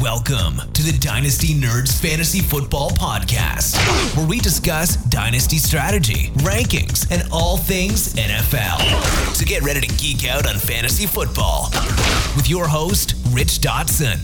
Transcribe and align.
Welcome 0.00 0.72
to 0.72 0.82
the 0.82 0.96
Dynasty 0.98 1.52
Nerds 1.52 2.00
Fantasy 2.00 2.40
Football 2.40 2.88
Podcast, 2.92 3.76
where 4.16 4.26
we 4.26 4.38
discuss 4.38 4.96
dynasty 4.96 5.58
strategy, 5.58 6.30
rankings, 6.36 7.10
and 7.10 7.28
all 7.30 7.58
things 7.58 8.14
NFL. 8.14 8.78
So 9.34 9.44
get 9.44 9.62
ready 9.62 9.82
to 9.82 9.96
geek 9.96 10.26
out 10.26 10.46
on 10.48 10.54
fantasy 10.54 11.04
football 11.04 11.68
with 12.36 12.48
your 12.48 12.66
host, 12.66 13.16
Rich 13.32 13.58
Dotson. 13.60 14.16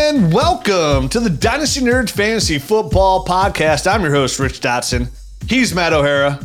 And 0.00 0.32
welcome 0.32 1.10
to 1.10 1.20
the 1.20 1.28
Dynasty 1.28 1.82
Nerds 1.82 2.10
Fantasy 2.10 2.58
Football 2.58 3.26
Podcast. 3.26 3.86
I'm 3.86 4.00
your 4.00 4.12
host, 4.12 4.38
Rich 4.38 4.60
Dotson. 4.60 5.10
He's 5.46 5.74
Matt 5.74 5.92
O'Hara. 5.92 6.40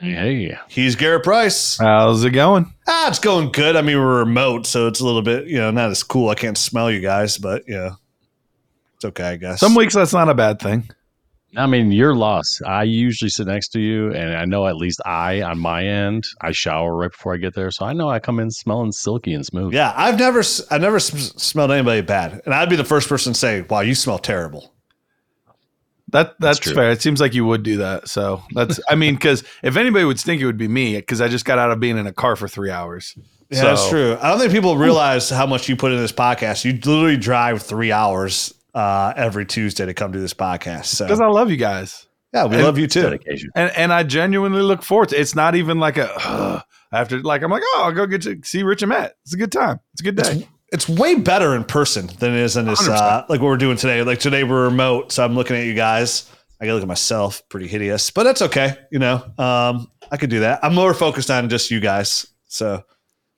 Hey, 0.00 0.56
He's 0.68 0.96
Garret 0.96 1.22
Price. 1.24 1.76
How's 1.78 2.24
it 2.24 2.30
going? 2.30 2.72
Ah, 2.86 3.08
it's 3.08 3.18
going 3.18 3.52
good. 3.52 3.76
I 3.76 3.82
mean, 3.82 3.98
we're 3.98 4.20
remote, 4.20 4.66
so 4.66 4.86
it's 4.86 5.00
a 5.00 5.04
little 5.04 5.20
bit, 5.22 5.46
you 5.46 5.58
know, 5.58 5.70
not 5.70 5.90
as 5.90 6.02
cool. 6.02 6.30
I 6.30 6.34
can't 6.34 6.56
smell 6.56 6.90
you 6.90 7.00
guys, 7.00 7.36
but 7.36 7.64
yeah, 7.68 7.90
it's 8.96 9.04
okay, 9.04 9.24
I 9.24 9.36
guess. 9.36 9.60
Some 9.60 9.74
weeks 9.74 9.94
that's 9.94 10.14
not 10.14 10.30
a 10.30 10.34
bad 10.34 10.58
thing. 10.58 10.88
I 11.56 11.66
mean, 11.66 11.90
you're 11.92 12.14
lost. 12.14 12.62
I 12.64 12.84
usually 12.84 13.28
sit 13.28 13.46
next 13.48 13.70
to 13.70 13.80
you, 13.80 14.12
and 14.14 14.36
I 14.36 14.44
know 14.46 14.66
at 14.68 14.76
least 14.76 15.00
I, 15.04 15.42
on 15.42 15.58
my 15.58 15.84
end, 15.84 16.24
I 16.40 16.52
shower 16.52 16.94
right 16.96 17.10
before 17.10 17.34
I 17.34 17.38
get 17.38 17.54
there, 17.54 17.70
so 17.72 17.84
I 17.84 17.92
know 17.92 18.08
I 18.08 18.20
come 18.20 18.38
in 18.40 18.50
smelling 18.50 18.92
silky 18.92 19.34
and 19.34 19.44
smooth. 19.44 19.74
Yeah, 19.74 19.92
I've 19.96 20.18
never, 20.18 20.42
I've 20.70 20.80
never 20.80 20.96
s- 20.96 21.32
smelled 21.42 21.72
anybody 21.72 22.00
bad, 22.02 22.40
and 22.46 22.54
I'd 22.54 22.70
be 22.70 22.76
the 22.76 22.84
first 22.84 23.08
person 23.08 23.32
to 23.34 23.38
say, 23.38 23.62
"Wow, 23.62 23.80
you 23.80 23.94
smell 23.96 24.18
terrible." 24.20 24.72
That 26.12 26.34
that's, 26.40 26.58
true. 26.58 26.74
fair. 26.74 26.90
It 26.90 27.00
seems 27.02 27.20
like 27.20 27.34
you 27.34 27.44
would 27.44 27.62
do 27.62 27.78
that. 27.78 28.08
So 28.08 28.42
that's 28.52 28.80
I 28.88 28.94
mean, 28.94 29.14
because 29.14 29.44
if 29.62 29.76
anybody 29.76 30.04
would 30.04 30.18
stink, 30.18 30.40
it 30.42 30.46
would 30.46 30.56
be 30.58 30.68
me. 30.68 30.96
Because 30.96 31.20
I 31.20 31.28
just 31.28 31.44
got 31.44 31.58
out 31.58 31.70
of 31.70 31.80
being 31.80 31.98
in 31.98 32.06
a 32.06 32.12
car 32.12 32.36
for 32.36 32.48
three 32.48 32.70
hours. 32.70 33.14
Yeah, 33.50 33.58
So- 33.60 33.64
that's 33.66 33.88
true. 33.88 34.18
I 34.20 34.30
don't 34.30 34.38
think 34.38 34.52
people 34.52 34.76
realize 34.76 35.28
how 35.30 35.46
much 35.46 35.68
you 35.68 35.76
put 35.76 35.92
in 35.92 35.98
this 35.98 36.12
podcast. 36.12 36.64
You 36.64 36.72
literally 36.72 37.16
drive 37.16 37.62
three 37.62 37.92
hours 37.92 38.54
uh, 38.74 39.12
every 39.16 39.44
Tuesday 39.46 39.86
to 39.86 39.94
come 39.94 40.12
to 40.12 40.18
this 40.20 40.34
podcast. 40.34 40.86
So 40.86 41.04
Because 41.04 41.20
I 41.20 41.26
love 41.26 41.50
you 41.50 41.56
guys, 41.56 42.06
yeah, 42.32 42.44
we 42.46 42.54
and- 42.56 42.64
love 42.64 42.78
you 42.78 42.86
too. 42.86 43.02
Dedication. 43.02 43.50
and 43.56 43.70
and 43.76 43.92
I 43.92 44.02
genuinely 44.04 44.62
look 44.62 44.82
forward 44.82 45.08
to. 45.10 45.16
it. 45.16 45.20
It's 45.20 45.34
not 45.34 45.54
even 45.56 45.80
like 45.80 45.96
a 45.96 46.10
"Ugh," 46.24 46.62
after 46.92 47.18
like 47.20 47.42
I'm 47.42 47.50
like 47.50 47.62
oh 47.64 47.82
I'll 47.84 47.92
go 47.92 48.06
get 48.06 48.22
to 48.22 48.38
see 48.44 48.62
Rich 48.62 48.82
and 48.82 48.90
Matt. 48.90 49.14
It's 49.24 49.34
a 49.34 49.36
good 49.36 49.50
time. 49.52 49.80
It's 49.94 50.00
a 50.00 50.04
good 50.04 50.16
day. 50.16 50.30
It's 50.32 50.46
way 50.88 51.16
better 51.16 51.54
in 51.56 51.64
person 51.64 52.08
than 52.18 52.32
it 52.32 52.40
is 52.40 52.56
in 52.56 52.66
this, 52.66 52.86
uh, 52.88 53.24
like 53.28 53.40
what 53.40 53.48
we're 53.48 53.56
doing 53.56 53.76
today. 53.76 54.02
Like 54.02 54.20
today 54.20 54.44
we're 54.44 54.64
remote, 54.64 55.12
so 55.12 55.24
I'm 55.24 55.34
looking 55.34 55.56
at 55.56 55.64
you 55.66 55.74
guys. 55.74 56.30
I 56.60 56.66
gotta 56.66 56.74
look 56.74 56.82
at 56.82 56.88
myself, 56.88 57.42
pretty 57.48 57.66
hideous, 57.66 58.10
but 58.10 58.24
that's 58.24 58.42
okay. 58.42 58.76
You 58.90 58.98
know, 58.98 59.16
um, 59.38 59.90
I 60.12 60.16
could 60.18 60.30
do 60.30 60.40
that. 60.40 60.60
I'm 60.62 60.74
more 60.74 60.94
focused 60.94 61.30
on 61.30 61.48
just 61.48 61.70
you 61.70 61.80
guys. 61.80 62.26
So 62.46 62.84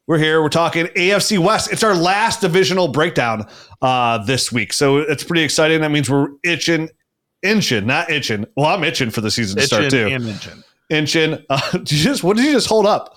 we're 0.06 0.18
here. 0.18 0.42
We're 0.42 0.48
talking 0.48 0.86
AFC 0.86 1.38
West. 1.38 1.72
It's 1.72 1.82
our 1.82 1.94
last 1.94 2.40
divisional 2.40 2.88
breakdown 2.88 3.46
uh, 3.80 4.18
this 4.24 4.50
week, 4.50 4.72
so 4.72 4.98
it's 4.98 5.24
pretty 5.24 5.42
exciting. 5.42 5.80
That 5.82 5.90
means 5.90 6.10
we're 6.10 6.28
itching, 6.44 6.90
inching, 7.42 7.86
not 7.86 8.10
itching. 8.10 8.44
Well, 8.56 8.66
I'm 8.66 8.82
itching 8.84 9.10
for 9.10 9.20
the 9.20 9.30
season 9.30 9.58
to 9.58 9.66
start 9.66 9.90
too. 9.90 10.08
and 10.08 10.26
inching. 10.26 10.64
Inching. 10.90 11.38
Uh, 11.48 11.60
you 11.74 11.84
just 11.84 12.24
what 12.24 12.36
did 12.36 12.44
you 12.44 12.52
just 12.52 12.66
hold 12.66 12.86
up? 12.86 13.16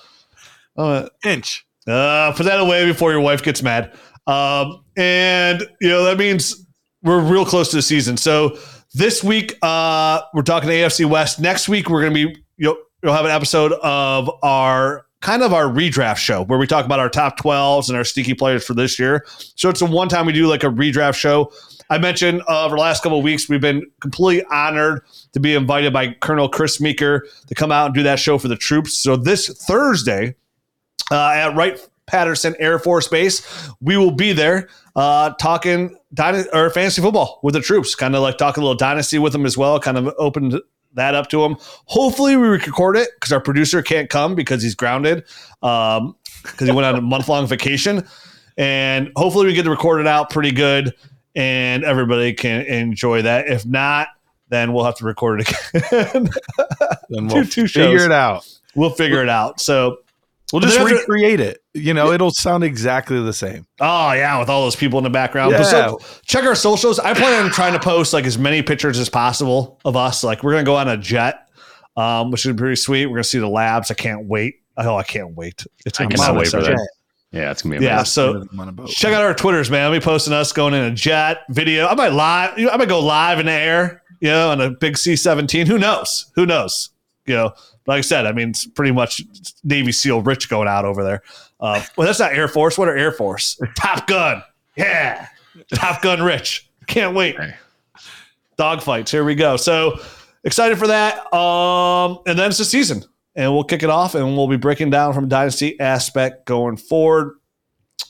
Uh, 0.78 1.10
Inch. 1.24 1.65
Uh, 1.88 2.34
put 2.34 2.44
that 2.44 2.60
away 2.60 2.86
before 2.86 3.12
your 3.12 3.22
wife 3.22 3.44
gets 3.44 3.62
mad. 3.62 3.98
Um, 4.28 4.84
and 4.98 5.62
you 5.82 5.90
know 5.90 6.04
that 6.06 6.18
means 6.18 6.66
we're 7.04 7.22
real 7.22 7.46
close 7.46 7.70
to 7.70 7.76
the 7.76 7.82
season. 7.82 8.18
So 8.18 8.58
this 8.94 9.24
week 9.24 9.58
uh, 9.62 10.22
we're 10.34 10.42
talking 10.42 10.70
AFC 10.70 11.06
West. 11.06 11.40
Next 11.40 11.70
week 11.70 11.90
we're 11.90 12.02
going 12.02 12.14
to 12.14 12.34
be 12.34 12.44
you'll, 12.58 12.78
you'll 13.04 13.14
have 13.14 13.26
an 13.26 13.32
episode 13.32 13.74
of 13.74 14.30
our 14.42 15.06
kind 15.22 15.44
of 15.44 15.54
our 15.54 15.66
redraft 15.66 16.18
show 16.18 16.44
where 16.44 16.60
we 16.60 16.68
talk 16.68 16.86
about 16.86 17.00
our 17.00 17.10
top 17.10 17.40
12s 17.40 17.90
and 17.90 17.98
our 17.98 18.04
sneaky 18.04 18.34
players 18.34 18.64
for 18.64 18.74
this 18.74 19.00
year. 19.00 19.26
So 19.56 19.70
it's 19.70 19.80
the 19.80 19.86
one 19.86 20.08
time 20.08 20.26
we 20.26 20.34
do 20.34 20.48
like 20.48 20.64
a 20.64 20.68
redraft 20.68 21.16
show. 21.16 21.52
I 21.90 21.98
mentioned 21.98 22.42
uh, 22.48 22.66
over 22.66 22.76
the 22.76 22.82
last 22.82 23.04
couple 23.04 23.20
of 23.20 23.24
weeks, 23.24 23.48
we've 23.48 23.62
been 23.62 23.84
completely 24.02 24.46
honored 24.52 25.02
to 25.34 25.40
be 25.40 25.56
invited 25.56 25.94
by 25.94 26.16
Colonel 26.22 26.50
Chris 26.50 26.82
Meeker 26.82 27.28
to 27.48 27.56
come 27.56 27.72
out 27.72 27.88
and 27.88 27.96
do 27.96 28.04
that 28.04 28.20
show 28.20 28.38
for 28.38 28.48
the 28.48 28.56
troops. 28.56 28.98
So 28.98 29.16
this 29.16 29.50
Thursday, 29.68 30.36
uh, 31.12 31.30
at 31.30 31.56
Wright 31.56 31.80
Patterson 32.08 32.56
Air 32.60 32.80
Force 32.80 33.08
Base. 33.08 33.70
We 33.82 33.98
will 33.98 34.12
be 34.12 34.32
there 34.34 34.70
uh, 34.96 35.32
talking 35.40 35.98
dyna- 36.14 36.46
or 36.54 36.70
fantasy 36.70 37.02
football 37.02 37.40
with 37.44 37.54
the 37.56 37.62
troops, 37.62 37.96
kind 37.96 38.16
of 38.16 38.22
like 38.22 38.38
talking 38.38 38.62
a 38.62 38.66
little 38.66 38.78
dynasty 38.78 39.18
with 39.20 39.34
them 39.34 39.46
as 39.46 39.58
well. 39.58 39.80
Kind 39.80 39.98
of 39.98 40.14
opened 40.18 40.60
that 40.94 41.16
up 41.16 41.30
to 41.30 41.42
them. 41.42 41.58
Hopefully, 41.86 42.36
we 42.38 42.48
record 42.48 42.96
it 42.98 43.10
because 43.16 43.32
our 43.34 43.42
producer 43.42 43.82
can't 43.82 44.10
come 44.10 44.34
because 44.36 44.62
he's 44.64 44.76
grounded 44.76 45.26
Um 45.62 46.16
because 46.44 46.68
he 46.68 46.74
went 46.74 46.86
on 46.86 46.96
a 46.96 47.02
month 47.02 47.28
long 47.28 47.48
vacation. 47.48 48.08
And 48.58 49.12
hopefully, 49.16 49.48
we 49.48 49.54
get 49.54 49.64
to 49.64 49.70
record 49.72 50.00
it 50.00 50.08
out 50.08 50.30
pretty 50.30 50.52
good 50.52 50.94
and 51.36 51.84
everybody 51.84 52.32
can 52.34 52.62
enjoy 52.62 53.24
that. 53.24 53.48
If 53.50 53.66
not, 53.66 54.08
then 54.50 54.72
we'll 54.72 54.86
have 54.86 54.96
to 54.98 55.06
record 55.06 55.42
it 55.42 55.50
again. 55.84 56.30
Then 57.10 57.28
Two- 57.28 57.36
we'll 57.36 57.46
two 57.46 57.68
figure 57.68 57.98
shows. 58.00 58.04
it 58.06 58.12
out. 58.12 58.48
we'll 58.76 58.90
figure 58.92 59.22
it 59.22 59.28
out. 59.30 59.60
So 59.60 59.98
We'll 60.54 60.62
But 60.62 60.70
just 60.70 60.80
recreate 60.80 61.40
it. 61.40 61.58
You 61.74 61.94
know, 61.94 62.12
it'll 62.12 62.32
sound 62.32 62.64
exactly 62.64 63.22
the 63.22 63.34
same. 63.34 63.66
Oh 63.80 64.12
yeah, 64.14 64.40
with 64.40 64.48
all 64.50 64.64
those 64.64 64.76
people 64.76 65.00
in 65.00 65.04
the 65.04 65.10
background. 65.10 65.54
But 65.54 65.64
so, 65.64 66.00
check 66.24 66.44
our 66.44 66.56
socials. 66.56 67.00
I 67.00 67.14
plan 67.16 67.46
on 67.46 67.52
trying 67.52 67.74
to 67.74 67.80
post 67.80 68.14
like 68.14 68.26
as 68.26 68.38
many 68.38 68.62
pictures 68.62 69.00
as 69.00 69.10
possible 69.10 69.80
of 69.86 69.96
us. 69.98 70.24
Like 70.24 70.44
we're 70.44 70.52
gonna 70.54 70.64
go 70.64 70.76
on 70.76 70.88
a 70.88 70.98
jet, 70.98 71.48
um, 71.98 72.30
which 72.32 72.46
is 72.46 72.56
pretty 72.56 72.76
sweet. 72.76 73.08
We're 73.08 73.16
gonna 73.16 73.24
see 73.24 73.40
the 73.40 73.48
labs. 73.50 73.90
I 73.90 73.96
can't 73.96 74.28
wait. 74.28 74.56
Oh, 74.78 74.96
I 74.96 75.04
can't 75.04 75.34
wait. 75.36 75.66
It's 75.86 76.00
I 76.00 76.04
I'm 76.04 76.10
cannot 76.12 76.26
so 76.26 76.34
wait 76.36 76.48
for 76.50 76.62
that. 76.62 76.90
Yeah, 77.32 77.52
it's 77.52 77.64
gonna 77.64 77.80
be 77.80 77.84
Yeah, 77.84 78.04
so 78.04 78.46
I'm 78.50 78.60
on 78.60 78.70
a 78.70 78.72
boat. 78.72 78.90
check 78.90 79.14
out 79.14 79.24
our 79.24 79.34
Twitters, 79.34 79.70
man. 79.72 79.82
I'll 79.86 79.92
be 79.92 80.00
posting 80.00 80.32
us 80.32 80.54
going 80.54 80.74
in 80.74 80.84
a 80.84 80.92
jet 80.92 81.40
video. 81.50 81.88
I 81.88 81.96
might 81.96 82.14
live. 82.14 82.58
You 82.60 82.68
know, 82.68 82.72
I 82.72 82.78
might 82.78 82.88
go 82.88 83.00
live 83.00 83.40
in 83.40 83.48
the 83.48 83.52
air. 83.52 84.04
You 84.22 84.30
know, 84.30 84.52
on 84.52 84.62
a 84.62 84.70
big 84.70 84.98
C 84.98 85.16
seventeen. 85.16 85.66
Who 85.66 85.78
knows? 85.80 86.32
Who 86.36 86.46
knows? 86.46 86.92
You 87.26 87.34
know, 87.36 87.54
like 87.88 88.00
I 88.00 88.02
said, 88.02 88.26
I 88.26 88.32
mean, 88.32 88.50
it's 88.50 88.66
pretty 88.66 88.92
much 88.92 89.22
Navy 89.64 89.92
SEAL 89.92 90.22
Rich 90.22 90.50
going 90.50 90.68
out 90.68 90.86
over 90.86 91.04
there. 91.04 91.22
Uh, 91.60 91.84
well, 91.96 92.06
that's 92.06 92.20
not 92.20 92.34
Air 92.34 92.48
Force. 92.48 92.78
What 92.78 92.88
are 92.88 92.98
Air 92.98 93.12
Force? 93.12 93.60
Top 93.78 94.08
Gun. 94.08 94.44
Yeah, 94.76 95.28
Top 95.74 96.02
Gun 96.02 96.22
Rich. 96.22 96.70
Can't 96.88 97.16
wait. 97.16 97.38
Dogfights. 98.58 99.10
Here 99.10 99.24
we 99.24 99.36
go. 99.36 99.58
So 99.58 100.00
excited 100.44 100.78
for 100.78 100.88
that. 100.88 101.34
Um, 101.34 102.20
and 102.26 102.38
then 102.38 102.50
it's 102.50 102.58
the 102.58 102.66
season, 102.66 103.04
and 103.36 103.54
we'll 103.54 103.64
kick 103.64 103.84
it 103.84 103.90
off, 103.90 104.16
and 104.16 104.36
we'll 104.36 104.48
be 104.48 104.58
breaking 104.58 104.90
down 104.90 105.14
from 105.14 105.26
a 105.26 105.28
dynasty 105.28 105.80
aspect 105.80 106.46
going 106.46 106.78
forward. 106.78 107.38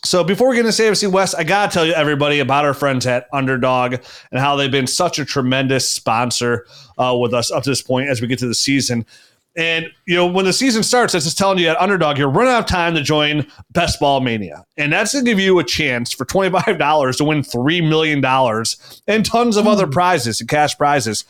So 0.03 0.23
before 0.23 0.49
we 0.49 0.55
get 0.55 0.65
into 0.65 0.81
AFC 0.81 1.11
West, 1.11 1.33
I 1.35 1.43
gotta 1.43 1.71
tell 1.71 1.85
you 1.85 1.93
everybody 1.93 2.39
about 2.39 2.63
our 2.63 2.75
friends 2.75 3.07
at 3.07 3.27
Underdog 3.33 3.95
and 4.31 4.39
how 4.39 4.55
they've 4.55 4.71
been 4.71 4.87
such 4.87 5.17
a 5.17 5.25
tremendous 5.25 5.89
sponsor 5.89 6.67
uh, 6.97 7.15
with 7.19 7.33
us 7.33 7.49
up 7.49 7.63
to 7.63 7.71
this 7.71 7.81
point 7.81 8.09
as 8.09 8.21
we 8.21 8.27
get 8.27 8.37
to 8.39 8.47
the 8.47 8.55
season. 8.55 9.05
And 9.57 9.89
you 10.05 10.15
know, 10.15 10.25
when 10.25 10.45
the 10.45 10.53
season 10.53 10.83
starts, 10.83 11.15
it's 11.15 11.25
just 11.25 11.37
telling 11.37 11.59
you 11.59 11.69
at 11.69 11.79
Underdog, 11.79 12.17
you're 12.17 12.29
running 12.29 12.53
out 12.53 12.59
of 12.59 12.65
time 12.65 12.93
to 12.95 13.01
join 13.01 13.47
Best 13.71 13.99
Ball 13.99 14.19
Mania, 14.19 14.65
and 14.77 14.91
that's 14.91 15.13
going 15.13 15.23
to 15.23 15.31
give 15.31 15.39
you 15.39 15.59
a 15.59 15.63
chance 15.63 16.13
for 16.13 16.25
twenty 16.25 16.49
five 16.59 16.77
dollars 16.77 17.17
to 17.17 17.23
win 17.23 17.41
three 17.41 17.81
million 17.81 18.19
dollars 18.19 19.01
and 19.07 19.25
tons 19.25 19.55
of 19.55 19.67
other 19.67 19.85
hmm. 19.85 19.91
prizes 19.91 20.41
and 20.41 20.49
cash 20.49 20.77
prizes. 20.77 21.23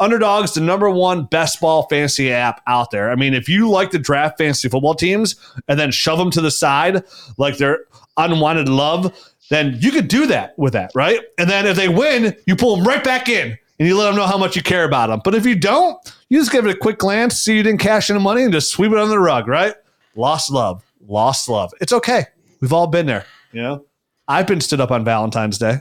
Underdog's 0.00 0.54
the 0.54 0.60
number 0.60 0.90
one 0.90 1.24
best 1.24 1.60
ball 1.60 1.86
fantasy 1.88 2.32
app 2.32 2.60
out 2.66 2.90
there. 2.90 3.10
I 3.10 3.14
mean, 3.14 3.34
if 3.34 3.48
you 3.48 3.70
like 3.70 3.90
to 3.92 3.98
draft 3.98 4.36
fantasy 4.36 4.68
football 4.68 4.94
teams 4.94 5.36
and 5.68 5.78
then 5.78 5.92
shove 5.92 6.18
them 6.18 6.30
to 6.32 6.40
the 6.40 6.50
side 6.50 7.04
like 7.38 7.56
they're 7.56 7.84
unwanted 8.16 8.68
love, 8.68 9.16
then 9.50 9.76
you 9.78 9.92
could 9.92 10.08
do 10.08 10.26
that 10.26 10.58
with 10.58 10.72
that, 10.72 10.90
right? 10.94 11.20
And 11.38 11.48
then 11.48 11.66
if 11.66 11.76
they 11.76 11.88
win, 11.88 12.34
you 12.46 12.56
pull 12.56 12.76
them 12.76 12.86
right 12.86 13.04
back 13.04 13.28
in 13.28 13.56
and 13.82 13.88
you 13.88 13.98
let 13.98 14.06
them 14.06 14.14
know 14.14 14.26
how 14.26 14.38
much 14.38 14.54
you 14.54 14.62
care 14.62 14.84
about 14.84 15.08
them. 15.08 15.20
But 15.24 15.34
if 15.34 15.44
you 15.44 15.56
don't, 15.56 15.98
you 16.28 16.38
just 16.38 16.52
give 16.52 16.64
it 16.64 16.70
a 16.72 16.78
quick 16.78 16.98
glance, 16.98 17.36
see 17.36 17.56
you 17.56 17.64
didn't 17.64 17.80
cash 17.80 18.10
in 18.10 18.14
the 18.14 18.20
money, 18.20 18.44
and 18.44 18.52
just 18.52 18.70
sweep 18.70 18.92
it 18.92 18.96
under 18.96 19.10
the 19.10 19.18
rug, 19.18 19.48
right? 19.48 19.74
Lost 20.14 20.52
love, 20.52 20.84
lost 21.04 21.48
love. 21.48 21.72
It's 21.80 21.92
okay. 21.92 22.26
We've 22.60 22.72
all 22.72 22.86
been 22.86 23.06
there, 23.06 23.26
you 23.50 23.60
know. 23.60 23.84
I've 24.28 24.46
been 24.46 24.60
stood 24.60 24.80
up 24.80 24.92
on 24.92 25.04
Valentine's 25.04 25.58
Day. 25.58 25.78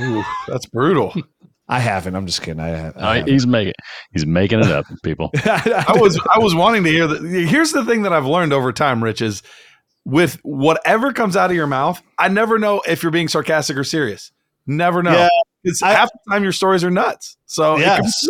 Ooh, 0.00 0.22
that's 0.46 0.66
brutal. 0.66 1.12
I 1.68 1.80
haven't. 1.80 2.14
I'm 2.14 2.24
just 2.24 2.40
kidding. 2.40 2.60
I, 2.60 2.68
have, 2.68 2.96
Uh, 2.96 3.24
he's 3.24 3.48
making 3.48 3.74
he's 4.12 4.24
making 4.24 4.60
it 4.60 4.70
up, 4.70 4.84
people. 5.02 5.32
I 5.44 5.96
was 5.98 6.20
I 6.32 6.38
was 6.38 6.54
wanting 6.54 6.84
to 6.84 6.90
hear 6.90 7.08
that. 7.08 7.20
Here's 7.24 7.72
the 7.72 7.84
thing 7.84 8.02
that 8.02 8.12
I've 8.12 8.26
learned 8.26 8.52
over 8.52 8.72
time, 8.72 9.02
Rich, 9.02 9.22
is 9.22 9.42
with 10.04 10.38
whatever 10.44 11.12
comes 11.12 11.36
out 11.36 11.50
of 11.50 11.56
your 11.56 11.66
mouth, 11.66 12.00
I 12.16 12.28
never 12.28 12.60
know 12.60 12.80
if 12.86 13.02
you're 13.02 13.10
being 13.10 13.26
sarcastic 13.26 13.76
or 13.76 13.82
serious. 13.82 14.30
Never 14.68 15.02
know. 15.02 15.12
Yeah, 15.12 15.28
It's 15.64 15.80
half 15.80 16.10
the 16.12 16.18
time 16.32 16.42
your 16.42 16.52
stories 16.52 16.82
are 16.84 16.90
nuts. 16.90 17.36
So 17.46 17.76
it 17.76 17.84
can 17.84 18.00
be 18.02 18.06
Yes. 18.06 18.28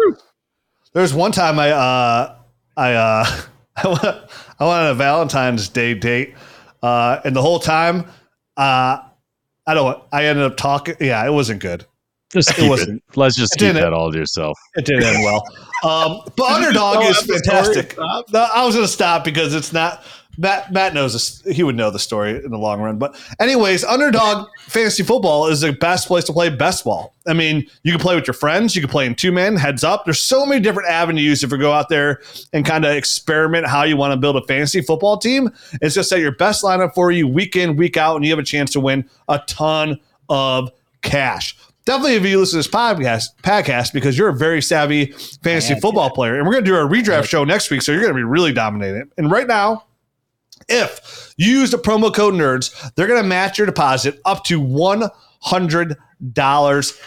There's 0.92 1.14
one 1.14 1.32
time 1.32 1.58
I 1.58 1.70
uh 1.70 2.36
I 2.76 2.92
uh 2.94 3.24
I 3.76 3.86
went, 3.88 4.04
I 4.04 4.64
went 4.66 4.80
on 4.80 4.86
a 4.88 4.94
Valentine's 4.94 5.68
Day 5.70 5.94
date, 5.94 6.34
uh, 6.82 7.20
and 7.24 7.34
the 7.34 7.40
whole 7.40 7.58
time, 7.58 8.04
uh, 8.58 8.98
I 9.66 9.72
don't. 9.74 10.02
I 10.12 10.26
ended 10.26 10.44
up 10.44 10.58
talking. 10.58 10.94
Yeah, 11.00 11.24
it 11.26 11.30
wasn't 11.32 11.62
good. 11.62 11.86
Just 12.34 12.50
It 12.50 12.56
keep 12.56 12.64
it. 12.66 12.68
wasn't- 12.68 13.02
Let's 13.16 13.34
just 13.34 13.54
it 13.56 13.60
keep 13.60 13.72
that 13.74 13.94
all 13.94 14.12
to 14.12 14.18
yourself. 14.18 14.58
It 14.74 14.84
didn't 14.84 15.04
end 15.04 15.24
well. 15.24 15.42
Um, 15.84 16.20
but 16.36 16.50
underdog 16.52 17.02
is 17.04 17.16
that's 17.16 17.26
the 17.26 17.38
story. 17.38 17.64
fantastic. 17.64 17.98
No, 18.32 18.40
I 18.54 18.64
was 18.66 18.74
going 18.74 18.86
to 18.86 18.92
stop 18.92 19.24
because 19.24 19.54
it's 19.54 19.72
not. 19.72 20.04
Matt 20.38 20.72
Matt 20.72 20.94
knows 20.94 21.12
this. 21.12 21.42
He 21.54 21.62
would 21.62 21.76
know 21.76 21.90
the 21.90 21.98
story 21.98 22.42
in 22.42 22.50
the 22.50 22.58
long 22.58 22.80
run. 22.80 22.98
But 22.98 23.20
anyways, 23.38 23.84
underdog 23.84 24.48
fantasy 24.60 25.02
football 25.02 25.46
is 25.46 25.60
the 25.60 25.72
best 25.72 26.08
place 26.08 26.24
to 26.24 26.32
play 26.32 26.48
best 26.48 26.84
ball. 26.84 27.14
I 27.26 27.34
mean, 27.34 27.66
you 27.82 27.92
can 27.92 28.00
play 28.00 28.14
with 28.14 28.26
your 28.26 28.34
friends. 28.34 28.74
You 28.74 28.82
can 28.82 28.90
play 28.90 29.06
in 29.06 29.14
two 29.14 29.30
men, 29.30 29.56
heads 29.56 29.84
up. 29.84 30.04
There's 30.04 30.20
so 30.20 30.46
many 30.46 30.60
different 30.60 30.88
avenues 30.88 31.44
if 31.44 31.50
you 31.50 31.58
go 31.58 31.72
out 31.72 31.88
there 31.88 32.22
and 32.52 32.64
kind 32.64 32.84
of 32.84 32.96
experiment 32.96 33.66
how 33.66 33.84
you 33.84 33.96
want 33.96 34.12
to 34.12 34.16
build 34.16 34.36
a 34.36 34.42
fantasy 34.46 34.80
football 34.80 35.18
team. 35.18 35.50
It's 35.80 35.94
just 35.94 36.08
set 36.08 36.20
your 36.20 36.32
best 36.32 36.64
lineup 36.64 36.94
for 36.94 37.10
you 37.10 37.28
week 37.28 37.54
in, 37.54 37.76
week 37.76 37.96
out, 37.96 38.16
and 38.16 38.24
you 38.24 38.30
have 38.30 38.38
a 38.38 38.44
chance 38.44 38.70
to 38.72 38.80
win 38.80 39.08
a 39.28 39.38
ton 39.46 40.00
of 40.28 40.70
cash 41.02 41.56
definitely 41.84 42.14
if 42.14 42.24
you 42.24 42.38
listen 42.38 42.52
to 42.52 42.58
this 42.58 42.68
podcast 42.68 43.30
podcast 43.42 43.92
because 43.92 44.16
you're 44.16 44.28
a 44.28 44.34
very 44.34 44.62
savvy 44.62 45.06
fantasy 45.42 45.74
football 45.80 46.10
player 46.10 46.36
and 46.36 46.46
we're 46.46 46.52
going 46.52 46.64
to 46.64 46.70
do 46.70 46.76
a 46.76 46.86
redraft 46.86 47.24
show 47.24 47.42
next 47.44 47.70
week 47.70 47.82
so 47.82 47.90
you're 47.90 48.00
going 48.00 48.12
to 48.12 48.16
be 48.16 48.22
really 48.22 48.52
dominating 48.52 49.10
and 49.18 49.30
right 49.30 49.48
now 49.48 49.84
if 50.68 51.34
you 51.36 51.60
use 51.60 51.70
the 51.70 51.76
promo 51.76 52.14
code 52.14 52.34
nerds 52.34 52.92
they're 52.94 53.06
going 53.06 53.22
to 53.22 53.28
match 53.28 53.58
your 53.58 53.66
deposit 53.66 54.20
up 54.24 54.44
to 54.44 54.60
$100 54.60 55.96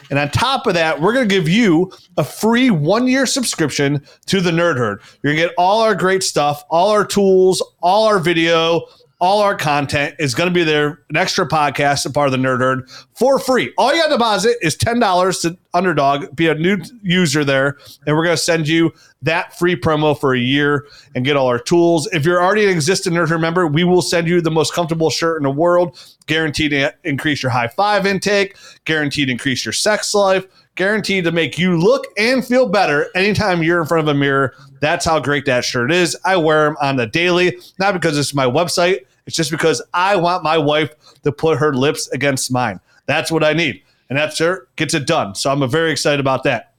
and 0.10 0.20
on 0.20 0.30
top 0.30 0.68
of 0.68 0.74
that 0.74 1.02
we're 1.02 1.14
going 1.14 1.28
to 1.28 1.36
give 1.36 1.48
you 1.48 1.92
a 2.18 2.24
free 2.24 2.70
one 2.70 3.08
year 3.08 3.26
subscription 3.26 4.06
to 4.26 4.42
the 4.42 4.52
nerd 4.52 4.78
herd. 4.78 5.02
You're 5.22 5.34
going 5.34 5.42
to 5.42 5.48
get 5.48 5.56
all 5.58 5.82
our 5.82 5.96
great 5.96 6.24
stuff 6.24 6.64
all 6.70 6.90
our 6.90 7.06
tools 7.06 7.64
all 7.82 8.06
our 8.06 8.20
video 8.20 8.86
all 9.20 9.42
our 9.42 9.56
content 9.56 10.16
is 10.20 10.36
going 10.36 10.50
to 10.50 10.54
be 10.54 10.64
there, 10.64 11.00
an 11.10 11.16
extra 11.16 11.48
podcast, 11.48 12.06
a 12.06 12.10
part 12.10 12.28
of 12.28 12.32
the 12.32 12.38
Nerd 12.38 12.60
Herd 12.60 12.90
for 13.14 13.40
free. 13.40 13.74
All 13.78 13.94
you 13.94 14.02
got 14.02 14.10
to 14.10 14.16
deposit 14.16 14.58
is 14.62 14.76
$10 14.76 15.42
to 15.42 15.58
Underdog, 15.74 16.36
be 16.36 16.48
a 16.48 16.56
new 16.56 16.78
user 17.02 17.44
there, 17.44 17.78
and 18.06 18.16
we're 18.16 18.24
going 18.24 18.36
to 18.36 18.42
send 18.42 18.68
you 18.68 18.94
that 19.22 19.58
free 19.58 19.76
promo 19.76 20.18
for 20.18 20.34
a 20.34 20.40
year 20.40 20.88
and 21.16 21.26
get 21.26 21.36
all 21.36 21.48
our 21.48 21.60
tools. 21.60 22.08
If 22.14 22.26
you're 22.26 22.42
already 22.42 22.66
an 22.66 22.70
existing 22.70 23.14
Nerd 23.14 23.30
Herd 23.30 23.40
member, 23.40 23.68
we 23.68 23.84
will 23.84 24.02
send 24.02 24.28
you 24.28 24.42
the 24.42 24.52
most 24.52 24.74
comfortable 24.74 25.10
shirt 25.10 25.38
in 25.38 25.44
the 25.44 25.52
world, 25.52 25.98
guaranteed 26.28 26.72
to 26.72 26.94
increase 27.04 27.42
your 27.42 27.52
high 27.52 27.68
five 27.68 28.06
intake, 28.06 28.58
guaranteed 28.86 29.28
to 29.28 29.32
increase 29.32 29.66
your 29.66 29.74
sex 29.74 30.14
life, 30.14 30.46
guaranteed 30.76 31.24
to 31.24 31.32
make 31.32 31.58
you 31.58 31.80
look 31.80 32.06
and 32.18 32.46
feel 32.46 32.68
better 32.68 33.08
anytime 33.16 33.64
you're 33.64 33.82
in 33.82 33.88
front 33.88 34.08
of 34.08 34.16
a 34.16 34.18
mirror. 34.18 34.54
That's 34.82 35.06
how 35.06 35.20
great 35.20 35.46
that 35.46 35.66
shirt 35.66 35.92
is. 35.92 36.18
I 36.26 36.36
wear 36.36 36.66
them 36.66 36.78
on 36.82 36.96
the 36.96 37.08
daily, 37.08 37.58
not 37.80 37.94
because 37.94 38.18
it's 38.18 38.34
my 38.34 38.46
website 38.46 39.06
it's 39.26 39.36
just 39.36 39.52
because 39.52 39.82
I 39.94 40.16
want 40.16 40.44
my 40.44 40.58
wife 40.58 40.94
to 41.24 41.32
put 41.32 41.58
her 41.58 41.74
lips 41.74 42.08
against 42.10 42.52
mine. 42.52 42.80
That's 43.06 43.32
what 43.32 43.44
I 43.44 43.54
need. 43.54 43.82
And 44.10 44.18
that 44.18 44.34
shirt 44.34 44.74
gets 44.76 44.94
it 44.94 45.08
done. 45.08 45.36
So 45.36 45.52
I'm 45.52 45.68
very 45.70 45.92
excited 45.92 46.20
about 46.20 46.44
that. 46.44 46.74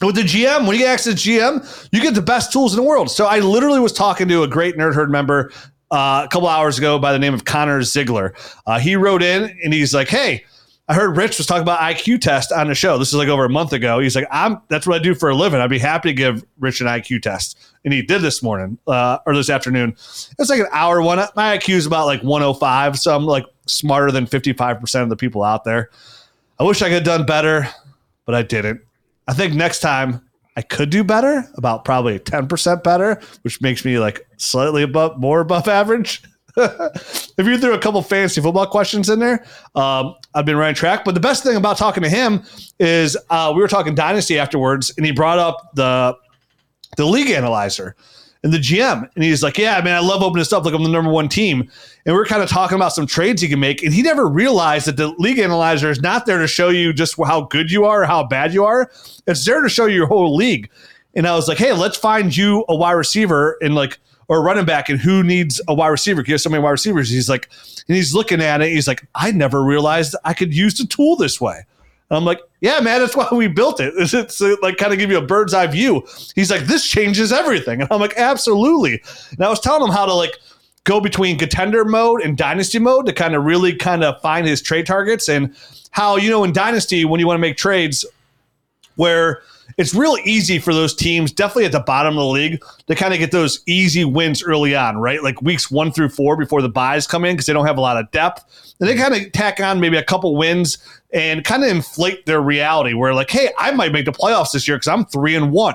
With 0.00 0.14
the 0.14 0.22
GM, 0.22 0.66
when 0.66 0.76
you 0.76 0.84
get 0.84 0.92
access 0.92 1.20
to 1.20 1.30
GM, 1.30 1.88
you 1.92 2.00
get 2.00 2.14
the 2.14 2.22
best 2.22 2.52
tools 2.52 2.72
in 2.72 2.76
the 2.76 2.86
world. 2.86 3.10
So 3.10 3.26
I 3.26 3.40
literally 3.40 3.80
was 3.80 3.92
talking 3.92 4.28
to 4.28 4.42
a 4.42 4.48
great 4.48 4.76
Nerd 4.76 4.94
Herd 4.94 5.10
member 5.10 5.50
uh, 5.90 6.22
a 6.24 6.28
couple 6.28 6.46
hours 6.46 6.78
ago 6.78 6.98
by 6.98 7.12
the 7.12 7.18
name 7.18 7.34
of 7.34 7.44
Connor 7.44 7.82
Ziegler. 7.82 8.34
Uh, 8.66 8.78
he 8.78 8.94
wrote 8.94 9.22
in 9.22 9.58
and 9.64 9.72
he's 9.72 9.94
like, 9.94 10.08
"Hey, 10.08 10.44
I 10.88 10.94
heard 10.94 11.16
Rich 11.16 11.36
was 11.36 11.46
talking 11.46 11.62
about 11.62 11.80
IQ 11.80 12.20
test 12.22 12.50
on 12.50 12.68
the 12.68 12.74
show. 12.74 12.96
This 12.96 13.08
is 13.08 13.14
like 13.14 13.28
over 13.28 13.44
a 13.44 13.50
month 13.50 13.74
ago. 13.74 13.98
He's 13.98 14.16
like, 14.16 14.26
I'm 14.30 14.60
that's 14.68 14.86
what 14.86 14.98
I 14.98 15.02
do 15.02 15.14
for 15.14 15.28
a 15.28 15.34
living. 15.34 15.60
I'd 15.60 15.68
be 15.68 15.78
happy 15.78 16.08
to 16.08 16.14
give 16.14 16.44
Rich 16.58 16.80
an 16.80 16.86
IQ 16.86 17.22
test 17.22 17.58
and 17.84 17.94
he 17.94 18.02
did 18.02 18.22
this 18.22 18.42
morning 18.42 18.78
uh, 18.86 19.18
or 19.26 19.34
this 19.34 19.50
afternoon. 19.50 19.92
It's 19.92 20.50
like 20.50 20.60
an 20.60 20.68
hour 20.72 21.00
one. 21.00 21.18
My 21.36 21.56
IQ 21.56 21.74
is 21.74 21.86
about 21.86 22.06
like 22.06 22.22
105, 22.22 22.98
so 22.98 23.14
I'm 23.14 23.24
like 23.24 23.46
smarter 23.66 24.10
than 24.10 24.26
55% 24.26 25.02
of 25.02 25.08
the 25.08 25.16
people 25.16 25.42
out 25.42 25.64
there. 25.64 25.90
I 26.58 26.64
wish 26.64 26.82
I 26.82 26.86
could 26.86 26.94
have 26.94 27.04
done 27.04 27.24
better, 27.24 27.68
but 28.26 28.34
I 28.34 28.42
didn't. 28.42 28.80
I 29.26 29.32
think 29.32 29.54
next 29.54 29.80
time 29.80 30.20
I 30.56 30.62
could 30.62 30.90
do 30.90 31.04
better, 31.04 31.48
about 31.54 31.84
probably 31.84 32.18
10% 32.18 32.82
better, 32.82 33.20
which 33.42 33.60
makes 33.60 33.84
me 33.84 33.98
like 33.98 34.26
slightly 34.36 34.82
above, 34.82 35.18
more 35.18 35.40
above 35.40 35.68
average. 35.68 36.22
if 37.38 37.46
you 37.46 37.56
threw 37.58 37.72
a 37.72 37.78
couple 37.78 38.02
fantasy 38.02 38.40
football 38.40 38.66
questions 38.66 39.08
in 39.08 39.20
there, 39.20 39.44
um, 39.74 40.14
I've 40.34 40.44
been 40.44 40.56
running 40.56 40.74
track. 40.74 41.04
But 41.04 41.14
the 41.14 41.20
best 41.20 41.42
thing 41.42 41.56
about 41.56 41.78
talking 41.78 42.02
to 42.02 42.08
him 42.08 42.42
is 42.78 43.16
uh, 43.30 43.52
we 43.54 43.62
were 43.62 43.68
talking 43.68 43.94
dynasty 43.94 44.38
afterwards, 44.38 44.92
and 44.96 45.06
he 45.06 45.12
brought 45.12 45.38
up 45.38 45.70
the 45.74 46.16
the 46.96 47.06
league 47.06 47.30
analyzer 47.30 47.94
and 48.42 48.52
the 48.52 48.58
GM. 48.58 49.08
And 49.14 49.24
he's 49.24 49.42
like, 49.42 49.58
Yeah, 49.58 49.80
man, 49.82 49.94
I 49.94 50.00
love 50.00 50.22
opening 50.22 50.44
stuff 50.44 50.64
like 50.64 50.74
I'm 50.74 50.82
the 50.82 50.88
number 50.88 51.10
one 51.10 51.28
team. 51.28 51.68
And 52.06 52.14
we 52.14 52.20
are 52.20 52.24
kind 52.24 52.42
of 52.42 52.48
talking 52.48 52.76
about 52.76 52.92
some 52.92 53.06
trades 53.06 53.42
he 53.42 53.48
can 53.48 53.60
make. 53.60 53.82
And 53.82 53.92
he 53.92 54.02
never 54.02 54.26
realized 54.26 54.86
that 54.86 54.96
the 54.96 55.08
league 55.18 55.38
analyzer 55.38 55.90
is 55.90 56.00
not 56.00 56.26
there 56.26 56.38
to 56.38 56.46
show 56.46 56.68
you 56.68 56.92
just 56.92 57.16
how 57.24 57.42
good 57.42 57.70
you 57.70 57.84
are 57.84 58.02
or 58.02 58.06
how 58.06 58.24
bad 58.24 58.54
you 58.54 58.64
are. 58.64 58.90
It's 59.26 59.44
there 59.44 59.62
to 59.62 59.68
show 59.68 59.86
you 59.86 59.96
your 59.96 60.06
whole 60.06 60.34
league. 60.34 60.70
And 61.14 61.26
I 61.26 61.34
was 61.34 61.48
like, 61.48 61.58
Hey, 61.58 61.72
let's 61.72 61.96
find 61.96 62.36
you 62.36 62.64
a 62.68 62.76
wide 62.76 62.92
receiver 62.92 63.56
and 63.60 63.74
like, 63.74 63.98
or 64.28 64.42
running 64.42 64.64
back 64.64 64.88
and 64.88 65.00
who 65.00 65.22
needs 65.22 65.60
a 65.68 65.74
wide 65.74 65.88
receiver? 65.88 66.22
He 66.22 66.32
has 66.32 66.42
so 66.42 66.50
many 66.50 66.62
wide 66.62 66.70
receivers. 66.70 67.10
He's 67.10 67.28
like, 67.28 67.48
and 67.88 67.96
he's 67.96 68.14
looking 68.14 68.40
at 68.40 68.60
it. 68.60 68.70
He's 68.70 68.86
like, 68.86 69.06
I 69.14 69.30
never 69.32 69.62
realized 69.62 70.14
I 70.24 70.34
could 70.34 70.54
use 70.54 70.78
the 70.78 70.86
tool 70.86 71.16
this 71.16 71.40
way. 71.40 71.64
And 72.10 72.16
I'm 72.16 72.24
like, 72.24 72.40
yeah, 72.60 72.80
man, 72.80 73.00
that's 73.00 73.16
why 73.16 73.28
we 73.32 73.48
built 73.48 73.80
it. 73.80 73.94
It's, 73.98 74.14
it's 74.14 74.40
uh, 74.40 74.56
like 74.62 74.76
kind 74.76 74.92
of 74.92 74.98
give 74.98 75.10
you 75.10 75.18
a 75.18 75.22
bird's 75.22 75.54
eye 75.54 75.66
view. 75.66 76.06
He's 76.34 76.50
like, 76.50 76.62
this 76.62 76.86
changes 76.86 77.32
everything. 77.32 77.80
And 77.82 77.90
I'm 77.90 78.00
like, 78.00 78.14
absolutely. 78.16 79.02
And 79.32 79.44
I 79.44 79.48
was 79.48 79.60
telling 79.60 79.82
him 79.82 79.94
how 79.94 80.06
to 80.06 80.14
like 80.14 80.36
go 80.84 81.00
between 81.00 81.38
contender 81.38 81.84
mode 81.84 82.22
and 82.22 82.36
dynasty 82.36 82.78
mode 82.78 83.06
to 83.06 83.12
kind 83.12 83.34
of 83.34 83.44
really 83.44 83.74
kind 83.74 84.04
of 84.04 84.20
find 84.22 84.46
his 84.46 84.62
trade 84.62 84.86
targets 84.86 85.28
and 85.28 85.54
how, 85.90 86.16
you 86.16 86.30
know, 86.30 86.44
in 86.44 86.52
dynasty, 86.52 87.04
when 87.04 87.20
you 87.20 87.26
want 87.26 87.36
to 87.36 87.40
make 87.40 87.56
trades 87.56 88.04
where– 88.96 89.42
it's 89.78 89.94
real 89.94 90.16
easy 90.24 90.58
for 90.58 90.74
those 90.74 90.92
teams, 90.92 91.30
definitely 91.30 91.64
at 91.64 91.72
the 91.72 91.80
bottom 91.80 92.18
of 92.18 92.22
the 92.22 92.26
league, 92.26 92.62
to 92.88 92.94
kind 92.96 93.14
of 93.14 93.20
get 93.20 93.30
those 93.30 93.60
easy 93.66 94.04
wins 94.04 94.42
early 94.42 94.74
on, 94.74 94.98
right? 94.98 95.22
Like 95.22 95.40
weeks 95.40 95.70
one 95.70 95.92
through 95.92 96.08
four 96.08 96.36
before 96.36 96.60
the 96.60 96.68
byes 96.68 97.06
come 97.06 97.24
in 97.24 97.36
because 97.36 97.46
they 97.46 97.52
don't 97.52 97.66
have 97.66 97.78
a 97.78 97.80
lot 97.80 97.96
of 97.96 98.10
depth. 98.10 98.74
And 98.80 98.88
they 98.88 98.96
kind 98.96 99.14
of 99.14 99.30
tack 99.32 99.60
on 99.60 99.80
maybe 99.80 99.96
a 99.96 100.02
couple 100.02 100.36
wins 100.36 100.78
and 101.12 101.44
kind 101.44 101.62
of 101.62 101.70
inflate 101.70 102.26
their 102.26 102.40
reality 102.40 102.92
where, 102.92 103.14
like, 103.14 103.30
hey, 103.30 103.50
I 103.56 103.70
might 103.70 103.92
make 103.92 104.04
the 104.04 104.12
playoffs 104.12 104.52
this 104.52 104.66
year 104.66 104.76
because 104.76 104.88
I'm 104.88 105.04
three 105.06 105.36
and 105.36 105.52
one. 105.52 105.74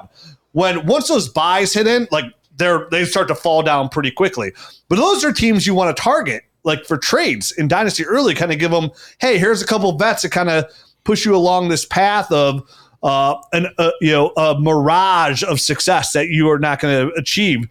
When 0.51 0.85
once 0.85 1.07
those 1.07 1.29
byes 1.29 1.73
hit 1.73 1.87
in, 1.87 2.07
like 2.11 2.25
they're 2.57 2.87
they 2.91 3.05
start 3.05 3.29
to 3.29 3.35
fall 3.35 3.63
down 3.63 3.87
pretty 3.87 4.11
quickly. 4.11 4.51
But 4.89 4.97
those 4.97 5.23
are 5.23 5.31
teams 5.31 5.65
you 5.65 5.73
want 5.73 5.95
to 5.95 6.03
target, 6.03 6.43
like 6.63 6.85
for 6.85 6.97
trades 6.97 7.53
in 7.53 7.69
Dynasty 7.69 8.05
early, 8.05 8.35
kind 8.35 8.51
of 8.51 8.59
give 8.59 8.71
them, 8.71 8.91
hey, 9.19 9.37
here's 9.37 9.61
a 9.61 9.65
couple 9.65 9.97
vets 9.97 10.23
that 10.23 10.31
kind 10.31 10.49
of 10.49 10.65
push 11.05 11.25
you 11.25 11.35
along 11.35 11.69
this 11.69 11.85
path 11.85 12.31
of 12.31 12.69
uh, 13.03 13.35
an 13.51 13.67
uh, 13.77 13.91
you 14.01 14.11
know 14.11 14.31
a 14.37 14.59
mirage 14.59 15.43
of 15.43 15.59
success 15.59 16.13
that 16.13 16.29
you 16.29 16.49
are 16.49 16.59
not 16.59 16.79
going 16.79 17.07
to 17.07 17.13
achieve. 17.15 17.67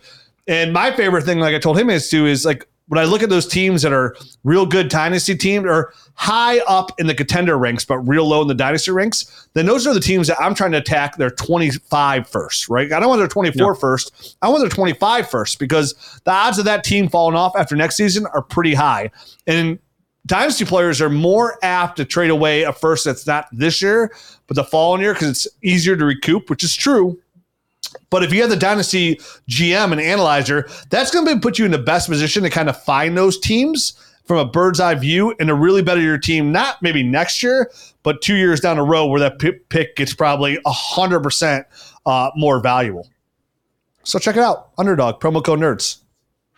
And 0.47 0.73
my 0.73 0.91
favorite 0.93 1.25
thing, 1.25 1.39
like 1.39 1.55
I 1.55 1.59
told 1.59 1.79
him, 1.79 1.89
is 1.89 2.09
to 2.11 2.27
is 2.27 2.45
like 2.45 2.67
when 2.89 2.99
I 2.99 3.05
look 3.05 3.23
at 3.23 3.31
those 3.31 3.47
teams 3.47 3.81
that 3.83 3.93
are 3.93 4.15
real 4.45 4.67
good 4.67 4.89
dynasty 4.89 5.35
teams 5.35 5.67
or 5.67 5.95
high 6.15 6.59
up 6.61 6.93
in 7.01 7.07
the 7.07 7.15
contender 7.15 7.57
ranks, 7.57 7.85
but 7.85 7.99
real 8.01 8.29
low 8.29 8.43
in 8.43 8.49
the 8.49 8.55
dynasty 8.55 8.91
ranks, 8.91 9.49
then 9.55 9.67
those 9.67 9.87
are 9.87 9.95
the 9.95 10.01
teams 10.01 10.27
that 10.27 10.39
I'm 10.39 10.55
trying 10.55 10.73
to 10.73 10.79
attack 10.79 11.17
their 11.17 11.31
25 11.31 12.29
first, 12.29 12.69
right? 12.69 12.93
I 12.93 13.01
don't 13.01 13.09
want 13.09 13.21
their 13.21 13.29
24 13.29 13.57
no. 13.57 13.75
first. 13.75 14.37
I 14.43 14.49
want 14.49 14.61
their 14.61 14.69
25 14.69 15.31
first 15.31 15.59
because 15.59 15.95
the 16.25 16.33
odds 16.33 16.59
of 16.59 16.65
that 16.67 16.85
team 16.85 17.09
falling 17.09 17.37
off 17.37 17.57
after 17.57 17.77
next 17.77 17.97
season 17.97 18.27
are 18.27 18.43
pretty 18.43 18.75
high. 18.75 19.11
And 19.47 19.79
dynasty 20.27 20.65
players 20.65 21.01
are 21.01 21.11
more 21.11 21.59
apt 21.63 21.97
to 21.97 22.05
trade 22.05 22.31
away 22.31 22.63
a 22.63 22.73
first 22.73 23.05
that's 23.05 23.27
not 23.27 23.47
this 23.53 23.81
year, 23.83 24.13
but 24.47 24.57
the 24.57 24.65
following 24.65 25.01
year 25.01 25.15
because 25.15 25.29
it's 25.29 25.49
easier 25.63 25.97
to 25.97 26.05
recoup, 26.05 26.51
which 26.51 26.65
is 26.65 26.75
true. 26.75 27.19
But 28.11 28.23
if 28.23 28.33
you 28.33 28.41
have 28.41 28.51
the 28.51 28.57
dynasty 28.57 29.17
GM 29.49 29.93
and 29.93 30.01
analyzer, 30.01 30.69
that's 30.91 31.11
going 31.11 31.27
to 31.27 31.39
put 31.41 31.59
you 31.59 31.65
in 31.65 31.71
the 31.71 31.79
best 31.79 32.09
position 32.09 32.43
to 32.43 32.51
kind 32.51 32.69
of 32.69 32.83
find 32.83 33.17
those 33.17 33.39
teams 33.39 33.95
from 34.25 34.39
a 34.39 34.45
bird's 34.45 34.81
eye 34.81 34.95
view 34.95 35.35
and 35.41 35.49
to 35.49 35.55
really 35.55 35.83
better 35.83 36.01
your 36.01 36.19
team, 36.19 36.53
not 36.53 36.81
maybe 36.81 37.03
next 37.03 37.43
year, 37.43 37.71
but 38.03 38.23
two 38.23 38.37
years 38.37 38.61
down 38.61 38.77
the 38.77 38.83
road 38.83 39.07
where 39.07 39.21
that 39.21 39.39
pick 39.69 39.97
gets 39.97 40.15
probably 40.15 40.59
100% 40.65 41.65
uh, 42.07 42.31
more 42.37 42.61
valuable. 42.61 43.09
So 44.05 44.19
check 44.19 44.37
it 44.37 44.43
out. 44.43 44.71
Underdog, 44.79 45.21
promo 45.21 45.45
code 45.45 45.61
nerds. 45.61 45.99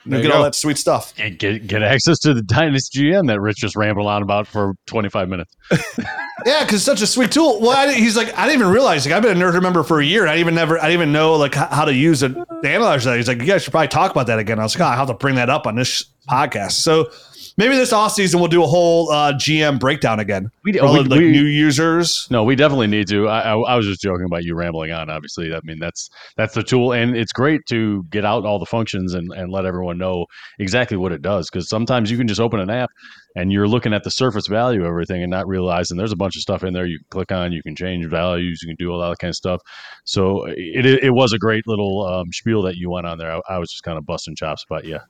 You 0.07 0.21
get 0.21 0.33
all 0.33 0.43
that 0.43 0.55
sweet 0.55 0.77
stuff. 0.77 1.15
And 1.19 1.39
get 1.39 1.67
get 1.67 1.83
access 1.83 2.19
to 2.21 2.35
the 2.35 2.43
Dynasty 2.43 3.05
GM 3.05 3.27
that 3.29 3.41
Rich 3.41 3.57
just 3.57 3.75
rambled 3.75 4.07
on 4.07 4.23
about 4.23 4.47
for 4.47 4.75
25 4.87 5.29
minutes. 5.31 5.57
yeah, 6.45 6.65
because 6.65 6.85
such 6.85 7.03
a 7.03 7.07
sweet 7.07 7.33
tool. 7.33 7.61
Well, 7.61 7.71
I, 7.71 7.93
he's 7.93 8.17
like, 8.17 8.37
I 8.37 8.47
didn't 8.47 8.61
even 8.61 8.73
realize. 8.73 9.07
Like, 9.07 9.15
I've 9.15 9.23
been 9.23 9.41
a 9.41 9.45
nerd 9.45 9.61
member 9.63 9.83
for 9.83 10.01
a 10.01 10.05
year. 10.05 10.27
I 10.27 10.39
even 10.39 10.55
never, 10.55 10.79
I 10.79 10.83
didn't 10.83 10.95
even 10.95 11.13
know 11.13 11.35
like 11.37 11.55
how 11.55 11.85
to 11.85 11.95
use 11.95 12.23
it, 12.23 12.35
the 12.35 12.69
analyzer. 12.69 13.11
That 13.11 13.17
he's 13.17 13.29
like, 13.29 13.39
you 13.39 13.47
guys 13.47 13.63
should 13.63 13.71
probably 13.71 13.89
talk 13.89 14.11
about 14.11 14.27
that 14.27 14.39
again. 14.39 14.59
I 14.59 14.63
was 14.63 14.79
like, 14.79 14.87
oh, 14.89 14.93
I 14.93 14.97
have 14.97 15.09
to 15.09 15.15
bring 15.15 15.37
that 15.37 15.51
up 15.51 15.67
on 15.67 15.75
this 15.77 16.05
podcast. 16.29 16.73
So 16.73 17.11
maybe 17.57 17.77
this 17.77 17.93
off 17.93 18.13
season 18.13 18.41
we'll 18.41 18.49
do 18.49 18.63
a 18.63 18.67
whole 18.67 19.11
uh, 19.11 19.33
GM 19.33 19.79
breakdown 19.79 20.21
again. 20.21 20.51
We, 20.65 20.73
we 20.73 20.81
like 20.81 21.21
we, 21.21 21.31
new 21.31 21.45
users. 21.45 22.27
No, 22.31 22.45
we 22.45 22.57
definitely 22.57 22.87
need 22.87 23.09
to. 23.09 23.29
I, 23.29 23.41
I, 23.41 23.57
I, 23.57 23.77
was 23.77 23.87
just 23.87 24.01
joking 24.01 24.25
about 24.25 24.45
you 24.45 24.55
rambling 24.55 24.93
on. 24.93 25.11
Obviously, 25.11 25.55
I 25.55 25.61
mean 25.65 25.79
that's 25.79 26.11
that's 26.37 26.55
the 26.55 26.63
tool, 26.63 26.93
and 26.93 27.17
it's 27.17 27.33
great 27.33 27.61
to 27.69 28.05
get 28.11 28.25
out 28.25 28.45
all 28.45 28.59
the 28.59 28.67
functions 28.67 29.15
and, 29.15 29.31
and 29.33 29.53
let 29.53 29.67
everyone 29.67 29.99
know 29.99 30.27
exactly 30.59 30.97
what 30.97 31.13
it 31.13 31.23
does. 31.23 31.49
Because 31.51 31.69
sometimes 31.69 32.11
you 32.11 32.17
can 32.17 32.29
just 32.29 32.41
open 32.41 32.61
an 32.61 32.71
app 32.71 32.91
and 33.37 33.53
you're 33.53 33.69
looking 33.69 33.93
at 33.93 34.05
the 34.05 34.11
surface 34.11 34.47
value 34.47 34.81
of 34.81 34.87
everything 34.87 35.23
and 35.23 35.31
not 35.31 35.47
realizing 35.47 35.97
there's 35.97 36.13
a 36.13 36.17
bunch 36.17 36.37
of 36.37 36.43
stuff 36.43 36.63
in 36.63 36.73
there 36.73 36.87
you 36.87 36.99
can 36.99 37.07
click 37.11 37.33
on. 37.33 37.53
You 37.53 37.63
can 37.63 37.75
change 37.77 38.07
values. 38.07 38.61
You 38.63 38.69
can 38.69 38.77
do 38.77 38.93
all 38.93 39.01
that 39.01 39.19
kind 39.19 39.31
of 39.31 39.37
stuff. 39.37 39.61
So 40.05 40.45
it 40.47 40.87
it, 40.87 41.11
was 41.15 41.33
a 41.33 41.39
great 41.39 41.67
little 41.67 42.05
um, 42.07 42.33
spiel 42.33 42.63
that 42.63 42.77
you 42.77 42.91
went 42.91 43.07
on 43.07 43.19
there. 43.19 43.31
I, 43.31 43.41
I 43.49 43.59
was 43.59 43.71
just 43.71 43.83
kind 43.83 43.99
of 43.99 44.07
busting 44.07 44.37
chops, 44.37 44.65
but 44.69 44.85
yeah 44.85 45.01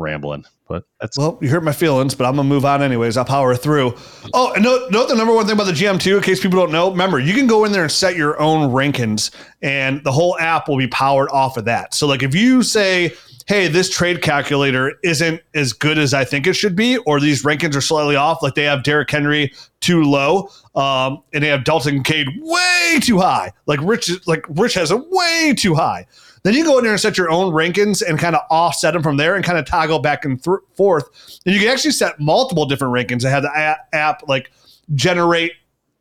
rambling, 0.00 0.44
but 0.68 0.84
that's 1.00 1.18
Well, 1.18 1.38
you 1.40 1.48
hurt 1.48 1.62
my 1.62 1.72
feelings, 1.72 2.14
but 2.14 2.24
I'm 2.26 2.36
gonna 2.36 2.48
move 2.48 2.64
on 2.64 2.82
anyways. 2.82 3.16
I'll 3.16 3.24
power 3.24 3.54
through. 3.54 3.94
Oh, 4.34 4.52
and 4.52 4.64
note, 4.64 4.90
note 4.90 5.08
the 5.08 5.14
number 5.14 5.34
one 5.34 5.46
thing 5.46 5.54
about 5.54 5.66
the 5.66 5.72
GM2, 5.72 6.16
in 6.16 6.22
case 6.22 6.40
people 6.40 6.58
don't 6.58 6.72
know. 6.72 6.90
Remember, 6.90 7.18
you 7.18 7.34
can 7.34 7.46
go 7.46 7.64
in 7.64 7.72
there 7.72 7.82
and 7.82 7.92
set 7.92 8.16
your 8.16 8.40
own 8.40 8.70
rankings, 8.70 9.30
and 9.62 10.02
the 10.04 10.12
whole 10.12 10.38
app 10.38 10.68
will 10.68 10.78
be 10.78 10.88
powered 10.88 11.28
off 11.30 11.56
of 11.56 11.64
that. 11.66 11.94
So, 11.94 12.06
like, 12.06 12.22
if 12.22 12.34
you 12.34 12.62
say, 12.62 13.12
"Hey, 13.46 13.68
this 13.68 13.90
trade 13.90 14.22
calculator 14.22 14.94
isn't 15.02 15.40
as 15.54 15.72
good 15.72 15.98
as 15.98 16.14
I 16.14 16.24
think 16.24 16.46
it 16.46 16.54
should 16.54 16.76
be," 16.76 16.96
or 16.98 17.20
these 17.20 17.44
rankings 17.44 17.76
are 17.76 17.80
slightly 17.80 18.16
off, 18.16 18.42
like 18.42 18.54
they 18.54 18.64
have 18.64 18.82
Derrick 18.82 19.10
Henry 19.10 19.52
too 19.80 20.02
low, 20.04 20.50
um, 20.74 21.22
and 21.32 21.42
they 21.42 21.48
have 21.48 21.64
Dalton 21.64 22.02
Kincaid 22.02 22.28
way 22.42 23.00
too 23.00 23.18
high, 23.18 23.52
like 23.66 23.80
Rich, 23.82 24.10
like 24.26 24.44
Rich 24.48 24.74
has 24.74 24.90
it 24.90 25.00
way 25.10 25.54
too 25.56 25.74
high. 25.74 26.06
Then 26.42 26.54
you 26.54 26.64
go 26.64 26.78
in 26.78 26.84
there 26.84 26.92
and 26.92 27.00
set 27.00 27.18
your 27.18 27.30
own 27.30 27.52
rankings 27.52 28.02
and 28.06 28.18
kind 28.18 28.34
of 28.34 28.42
offset 28.50 28.94
them 28.94 29.02
from 29.02 29.16
there 29.16 29.34
and 29.34 29.44
kind 29.44 29.58
of 29.58 29.66
toggle 29.66 29.98
back 29.98 30.24
and 30.24 30.42
th- 30.42 30.58
forth. 30.74 31.08
And 31.44 31.54
you 31.54 31.60
can 31.60 31.70
actually 31.70 31.92
set 31.92 32.18
multiple 32.18 32.66
different 32.66 32.94
rankings 32.94 33.24
and 33.24 33.32
have 33.32 33.42
the 33.42 33.76
app 33.92 34.22
like 34.28 34.50
generate 34.94 35.52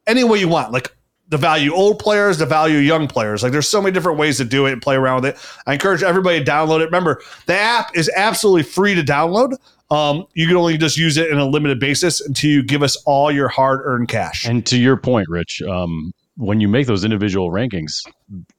any 0.08 0.24
way 0.24 0.40
you 0.40 0.48
want, 0.48 0.72
like 0.72 0.96
the 1.30 1.38
value 1.38 1.74
old 1.74 2.00
players, 2.00 2.38
the 2.38 2.46
value 2.46 2.78
young 2.78 3.08
players. 3.08 3.44
Like 3.44 3.52
there's 3.52 3.68
so 3.68 3.82
many 3.82 3.94
different 3.94 4.18
ways 4.18 4.38
to 4.38 4.46
do 4.46 4.66
it 4.66 4.74
and 4.74 4.82
play 4.82 4.96
around 4.96 5.22
with 5.22 5.36
it. 5.36 5.38
I 5.68 5.74
encourage 5.74 6.04
everybody 6.04 6.44
to 6.44 6.52
download 6.52 6.82
it. 6.82 6.86
Remember, 6.86 7.22
the 7.46 7.56
app 7.56 7.96
is 7.96 8.10
absolutely 8.16 8.64
free 8.64 8.96
to 8.96 9.04
download. 9.04 9.56
Um, 9.92 10.26
you 10.34 10.48
can 10.48 10.56
only 10.56 10.78
just 10.78 10.98
use 10.98 11.18
it 11.18 11.32
in 11.32 11.38
a 11.38 11.46
limited 11.46 11.80
basis 11.80 12.22
until 12.22 12.50
you 12.50 12.64
give 12.64 12.84
us 12.84 12.96
all 13.06 13.32
your 13.32 13.48
hard 13.48 13.82
earned 13.84 14.08
cash. 14.08 14.46
And 14.46 14.66
to 14.68 14.78
your 14.78 14.98
point, 14.98 15.28
Rich, 15.30 15.62
um, 15.64 16.14
when 16.40 16.62
you 16.62 16.70
make 16.70 16.88
those 16.88 17.04
individual 17.04 17.52
rankings, 17.52 17.92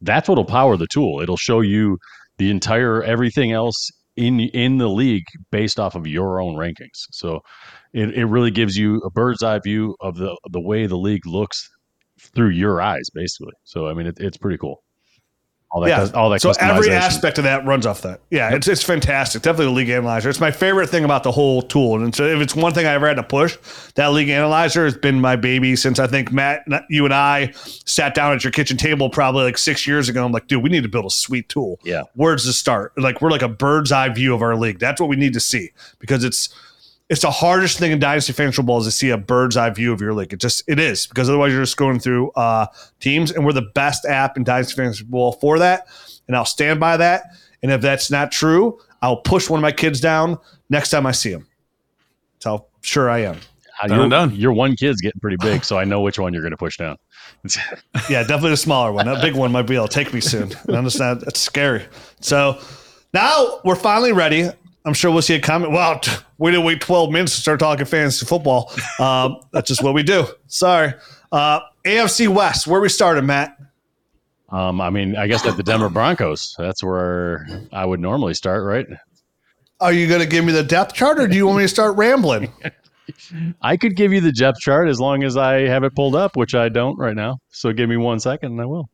that's 0.03 0.29
what'll 0.29 0.45
power 0.45 0.77
the 0.77 0.87
tool. 0.87 1.21
It'll 1.23 1.39
show 1.39 1.63
you 1.63 1.97
the 2.37 2.51
entire 2.51 3.03
everything 3.03 3.53
else 3.53 3.89
in 4.17 4.41
in 4.41 4.77
the 4.77 4.89
league 4.89 5.25
based 5.51 5.81
off 5.81 5.95
of 5.95 6.07
your 6.07 6.43
own 6.43 6.57
rankings. 6.57 7.07
So 7.11 7.41
it, 7.95 8.11
it 8.11 8.27
really 8.27 8.51
gives 8.51 8.77
you 8.77 8.99
a 8.99 9.11
bird's 9.11 9.43
eye 9.43 9.61
view 9.65 9.97
of 10.01 10.17
the 10.17 10.37
the 10.51 10.61
way 10.61 10.87
the 10.87 10.99
league 10.99 11.27
looks 11.27 11.71
through 12.35 12.51
your 12.51 12.83
eyes, 12.83 13.09
basically. 13.15 13.55
So 13.65 13.89
I 13.89 13.95
mean, 13.95 14.07
it, 14.07 14.19
it's 14.21 14.37
pretty 14.37 14.59
cool. 14.59 14.83
All 15.73 15.81
that, 15.83 15.89
Yeah. 15.89 15.97
cus- 15.99 16.13
all 16.15 16.31
that. 16.31 16.41
so 16.43 16.51
every 16.59 16.91
aspect 16.91 17.39
of 17.39 17.45
that 17.45 17.65
runs 17.65 17.87
off 17.87 18.03
that. 18.03 18.21
Yeah, 18.29 18.53
it's 18.55 18.67
it's 18.67 18.83
fantastic. 18.83 19.43
Definitely 19.43 19.67
the 19.67 19.71
league 19.73 19.89
analyzer. 19.89 20.29
It's 20.29 20.41
my 20.41 20.51
favorite 20.51 20.89
thing 20.89 21.05
about 21.05 21.23
the 21.23 21.31
whole 21.31 21.63
tool. 21.63 22.03
And 22.03 22.13
so 22.13 22.25
if 22.25 22.41
it's 22.41 22.57
one 22.57 22.75
thing 22.75 22.87
I 22.87 22.93
ever 22.95 23.07
had 23.07 23.19
to 23.19 23.23
push, 23.23 23.57
that 23.95 24.09
league 24.09 24.31
analyzer 24.31 24.85
has 24.85 24.97
been 24.97 25.21
my 25.21 25.37
baby 25.37 25.77
since 25.77 26.01
I 26.01 26.09
think 26.09 26.33
Matt, 26.33 26.65
you 26.89 27.05
and 27.05 27.15
I 27.15 27.53
sat 27.85 28.15
down 28.15 28.33
at 28.35 28.43
your 28.43 28.51
kitchen 28.51 28.77
table 28.77 29.11
probably 29.11 29.45
like 29.45 29.59
six 29.59 29.87
years 29.87 30.09
ago. 30.09 30.25
I'm 30.25 30.33
like, 30.33 30.49
dude, 30.49 30.61
we 30.61 30.71
need 30.71 30.83
to 30.83 30.89
build 30.89 31.07
a 31.07 31.11
sweet 31.11 31.49
tool. 31.49 31.79
Yeah. 31.85 32.03
Where's 32.15 32.45
the 32.45 32.53
start? 32.53 32.93
Like 32.99 33.23
we're 33.23 33.31
like 33.31 33.43
a 33.43 33.49
bird's 33.49 33.93
eye 33.93 34.09
view 34.09 34.35
of 34.35 34.43
our 34.43 34.57
league. 34.57 34.81
That's 34.81 35.01
what 35.01 35.09
we 35.09 35.15
need 35.15 35.35
to 35.35 35.41
see 35.41 35.71
because 36.01 36.25
it's 36.25 36.49
it's 37.11 37.23
the 37.23 37.31
hardest 37.31 37.79
thing 37.79 37.91
in 37.91 37.99
Dynasty 37.99 38.33
Fantasy 38.33 38.57
Football 38.57 38.79
is 38.79 38.87
to 38.87 38.91
see 38.93 39.11
a 39.11 39.19
bird's 39.19 39.57
eye 39.57 39.69
view 39.71 39.93
of 39.93 40.01
your 40.01 40.15
league. 40.15 40.33
It 40.33 40.39
just 40.41 40.63
it 40.69 40.79
is 40.79 41.09
because 41.09 41.29
otherwise 41.29 41.53
you're 41.53 41.63
just 41.63 41.77
going 41.77 41.99
through 41.99 42.31
uh, 42.33 42.67
teams, 43.01 43.33
and 43.33 43.45
we're 43.45 43.53
the 43.53 43.69
best 43.75 44.07
app 44.07 44.37
in 44.37 44.45
Dynasty 44.45 44.75
Fantasy 44.77 45.03
Football 45.03 45.33
for 45.33 45.59
that, 45.59 45.87
and 46.29 46.37
I'll 46.37 46.45
stand 46.47 46.79
by 46.81 46.97
that. 46.97 47.25
And 47.63 47.73
if 47.73 47.81
that's 47.81 48.11
not 48.11 48.33
true, 48.33 48.79
I'll 49.03 49.19
push 49.19 49.51
one 49.51 49.59
of 49.59 49.63
my 49.63 49.73
kids 49.73 50.01
down 50.01 50.39
next 50.71 50.91
time 50.91 51.05
I 51.05 51.11
see 51.13 51.33
him. 51.33 51.47
That's 52.35 52.45
how 52.47 52.67
sure 52.81 53.11
I 53.11 53.19
am. 53.19 53.37
Uh, 53.83 53.89
Done 53.89 53.97
your, 53.97 54.03
and 54.05 54.11
done. 54.11 54.35
your 54.37 54.53
one 54.53 54.77
kid's 54.77 55.01
getting 55.01 55.21
pretty 55.21 55.37
big, 55.41 55.65
so 55.65 55.79
I 55.79 55.85
know 55.85 56.01
which 56.03 56.19
one 56.19 56.33
you're 56.33 56.43
going 56.43 56.53
to 56.53 56.57
push 56.57 56.77
down. 56.77 56.97
Yeah, 58.09 58.23
definitely 58.23 58.51
the 58.51 58.57
smaller 58.57 58.93
one. 58.93 59.07
That 59.07 59.21
big 59.23 59.35
one 59.35 59.53
might 59.53 59.63
be 59.63 59.75
able 59.75 59.89
to 59.89 59.95
take 59.95 60.13
me 60.15 60.21
soon. 60.21 60.53
And 60.67 60.77
I'm 60.77 60.85
just 60.85 60.99
not, 60.99 61.21
that's 61.21 61.39
scary. 61.41 61.87
So 62.21 62.61
now 63.13 63.61
we're 63.65 63.77
finally 63.77 64.13
ready. 64.13 64.49
I'm 64.85 64.95
sure 64.95 65.11
we'll 65.11 65.23
see 65.23 65.35
a 65.35 65.41
comment. 65.41 65.73
Wow, 65.73 65.95
t- 65.99 66.13
we 66.39 66.51
didn't 66.51 66.65
wait 66.65 66.81
12 66.81 67.11
minutes 67.11 67.35
to 67.35 67.41
start 67.41 67.61
talking 67.61 67.85
fantasy 67.85 68.25
football. 68.25 68.73
Um, 68.99 69.37
that's 69.53 69.69
just 69.69 69.83
what 69.83 69.95
we 69.95 70.03
do. 70.03 70.27
Sorry. 70.47 70.95
Uh, 71.31 71.61
AFC 71.85 72.29
West, 72.29 72.67
where 72.67 72.81
we 72.81 72.89
started, 72.89 73.23
Matt. 73.23 73.57
Um, 74.49 74.81
I 74.81 74.91
mean, 74.91 75.17
I 75.17 75.27
guess 75.27 75.47
at 75.47 75.57
the 75.57 75.63
Denver 75.63 75.89
Broncos, 75.91 76.55
that's 76.59 76.83
where 76.83 77.47
I 77.73 77.85
would 77.85 78.01
normally 78.01 78.35
start, 78.35 78.65
right? 78.65 78.87
Are 79.81 79.93
you 79.93 80.09
going 80.09 80.21
to 80.21 80.27
give 80.27 80.45
me 80.45 80.53
the 80.53 80.63
depth 80.65 80.95
chart 80.95 81.21
or 81.21 81.29
do 81.29 81.37
you 81.37 81.47
want 81.47 81.59
me 81.59 81.65
to 81.65 81.69
start 81.69 81.97
rambling? 81.97 82.53
I 83.63 83.77
could 83.77 83.97
give 83.97 84.13
you 84.13 84.21
the 84.21 84.33
depth 84.33 84.61
chart 84.61 84.89
as 84.89 85.01
long 85.01 85.23
as 85.25 85.37
I 85.37 85.61
have 85.69 85.85
it 85.85 85.95
pulled 85.95 86.15
up, 86.15 86.37
which 86.37 86.55
I 86.55 86.69
don't 86.69 86.99
right 86.99 87.15
now. 87.15 87.39
So 87.51 87.73
give 87.73 87.89
me 87.89 87.97
one 87.97 88.19
second 88.21 88.53
and 88.53 88.61
I 88.61 88.65
will. 88.67 88.89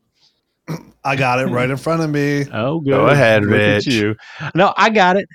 I 1.04 1.16
got 1.16 1.38
it 1.38 1.46
right 1.46 1.70
in 1.70 1.76
front 1.76 2.02
of 2.02 2.10
me. 2.10 2.44
Oh, 2.52 2.80
good. 2.80 2.90
Go 2.90 3.06
ahead, 3.06 3.42
Look 3.42 3.52
Rich. 3.52 3.86
you. 3.86 4.14
No, 4.54 4.74
I 4.76 4.90
got 4.90 5.16
it. 5.16 5.26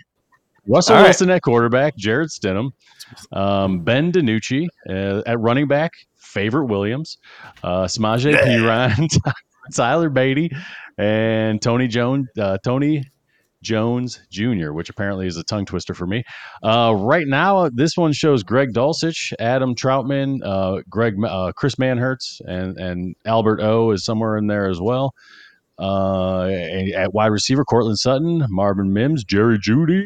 Russell 0.67 0.95
All 0.95 1.01
right. 1.01 1.07
Wilson 1.07 1.29
at 1.29 1.41
quarterback, 1.41 1.95
Jarrett 1.97 2.29
Stidham, 2.29 2.71
um, 3.31 3.79
Ben 3.83 4.11
DiNucci 4.11 4.67
uh, 4.89 5.21
at 5.25 5.39
running 5.39 5.67
back, 5.67 5.91
Javonte 6.21 6.67
Williams, 6.67 7.17
uh, 7.63 7.85
Samaje 7.85 8.33
Perine, 8.33 9.07
Tyler 9.73 10.09
Badie, 10.09 10.55
and 10.97 11.61
Tony 11.61 11.87
Jones, 11.87 12.27
uh, 12.37 12.57
Tony 12.63 13.03
Jones 13.61 14.19
Jr., 14.31 14.71
which 14.71 14.89
apparently 14.89 15.27
is 15.27 15.37
a 15.37 15.43
tongue 15.43 15.65
twister 15.65 15.93
for 15.93 16.07
me. 16.07 16.23
Uh, 16.63 16.93
right 16.97 17.27
now, 17.27 17.69
this 17.69 17.95
one 17.95 18.11
shows 18.11 18.43
Greg 18.43 18.73
Dulcich, 18.73 19.33
Adam 19.39 19.75
Trautman, 19.75 20.39
uh, 20.43 20.81
Greg, 20.89 21.15
uh, 21.23 21.51
Chris 21.55 21.75
Manhertz, 21.75 22.41
and 22.45 22.77
and 22.77 23.15
Albert 23.25 23.61
O 23.61 23.91
is 23.91 24.03
somewhere 24.03 24.37
in 24.37 24.47
there 24.47 24.69
as 24.69 24.79
well. 24.81 25.13
Uh, 25.81 26.45
at 26.95 27.11
wide 27.11 27.31
receiver, 27.31 27.65
Courtland 27.65 27.97
Sutton, 27.97 28.45
Marvin 28.50 28.93
Mims, 28.93 29.23
Jerry 29.23 29.57
Jeudy, 29.57 30.05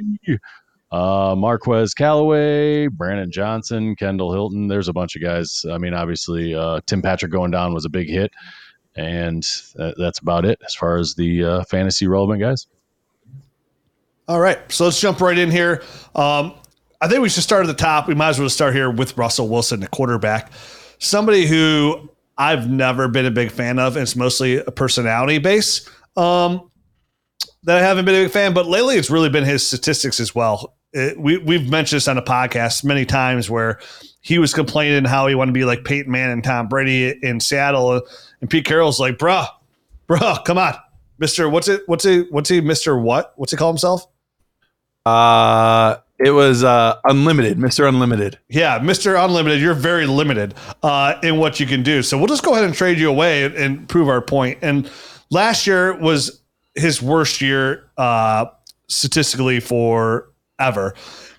uh, 0.89 1.35
Marquez 1.37 1.93
Callaway, 1.93 2.87
Brandon 2.87 3.29
Johnson, 3.29 3.93
Kendall 3.97 4.31
Hinton. 4.31 4.69
There's 4.69 4.87
a 4.87 4.93
bunch 4.93 5.17
of 5.17 5.21
guys. 5.21 5.65
I 5.69 5.77
mean, 5.77 5.93
obviously, 5.93 6.55
uh, 6.55 6.79
Tim 6.85 7.01
Patrick 7.01 7.33
going 7.33 7.51
down 7.51 7.73
was 7.73 7.83
a 7.83 7.89
big 7.89 8.07
hit, 8.07 8.31
and 8.95 9.43
that, 9.75 9.95
that's 9.97 10.19
about 10.19 10.45
it 10.45 10.59
as 10.65 10.73
far 10.75 10.97
as 10.97 11.13
the 11.15 11.43
uh, 11.43 11.63
fantasy 11.65 12.07
relevant 12.07 12.39
guys. 12.39 12.67
All 14.29 14.39
right, 14.39 14.59
so 14.71 14.85
let's 14.85 15.01
jump 15.01 15.19
right 15.19 15.37
in 15.37 15.51
here. 15.51 15.83
Um, 16.15 16.53
I 17.01 17.09
think 17.09 17.21
we 17.21 17.27
should 17.27 17.43
start 17.43 17.65
at 17.65 17.67
the 17.67 17.73
top. 17.73 18.07
We 18.07 18.15
might 18.15 18.29
as 18.29 18.39
well 18.39 18.49
start 18.49 18.73
here 18.73 18.89
with 18.89 19.17
Russell 19.17 19.49
Wilson, 19.49 19.81
the 19.81 19.89
quarterback, 19.89 20.53
somebody 20.99 21.45
who 21.45 22.09
I've 22.37 22.69
never 22.69 23.07
been 23.07 23.25
a 23.25 23.31
big 23.31 23.51
fan 23.51 23.79
of. 23.79 23.95
And 23.95 24.03
it's 24.03 24.15
mostly 24.15 24.57
a 24.57 24.71
personality 24.71 25.37
base 25.37 25.89
um, 26.17 26.69
that 27.63 27.77
I 27.77 27.81
haven't 27.81 28.05
been 28.05 28.15
a 28.15 28.23
big 28.25 28.31
fan. 28.31 28.53
But 28.53 28.67
lately, 28.67 28.95
it's 28.95 29.09
really 29.09 29.29
been 29.29 29.43
his 29.43 29.65
statistics 29.65 30.19
as 30.19 30.35
well. 30.35 30.75
It, 30.93 31.19
we 31.19 31.37
we've 31.37 31.69
mentioned 31.69 31.97
this 31.97 32.07
on 32.07 32.15
the 32.15 32.21
podcast 32.21 32.85
many 32.85 33.05
times 33.05 33.49
where 33.49 33.79
he 34.21 34.39
was 34.39 34.53
complaining 34.53 35.03
how 35.03 35.27
he 35.27 35.35
wanted 35.35 35.51
to 35.51 35.53
be 35.53 35.65
like 35.65 35.83
Peyton 35.83 36.09
Manning 36.09 36.33
and 36.33 36.43
Tom 36.43 36.69
Brady 36.69 37.19
in 37.21 37.41
Seattle, 37.41 38.01
and 38.39 38.49
Pete 38.49 38.65
Carroll's 38.65 38.97
like, 38.97 39.17
"Bruh, 39.17 39.47
bruh, 40.07 40.45
come 40.45 40.57
on, 40.57 40.73
Mister. 41.19 41.49
What's 41.49 41.67
it? 41.67 41.81
What's 41.87 42.05
it? 42.05 42.31
What's 42.31 42.47
he? 42.47 42.61
Mister 42.61 42.97
what? 42.97 43.33
What's 43.35 43.51
he 43.51 43.57
call 43.57 43.69
himself?" 43.69 44.07
Uh, 45.05 45.97
it 46.19 46.31
was 46.31 46.63
uh, 46.63 46.97
unlimited, 47.03 47.57
Mister 47.57 47.85
Unlimited. 47.85 48.39
Yeah, 48.47 48.79
Mr. 48.79 49.21
Unlimited, 49.23 49.61
you're 49.61 49.73
very 49.73 50.05
limited 50.05 50.53
uh, 50.81 51.15
in 51.23 51.37
what 51.37 51.59
you 51.59 51.65
can 51.65 51.83
do. 51.83 52.01
So 52.01 52.17
we'll 52.17 52.27
just 52.27 52.43
go 52.43 52.53
ahead 52.53 52.63
and 52.63 52.73
trade 52.73 52.97
you 52.97 53.09
away 53.09 53.43
and, 53.43 53.55
and 53.55 53.89
prove 53.89 54.07
our 54.07 54.21
point. 54.21 54.59
And 54.61 54.89
last 55.29 55.67
year 55.67 55.97
was 55.97 56.41
his 56.75 57.01
worst 57.01 57.41
year 57.41 57.89
uh, 57.97 58.45
statistically 58.87 59.59
for 59.59 60.29
ever. 60.59 60.95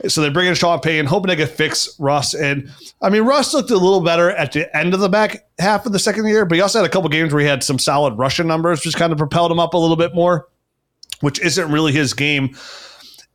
So 0.08 0.20
they 0.20 0.28
bring 0.28 0.46
in 0.46 0.54
Sean 0.54 0.78
Payton, 0.80 1.06
hoping 1.06 1.28
they 1.28 1.36
can 1.36 1.48
fix 1.48 1.98
Russ. 1.98 2.34
And 2.34 2.70
I 3.00 3.08
mean, 3.08 3.22
Russ 3.22 3.54
looked 3.54 3.70
a 3.70 3.78
little 3.78 4.02
better 4.02 4.30
at 4.30 4.52
the 4.52 4.74
end 4.76 4.92
of 4.92 5.00
the 5.00 5.08
back 5.08 5.48
half 5.58 5.86
of 5.86 5.92
the 5.92 5.98
second 5.98 6.26
year, 6.26 6.44
but 6.44 6.56
he 6.56 6.60
also 6.60 6.80
had 6.80 6.86
a 6.86 6.92
couple 6.92 7.08
games 7.08 7.32
where 7.32 7.40
he 7.40 7.48
had 7.48 7.64
some 7.64 7.78
solid 7.78 8.14
Russian 8.18 8.46
numbers, 8.46 8.84
which 8.84 8.94
kind 8.94 9.12
of 9.12 9.18
propelled 9.18 9.50
him 9.50 9.58
up 9.58 9.72
a 9.72 9.78
little 9.78 9.96
bit 9.96 10.14
more, 10.14 10.48
which 11.20 11.40
isn't 11.40 11.72
really 11.72 11.92
his 11.92 12.12
game. 12.12 12.54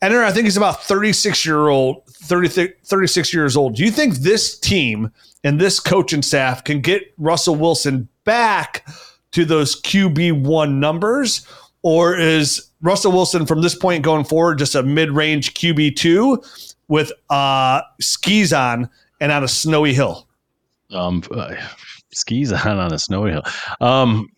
Enter, 0.01 0.23
I 0.23 0.31
think 0.31 0.45
he's 0.45 0.57
about 0.57 0.83
36 0.83 1.45
year 1.45 1.67
old, 1.67 2.05
30, 2.07 2.73
36 2.83 3.33
years 3.33 3.55
old. 3.55 3.75
Do 3.75 3.83
you 3.83 3.91
think 3.91 4.15
this 4.15 4.57
team 4.57 5.11
and 5.43 5.59
this 5.59 5.79
coaching 5.79 6.21
staff 6.21 6.63
can 6.63 6.81
get 6.81 7.13
Russell 7.17 7.55
Wilson 7.55 8.07
back 8.23 8.87
to 9.31 9.45
those 9.45 9.79
QB1 9.81 10.73
numbers? 10.73 11.45
Or 11.83 12.15
is 12.15 12.69
Russell 12.81 13.11
Wilson 13.11 13.45
from 13.45 13.61
this 13.61 13.75
point 13.75 14.03
going 14.03 14.23
forward 14.23 14.57
just 14.57 14.75
a 14.75 14.83
mid 14.83 15.11
range 15.11 15.53
QB2 15.53 16.73
with 16.87 17.11
uh, 17.29 17.81
skis 17.99 18.53
on 18.53 18.89
and 19.19 19.31
on 19.31 19.43
a 19.43 19.47
snowy 19.47 19.93
hill? 19.93 20.27
Um, 20.91 21.23
uh, 21.31 21.55
skis 22.11 22.51
on 22.51 22.77
on 22.77 22.93
a 22.93 22.99
snowy 22.99 23.31
hill. 23.31 23.43
Um, 23.79 24.29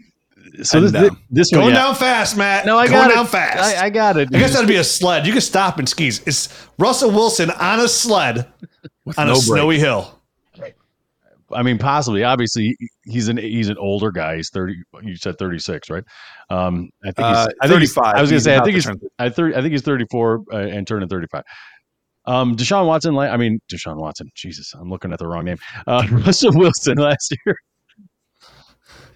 so 0.61 0.77
And 0.77 0.87
this, 0.87 0.91
down. 0.91 1.17
this 1.29 1.51
one, 1.51 1.61
Going 1.61 1.73
yeah. 1.73 1.83
down 1.83 1.95
fast, 1.95 2.37
Matt. 2.37 2.65
No, 2.65 2.77
I 2.77 2.87
going 2.87 2.99
got 3.01 3.11
it. 3.11 3.15
down 3.15 3.25
fast. 3.27 3.77
I, 3.81 3.85
I 3.85 3.89
got 3.89 4.17
it. 4.17 4.29
I 4.33 4.37
guess 4.39 4.53
that'd 4.53 4.67
be 4.67 4.75
a 4.75 4.83
sled. 4.83 5.25
You 5.25 5.31
can 5.31 5.41
stop 5.41 5.79
and 5.79 5.87
skis. 5.89 6.21
It's 6.27 6.67
Russell 6.77 7.09
Wilson 7.11 7.49
on 7.51 7.79
a 7.79 7.87
sled 7.87 8.47
on 9.17 9.27
no 9.27 9.33
a 9.33 9.35
break. 9.35 9.41
snowy 9.43 9.79
hill. 9.79 10.19
I 11.51 11.61
mean, 11.61 11.77
possibly. 11.77 12.23
Obviously, 12.23 12.75
he's 13.05 13.27
an 13.27 13.37
he's 13.37 13.69
an 13.69 13.77
older 13.77 14.11
guy. 14.11 14.37
He's 14.37 14.49
thirty. 14.49 14.75
You 15.03 15.15
said 15.15 15.37
thirty 15.37 15.59
six, 15.59 15.87
right? 15.89 16.03
Um, 16.49 16.89
I 17.03 17.11
think 17.11 17.27
he's 17.27 17.37
Uh, 17.37 17.47
I 17.61 17.67
think 17.67 17.79
he's- 17.81 17.93
35. 17.93 18.03
I 18.15 18.21
was 18.21 18.29
going 18.29 18.29
to 18.29 18.33
He's 18.35 18.43
say. 18.43 18.55
I 18.57 18.63
think 18.63 18.73
he's 18.75 18.87
I, 19.19 19.29
30, 19.29 19.55
I 19.55 19.61
think 19.61 19.71
he's 19.71 19.81
thirty 19.83 20.05
four 20.09 20.41
uh, 20.51 20.57
and 20.57 20.87
turning 20.87 21.07
thirty 21.09 21.27
five. 21.31 21.43
Um, 22.25 22.55
Deshaun 22.55 22.87
Watson, 22.87 23.15
I 23.17 23.35
mean 23.37 23.59
Deshaun 23.71 23.97
Watson. 23.97 24.29
Jesus, 24.33 24.73
I'm 24.73 24.89
looking 24.89 25.11
at 25.13 25.19
the 25.19 25.27
wrong 25.27 25.43
name. 25.45 25.57
Uh, 25.85 26.07
Russell 26.11 26.53
Wilson 26.55 26.97
last 26.97 27.35
year 27.45 27.55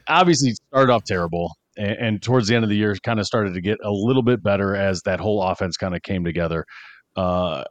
obviously 0.08 0.54
started 0.54 0.92
off 0.92 1.04
terrible, 1.06 1.56
and, 1.78 1.92
and, 1.92 2.22
towards 2.22 2.48
the 2.48 2.56
end 2.56 2.64
of 2.64 2.70
the 2.70 2.76
year, 2.76 2.96
kind 3.04 3.20
of 3.20 3.26
started 3.26 3.54
to 3.54 3.62
get 3.62 3.78
a 3.84 3.92
little 3.92 4.24
bit 4.24 4.44
better 4.44 4.76
as 4.76 5.02
that 5.04 5.20
whole 5.20 5.42
offense 5.42 5.78
kind 5.78 5.96
of 5.96 6.02
came 6.02 6.24
together. 6.24 6.66
Uh, 7.16 7.64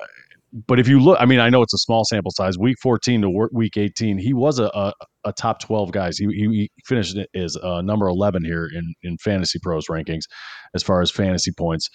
but 0.67 0.79
if 0.79 0.89
you 0.89 1.01
look, 1.01 1.19
I 1.21 1.27
mean, 1.27 1.41
I 1.41 1.51
know 1.51 1.63
it's 1.63 1.75
a 1.75 1.79
small 1.79 2.05
sample 2.05 2.31
size. 2.31 2.57
Week 2.59 2.77
14 2.83 3.23
to 3.23 3.49
week 3.53 3.77
18, 3.77 4.19
he 4.19 4.33
was 4.33 4.59
a, 4.59 4.67
a, 4.67 4.93
a 5.25 5.33
top 5.33 5.61
12 5.61 5.93
guys. 5.93 6.17
He, 6.17 6.27
he 6.27 6.71
finished 6.87 7.19
as 7.35 7.57
uh, 7.57 7.83
number 7.83 8.07
11 8.07 8.45
here 8.45 8.69
in 8.73 8.95
in 9.03 9.19
Fantasy 9.19 9.59
Pros 9.63 9.87
rankings 9.91 10.23
as 10.75 10.83
far 10.83 11.03
as 11.03 11.11
fantasy 11.11 11.53
points. 11.57 11.89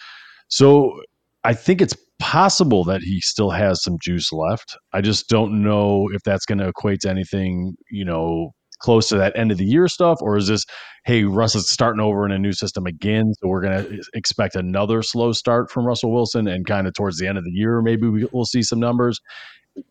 So 0.49 1.01
I 1.43 1.53
think 1.53 1.81
it's 1.81 1.95
possible 2.19 2.83
that 2.83 3.01
he 3.01 3.19
still 3.21 3.49
has 3.49 3.81
some 3.83 3.97
juice 4.01 4.31
left. 4.31 4.77
I 4.93 5.01
just 5.01 5.27
don't 5.27 5.63
know 5.63 6.07
if 6.13 6.21
that's 6.23 6.45
going 6.45 6.59
to 6.59 6.67
equate 6.67 6.99
to 7.01 7.09
anything, 7.09 7.75
you 7.89 8.05
know, 8.05 8.51
close 8.81 9.09
to 9.09 9.17
that 9.17 9.37
end 9.37 9.51
of 9.51 9.57
the 9.57 9.65
year 9.65 9.87
stuff, 9.87 10.19
or 10.21 10.37
is 10.37 10.47
this, 10.47 10.65
hey, 11.05 11.23
Russ 11.23 11.55
is 11.55 11.69
starting 11.69 12.01
over 12.01 12.25
in 12.25 12.31
a 12.31 12.39
new 12.39 12.53
system 12.53 12.85
again, 12.85 13.33
so 13.39 13.47
we're 13.47 13.61
going 13.61 13.85
to 13.85 14.03
expect 14.13 14.55
another 14.55 15.01
slow 15.01 15.31
start 15.31 15.71
from 15.71 15.85
Russell 15.85 16.11
Wilson, 16.11 16.47
and 16.47 16.65
kind 16.65 16.87
of 16.87 16.93
towards 16.93 17.17
the 17.17 17.27
end 17.27 17.37
of 17.37 17.43
the 17.43 17.51
year, 17.51 17.81
maybe 17.81 18.07
we, 18.07 18.27
will 18.31 18.45
see 18.45 18.63
some 18.63 18.79
numbers. 18.79 19.19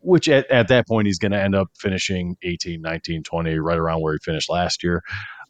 Which 0.01 0.29
at, 0.29 0.49
at 0.51 0.67
that 0.67 0.87
point 0.87 1.07
he's 1.07 1.17
going 1.17 1.31
to 1.31 1.41
end 1.41 1.55
up 1.55 1.69
finishing 1.75 2.35
18, 2.43 2.81
19, 2.81 3.23
20, 3.23 3.57
right 3.57 3.79
around 3.79 4.01
where 4.01 4.13
he 4.13 4.19
finished 4.23 4.47
last 4.47 4.83
year. 4.83 5.01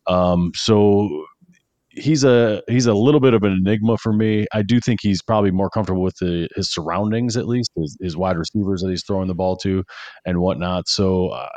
Um, 0.08 0.54
so 0.56 1.26
he's 1.94 2.24
a 2.24 2.62
he's 2.68 2.86
a 2.86 2.94
little 2.94 3.20
bit 3.20 3.34
of 3.34 3.44
an 3.44 3.52
enigma 3.52 3.98
for 3.98 4.14
me. 4.14 4.46
I 4.54 4.62
do 4.62 4.80
think 4.80 5.00
he's 5.02 5.22
probably 5.22 5.52
more 5.52 5.70
comfortable 5.70 6.02
with 6.02 6.16
the, 6.18 6.48
his 6.56 6.72
surroundings, 6.72 7.38
at 7.38 7.48
least 7.48 7.72
his, 7.76 7.98
his, 8.02 8.18
wide 8.18 8.38
receivers 8.38 8.82
that 8.82 8.90
he's 8.90 9.04
throwing 9.04 9.28
the 9.28 9.36
ball 9.36 9.58
to, 9.58 9.84
and 10.26 10.40
whatnot. 10.40 10.88
So, 10.88 11.30
uh, 11.30 11.50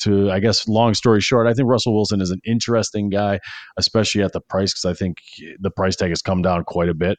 to 0.00 0.30
I 0.30 0.40
guess, 0.40 0.68
long 0.68 0.94
story 0.94 1.20
short, 1.20 1.46
I 1.46 1.54
think 1.54 1.68
Russell 1.68 1.94
Wilson 1.94 2.20
is 2.20 2.30
an 2.30 2.40
interesting 2.44 3.08
guy, 3.08 3.40
especially 3.76 4.22
at 4.22 4.32
the 4.32 4.40
price 4.40 4.72
because 4.72 4.84
I 4.84 4.94
think 4.94 5.18
the 5.58 5.70
price 5.70 5.96
tag 5.96 6.10
has 6.10 6.22
come 6.22 6.42
down 6.42 6.64
quite 6.64 6.88
a 6.88 6.94
bit 6.94 7.18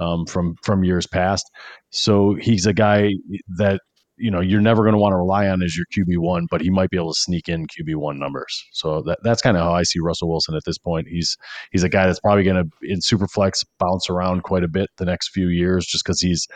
um, 0.00 0.26
from 0.26 0.56
from 0.62 0.84
years 0.84 1.06
past. 1.06 1.50
So 1.90 2.34
he's 2.40 2.66
a 2.66 2.72
guy 2.72 3.10
that 3.56 3.80
you 4.16 4.30
know 4.30 4.40
you're 4.40 4.60
never 4.60 4.82
going 4.82 4.94
to 4.94 4.98
want 4.98 5.12
to 5.12 5.16
rely 5.16 5.48
on 5.48 5.62
as 5.62 5.76
your 5.76 5.86
QB 5.96 6.18
one, 6.18 6.46
but 6.50 6.60
he 6.60 6.70
might 6.70 6.90
be 6.90 6.96
able 6.96 7.12
to 7.12 7.20
sneak 7.20 7.48
in 7.48 7.66
QB 7.66 7.96
one 7.96 8.18
numbers. 8.18 8.64
So 8.72 9.02
that, 9.02 9.18
that's 9.22 9.42
kind 9.42 9.56
of 9.56 9.62
how 9.64 9.72
I 9.72 9.82
see 9.82 9.98
Russell 10.00 10.28
Wilson 10.28 10.54
at 10.54 10.64
this 10.64 10.78
point. 10.78 11.08
He's 11.08 11.36
he's 11.72 11.82
a 11.82 11.88
guy 11.88 12.06
that's 12.06 12.20
probably 12.20 12.44
going 12.44 12.64
to 12.64 12.70
in 12.82 13.00
super 13.00 13.26
flex 13.26 13.64
bounce 13.78 14.08
around 14.08 14.42
quite 14.42 14.64
a 14.64 14.68
bit 14.68 14.90
the 14.98 15.04
next 15.04 15.30
few 15.30 15.48
years, 15.48 15.86
just 15.86 16.04
because 16.04 16.20
he's 16.20 16.46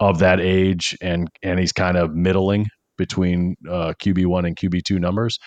of 0.00 0.18
that 0.18 0.40
age 0.40 0.96
and 1.00 1.28
and 1.42 1.58
he's 1.58 1.72
kind 1.72 1.96
of 1.96 2.14
middling 2.14 2.66
between 2.96 3.56
uh, 3.68 3.92
QB 4.00 4.26
one 4.26 4.44
and 4.44 4.56
QB 4.56 4.82
two 4.84 4.98
numbers. 4.98 5.38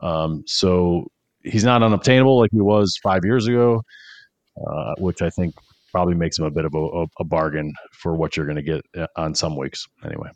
Um, 0.00 0.44
so 0.46 1.06
he's 1.42 1.64
not 1.64 1.82
unobtainable 1.82 2.38
like 2.38 2.50
he 2.52 2.60
was 2.60 2.98
five 3.02 3.24
years 3.24 3.46
ago, 3.46 3.82
uh, 4.66 4.94
which 4.98 5.22
I 5.22 5.30
think 5.30 5.54
probably 5.90 6.14
makes 6.14 6.38
him 6.38 6.44
a 6.44 6.50
bit 6.50 6.64
of 6.64 6.74
a, 6.74 7.06
a 7.18 7.24
bargain 7.24 7.72
for 7.92 8.14
what 8.14 8.36
you're 8.36 8.46
going 8.46 8.56
to 8.56 8.62
get 8.62 8.82
uh, 8.96 9.06
on 9.16 9.34
some 9.34 9.56
weeks 9.56 9.86
anyway. 10.04 10.28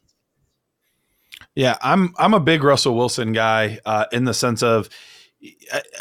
Yeah, 1.55 1.77
I'm 1.83 2.15
I'm 2.19 2.35
a 2.35 2.41
big 2.41 2.65
Russell 2.65 2.97
Wilson 2.97 3.33
guy 3.33 3.79
uh, 3.85 4.07
in 4.11 4.25
the 4.25 4.35
sense 4.35 4.63
of 4.63 4.89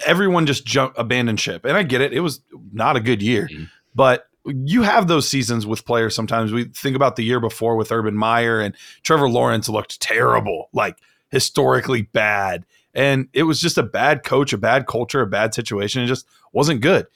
everyone 0.05 0.45
just 0.45 0.65
jump 0.65 0.93
abandoned 0.97 1.39
ship, 1.39 1.65
and 1.65 1.75
I 1.75 1.83
get 1.83 2.01
it. 2.01 2.13
It 2.13 2.21
was 2.21 2.41
not 2.71 2.95
a 2.95 3.01
good 3.01 3.21
year, 3.21 3.49
mm-hmm. 3.51 3.65
but 3.93 4.27
you 4.45 4.83
have 4.83 5.07
those 5.07 5.27
seasons 5.27 5.67
with 5.67 5.85
players. 5.85 6.15
Sometimes 6.15 6.51
we 6.51 6.65
think 6.65 6.95
about 6.95 7.15
the 7.15 7.23
year 7.23 7.39
before 7.39 7.75
with 7.75 7.91
Urban 7.91 8.15
Meyer 8.15 8.59
and 8.59 8.75
Trevor 9.03 9.29
Lawrence 9.29 9.69
looked 9.69 9.99
terrible, 9.99 10.69
like 10.73 10.97
historically 11.29 12.03
bad, 12.03 12.65
and 12.93 13.27
it 13.33 13.43
was 13.43 13.59
just 13.59 13.77
a 13.77 13.83
bad 13.83 14.23
coach, 14.23 14.53
a 14.53 14.57
bad 14.57 14.87
culture, 14.87 15.21
a 15.21 15.27
bad 15.27 15.53
situation. 15.53 16.01
It 16.01 16.07
just 16.07 16.25
wasn't 16.53 16.81
good. 16.81 17.07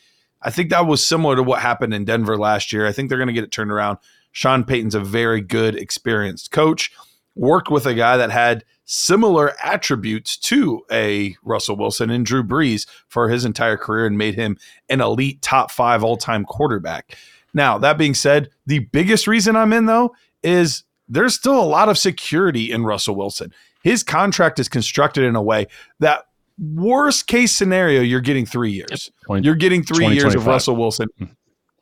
I 0.41 0.51
think 0.51 0.69
that 0.69 0.85
was 0.85 1.05
similar 1.05 1.37
to 1.37 1.43
what 1.43 1.61
happened 1.61 1.93
in 1.93 2.05
Denver 2.05 2.37
last 2.37 2.73
year. 2.73 2.85
I 2.85 2.91
think 2.91 3.07
they're 3.07 3.17
going 3.17 3.27
to 3.27 3.33
get 3.33 3.45
it 3.45 3.51
turned 3.51 3.71
around. 3.71 3.97
Sean 4.31 4.65
Payton's 4.65 4.93
a 4.93 4.99
very 4.99 5.39
good, 5.41 5.75
experienced 5.75 6.51
coach 6.51 6.91
worked 7.35 7.69
with 7.69 7.85
a 7.85 7.93
guy 7.93 8.17
that 8.17 8.31
had 8.31 8.63
similar 8.85 9.53
attributes 9.63 10.37
to 10.37 10.83
a 10.91 11.35
Russell 11.43 11.75
Wilson 11.75 12.09
and 12.09 12.25
Drew 12.25 12.43
Brees 12.43 12.87
for 13.07 13.29
his 13.29 13.45
entire 13.45 13.77
career 13.77 14.05
and 14.05 14.17
made 14.17 14.35
him 14.35 14.57
an 14.89 15.01
elite 15.01 15.41
top 15.41 15.71
five 15.71 16.03
all 16.03 16.17
time 16.17 16.45
quarterback. 16.45 17.17
Now, 17.53 17.77
that 17.77 17.97
being 17.97 18.13
said, 18.13 18.49
the 18.65 18.79
biggest 18.79 19.27
reason 19.27 19.55
I'm 19.55 19.73
in 19.73 19.85
though 19.85 20.15
is 20.43 20.83
there's 21.07 21.35
still 21.35 21.59
a 21.59 21.65
lot 21.65 21.89
of 21.89 21.97
security 21.97 22.71
in 22.71 22.83
Russell 22.83 23.15
Wilson. 23.15 23.53
His 23.83 24.03
contract 24.03 24.59
is 24.59 24.67
constructed 24.67 25.23
in 25.23 25.35
a 25.35 25.41
way 25.41 25.67
that 25.99 26.25
worst 26.57 27.27
case 27.27 27.55
scenario, 27.55 28.01
you're 28.01 28.21
getting 28.21 28.45
three 28.45 28.71
years. 28.71 29.11
20, 29.25 29.45
you're 29.45 29.55
getting 29.55 29.83
three 29.83 30.07
years 30.07 30.35
of 30.35 30.47
Russell 30.47 30.75
Wilson. 30.75 31.07
Hmm. 31.17 31.25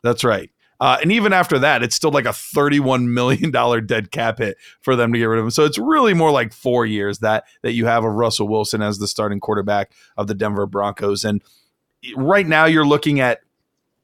That's 0.02 0.24
right. 0.24 0.50
Uh, 0.84 0.98
and 1.00 1.10
even 1.10 1.32
after 1.32 1.58
that, 1.58 1.82
it's 1.82 1.94
still 1.94 2.10
like 2.10 2.26
a 2.26 2.28
$31 2.28 3.06
million 3.08 3.50
dead 3.86 4.10
cap 4.10 4.36
hit 4.36 4.58
for 4.82 4.94
them 4.94 5.14
to 5.14 5.18
get 5.18 5.24
rid 5.24 5.38
of 5.38 5.46
him. 5.46 5.50
So 5.50 5.64
it's 5.64 5.78
really 5.78 6.12
more 6.12 6.30
like 6.30 6.52
four 6.52 6.84
years 6.84 7.20
that 7.20 7.44
that 7.62 7.72
you 7.72 7.86
have 7.86 8.04
of 8.04 8.12
Russell 8.12 8.48
Wilson 8.48 8.82
as 8.82 8.98
the 8.98 9.08
starting 9.08 9.40
quarterback 9.40 9.92
of 10.18 10.26
the 10.26 10.34
Denver 10.34 10.66
Broncos. 10.66 11.24
And 11.24 11.40
right 12.18 12.46
now 12.46 12.66
you're 12.66 12.84
looking 12.84 13.18
at 13.18 13.40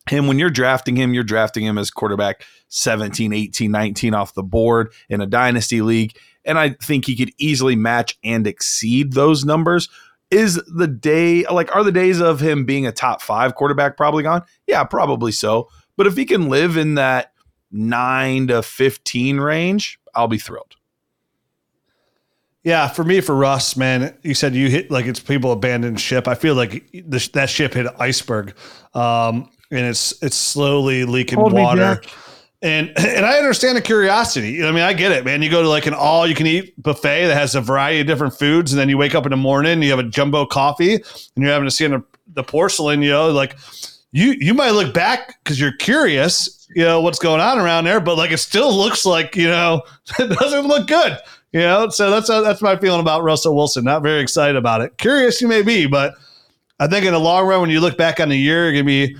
him 0.08 0.26
when 0.26 0.38
you're 0.38 0.48
drafting 0.48 0.96
him, 0.96 1.12
you're 1.12 1.22
drafting 1.22 1.66
him 1.66 1.76
as 1.76 1.90
quarterback 1.90 2.46
17, 2.68 3.34
18, 3.34 3.70
19 3.70 4.14
off 4.14 4.32
the 4.32 4.42
board 4.42 4.90
in 5.10 5.20
a 5.20 5.26
dynasty 5.26 5.82
league. 5.82 6.16
And 6.46 6.58
I 6.58 6.70
think 6.70 7.04
he 7.04 7.14
could 7.14 7.30
easily 7.36 7.76
match 7.76 8.18
and 8.24 8.46
exceed 8.46 9.12
those 9.12 9.44
numbers. 9.44 9.90
Is 10.30 10.54
the 10.66 10.86
day 10.86 11.44
like 11.44 11.76
are 11.76 11.84
the 11.84 11.92
days 11.92 12.22
of 12.22 12.40
him 12.40 12.64
being 12.64 12.86
a 12.86 12.92
top 12.92 13.20
five 13.20 13.54
quarterback 13.54 13.98
probably 13.98 14.22
gone? 14.22 14.44
Yeah, 14.66 14.84
probably 14.84 15.32
so. 15.32 15.68
But 15.96 16.06
if 16.06 16.16
he 16.16 16.24
can 16.24 16.48
live 16.48 16.76
in 16.76 16.94
that 16.94 17.32
nine 17.70 18.48
to 18.48 18.62
15 18.62 19.38
range, 19.38 19.98
I'll 20.14 20.28
be 20.28 20.38
thrilled. 20.38 20.76
Yeah, 22.62 22.88
for 22.88 23.04
me, 23.04 23.22
for 23.22 23.34
Russ, 23.34 23.74
man, 23.74 24.16
you 24.22 24.34
said 24.34 24.54
you 24.54 24.68
hit 24.68 24.90
like 24.90 25.06
it's 25.06 25.20
people 25.20 25.50
abandoned 25.50 25.98
ship. 25.98 26.28
I 26.28 26.34
feel 26.34 26.54
like 26.54 26.90
the, 26.92 27.30
that 27.32 27.48
ship 27.48 27.72
hit 27.72 27.86
an 27.86 27.94
iceberg, 27.98 28.54
um, 28.92 29.50
and 29.70 29.86
it's 29.86 30.22
it's 30.22 30.36
slowly 30.36 31.06
leaking 31.06 31.38
Hold 31.38 31.54
water. 31.54 32.02
And 32.60 32.92
and 32.98 33.24
I 33.24 33.38
understand 33.38 33.78
the 33.78 33.82
curiosity. 33.82 34.62
I 34.62 34.72
mean, 34.72 34.82
I 34.82 34.92
get 34.92 35.10
it, 35.10 35.24
man. 35.24 35.40
You 35.40 35.50
go 35.50 35.62
to 35.62 35.68
like 35.70 35.86
an 35.86 35.94
all 35.94 36.26
you 36.26 36.34
can 36.34 36.46
eat 36.46 36.74
buffet 36.82 37.28
that 37.28 37.34
has 37.34 37.54
a 37.54 37.62
variety 37.62 38.00
of 38.00 38.06
different 38.06 38.38
foods, 38.38 38.74
and 38.74 38.78
then 38.78 38.90
you 38.90 38.98
wake 38.98 39.14
up 39.14 39.24
in 39.24 39.30
the 39.30 39.38
morning, 39.38 39.72
and 39.72 39.84
you 39.84 39.90
have 39.90 39.98
a 39.98 40.04
jumbo 40.04 40.44
coffee, 40.44 40.96
and 40.96 41.02
you're 41.36 41.52
having 41.52 41.66
to 41.66 41.70
see 41.70 41.86
in 41.86 41.92
the, 41.92 42.04
the 42.34 42.44
porcelain, 42.44 43.00
you 43.00 43.10
know, 43.10 43.30
like 43.30 43.56
you 44.12 44.34
you 44.40 44.54
might 44.54 44.70
look 44.70 44.92
back 44.92 45.42
because 45.42 45.60
you're 45.60 45.76
curious, 45.76 46.66
you 46.74 46.84
know, 46.84 47.00
what's 47.00 47.18
going 47.18 47.40
on 47.40 47.58
around 47.58 47.84
there, 47.84 48.00
but 48.00 48.16
like 48.16 48.32
it 48.32 48.38
still 48.38 48.74
looks 48.74 49.06
like 49.06 49.36
you 49.36 49.48
know 49.48 49.82
it 50.18 50.36
doesn't 50.38 50.66
look 50.66 50.88
good, 50.88 51.18
you 51.52 51.60
know. 51.60 51.88
So 51.90 52.10
that's 52.10 52.28
uh, 52.28 52.40
that's 52.40 52.60
my 52.60 52.76
feeling 52.76 53.00
about 53.00 53.22
Russell 53.22 53.54
Wilson. 53.54 53.84
Not 53.84 54.02
very 54.02 54.20
excited 54.20 54.56
about 54.56 54.80
it. 54.80 54.98
Curious 54.98 55.40
you 55.40 55.46
may 55.48 55.62
be, 55.62 55.86
but 55.86 56.14
I 56.80 56.88
think 56.88 57.06
in 57.06 57.12
the 57.12 57.20
long 57.20 57.46
run, 57.46 57.60
when 57.60 57.70
you 57.70 57.80
look 57.80 57.96
back 57.96 58.18
on 58.18 58.28
the 58.28 58.36
year, 58.36 58.64
you're 58.64 58.72
gonna 58.72 58.84
be 58.84 59.16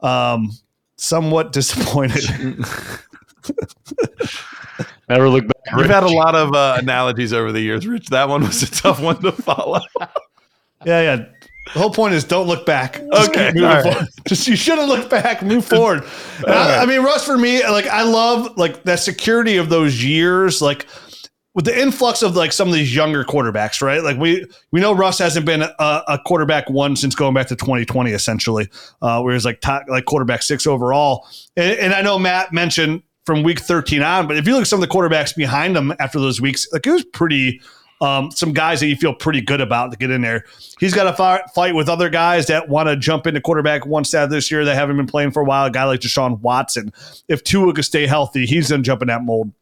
um, 0.00 0.50
somewhat 0.96 1.52
disappointed. 1.54 2.24
Never 5.08 5.28
look 5.28 5.46
back. 5.46 5.56
You've 5.76 5.86
had 5.86 6.02
a 6.02 6.08
lot 6.08 6.34
of 6.34 6.54
uh, 6.54 6.76
analogies 6.78 7.32
over 7.32 7.52
the 7.52 7.60
years, 7.60 7.86
Rich. 7.86 8.08
That 8.08 8.28
one 8.28 8.42
was 8.42 8.62
a 8.62 8.70
tough 8.70 9.00
one 9.00 9.20
to 9.22 9.32
follow. 9.32 9.80
yeah, 10.84 11.00
yeah. 11.02 11.24
The 11.72 11.80
whole 11.80 11.90
point 11.90 12.14
is 12.14 12.24
don't 12.24 12.46
look 12.46 12.66
back. 12.66 13.00
Just 13.12 13.30
okay. 13.30 13.52
Right. 13.58 14.06
Just 14.28 14.46
you 14.46 14.54
shouldn't 14.54 14.88
look 14.88 15.08
back. 15.08 15.42
Move 15.42 15.64
forward. 15.64 16.04
okay. 16.40 16.52
I, 16.52 16.82
I, 16.82 16.86
mean, 16.86 17.02
Russ, 17.02 17.24
for 17.24 17.38
me, 17.38 17.66
like 17.66 17.86
I 17.86 18.02
love 18.02 18.56
like 18.58 18.82
that 18.84 19.00
security 19.00 19.56
of 19.56 19.70
those 19.70 20.04
years, 20.04 20.60
like 20.60 20.86
with 21.54 21.64
the 21.64 21.80
influx 21.80 22.22
of 22.22 22.36
like 22.36 22.52
some 22.52 22.68
of 22.68 22.74
these 22.74 22.94
younger 22.94 23.24
quarterbacks, 23.24 23.80
right? 23.80 24.02
Like 24.02 24.18
we 24.18 24.46
we 24.72 24.80
know 24.80 24.92
Russ 24.92 25.18
hasn't 25.18 25.46
been 25.46 25.62
a, 25.62 25.74
a 25.78 26.20
quarterback 26.26 26.68
one 26.68 26.96
since 26.96 27.14
going 27.14 27.32
back 27.32 27.46
to 27.48 27.56
2020, 27.56 28.10
essentially, 28.10 28.68
uh, 29.00 29.22
where 29.22 29.32
he's 29.32 29.44
like 29.44 29.60
top, 29.60 29.84
like 29.88 30.04
quarterback 30.04 30.42
six 30.42 30.66
overall. 30.66 31.26
And, 31.56 31.78
and 31.78 31.94
I 31.94 32.02
know 32.02 32.18
Matt 32.18 32.52
mentioned 32.52 33.02
from 33.24 33.42
week 33.42 33.60
13 33.60 34.02
on, 34.02 34.26
but 34.26 34.36
if 34.36 34.46
you 34.46 34.52
look 34.52 34.62
at 34.62 34.68
some 34.68 34.82
of 34.82 34.88
the 34.88 34.94
quarterbacks 34.94 35.34
behind 35.34 35.76
him 35.76 35.94
after 35.98 36.18
those 36.18 36.40
weeks, 36.40 36.66
like 36.72 36.86
it 36.86 36.90
was 36.90 37.04
pretty 37.04 37.60
um, 38.00 38.30
some 38.30 38.52
guys 38.52 38.80
that 38.80 38.86
you 38.86 38.96
feel 38.96 39.14
pretty 39.14 39.40
good 39.40 39.60
about 39.60 39.90
to 39.92 39.96
get 39.96 40.10
in 40.10 40.20
there. 40.20 40.44
He's 40.78 40.94
got 40.94 41.04
to 41.04 41.44
fight 41.54 41.74
with 41.74 41.88
other 41.88 42.08
guys 42.10 42.46
that 42.46 42.68
want 42.68 42.88
to 42.88 42.96
jump 42.96 43.26
into 43.26 43.40
quarterback 43.40 43.86
one 43.86 44.04
stat 44.04 44.30
this 44.30 44.50
year 44.50 44.64
that 44.64 44.74
haven't 44.74 44.96
been 44.96 45.06
playing 45.06 45.30
for 45.30 45.42
a 45.42 45.44
while. 45.44 45.66
A 45.66 45.70
guy 45.70 45.84
like 45.84 46.00
Deshaun 46.00 46.40
Watson. 46.40 46.92
If 47.28 47.44
Tua 47.44 47.72
could 47.72 47.84
stay 47.84 48.06
healthy, 48.06 48.46
he's 48.46 48.68
going 48.68 48.82
to 48.82 48.86
jump 48.86 49.02
in 49.02 49.08
that 49.08 49.22
mold. 49.22 49.52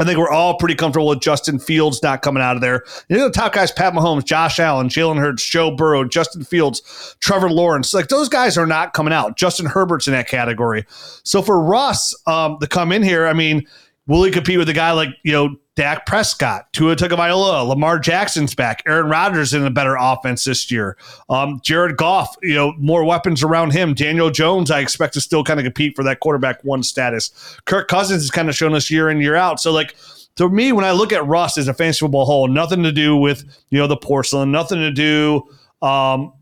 I 0.00 0.04
think 0.04 0.16
we're 0.16 0.30
all 0.30 0.56
pretty 0.56 0.76
comfortable 0.76 1.08
with 1.08 1.20
Justin 1.20 1.58
Fields 1.58 2.02
not 2.04 2.22
coming 2.22 2.40
out 2.40 2.54
of 2.54 2.62
there. 2.62 2.84
You 3.08 3.16
know, 3.16 3.24
the 3.24 3.32
top 3.32 3.52
guys, 3.52 3.72
Pat 3.72 3.92
Mahomes, 3.92 4.24
Josh 4.24 4.60
Allen, 4.60 4.88
Jalen 4.88 5.18
Hurts, 5.18 5.44
Joe 5.44 5.74
Burrow, 5.74 6.04
Justin 6.04 6.44
Fields, 6.44 7.16
Trevor 7.20 7.50
Lawrence. 7.50 7.92
Like 7.92 8.06
those 8.06 8.28
guys 8.28 8.56
are 8.56 8.66
not 8.66 8.92
coming 8.92 9.12
out. 9.12 9.36
Justin 9.36 9.66
Herbert's 9.66 10.06
in 10.06 10.12
that 10.12 10.28
category. 10.28 10.84
So 11.24 11.42
for 11.42 11.60
Russ 11.60 12.14
um, 12.28 12.58
to 12.60 12.68
come 12.68 12.92
in 12.92 13.02
here, 13.02 13.26
I 13.26 13.32
mean, 13.32 13.66
Will 14.08 14.24
he 14.24 14.30
compete 14.30 14.58
with 14.58 14.70
a 14.70 14.74
guy 14.74 14.92
like, 14.92 15.10
you 15.22 15.32
know, 15.32 15.56
Dak 15.78 16.06
Prescott, 16.06 16.72
Tua 16.72 16.96
Tagovailoa, 16.96 17.68
Lamar 17.68 18.00
Jackson's 18.00 18.52
back, 18.52 18.82
Aaron 18.84 19.08
Rodgers 19.08 19.54
in 19.54 19.64
a 19.64 19.70
better 19.70 19.94
offense 19.96 20.42
this 20.42 20.72
year. 20.72 20.96
Um, 21.30 21.60
Jared 21.62 21.96
Goff, 21.96 22.34
you 22.42 22.56
know, 22.56 22.74
more 22.78 23.04
weapons 23.04 23.44
around 23.44 23.72
him. 23.72 23.94
Daniel 23.94 24.28
Jones, 24.28 24.72
I 24.72 24.80
expect 24.80 25.14
to 25.14 25.20
still 25.20 25.44
kind 25.44 25.60
of 25.60 25.62
compete 25.62 25.94
for 25.94 26.02
that 26.02 26.18
quarterback 26.18 26.64
one 26.64 26.82
status. 26.82 27.30
Kirk 27.64 27.86
Cousins 27.86 28.24
has 28.24 28.30
kind 28.32 28.48
of 28.48 28.56
shown 28.56 28.74
us 28.74 28.90
year 28.90 29.08
in 29.08 29.20
year 29.20 29.36
out. 29.36 29.60
So 29.60 29.70
like 29.70 29.94
to 30.34 30.48
me, 30.48 30.72
when 30.72 30.84
I 30.84 30.90
look 30.90 31.12
at 31.12 31.24
Russ 31.24 31.56
as 31.56 31.68
a 31.68 31.74
fantasy 31.74 32.00
football 32.00 32.24
whole, 32.24 32.48
nothing 32.48 32.82
to 32.82 32.90
do 32.90 33.16
with 33.16 33.44
you 33.70 33.78
know 33.78 33.86
the 33.86 33.96
porcelain, 33.96 34.50
nothing 34.50 34.80
to 34.80 34.90
do 34.90 35.48
um, 35.80 36.32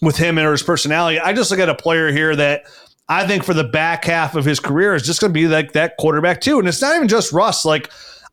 with 0.00 0.16
him 0.16 0.38
and 0.38 0.48
his 0.48 0.62
personality. 0.62 1.18
I 1.18 1.32
just 1.32 1.50
look 1.50 1.58
at 1.58 1.68
a 1.68 1.74
player 1.74 2.12
here 2.12 2.36
that 2.36 2.66
I 3.08 3.26
think 3.26 3.42
for 3.42 3.52
the 3.52 3.64
back 3.64 4.04
half 4.04 4.36
of 4.36 4.44
his 4.44 4.60
career 4.60 4.94
is 4.94 5.02
just 5.02 5.20
going 5.20 5.32
to 5.32 5.34
be 5.34 5.48
like 5.48 5.72
that 5.72 5.96
quarterback 5.96 6.40
too. 6.40 6.60
And 6.60 6.68
it's 6.68 6.80
not 6.80 6.94
even 6.94 7.08
just 7.08 7.32
Russ. 7.32 7.64
Like 7.64 7.90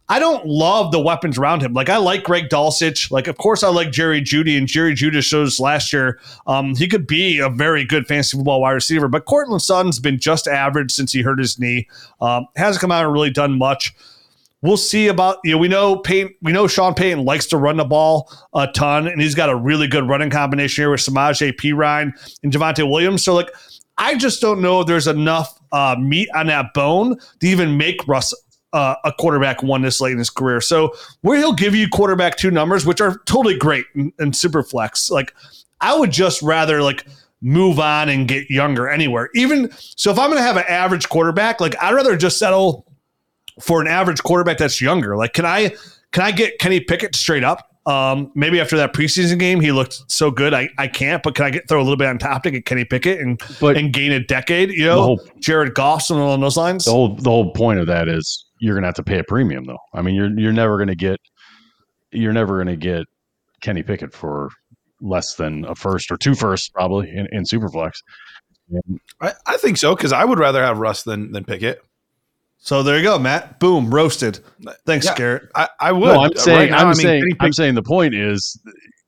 I 0.09 0.19
don't 0.19 0.45
love 0.45 0.91
the 0.91 1.01
weapons 1.01 1.37
around 1.37 1.61
him. 1.61 1.73
Like 1.73 1.89
I 1.89 1.97
like 1.97 2.23
Greg 2.23 2.47
Dulcich. 2.49 3.11
Like 3.11 3.27
of 3.27 3.37
course 3.37 3.61
I 3.61 3.69
like 3.69 3.91
Jerry 3.91 4.21
Jeudy, 4.21 4.57
and 4.57 4.67
Jerry 4.67 4.93
Jeudy 4.93 5.21
shows 5.21 5.59
last 5.59 5.91
year 5.91 6.19
um, 6.45 6.75
he 6.75 6.87
could 6.87 7.07
be 7.07 7.39
a 7.39 7.49
very 7.49 7.83
good 7.83 8.07
fantasy 8.07 8.37
football 8.37 8.61
wide 8.61 8.71
receiver. 8.71 9.07
But 9.07 9.25
Courtland 9.25 9.61
Sutton's 9.61 9.99
been 9.99 10.19
just 10.19 10.47
average 10.47 10.91
since 10.91 11.11
he 11.11 11.21
hurt 11.21 11.39
his 11.39 11.59
knee. 11.59 11.87
Um, 12.21 12.47
hasn't 12.55 12.81
come 12.81 12.91
out 12.91 13.03
and 13.03 13.13
really 13.13 13.31
done 13.31 13.57
much. 13.57 13.93
We'll 14.61 14.77
see 14.77 15.07
about 15.07 15.37
you 15.43 15.51
know 15.51 15.57
we 15.57 15.67
know 15.67 15.97
Payton 15.97 16.33
we 16.41 16.51
know 16.51 16.67
Sean 16.67 16.93
Payton 16.93 17.25
likes 17.25 17.45
to 17.47 17.57
run 17.57 17.77
the 17.77 17.85
ball 17.85 18.31
a 18.53 18.67
ton, 18.67 19.07
and 19.07 19.21
he's 19.21 19.35
got 19.35 19.49
a 19.49 19.55
really 19.55 19.87
good 19.87 20.07
running 20.07 20.29
combination 20.29 20.83
here 20.83 20.91
with 20.91 21.01
Samaje 21.01 21.53
Perine 21.53 22.11
and 22.43 22.51
Javonte 22.51 22.89
Williams. 22.89 23.23
So 23.23 23.35
like 23.35 23.49
I 23.97 24.15
just 24.15 24.41
don't 24.41 24.61
know 24.61 24.81
if 24.81 24.87
there's 24.87 25.07
enough 25.07 25.59
uh, 25.71 25.95
meat 25.99 26.29
on 26.33 26.47
that 26.47 26.73
bone 26.73 27.17
to 27.39 27.47
even 27.47 27.77
make 27.77 28.07
Russ 28.07 28.33
uh, 28.73 28.95
a 29.03 29.13
quarterback 29.13 29.63
one 29.63 29.81
this 29.81 30.01
late 30.01 30.11
in 30.11 30.17
his 30.17 30.29
career. 30.29 30.61
So 30.61 30.93
where 31.21 31.37
he'll 31.37 31.53
give 31.53 31.75
you 31.75 31.87
quarterback 31.87 32.37
two 32.37 32.51
numbers, 32.51 32.85
which 32.85 33.01
are 33.01 33.19
totally 33.25 33.57
great 33.57 33.85
and, 34.19 34.35
super 34.35 34.63
flex. 34.63 35.09
Like 35.09 35.33
I 35.81 35.97
would 35.97 36.11
just 36.11 36.41
rather 36.41 36.81
like 36.81 37.05
move 37.41 37.79
on 37.79 38.09
and 38.09 38.27
get 38.27 38.49
younger 38.49 38.89
anywhere. 38.89 39.29
Even 39.33 39.71
so, 39.79 40.11
if 40.11 40.19
I'm 40.19 40.29
going 40.29 40.41
to 40.41 40.47
have 40.47 40.57
an 40.57 40.65
average 40.67 41.07
quarterback, 41.09 41.61
like 41.61 41.81
I'd 41.81 41.93
rather 41.93 42.17
just 42.17 42.37
settle 42.37 42.85
for 43.61 43.81
an 43.81 43.87
average 43.87 44.21
quarterback 44.21 44.57
that's 44.57 44.81
younger. 44.81 45.15
Like 45.15 45.33
can 45.33 45.45
I 45.45 45.75
can 46.11 46.23
I 46.23 46.31
get 46.31 46.59
Kenny 46.59 46.79
Pickett 46.79 47.15
straight 47.15 47.43
up? 47.43 47.71
Um, 47.87 48.33
maybe 48.35 48.59
after 48.59 48.75
that 48.75 48.91
preseason 48.91 49.39
game, 49.39 49.61
he 49.61 49.71
looked 49.71 50.11
so 50.11 50.29
good. 50.29 50.53
I, 50.53 50.69
I 50.77 50.89
can't, 50.89 51.23
but 51.23 51.35
can 51.35 51.45
I 51.45 51.49
get 51.49 51.69
throw 51.69 51.79
a 51.79 51.83
little 51.83 51.95
bit 51.95 52.07
on 52.07 52.17
top 52.17 52.43
to 52.43 52.51
get 52.51 52.65
Kenny 52.65 52.83
Pickett 52.83 53.21
and 53.21 53.41
but 53.61 53.77
and 53.77 53.93
gain 53.93 54.11
a 54.11 54.19
decade? 54.19 54.71
You 54.71 54.87
know, 54.87 55.01
whole, 55.01 55.21
Jared 55.39 55.73
Goff, 55.73 56.01
something 56.01 56.21
along 56.21 56.41
those 56.41 56.57
lines. 56.57 56.83
The 56.83 56.91
whole 56.91 57.15
the 57.15 57.29
whole 57.29 57.53
point 57.53 57.79
of 57.79 57.87
that 57.87 58.09
is 58.09 58.43
you're 58.59 58.75
gonna 58.75 58.87
have 58.87 58.95
to 58.95 59.03
pay 59.03 59.19
a 59.19 59.23
premium 59.23 59.65
though. 59.65 59.79
I 59.93 60.01
mean, 60.01 60.15
you're 60.15 60.39
you're 60.39 60.53
never 60.53 60.77
gonna 60.77 60.95
get 60.95 61.19
you're 62.11 62.33
never 62.33 62.57
gonna 62.57 62.75
get 62.75 63.05
Kenny 63.61 63.83
Pickett 63.83 64.13
for 64.13 64.49
less 65.01 65.35
than 65.35 65.65
a 65.65 65.75
first 65.75 66.11
or 66.11 66.17
two 66.17 66.35
firsts 66.35 66.69
probably 66.69 67.09
in, 67.09 67.27
in 67.31 67.43
Superflex. 67.43 67.91
I, 69.21 69.33
I 69.45 69.57
think 69.57 69.77
so 69.77 69.95
because 69.95 70.11
I 70.11 70.25
would 70.25 70.39
rather 70.39 70.63
have 70.63 70.79
Russ 70.79 71.03
than 71.03 71.31
than 71.31 71.45
Pickett. 71.45 71.81
So 72.59 72.83
there 72.83 72.97
you 72.97 73.03
go, 73.03 73.19
Matt. 73.19 73.59
Boom, 73.59 73.93
roasted. 73.93 74.39
Thanks, 74.85 75.05
yeah, 75.05 75.15
Garret. 75.15 75.43
I, 75.55 75.69
I 75.79 75.91
would. 75.91 76.05
No, 76.05 76.23
I'm 76.23 76.35
saying, 76.35 76.57
right 76.57 76.71
now, 76.71 76.77
I'm 76.79 76.87
I 76.87 76.89
mean, 76.89 76.95
saying, 76.95 77.23
I'm 77.39 77.53
saying 77.53 77.75
the 77.75 77.83
point 77.83 78.15
is, 78.15 78.59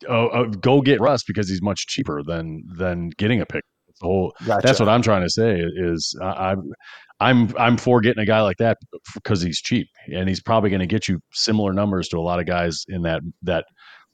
uh, 0.07 0.27
uh, 0.27 0.43
go 0.45 0.81
get 0.81 1.01
Russ 1.01 1.23
because 1.23 1.49
he's 1.49 1.62
much 1.62 1.88
cheaper 1.88 2.21
than 2.23 2.63
than 2.77 3.09
getting 3.17 3.41
a 3.41 3.45
pick. 3.45 3.63
The 3.99 4.07
whole. 4.07 4.33
Gotcha. 4.45 4.65
That's 4.65 4.79
what 4.79 4.88
I'm 4.88 5.01
trying 5.01 5.23
to 5.23 5.29
say. 5.29 5.62
Is 5.75 6.15
I, 6.21 6.55
I'm 7.19 7.47
I'm 7.49 7.53
I'm 7.58 7.77
for 7.77 8.01
getting 8.01 8.21
a 8.21 8.25
guy 8.25 8.41
like 8.41 8.58
that 8.58 8.77
because 9.13 9.41
he's 9.41 9.60
cheap 9.62 9.88
and 10.13 10.27
he's 10.27 10.41
probably 10.41 10.69
going 10.69 10.79
to 10.82 10.88
get 10.88 11.08
you 11.08 11.21
similar 11.32 11.73
numbers 11.73 12.08
to 12.10 12.17
a 12.17 12.21
lot 12.21 12.39
of 12.39 12.45
guys 12.45 12.86
in 12.88 13.01
that 13.03 13.21
that 13.43 13.65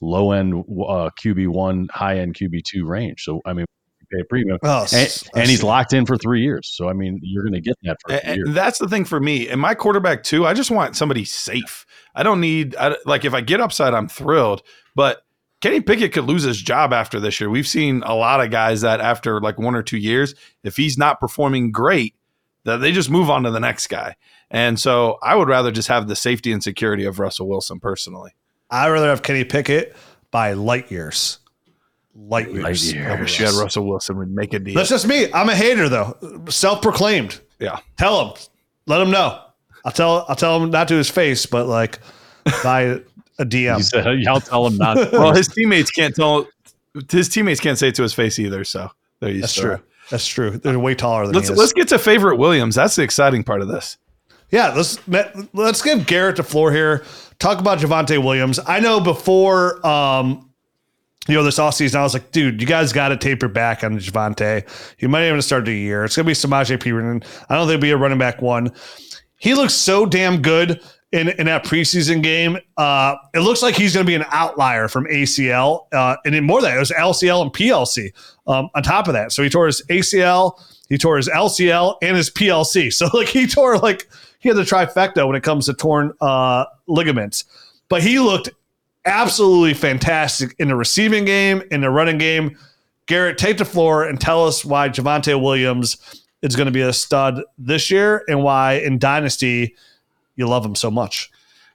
low 0.02 0.32
end 0.32 0.54
uh, 0.54 1.10
QB 1.22 1.50
one, 1.50 1.88
high 1.92 2.20
end 2.20 2.36
QB 2.36 2.64
two 2.64 2.86
range. 2.86 3.24
So 3.24 3.42
I 3.46 3.54
mean, 3.54 3.66
pay 4.12 4.22
a 4.22 4.26
premium, 4.26 4.58
oh, 4.64 4.86
and, 4.94 5.24
and, 5.36 5.50
he's 5.50 5.64
locked 5.64 5.94
in 5.94 6.06
for 6.06 6.18
three 6.18 6.42
years. 6.42 6.72
So 6.74 6.90
I 6.90 6.94
mean, 6.94 7.20
you're 7.22 7.44
going 7.44 7.54
to 7.54 7.62
get 7.62 7.76
that 7.84 7.98
for 8.06 8.16
a 8.16 8.36
year. 8.36 8.46
That's 8.48 8.80
the 8.80 8.88
thing 8.88 9.06
for 9.06 9.20
me. 9.20 9.50
And 9.50 9.60
my 9.62 9.76
quarterback 9.76 10.24
too. 10.24 10.46
I 10.46 10.54
just 10.54 10.72
want 10.72 10.96
somebody 10.96 11.26
safe. 11.26 11.86
I 12.16 12.24
don't 12.24 12.42
need 12.42 12.76
I, 12.76 12.96
like 13.06 13.26
if 13.26 13.34
I 13.34 13.42
get 13.42 13.62
upside, 13.62 13.94
I'm 13.94 14.08
thrilled. 14.08 14.62
But 14.96 15.22
Kenny 15.62 15.82
Pickett 15.82 16.14
could 16.14 16.26
lose 16.26 16.44
his 16.44 16.62
job 16.62 16.94
after 16.94 17.20
this 17.20 17.40
year. 17.40 17.50
We've 17.50 17.68
seen 17.68 18.04
a 18.06 18.16
lot 18.16 18.42
of 18.42 18.52
guys 18.52 18.82
that 18.82 19.02
after 19.02 19.42
like 19.42 19.58
one 19.58 19.76
or 19.76 19.84
two 19.84 19.98
years, 19.98 20.36
if 20.64 20.76
he's 20.76 20.98
not 20.98 21.20
performing 21.20 21.72
great 21.72 22.16
that 22.16 22.25
they 22.66 22.92
just 22.92 23.10
move 23.10 23.30
on 23.30 23.44
to 23.44 23.52
the 23.52 23.60
next 23.60 23.88
guy. 23.88 24.16
And 24.52 24.80
so 24.80 25.18
I 25.22 25.36
would 25.36 25.48
rather 25.48 25.72
just 25.72 25.88
have 25.88 26.08
the 26.08 26.16
safety 26.16 26.52
and 26.52 26.62
security 26.62 27.06
of 27.06 27.20
Russell 27.20 27.48
Wilson 27.48 27.80
personally. 27.80 28.32
I'd 28.70 28.90
rather 28.90 29.08
have 29.08 29.22
Kenny 29.22 29.44
Pickett 29.44 29.96
by 30.32 30.54
light 30.54 30.92
years. 30.92 31.40
Light 32.16 32.52
years. 32.52 32.64
Light 32.64 32.84
years. 32.84 33.12
I 33.12 33.22
wish 33.22 33.40
you 33.40 33.46
had 33.46 33.56
Russell 33.56 33.88
Wilson 33.88 34.18
would 34.18 34.32
make 34.32 34.54
a 34.54 34.60
deal. 34.60 34.76
That's 34.76 34.90
just 34.90 35.08
me. 35.08 35.32
I'm 35.34 35.50
a 35.50 35.56
hater 35.56 35.90
though. 35.90 36.18
Self 36.50 36.82
proclaimed. 36.82 37.40
Yeah. 37.60 37.80
Tell 37.98 38.26
him. 38.26 38.38
Let 38.88 39.02
him 39.02 39.12
know. 39.12 39.42
I'll 39.84 39.92
tell 39.92 40.26
I'll 40.28 40.36
tell 40.36 40.62
him 40.62 40.72
not 40.72 40.88
to 40.88 40.96
his 40.96 41.10
face, 41.10 41.46
but 41.46 41.68
like 41.68 42.00
by 42.64 42.82
a 42.82 43.00
DM. 43.40 43.84
Said, 43.84 44.08
I'll 44.28 44.42
tell 44.42 44.66
him 44.66 44.78
not. 44.78 44.98
well, 45.12 45.34
his 45.34 45.48
teammates 45.48 45.92
can't 45.92 46.16
tell 46.16 46.48
his 47.12 47.30
teammates 47.30 47.60
can't 47.60 47.78
say 47.78 47.90
it 47.90 47.96
to 47.96 48.04
his 48.04 48.14
face 48.14 48.40
either. 48.40 48.64
So 48.64 48.90
there 49.20 49.32
you 49.32 49.42
That's 49.42 49.54
true. 49.54 49.80
That's 50.10 50.28
true. 50.28 50.52
They're 50.52 50.78
way 50.78 50.96
taller 50.96 51.26
than 51.26 51.36
let's, 51.36 51.50
Let's 51.50 51.74
get 51.74 51.88
to 51.90 51.98
Javonte 51.98 52.38
Williams. 52.38 52.76
That's 52.76 52.96
the 52.96 53.04
exciting 53.04 53.44
part 53.44 53.62
of 53.62 53.68
this. 53.68 53.98
Yeah, 54.52 54.74
let's 54.74 55.00
let's 55.54 55.82
give 55.82 56.06
Garret 56.06 56.38
the 56.38 56.44
floor 56.44 56.72
here. 56.72 57.04
Talk 57.40 57.60
about 57.60 57.80
Javonte 57.80 58.24
Williams. 58.24 58.60
I 58.68 58.80
know 58.80 59.00
before 59.00 59.86
um, 59.86 60.50
you 61.28 61.34
know, 61.34 61.44
this 61.44 61.58
offseason, 61.58 61.96
I 61.96 62.04
was 62.04 62.14
like, 62.14 62.32
dude, 62.32 62.62
you 62.62 62.68
guys 62.68 62.94
got 62.94 63.10
to 63.10 63.18
taper 63.18 63.48
back 63.48 63.84
on 63.84 63.98
Javonte. 63.98 64.68
He 64.98 65.08
might 65.08 65.28
even 65.28 65.42
start 65.42 65.66
the 65.66 65.74
year. 65.74 66.06
It's 66.06 66.16
going 66.16 66.26
to 66.26 66.30
be 66.30 66.34
Samaje 66.34 66.78
Perine. 66.78 67.26
I 67.50 67.56
don't 67.56 67.68
think 67.68 67.78
it'll 67.78 67.82
be 67.82 67.92
a 67.92 67.98
running 67.98 68.20
back 68.20 68.42
one. 68.42 68.72
He 69.38 69.56
looks 69.56 69.74
so 69.74 70.06
damn 70.06 70.42
good 70.42 70.82
in, 71.16 71.30
in 71.30 71.46
that 71.46 71.64
preseason 71.64 72.22
game. 72.22 72.58
Uh, 72.76 73.16
it 73.34 73.40
looks 73.40 73.62
like 73.62 73.76
he's 73.76 73.94
going 73.94 74.06
to 74.06 74.10
be 74.10 74.16
an 74.16 74.26
outlier 74.32 74.90
from 74.90 75.06
ACL. 75.06 75.88
Uh, 75.94 76.18
and 76.26 76.36
in 76.36 76.44
more 76.44 76.62
than 76.62 76.72
that, 76.72 76.76
it 76.76 76.80
was 76.80 76.92
LCL 76.92 77.42
and 77.42 77.54
PLC 77.54 78.12
um, 78.48 78.70
on 78.76 78.84
top 78.84 79.08
of 79.08 79.14
that. 79.14 79.32
So 79.32 79.42
he 79.42 79.50
tore 79.50 79.66
his 79.68 79.82
ACL, 79.84 80.62
he 80.90 80.98
tore 80.98 81.16
his 81.16 81.30
LCL, 81.30 81.96
and 82.02 82.18
his 82.18 82.30
PLC. 82.30 82.92
So 82.96 83.08
like 83.14 83.30
he 83.30 83.48
tore 83.48 83.78
like 83.78 84.10
he 84.40 84.50
had 84.50 84.58
the 84.58 84.64
trifecta 84.64 85.26
when 85.26 85.38
it 85.38 85.44
comes 85.44 85.68
to 85.68 85.74
torn 85.74 86.12
uh, 86.20 86.66
ligaments. 86.88 87.46
But 87.88 88.04
he 88.04 88.20
looked 88.20 88.50
absolutely 89.06 89.74
fantastic 89.74 90.54
in 90.60 90.68
the 90.68 90.76
receiving 90.76 91.24
game, 91.24 91.64
in 91.72 91.82
the 91.82 91.90
running 91.90 92.18
game. 92.18 92.58
Garret, 93.06 93.38
take 93.38 93.58
the 93.58 93.66
floor 93.66 94.04
and 94.04 94.20
tell 94.20 94.46
us 94.46 94.66
why 94.66 94.90
Javonte 94.90 95.42
Williams 95.42 95.98
is 96.42 96.56
going 96.56 96.66
to 96.66 96.72
be 96.72 96.82
a 96.82 96.92
stud 96.92 97.42
this 97.58 97.90
year 97.90 98.24
and 98.28 98.44
why 98.44 98.74
in 98.74 99.00
Dynasty 99.00 99.76
you 100.36 100.48
love 100.48 100.66
him 100.66 100.76
so 100.76 100.92
much. 100.92 101.30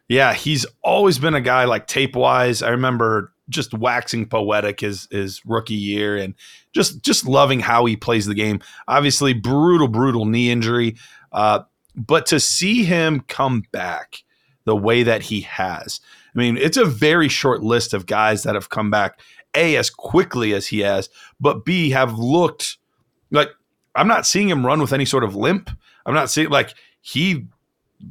Yeah, 0.08 0.34
he's 0.34 0.66
always 0.82 1.18
been 1.18 1.34
a 1.34 1.40
guy 1.40 1.64
like 1.64 1.86
tape 1.86 2.16
wise. 2.16 2.62
I 2.62 2.70
remember 2.70 3.32
just 3.48 3.74
waxing 3.74 4.26
poetic 4.26 4.80
his 4.80 5.06
his 5.10 5.44
rookie 5.44 5.74
year 5.74 6.16
and 6.16 6.34
just 6.72 7.02
just 7.02 7.26
loving 7.26 7.60
how 7.60 7.84
he 7.84 7.96
plays 7.96 8.26
the 8.26 8.34
game. 8.34 8.60
Obviously, 8.88 9.34
brutal, 9.34 9.88
brutal 9.88 10.24
knee 10.24 10.50
injury, 10.50 10.96
uh, 11.32 11.60
but 11.94 12.26
to 12.26 12.40
see 12.40 12.84
him 12.84 13.20
come 13.28 13.64
back 13.72 14.22
the 14.64 14.76
way 14.76 15.02
that 15.02 15.22
he 15.22 15.42
has, 15.42 16.00
I 16.34 16.38
mean, 16.38 16.56
it's 16.56 16.76
a 16.76 16.84
very 16.84 17.28
short 17.28 17.62
list 17.62 17.94
of 17.94 18.06
guys 18.06 18.42
that 18.44 18.54
have 18.54 18.68
come 18.68 18.90
back 18.90 19.20
a 19.54 19.76
as 19.76 19.90
quickly 19.90 20.54
as 20.54 20.68
he 20.68 20.80
has, 20.80 21.08
but 21.40 21.64
b 21.64 21.90
have 21.90 22.18
looked 22.18 22.78
like 23.30 23.50
I'm 23.94 24.08
not 24.08 24.26
seeing 24.26 24.48
him 24.48 24.64
run 24.64 24.80
with 24.80 24.92
any 24.92 25.04
sort 25.04 25.24
of 25.24 25.34
limp. 25.34 25.70
I'm 26.06 26.14
not 26.14 26.30
seeing 26.30 26.50
like 26.50 26.74
he 27.00 27.46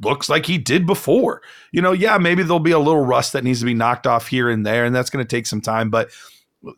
looks 0.02 0.28
like 0.28 0.46
he 0.46 0.58
did 0.58 0.86
before. 0.86 1.42
You 1.72 1.82
know, 1.82 1.92
yeah, 1.92 2.18
maybe 2.18 2.42
there'll 2.42 2.60
be 2.60 2.70
a 2.70 2.78
little 2.78 3.04
rust 3.04 3.32
that 3.32 3.44
needs 3.44 3.60
to 3.60 3.66
be 3.66 3.74
knocked 3.74 4.06
off 4.06 4.28
here 4.28 4.48
and 4.48 4.64
there, 4.64 4.84
and 4.84 4.94
that's 4.94 5.10
going 5.10 5.24
to 5.24 5.36
take 5.36 5.46
some 5.46 5.60
time. 5.60 5.90
But 5.90 6.10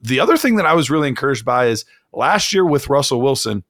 the 0.02 0.20
other 0.20 0.36
thing 0.36 0.56
that 0.56 0.66
I 0.66 0.74
was 0.74 0.90
really 0.90 1.08
encouraged 1.08 1.44
by 1.44 1.66
is 1.66 1.84
last 2.12 2.52
year 2.52 2.64
with 2.64 2.88
Russell 2.88 3.20
Wilson, 3.20 3.64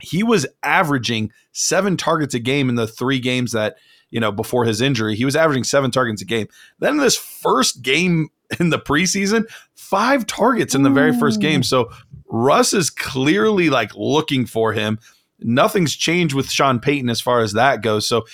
he 0.00 0.22
was 0.22 0.46
averaging 0.62 1.32
seven 1.52 1.96
targets 1.96 2.34
a 2.34 2.38
game 2.38 2.68
in 2.68 2.76
the 2.76 2.86
three 2.86 3.18
games 3.18 3.52
that, 3.52 3.76
you 4.10 4.20
know, 4.20 4.30
before 4.30 4.64
his 4.64 4.80
injury, 4.80 5.16
he 5.16 5.24
was 5.24 5.36
averaging 5.36 5.64
seven 5.64 5.90
targets 5.90 6.22
a 6.22 6.24
game. 6.24 6.46
Then 6.78 6.94
in 6.94 6.98
this 6.98 7.16
first 7.16 7.82
game 7.82 8.28
in 8.60 8.70
the 8.70 8.78
preseason, 8.78 9.48
five 9.74 10.26
targets 10.26 10.74
in 10.74 10.82
the 10.82 10.90
very 10.90 11.12
first 11.18 11.40
game. 11.40 11.62
So 11.62 11.90
Russ 12.30 12.72
is 12.72 12.90
clearly 12.90 13.70
like 13.70 13.94
looking 13.94 14.46
for 14.46 14.72
him. 14.72 14.98
Nothing's 15.40 15.94
changed 15.94 16.34
with 16.34 16.50
Sean 16.50 16.80
Payton 16.80 17.10
as 17.10 17.20
far 17.20 17.40
as 17.40 17.52
that 17.52 17.82
goes. 17.82 18.06
So 18.06 18.26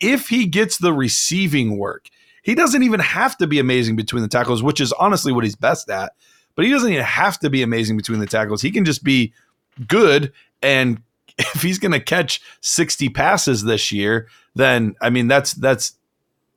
if 0.00 0.28
he 0.28 0.46
gets 0.46 0.78
the 0.78 0.92
receiving 0.92 1.78
work, 1.78 2.08
he 2.42 2.54
doesn't 2.54 2.82
even 2.82 3.00
have 3.00 3.36
to 3.38 3.46
be 3.46 3.58
amazing 3.58 3.96
between 3.96 4.22
the 4.22 4.28
tackles, 4.28 4.62
which 4.62 4.80
is 4.80 4.92
honestly 4.92 5.32
what 5.32 5.44
he's 5.44 5.56
best 5.56 5.90
at. 5.90 6.12
But 6.54 6.64
he 6.64 6.70
doesn't 6.70 6.90
even 6.90 7.04
have 7.04 7.38
to 7.40 7.50
be 7.50 7.62
amazing 7.62 7.96
between 7.96 8.20
the 8.20 8.26
tackles. 8.26 8.62
He 8.62 8.70
can 8.70 8.84
just 8.84 9.04
be 9.04 9.32
good 9.86 10.32
and 10.62 11.02
if 11.38 11.62
he's 11.62 11.78
going 11.78 11.92
to 11.92 12.00
catch 12.00 12.40
60 12.60 13.08
passes 13.10 13.64
this 13.64 13.92
year, 13.92 14.28
then 14.54 14.94
I 15.00 15.10
mean 15.10 15.28
that's 15.28 15.52
that's 15.54 15.94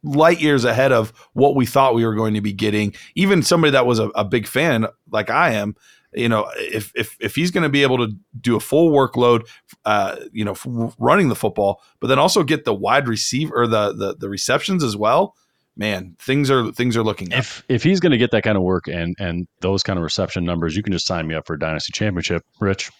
light 0.03 0.39
years 0.39 0.63
ahead 0.63 0.93
of 0.93 1.09
what 1.33 1.55
we 1.55 1.65
thought 1.65 1.93
we 1.93 2.05
were 2.05 2.15
going 2.15 2.33
to 2.33 2.41
be 2.41 2.53
getting. 2.53 2.93
Even 3.15 3.43
somebody 3.43 3.71
that 3.71 3.85
was 3.85 3.99
a, 3.99 4.07
a 4.09 4.23
big 4.23 4.47
fan 4.47 4.87
like 5.11 5.29
I 5.29 5.51
am, 5.51 5.75
you 6.13 6.29
know, 6.29 6.49
if 6.57 6.91
if 6.95 7.15
if 7.19 7.35
he's 7.35 7.51
going 7.51 7.63
to 7.63 7.69
be 7.69 7.83
able 7.83 7.97
to 7.97 8.13
do 8.39 8.55
a 8.55 8.59
full 8.59 8.91
workload, 8.91 9.47
uh, 9.85 10.15
you 10.31 10.43
know, 10.43 10.55
running 10.97 11.29
the 11.29 11.35
football, 11.35 11.81
but 11.99 12.07
then 12.07 12.19
also 12.19 12.43
get 12.43 12.65
the 12.65 12.73
wide 12.73 13.07
receiver 13.07 13.55
or 13.55 13.67
the 13.67 13.93
the, 13.93 14.15
the 14.15 14.29
receptions 14.29 14.83
as 14.83 14.97
well. 14.97 15.35
Man, 15.77 16.15
things 16.19 16.49
are 16.49 16.71
things 16.71 16.97
are 16.97 17.03
looking. 17.03 17.31
Up. 17.31 17.39
If 17.39 17.63
if 17.69 17.83
he's 17.83 17.99
going 17.99 18.11
to 18.11 18.17
get 18.17 18.31
that 18.31 18.43
kind 18.43 18.57
of 18.57 18.63
work 18.63 18.87
and 18.87 19.15
and 19.19 19.47
those 19.61 19.83
kind 19.83 19.97
of 19.97 20.03
reception 20.03 20.43
numbers, 20.43 20.75
you 20.75 20.83
can 20.83 20.93
just 20.93 21.05
sign 21.05 21.27
me 21.27 21.35
up 21.35 21.45
for 21.45 21.53
a 21.53 21.59
dynasty 21.59 21.91
championship, 21.93 22.43
Rich. 22.59 22.91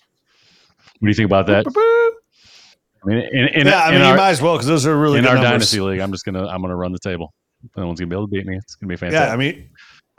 What 0.99 1.05
do 1.05 1.07
you 1.07 1.13
think 1.13 1.25
about 1.25 1.47
that? 1.47 1.65
I 3.03 3.07
mean, 3.07 3.17
in, 3.31 3.47
in, 3.47 3.67
yeah, 3.67 3.83
I 3.83 3.91
mean, 3.91 4.01
our, 4.01 4.11
you 4.11 4.17
might 4.17 4.29
as 4.31 4.41
well 4.41 4.55
because 4.55 4.67
those 4.67 4.85
are 4.85 4.97
really 4.97 5.19
in 5.19 5.25
our 5.25 5.35
numbers. 5.35 5.51
dynasty 5.51 5.79
league. 5.79 5.99
I'm 5.99 6.11
just 6.11 6.25
gonna 6.25 6.45
I'm 6.45 6.61
gonna 6.61 6.75
run 6.75 6.91
the 6.91 6.99
table. 6.99 7.33
No 7.75 7.87
one's 7.87 7.99
gonna 7.99 8.09
be 8.09 8.15
able 8.15 8.27
to 8.27 8.31
beat 8.31 8.45
me. 8.45 8.57
It's 8.57 8.75
gonna 8.75 8.89
be 8.89 8.97
fantastic. 8.97 9.27
Yeah, 9.27 9.33
I 9.33 9.37
mean, 9.37 9.69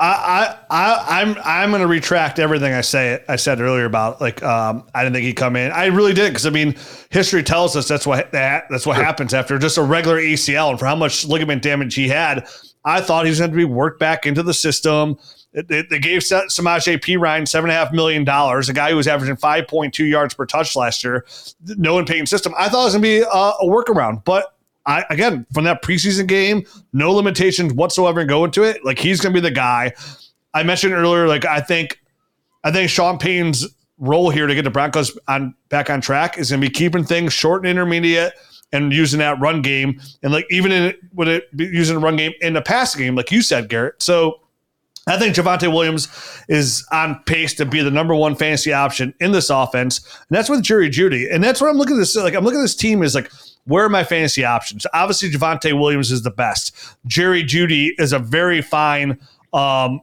I, 0.03 0.57
I, 0.71 1.21
I'm, 1.21 1.37
I'm 1.45 1.71
going 1.71 1.83
to 1.83 1.87
retract 1.87 2.39
everything 2.39 2.73
I 2.73 2.81
say. 2.81 3.23
I 3.29 3.37
said 3.37 3.61
earlier 3.61 3.85
about 3.85 4.19
like, 4.19 4.43
um, 4.43 4.85
I 4.95 5.03
didn't 5.03 5.15
think 5.15 5.27
he'd 5.27 5.35
come 5.35 5.57
in. 5.57 5.71
I 5.73 5.87
really 5.87 6.15
did 6.15 6.31
because 6.31 6.47
I 6.47 6.51
mean, 6.51 6.75
history 7.11 7.43
tells 7.43 7.77
us 7.77 7.87
that's 7.87 8.07
what 8.07 8.33
that 8.33 8.65
that's 8.71 8.87
what 8.87 8.97
sure. 8.97 9.05
happens 9.05 9.35
after 9.35 9.59
just 9.59 9.77
a 9.77 9.83
regular 9.83 10.19
ACL 10.19 10.71
and 10.71 10.79
for 10.79 10.87
how 10.87 10.97
much 10.97 11.27
ligament 11.27 11.63
damage 11.63 11.95
he 11.95 12.09
had. 12.09 12.49
I 12.83 13.03
thought 13.03 13.27
he 13.27 13.31
was 13.31 13.41
going 13.41 13.51
to 13.51 13.57
be 13.57 13.67
worked 13.67 14.01
back 14.01 14.25
into 14.25 14.43
the 14.43 14.55
system. 14.55 15.19
They, 15.53 15.83
they 15.83 15.99
gave 15.99 16.23
Samaje 16.23 16.99
Perine 17.01 17.47
seven 17.47 17.69
and 17.69 17.77
a 17.77 17.85
half 17.85 17.93
million 17.93 18.25
dollars, 18.25 18.71
a 18.71 18.73
guy 18.73 18.91
who 18.91 18.97
was 18.97 19.07
averaging 19.07 19.37
five 19.37 19.69
point 19.69 19.93
two 19.93 20.07
yards 20.07 20.33
per 20.33 20.47
touch 20.47 20.77
last 20.77 21.05
year. 21.05 21.27
No 21.67 21.93
one 21.93 22.07
paying 22.07 22.25
system. 22.25 22.55
I 22.57 22.71
thought 22.71 22.83
it 22.83 22.85
was 22.85 22.95
going 22.95 23.03
to 23.03 23.09
be 23.09 23.21
a, 23.21 23.27
a 23.27 23.65
workaround, 23.65 24.25
but 24.25 24.55
I 24.91 25.05
again 25.09 25.47
from 25.55 25.65
that 25.65 25.83
preseason 25.83 26.27
game, 26.27 26.67
no 26.93 27.13
limitations 27.13 27.73
whatsoever 27.73 28.21
and 28.21 28.29
go 28.29 28.45
into 28.45 28.65
it. 28.65 28.85
Like 28.85 28.99
he's 28.99 29.21
going 29.21 29.33
to 29.33 29.41
be 29.41 29.49
the 29.49 29.55
guy. 29.55 29.93
I 30.53 30.65
mentioned 30.65 30.93
earlier, 30.95 31.29
like 31.29 31.45
I 31.45 31.61
think, 31.61 32.01
I 32.65 32.73
think 32.73 32.91
Sean 32.91 33.17
Payton's 33.17 33.67
role 33.99 34.31
here 34.31 34.49
to 34.49 34.55
get 34.55 34.63
the 34.63 34.71
Broncos 34.71 35.17
on 35.29 35.55
back 35.69 35.91
on 35.91 36.01
track 36.01 36.39
is 36.39 36.51
going 36.51 36.61
to 36.61 36.67
be 36.67 36.73
keeping 36.73 37.05
things 37.05 37.33
short 37.33 37.63
and 37.63 37.71
intermediate 37.71 38.33
and 38.73 38.93
using 38.93 39.21
that 39.21 39.39
run 39.39 39.63
game 39.63 40.01
and 40.23 40.33
like 40.33 40.47
even 40.51 40.73
in 40.73 40.95
with 41.15 41.29
it 41.29 41.57
be 41.57 41.67
using 41.67 41.97
the 41.97 42.01
run 42.01 42.17
game 42.17 42.33
in 42.41 42.55
the 42.55 42.63
passing 42.63 43.01
game, 43.01 43.15
like 43.15 43.31
you 43.31 43.43
said, 43.43 43.69
Garret. 43.69 44.03
So 44.03 44.41
I 45.07 45.19
think 45.19 45.37
Javonte 45.37 45.73
Williams 45.73 46.09
is 46.49 46.85
on 46.91 47.23
pace 47.27 47.55
to 47.55 47.65
be 47.65 47.81
the 47.81 47.91
number 47.91 48.15
one 48.15 48.35
fantasy 48.35 48.73
option 48.73 49.15
in 49.21 49.33
this 49.33 49.51
offense, 49.51 50.05
and 50.29 50.37
that's 50.37 50.49
with 50.49 50.63
Jerry 50.63 50.91
Jeudy. 50.91 51.33
And 51.33 51.43
that's 51.43 51.61
what 51.61 51.71
I'm 51.71 51.77
looking 51.77 51.97
at 51.97 52.01
this. 52.01 52.17
Like 52.17 52.35
I'm 52.35 52.45
looking 52.45 52.61
at 52.61 52.65
this 52.65 52.77
team 52.77 53.03
is 53.03 53.15
like 53.15 53.31
where 53.71 53.85
are 53.85 53.89
my 53.89 54.03
fantasy 54.03 54.45
options? 54.45 54.85
Obviously, 54.93 55.31
Javonte 55.31 55.79
Williams 55.79 56.11
is 56.11 56.23
the 56.23 56.31
best. 56.31 56.75
Jerry 57.07 57.45
Jeudy 57.45 57.93
is 57.99 58.13
a 58.13 58.19
very 58.19 58.61
fine, 58.63 59.17
um, 59.53 60.01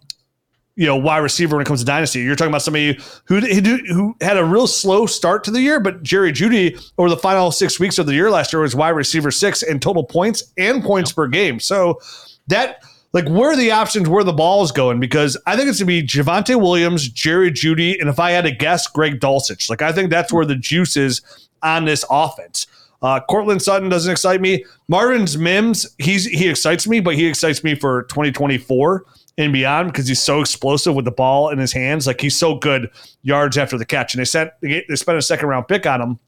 you 0.78 0.86
know, 0.86 0.96
wide 0.96 1.18
receiver 1.18 1.58
when 1.58 1.64
it 1.64 1.68
comes 1.68 1.82
to 1.82 1.86
dynasty. 1.86 2.22
You're 2.22 2.38
talking 2.38 2.52
about 2.52 2.62
somebody 2.62 2.98
who 3.26 3.42
who 3.42 4.16
had 4.22 4.38
a 4.38 4.46
real 4.46 4.68
slow 4.68 5.06
start 5.06 5.44
to 5.44 5.52
the 5.52 5.60
year, 5.60 5.82
but 5.82 6.02
Jerry 6.02 6.32
Jeudy 6.32 6.80
over 6.98 7.10
the 7.10 7.18
final 7.18 7.52
six 7.52 7.78
weeks 7.78 7.98
of 7.98 8.06
the 8.06 8.14
year 8.14 8.32
last 8.32 8.54
year 8.54 8.62
was 8.62 8.74
wide 8.74 8.90
receiver 8.92 9.32
six 9.32 9.62
in 9.64 9.82
total 9.82 10.06
points 10.06 10.44
and 10.58 10.82
points 10.82 11.12
per 11.12 11.28
game. 11.28 11.60
So 11.60 12.00
that 12.48 12.84
like 13.12 13.28
where 13.28 13.52
are 13.52 13.58
the 13.58 13.72
options 13.72 14.08
where 14.08 14.24
the 14.24 14.32
ball 14.32 14.64
is 14.64 14.72
going 14.72 15.02
because 15.02 15.36
I 15.46 15.58
think 15.58 15.68
it's 15.68 15.80
gonna 15.80 15.88
be 15.88 16.04
Javonte 16.04 16.56
Williams, 16.56 17.10
Jerry 17.10 17.52
Jeudy, 17.52 18.00
and 18.00 18.08
if 18.10 18.18
I 18.18 18.32
had 18.32 18.46
to 18.46 18.52
guess, 18.52 18.88
Greg 18.88 19.20
Dulcich. 19.20 19.70
Like 19.70 19.82
I 19.82 19.92
think 19.92 20.10
that's 20.10 20.32
where 20.32 20.46
the 20.46 20.56
juice 20.56 20.96
is 20.96 21.22
on 21.62 21.84
this 21.84 22.06
offense. 22.10 22.66
Uh, 23.02 23.20
Courtland 23.30 23.62
Sutton 23.62 23.90
doesn't 23.90 24.12
excite 24.12 24.42
me. 24.42 24.66
Marvin's 24.88 25.38
Mims, 25.38 25.88
he's 25.98 26.26
he 26.26 26.50
excites 26.50 26.88
me, 26.88 27.00
but 27.00 27.16
he 27.16 27.28
excites 27.28 27.64
me 27.64 27.76
for 27.76 28.04
2024 28.04 29.06
and 29.38 29.54
beyond 29.54 29.92
because 29.92 30.08
he's 30.08 30.22
so 30.22 30.42
explosive 30.42 30.96
with 30.96 31.06
the 31.06 31.12
ball 31.12 31.50
in 31.50 31.60
his 31.60 31.72
hands. 31.72 32.08
Like 32.08 32.22
he's 32.22 32.36
so 32.36 32.56
good 32.56 32.90
yards 33.22 33.58
after 33.58 33.78
the 33.78 33.86
catch, 33.86 34.14
and 34.14 34.22
they 34.22 34.26
sent 34.26 34.52
they 34.62 34.84
spent 34.96 35.18
a 35.18 35.22
second 35.22 35.50
round 35.50 35.68
pick 35.68 35.86
on 35.86 36.02
him, 36.02 36.20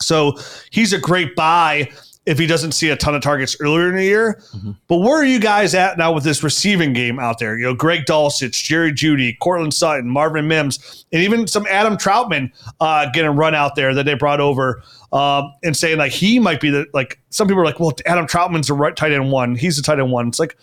so 0.00 0.36
he's 0.70 0.92
a 0.92 0.98
great 0.98 1.36
buy 1.36 1.88
if 2.24 2.38
he 2.38 2.46
doesn't 2.46 2.72
see 2.72 2.88
a 2.90 2.96
ton 2.96 3.16
of 3.16 3.22
targets 3.22 3.56
earlier 3.60 3.88
in 3.88 3.96
the 3.96 4.04
year. 4.04 4.40
Mm-hmm. 4.54 4.72
But 4.86 4.98
where 4.98 5.20
are 5.20 5.24
you 5.24 5.40
guys 5.40 5.74
at 5.74 5.98
now 5.98 6.12
with 6.12 6.22
this 6.22 6.42
receiving 6.42 6.92
game 6.92 7.18
out 7.18 7.38
there? 7.38 7.58
You 7.58 7.64
know, 7.64 7.74
Greg 7.74 8.04
Dulcich, 8.04 8.62
Jerry 8.62 8.92
Jeudy, 8.92 9.36
Courtland 9.40 9.74
Sutton, 9.74 10.08
Marvin 10.08 10.46
Mims, 10.46 11.04
and 11.12 11.22
even 11.22 11.48
some 11.48 11.66
Adam 11.68 11.96
Trautman 11.96 12.52
uh, 12.80 13.10
getting 13.12 13.32
run 13.32 13.54
out 13.54 13.74
there 13.74 13.92
that 13.94 14.04
they 14.04 14.14
brought 14.14 14.40
over 14.40 14.82
um, 15.12 15.52
and 15.62 15.76
saying 15.76 15.98
like 15.98 16.12
he 16.12 16.38
might 16.38 16.60
be 16.60 16.70
the 16.70 16.86
like 16.94 17.20
some 17.30 17.46
people 17.46 17.62
are 17.62 17.66
like, 17.66 17.78
well, 17.78 17.92
Adam 18.06 18.26
Trautman's 18.26 18.70
a 18.70 18.74
right 18.74 18.96
tight 18.96 19.12
end 19.12 19.30
one. 19.30 19.54
He's 19.54 19.76
the 19.76 19.82
tight 19.82 19.98
end 19.98 20.10
one. 20.10 20.28
It's 20.28 20.38
like 20.38 20.56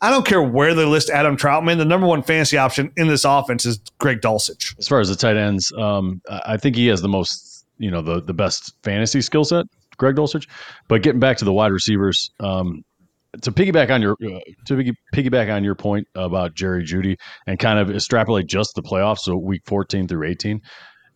I 0.00 0.10
don't 0.10 0.26
care 0.26 0.42
where 0.42 0.74
they 0.74 0.84
list 0.84 1.10
Adam 1.10 1.36
Trautman. 1.36 1.78
The 1.78 1.84
number 1.84 2.06
one 2.06 2.22
fantasy 2.22 2.58
option 2.58 2.92
in 2.96 3.08
this 3.08 3.24
offense 3.24 3.64
is 3.64 3.78
Greg 3.98 4.20
Dulcich. 4.20 4.76
As 4.78 4.88
far 4.88 5.00
as 5.00 5.08
the 5.08 5.16
tight 5.16 5.36
ends, 5.36 5.72
um, 5.78 6.20
I 6.28 6.56
think 6.56 6.76
he 6.76 6.88
has 6.88 7.02
the 7.02 7.08
most, 7.08 7.64
you 7.78 7.90
know, 7.90 8.02
the 8.02 8.20
the 8.20 8.34
best 8.34 8.74
fantasy 8.82 9.22
skill 9.22 9.44
set, 9.44 9.66
Greg 9.96 10.16
Dulcich. 10.16 10.48
But 10.88 11.02
getting 11.02 11.20
back 11.20 11.36
to 11.38 11.44
the 11.44 11.52
wide 11.52 11.72
receivers, 11.72 12.30
um, 12.40 12.84
to 13.42 13.52
piggyback 13.52 13.90
on 13.90 14.02
your 14.02 14.12
uh, 14.12 14.40
to 14.66 14.94
piggyback 15.14 15.54
on 15.54 15.62
your 15.62 15.74
point 15.76 16.08
about 16.16 16.54
Jerry 16.54 16.84
Jeudy 16.84 17.16
and 17.46 17.58
kind 17.58 17.78
of 17.78 17.90
extrapolate 17.90 18.46
just 18.46 18.74
the 18.74 18.82
playoffs, 18.82 19.20
so 19.20 19.36
week 19.36 19.62
14 19.66 20.08
through 20.08 20.26
18 20.26 20.60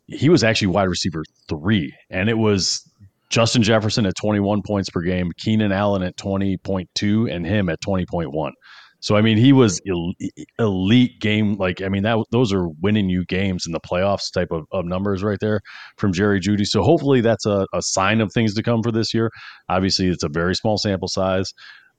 he 0.08 0.28
was 0.28 0.42
actually 0.42 0.68
wide 0.68 0.88
receiver 0.88 1.22
three, 1.48 1.94
and 2.10 2.28
it 2.28 2.38
was 2.38 2.82
Justin 3.30 3.62
Jefferson 3.62 4.06
at 4.06 4.14
21 4.16 4.62
points 4.62 4.90
per 4.90 5.02
game, 5.02 5.30
Keenan 5.36 5.70
Allen 5.70 6.02
at 6.02 6.16
20.2, 6.16 7.32
and 7.32 7.46
him 7.46 7.68
at 7.68 7.80
20.1. 7.80 8.50
So 9.00 9.14
I 9.14 9.22
mean, 9.22 9.38
he 9.38 9.52
was 9.52 9.80
elite 10.58 11.20
game. 11.20 11.54
Like 11.54 11.82
I 11.82 11.88
mean, 11.88 12.02
that 12.02 12.18
those 12.32 12.52
are 12.52 12.68
winning 12.82 13.08
you 13.08 13.24
games 13.26 13.64
in 13.64 13.72
the 13.72 13.80
playoffs 13.80 14.32
type 14.32 14.50
of, 14.50 14.64
of 14.72 14.86
numbers 14.86 15.22
right 15.22 15.38
there 15.40 15.60
from 15.98 16.12
Jerry 16.12 16.40
Jeudy. 16.40 16.64
So 16.66 16.82
hopefully 16.82 17.20
that's 17.20 17.46
a, 17.46 17.66
a 17.72 17.80
sign 17.80 18.20
of 18.20 18.32
things 18.32 18.54
to 18.54 18.62
come 18.62 18.82
for 18.82 18.90
this 18.90 19.14
year. 19.14 19.30
Obviously, 19.68 20.08
it's 20.08 20.24
a 20.24 20.28
very 20.28 20.54
small 20.56 20.78
sample 20.78 21.08
size. 21.08 21.52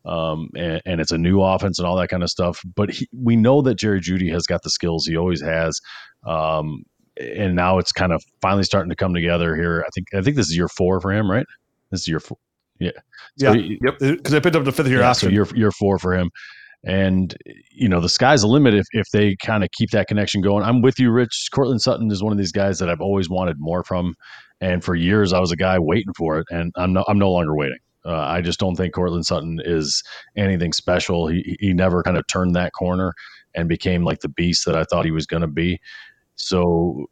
Um, 0.06 0.50
and, 0.56 0.82
and, 0.86 1.02
it's 1.02 1.12
a 1.12 1.18
new 1.18 1.42
offense 1.42 1.78
and 1.78 1.86
all 1.86 1.98
that 1.98 2.08
kind 2.08 2.24
of 2.24 2.30
stuff. 2.30 2.62
But 2.74 2.90
he, 2.90 3.06
we 3.14 3.36
know 3.36 3.62
that 3.64 3.76
Jerry 3.76 4.00
Jeudy 4.00 4.32
has 4.32 4.44
got 4.44 4.64
the 4.64 4.70
skills 4.70 5.06
he 5.06 5.18
always 5.18 5.42
has. 5.42 5.78
Um, 6.26 6.84
and 7.20 7.56
now 7.56 7.78
it's 7.78 7.92
kind 7.92 8.12
of 8.12 8.24
finally 8.42 8.64
starting 8.64 8.90
to 8.90 8.96
come 8.96 9.14
together 9.14 9.56
here. 9.56 9.84
I 9.86 9.90
think 9.94 10.08
I 10.14 10.22
think 10.22 10.36
this 10.36 10.48
is 10.48 10.56
year 10.56 10.70
four 10.70 11.00
for 11.02 11.12
him, 11.12 11.30
right? 11.30 11.46
This 11.92 12.02
is 12.02 12.08
year 12.08 12.20
four. 12.20 12.38
Yeah. 12.80 12.92
So 13.38 13.54
yeah. 13.54 13.62
He, 13.62 13.80
yep. 13.84 14.00
Because 14.00 14.34
I 14.34 14.40
picked 14.40 14.56
up 14.56 14.64
the 14.64 14.72
fifth 14.72 14.88
year 14.88 15.00
yeah, 15.00 15.10
option. 15.10 15.30
So 15.30 15.34
year 15.34 15.48
year 15.54 15.72
four 15.72 16.00
for 16.00 16.16
him. 16.16 16.32
And 16.86 17.36
you 17.72 17.90
know 17.90 18.00
the 18.00 18.08
sky's 18.08 18.42
the 18.42 18.48
limit 18.48 18.74
if, 18.74 18.86
if 18.94 19.08
they 19.12 19.36
kind 19.44 19.66
of 19.66 19.70
keep 19.72 19.90
that 19.92 20.08
connection 20.08 20.42
going. 20.42 20.64
I'm 20.64 20.82
with 20.82 20.98
you, 20.98 21.12
Rich. 21.12 21.50
Courtland 21.52 21.82
Sutton 21.82 22.10
is 22.10 22.24
one 22.24 22.32
of 22.32 22.38
these 22.38 22.54
guys 22.54 22.80
that 22.80 22.90
I've 22.90 23.02
always 23.02 23.30
wanted 23.30 23.58
more 23.60 23.84
from, 23.84 24.16
and 24.62 24.82
for 24.82 24.96
years 24.96 25.34
I 25.34 25.40
was 25.40 25.52
a 25.52 25.58
guy 25.58 25.78
waiting 25.78 26.14
for 26.16 26.40
it, 26.40 26.48
and 26.52 26.72
I'm 26.78 26.94
no 26.94 27.04
I'm 27.10 27.20
no 27.20 27.32
longer 27.32 27.54
waiting. 27.54 27.80
Uh, 28.06 28.16
I 28.16 28.40
just 28.40 28.62
don't 28.62 28.76
think 28.76 28.94
Courtland 28.94 29.26
Sutton 29.26 29.60
is 29.62 30.02
anything 30.38 30.72
special. 30.72 31.28
He 31.28 31.58
he 31.60 31.74
never 31.74 32.02
kind 32.02 32.18
of 32.18 32.26
turned 32.28 32.56
that 32.56 32.72
corner 32.72 33.14
and 33.56 33.68
became 33.68 34.04
like 34.04 34.22
the 34.22 34.30
beast 34.30 34.66
that 34.66 34.76
I 34.76 34.86
thought 34.86 35.04
he 35.04 35.12
was 35.12 35.26
going 35.26 35.42
to 35.42 35.48
be. 35.48 35.80
So 36.40 37.06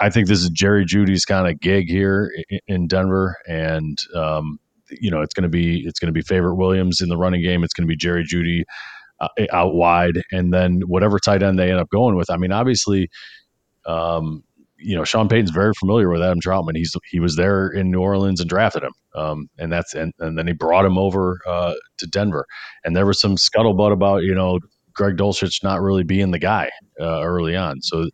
I 0.00 0.10
think 0.10 0.26
this 0.26 0.42
is 0.42 0.50
Jerry 0.50 0.84
Jeudy's 0.84 1.24
kind 1.24 1.48
of 1.48 1.60
gig 1.60 1.88
here 1.88 2.30
in 2.66 2.88
Denver, 2.88 3.36
and 3.46 3.96
um, 4.14 4.58
you 4.90 5.10
know 5.10 5.22
it's 5.22 5.32
going 5.32 5.44
to 5.44 5.48
be 5.48 5.84
it's 5.86 6.00
going 6.00 6.12
to 6.12 6.12
be 6.12 6.22
Javonte 6.22 6.56
Williams 6.56 7.00
in 7.00 7.08
the 7.08 7.16
running 7.16 7.42
game. 7.42 7.62
It's 7.62 7.72
going 7.72 7.86
to 7.86 7.90
be 7.90 7.96
Jerry 7.96 8.24
Jeudy 8.24 8.64
uh, 9.20 9.28
out 9.52 9.74
wide, 9.74 10.20
and 10.32 10.52
then 10.52 10.82
whatever 10.86 11.20
tight 11.20 11.42
end 11.42 11.58
they 11.58 11.70
end 11.70 11.80
up 11.80 11.88
going 11.88 12.16
with. 12.16 12.28
I 12.30 12.36
mean, 12.36 12.50
obviously, 12.50 13.08
um, 13.86 14.42
you 14.76 14.96
know 14.96 15.04
Sean 15.04 15.28
Payton's 15.28 15.52
very 15.52 15.72
familiar 15.78 16.10
with 16.10 16.20
Adam 16.20 16.40
Trautman. 16.40 16.76
He's 16.76 16.92
he 17.10 17.20
was 17.20 17.36
there 17.36 17.68
in 17.68 17.92
New 17.92 18.00
Orleans 18.00 18.40
and 18.40 18.50
drafted 18.50 18.82
him, 18.82 18.92
um, 19.14 19.48
and 19.56 19.72
that's 19.72 19.94
and, 19.94 20.12
and 20.18 20.36
then 20.36 20.48
he 20.48 20.52
brought 20.52 20.84
him 20.84 20.98
over 20.98 21.38
uh, 21.46 21.74
to 21.98 22.06
Denver. 22.08 22.44
And 22.84 22.96
there 22.96 23.06
was 23.06 23.20
some 23.20 23.36
scuttlebutt 23.36 23.92
about 23.92 24.24
you 24.24 24.34
know 24.34 24.58
Greg 24.94 25.16
Dulcich 25.16 25.62
not 25.62 25.80
really 25.80 26.04
being 26.04 26.32
the 26.32 26.40
guy 26.40 26.70
uh, 27.00 27.22
early 27.22 27.56
on. 27.56 27.80
So 27.82 28.08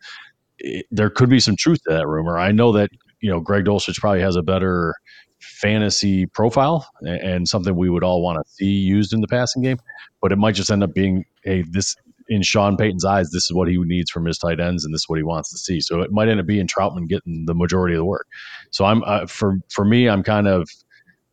there 0.91 1.11
could 1.11 1.29
be 1.29 1.41
some 1.41 1.57
truth 1.57 1.81
to 1.87 1.95
that 1.95 2.07
rumor. 2.07 2.39
I 2.39 2.53
know 2.53 2.73
that 2.73 2.91
you 3.21 3.31
know 3.31 3.41
Greg 3.41 3.65
Dulcich 3.65 3.99
probably 3.99 4.21
has 4.21 4.37
a 4.37 4.43
better 4.43 4.95
fantasy 5.41 6.27
profile 6.27 6.87
and, 7.01 7.21
and 7.21 7.49
something 7.49 7.75
we 7.75 7.89
would 7.89 8.05
all 8.05 8.23
want 8.23 8.45
to 8.45 8.53
see 8.53 8.67
used 8.67 9.13
in 9.13 9.21
the 9.21 9.29
passing 9.29 9.63
game, 9.63 9.79
but 10.21 10.33
it 10.33 10.37
might 10.37 10.55
just 10.55 10.71
end 10.71 10.83
up 10.83 10.95
being 10.95 11.25
a 11.47 11.63
this 11.71 11.97
in 12.31 12.43
Sean 12.43 12.77
Payton's 12.77 13.05
eyes, 13.05 13.31
this 13.31 13.45
is 13.45 13.53
what 13.53 13.69
he 13.69 13.77
needs 13.77 14.09
from 14.09 14.25
his 14.25 14.39
tight 14.39 14.61
ends, 14.61 14.85
and 14.85 14.95
this 14.95 15.01
is 15.01 15.09
what 15.09 15.19
he 15.19 15.25
wants 15.25 15.51
to 15.51 15.59
see. 15.59 15.81
So 15.81 16.01
it 16.01 16.13
might 16.13 16.29
end 16.29 16.39
up 16.39 16.47
being 16.47 16.69
Trautman 16.69 17.09
getting 17.09 17.45
the 17.47 17.57
majority 17.57 17.97
of 17.97 17.99
the 17.99 18.05
work. 18.05 18.29
So 18.71 18.85
I'm 18.85 19.03
uh, 19.05 19.27
for 19.27 19.59
for 19.69 19.85
me, 19.85 20.09
I'm 20.09 20.23
kind 20.23 20.47
of 20.47 20.71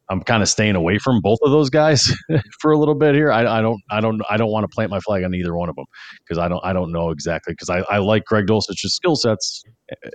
I'm 0.10 0.22
kind 0.22 0.42
of 0.42 0.50
staying 0.50 0.76
away 0.76 1.00
from 1.00 1.22
both 1.22 1.40
of 1.44 1.52
those 1.52 1.70
guys 1.70 2.14
for 2.62 2.72
a 2.72 2.78
little 2.78 2.96
bit 2.96 3.16
here. 3.16 3.32
I, 3.32 3.60
I 3.60 3.62
don't 3.62 3.82
I 3.90 4.00
don't 4.00 4.22
I 4.30 4.38
don't 4.38 4.52
want 4.52 4.64
to 4.64 4.74
plant 4.74 4.90
my 4.90 5.00
flag 5.00 5.24
on 5.24 5.34
either 5.34 5.56
one 5.56 5.70
of 5.70 5.76
them 5.76 5.86
because 6.20 6.38
I 6.38 6.48
don't 6.48 6.64
I 6.64 6.74
don't 6.74 6.92
know 6.92 7.10
exactly 7.10 7.54
because 7.54 7.70
I, 7.70 7.80
I 7.94 7.98
like 8.00 8.26
Greg 8.26 8.48
Dulcich's 8.48 8.94
skill 8.94 9.16
sets, 9.16 9.64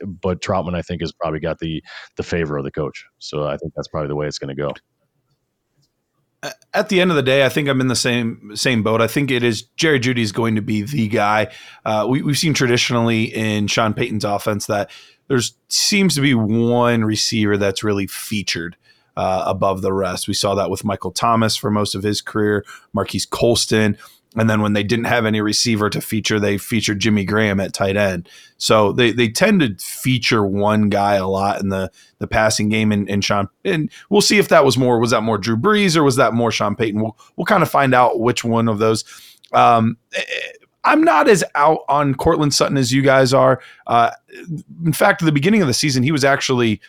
but 0.07 0.40
Trautman 0.40 0.74
I 0.74 0.83
think 0.83 1.02
has 1.02 1.12
probably 1.12 1.40
got 1.40 1.59
the 1.59 1.83
the 2.16 2.22
favor 2.22 2.57
of 2.57 2.64
the 2.64 2.72
coach. 2.72 3.05
So 3.18 3.44
I 3.44 3.57
think 3.57 3.72
that's 3.74 3.88
probably 3.88 4.09
the 4.09 4.16
way 4.16 4.26
it's 4.26 4.38
going 4.38 4.55
to 4.55 4.61
go 4.61 4.72
at 6.74 6.88
the 6.88 7.00
end 7.00 7.11
of 7.11 7.16
the 7.16 7.22
day, 7.22 7.44
I 7.44 7.48
think 7.48 7.68
I'm 7.68 7.81
in 7.81 7.87
the 7.87 7.96
same 7.96 8.52
same 8.55 8.83
boat. 8.83 9.00
I 9.00 9.07
think 9.07 9.31
it 9.31 9.42
is 9.42 9.62
Jerry 9.76 10.00
Jeudy 10.00 10.22
is 10.22 10.33
going 10.33 10.57
to 10.57 10.62
be 10.62 10.83
the 10.83 11.09
guy. 11.09 11.52
Uh, 11.85 12.07
we, 12.09 12.20
have 12.20 12.38
seen 12.38 12.55
traditionally 12.55 13.24
in 13.24 13.66
Sean 13.68 13.94
Payton's 13.94 14.24
offense 14.24 14.66
that 14.66 14.90
there 15.28 15.38
seems 15.68 16.14
to 16.16 16.20
be 16.20 16.35
one 16.35 17.05
receiver 17.05 17.57
that's 17.57 17.85
really 17.85 18.07
featured 18.07 18.76
uh, 19.16 19.44
above 19.46 19.83
the 19.83 19.92
rest. 19.92 20.29
We 20.29 20.35
saw 20.35 20.55
that 20.55 20.70
with 20.70 20.85
Michael 20.85 21.12
Thomas 21.12 21.57
for 21.57 21.70
most 21.70 21.94
of 21.94 22.03
his 22.03 22.20
career, 22.20 22.64
Marques 22.92 23.27
Colston. 23.27 23.96
And 24.35 24.48
then 24.48 24.62
when 24.62 24.72
they 24.72 24.83
didn't 24.83 25.05
have 25.05 25.27
any 25.27 25.42
receiver 25.42 25.90
to 25.90 26.01
feature, 26.01 26.40
they 26.40 26.57
featured 26.57 27.01
Jimmy 27.01 27.25
Graham 27.25 27.61
at 27.61 27.75
tight 27.75 27.98
end. 27.98 28.29
So 28.57 28.92
they, 28.92 29.12
they 29.12 29.29
tend 29.29 29.61
to 29.61 29.75
feature 29.85 30.44
one 30.46 30.88
guy 30.88 31.16
a 31.16 31.27
lot 31.27 31.61
in 31.61 31.68
the, 31.68 31.90
the 32.18 32.27
passing 32.27 32.70
game. 32.70 32.92
And, 32.92 33.11
and 33.11 33.22
Sean, 33.22 33.48
and 33.64 33.90
we'll 34.09 34.22
see 34.22 34.38
if 34.38 34.48
that 34.48 34.64
was 34.64 34.79
more, 34.79 34.98
was 34.98 35.11
that 35.11 35.22
more 35.22 35.37
Drew 35.37 35.57
Brees 35.57 35.96
or 35.96 36.03
was 36.03 36.16
that 36.16 36.33
more 36.33 36.51
Sean 36.51 36.77
Payton? 36.77 37.03
We'll, 37.03 37.18
we'll 37.37 37.44
kind 37.44 37.62
of 37.62 37.70
find 37.70 37.94
out 37.94 38.20
which 38.20 38.42
one 38.42 38.68
of 38.68 38.79
those. 38.79 39.05
Um, 39.53 39.98
I'm 40.85 41.03
not 41.05 41.29
as 41.29 41.44
out 41.55 41.81
on 41.88 42.14
Courtland 42.14 42.55
Sutton 42.55 42.77
as 42.77 42.90
you 42.90 43.03
guys 43.03 43.35
are. 43.35 43.61
Uh, 43.87 44.11
in 44.85 44.92
fact, 44.92 45.22
at 45.22 45.27
the 45.27 45.33
beginning 45.33 45.61
of 45.61 45.68
the 45.68 45.75
season, 45.75 46.03
he 46.03 46.11
was 46.11 46.25
actually 46.25 46.81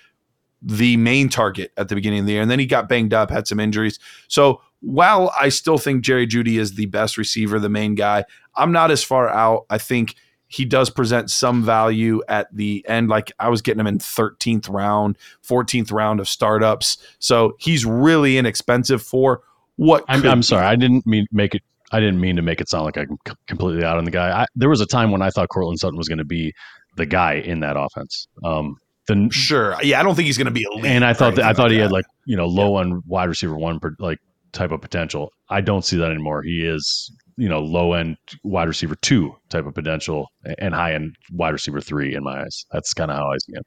the 0.64 0.98
main 0.98 1.30
target 1.30 1.72
at 1.78 1.90
the 1.90 1.96
beginning 1.96 2.22
of 2.22 2.26
the 2.26 2.34
year, 2.34 2.42
and 2.42 2.50
then 2.50 2.60
he 2.60 2.66
got 2.66 2.88
banged 2.88 3.14
up, 3.14 3.30
had 3.30 3.48
some 3.48 3.60
injuries. 3.60 4.00
So 4.28 4.62
while 4.80 5.34
I 5.40 5.50
still 5.50 5.78
think 5.78 6.04
Jerry 6.04 6.28
Jeudy 6.28 6.58
is 6.58 6.76
the 6.76 6.86
best 6.88 7.18
receiver, 7.18 7.60
the 7.60 7.70
main 7.70 7.96
guy, 7.96 8.26
I'm 8.56 8.72
not 8.72 8.92
as 8.92 9.04
far 9.04 9.30
out. 9.30 9.66
I 9.70 9.78
think 9.78 10.16
he 10.48 10.66
does 10.66 10.90
present 10.90 11.32
some 11.32 11.64
value 11.64 12.22
at 12.28 12.48
the 12.56 12.86
end. 12.88 13.10
Like 13.10 13.32
I 13.40 13.50
was 13.50 13.62
getting 13.62 13.80
him 13.80 13.88
in 13.88 13.98
13th 13.98 14.70
round, 14.70 15.18
14th 15.48 15.92
round 15.92 16.20
of 16.20 16.30
startups. 16.30 16.98
So 17.20 17.56
he's 17.60 17.86
really 17.86 18.38
inexpensive 18.38 19.02
for 19.02 19.42
what. 19.78 20.06
I'm, 20.08 20.24
I'm 20.28 20.44
sorry. 20.44 20.66
I 20.66 20.76
didn't 20.76 21.08
mean 21.08 21.26
make 21.32 21.56
it. 21.56 21.64
I 21.92 22.00
didn't 22.00 22.20
mean 22.20 22.36
to 22.36 22.42
make 22.42 22.60
it 22.60 22.70
sound 22.70 22.86
like 22.86 22.98
I'm 22.98 23.18
completely 23.48 23.84
out 23.84 23.98
on 23.98 24.04
the 24.04 24.12
guy. 24.12 24.42
I, 24.42 24.46
there 24.56 24.70
was 24.70 24.82
a 24.82 24.86
time 24.86 25.12
when 25.12 25.22
I 25.22 25.30
thought 25.30 25.50
Courtland 25.50 25.80
Sutton 25.80 25.98
was 25.98 26.08
going 26.08 26.18
to 26.18 26.26
be 26.26 26.54
the 26.98 27.06
guy 27.06 27.34
in 27.34 27.60
that 27.62 27.76
offense. 27.78 28.28
Um, 28.44 28.78
the, 29.08 29.28
sure, 29.32 29.76
yeah, 29.84 30.00
I 30.00 30.04
don't 30.04 30.16
think 30.16 30.28
he's 30.28 30.38
going 30.38 30.46
to 30.46 30.52
be 30.52 30.66
elite. 30.72 30.86
And 30.86 31.04
I 31.04 31.14
thought 31.14 31.36
that, 31.36 31.46
I 31.46 31.54
thought 31.54 31.64
like 31.64 31.72
he 31.72 31.78
that. 31.78 31.84
had 31.84 31.92
like 31.92 32.06
you 32.26 32.38
know 32.38 32.46
low 32.46 32.74
yeah. 32.74 32.86
on 32.86 33.04
wide 33.06 33.30
receiver 33.30 33.56
one 33.56 33.80
per, 33.80 33.96
like 34.00 34.20
type 34.54 34.72
of 34.72 34.82
potential. 34.82 35.32
I 35.50 35.62
don't 35.62 35.84
see 35.84 35.98
that 35.98 36.10
anymore. 36.10 36.44
He 36.44 36.66
is, 36.66 37.12
you 37.38 37.50
know, 37.50 37.60
low 37.60 37.94
end 37.94 38.18
wide 38.44 38.68
receiver 38.68 38.96
two 38.96 39.36
type 39.50 39.66
of 39.66 39.74
potential 39.74 40.28
and 40.60 40.74
high 40.74 40.94
end 40.94 41.16
wide 41.32 41.50
receiver 41.50 41.82
three 41.82 42.16
in 42.16 42.24
my 42.24 42.42
eyes. 42.42 42.66
That's 42.72 42.94
kind 42.94 43.12
of 43.12 43.18
how 43.18 43.32
I 43.32 43.38
see 43.40 43.54
him. 43.54 43.64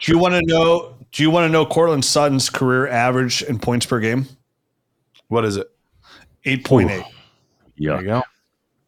Do 0.00 0.12
you 0.12 0.18
want 0.18 0.34
to 0.34 0.42
know? 0.44 0.96
Do 1.12 1.22
you 1.22 1.30
want 1.30 1.44
to 1.44 1.48
know 1.48 1.64
Courtland 1.66 2.04
Sutton's 2.04 2.50
career 2.50 2.88
average 2.88 3.42
in 3.42 3.58
points 3.58 3.86
per 3.86 4.00
game? 4.00 4.26
What 5.28 5.44
is 5.44 5.56
it? 5.56 5.68
Eight 6.44 6.64
point 6.64 6.90
eight. 6.90 7.04
Yeah. 7.76 7.92
There 7.92 8.00
you 8.00 8.06
go. 8.08 8.22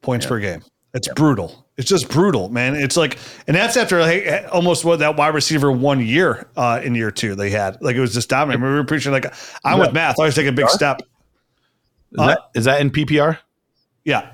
Points 0.02 0.24
yeah. 0.24 0.28
per 0.28 0.38
game. 0.40 0.62
It's 0.94 1.08
brutal. 1.08 1.66
It's 1.76 1.88
just 1.88 2.08
brutal, 2.08 2.48
man. 2.50 2.76
It's 2.76 2.96
like, 2.96 3.18
and 3.48 3.56
that's 3.56 3.76
after 3.76 4.00
like, 4.00 4.46
almost 4.52 4.84
what 4.84 5.00
that 5.00 5.16
wide 5.16 5.34
receiver 5.34 5.70
one 5.72 6.00
year 6.00 6.46
uh, 6.56 6.80
in 6.84 6.94
year 6.94 7.10
two 7.10 7.34
they 7.34 7.50
had. 7.50 7.82
Like 7.82 7.96
it 7.96 8.00
was 8.00 8.14
just 8.14 8.28
dominant. 8.28 8.62
We 8.62 8.68
were 8.68 8.84
preaching 8.84 9.10
like 9.10 9.34
I'm 9.64 9.80
with 9.80 9.92
math. 9.92 10.20
I 10.20 10.22
always 10.22 10.36
take 10.36 10.46
a 10.46 10.52
big 10.52 10.68
step. 10.68 11.00
Is, 12.12 12.20
uh, 12.20 12.26
that, 12.28 12.38
is 12.54 12.64
that 12.66 12.80
in 12.80 12.90
PPR? 12.90 13.38
Yeah, 14.04 14.30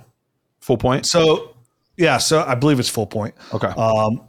full 0.60 0.76
point. 0.76 1.06
So 1.06 1.56
yeah, 1.96 2.18
so 2.18 2.42
I 2.42 2.54
believe 2.54 2.78
it's 2.78 2.90
full 2.90 3.06
point. 3.06 3.34
Okay. 3.54 3.68
Um, 3.68 4.20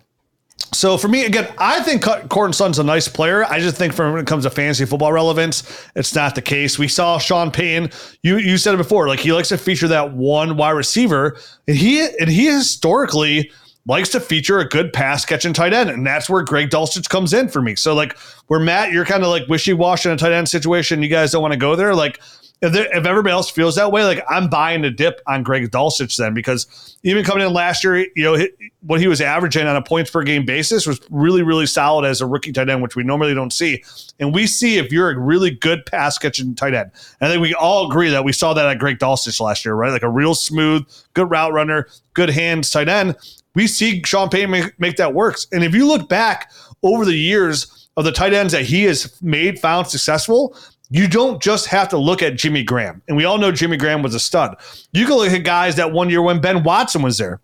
so 0.74 0.98
for 0.98 1.08
me, 1.08 1.26
again, 1.26 1.48
I 1.58 1.82
think 1.82 2.04
Courtland 2.04 2.56
Sutton's 2.56 2.80
a 2.80 2.84
nice 2.84 3.08
player. 3.08 3.46
I 3.46 3.60
just 3.60 3.78
think 3.78 3.94
from 3.94 4.14
when 4.14 4.22
it 4.22 4.28
comes 4.28 4.44
to 4.44 4.50
fantasy 4.50 4.86
football 4.86 5.14
relevance, 5.14 5.88
it's 5.96 6.14
not 6.14 6.36
the 6.36 6.42
case. 6.42 6.78
We 6.80 6.88
saw 6.88 7.18
Sean 7.18 7.52
Payton. 7.52 7.92
You 8.24 8.38
you 8.38 8.58
said 8.58 8.74
it 8.74 8.78
before, 8.78 9.08
like 9.08 9.20
he 9.20 9.34
likes 9.34 9.50
to 9.50 9.58
feature 9.58 9.88
that 9.88 10.14
one 10.14 10.58
wide 10.58 10.72
receiver, 10.72 11.38
and 11.68 11.78
he 11.78 12.06
and 12.20 12.30
he 12.30 12.48
historically 12.48 13.52
likes 13.88 14.10
to 14.10 14.20
feature 14.20 14.60
a 14.60 14.68
good 14.68 14.94
pass 14.94 15.26
catching 15.26 15.54
tight 15.54 15.74
end, 15.74 15.90
and 15.90 16.06
that's 16.06 16.30
where 16.30 16.44
Greg 16.44 16.70
Dulcich 16.70 17.10
comes 17.10 17.34
in 17.34 17.48
for 17.50 17.62
me. 17.62 17.76
So 17.76 17.94
like 17.94 18.18
where 18.48 18.60
Matt, 18.60 18.92
you're 18.92 19.06
kind 19.06 19.24
of 19.24 19.30
like 19.30 19.48
wishy 19.48 19.74
washy 19.74 20.10
in 20.10 20.16
a 20.16 20.18
tight 20.18 20.32
end 20.32 20.50
situation. 20.50 21.02
You 21.02 21.10
guys 21.10 21.32
don't 21.32 21.42
want 21.42 21.54
to 21.54 21.60
go 21.60 21.76
there, 21.76 21.96
like 21.96 22.20
if, 22.62 22.74
there, 22.74 22.96
if 22.96 23.06
everybody 23.06 23.34
else 23.34 23.50
feels 23.50 23.76
that 23.76 23.92
way, 23.92 24.04
like 24.04 24.24
I'm 24.30 24.48
buying 24.48 24.86
a 24.86 24.92
dip 24.92 25.20
on 25.28 25.42
Greg 25.42 25.72
Dulcich 25.72 26.16
then 26.18 26.36
because 26.36 26.98
even 27.02 27.26
coming 27.26 27.46
in 27.46 27.52
last 27.54 27.84
year, 27.84 27.98
you 28.16 28.24
know, 28.24 28.46
what 28.82 29.00
he 29.00 29.08
was 29.08 29.20
averaging 29.20 29.66
on 29.66 29.76
a 29.76 29.82
points 29.82 30.12
per 30.12 30.22
game 30.24 30.46
basis 30.46 30.86
was 30.86 31.00
really, 31.10 31.42
really 31.42 31.66
solid 31.66 32.06
as 32.06 32.22
a 32.22 32.28
rookie 32.28 32.52
tight 32.52 32.70
end, 32.70 32.84
which 32.84 32.96
we 32.96 33.04
normally 33.04 33.34
don't 33.34 33.52
see. 33.52 33.84
And 34.20 34.34
we 34.34 34.46
see 34.46 34.78
if 34.78 34.92
you're 34.92 35.10
a 35.10 35.18
really 35.18 35.50
good 35.50 35.86
pass 35.88 36.20
catching 36.20 36.54
tight 36.54 36.76
end. 36.76 36.92
And 37.20 37.28
I 37.28 37.32
think 37.32 37.42
we 37.42 37.56
all 37.56 37.90
agree 37.90 38.10
that 38.10 38.24
we 38.24 38.32
saw 38.32 38.54
that 38.54 38.68
at 38.68 38.78
Greg 38.78 39.00
Dulcich 39.00 39.40
last 39.42 39.66
year, 39.66 39.74
right? 39.74 39.92
Like 39.92 40.04
a 40.04 40.10
real 40.10 40.36
smooth, 40.36 40.88
good 41.16 41.32
route 41.32 41.54
runner, 41.54 41.88
good 42.14 42.30
hands 42.30 42.70
tight 42.70 42.90
end. 42.90 43.16
We 43.56 43.66
see 43.66 44.04
Sean 44.06 44.30
Payton 44.30 44.52
make, 44.52 44.80
make 44.80 44.98
that 44.98 45.16
works. 45.16 45.48
And 45.52 45.64
if 45.64 45.74
you 45.74 45.88
look 45.88 46.08
back 46.08 46.52
over 46.84 47.06
the 47.06 47.16
years 47.16 47.90
of 47.98 48.06
the 48.06 48.12
tight 48.12 48.34
ends 48.34 48.54
that 48.54 48.66
he 48.66 48.84
has 48.84 49.20
made, 49.22 49.60
found 49.60 49.88
successful, 49.88 50.56
you 50.92 51.08
don't 51.08 51.42
just 51.42 51.68
have 51.68 51.88
to 51.90 51.98
look 51.98 52.22
at 52.22 52.36
Jimmy 52.36 52.64
Graham. 52.64 53.02
And 53.08 53.16
we 53.16 53.24
all 53.24 53.38
know 53.38 53.52
Jimmy 53.52 53.78
Graham 53.78 54.04
was 54.04 54.14
a 54.14 54.20
stud. 54.20 54.58
You 54.92 55.06
can 55.08 55.16
look 55.16 55.32
at 55.32 55.44
guys 55.44 55.78
that 55.78 55.92
one 55.92 56.10
year 56.10 56.22
when 56.22 56.42
Ben 56.42 56.64
Watson 56.64 57.02
was 57.02 57.18
there. 57.18 57.40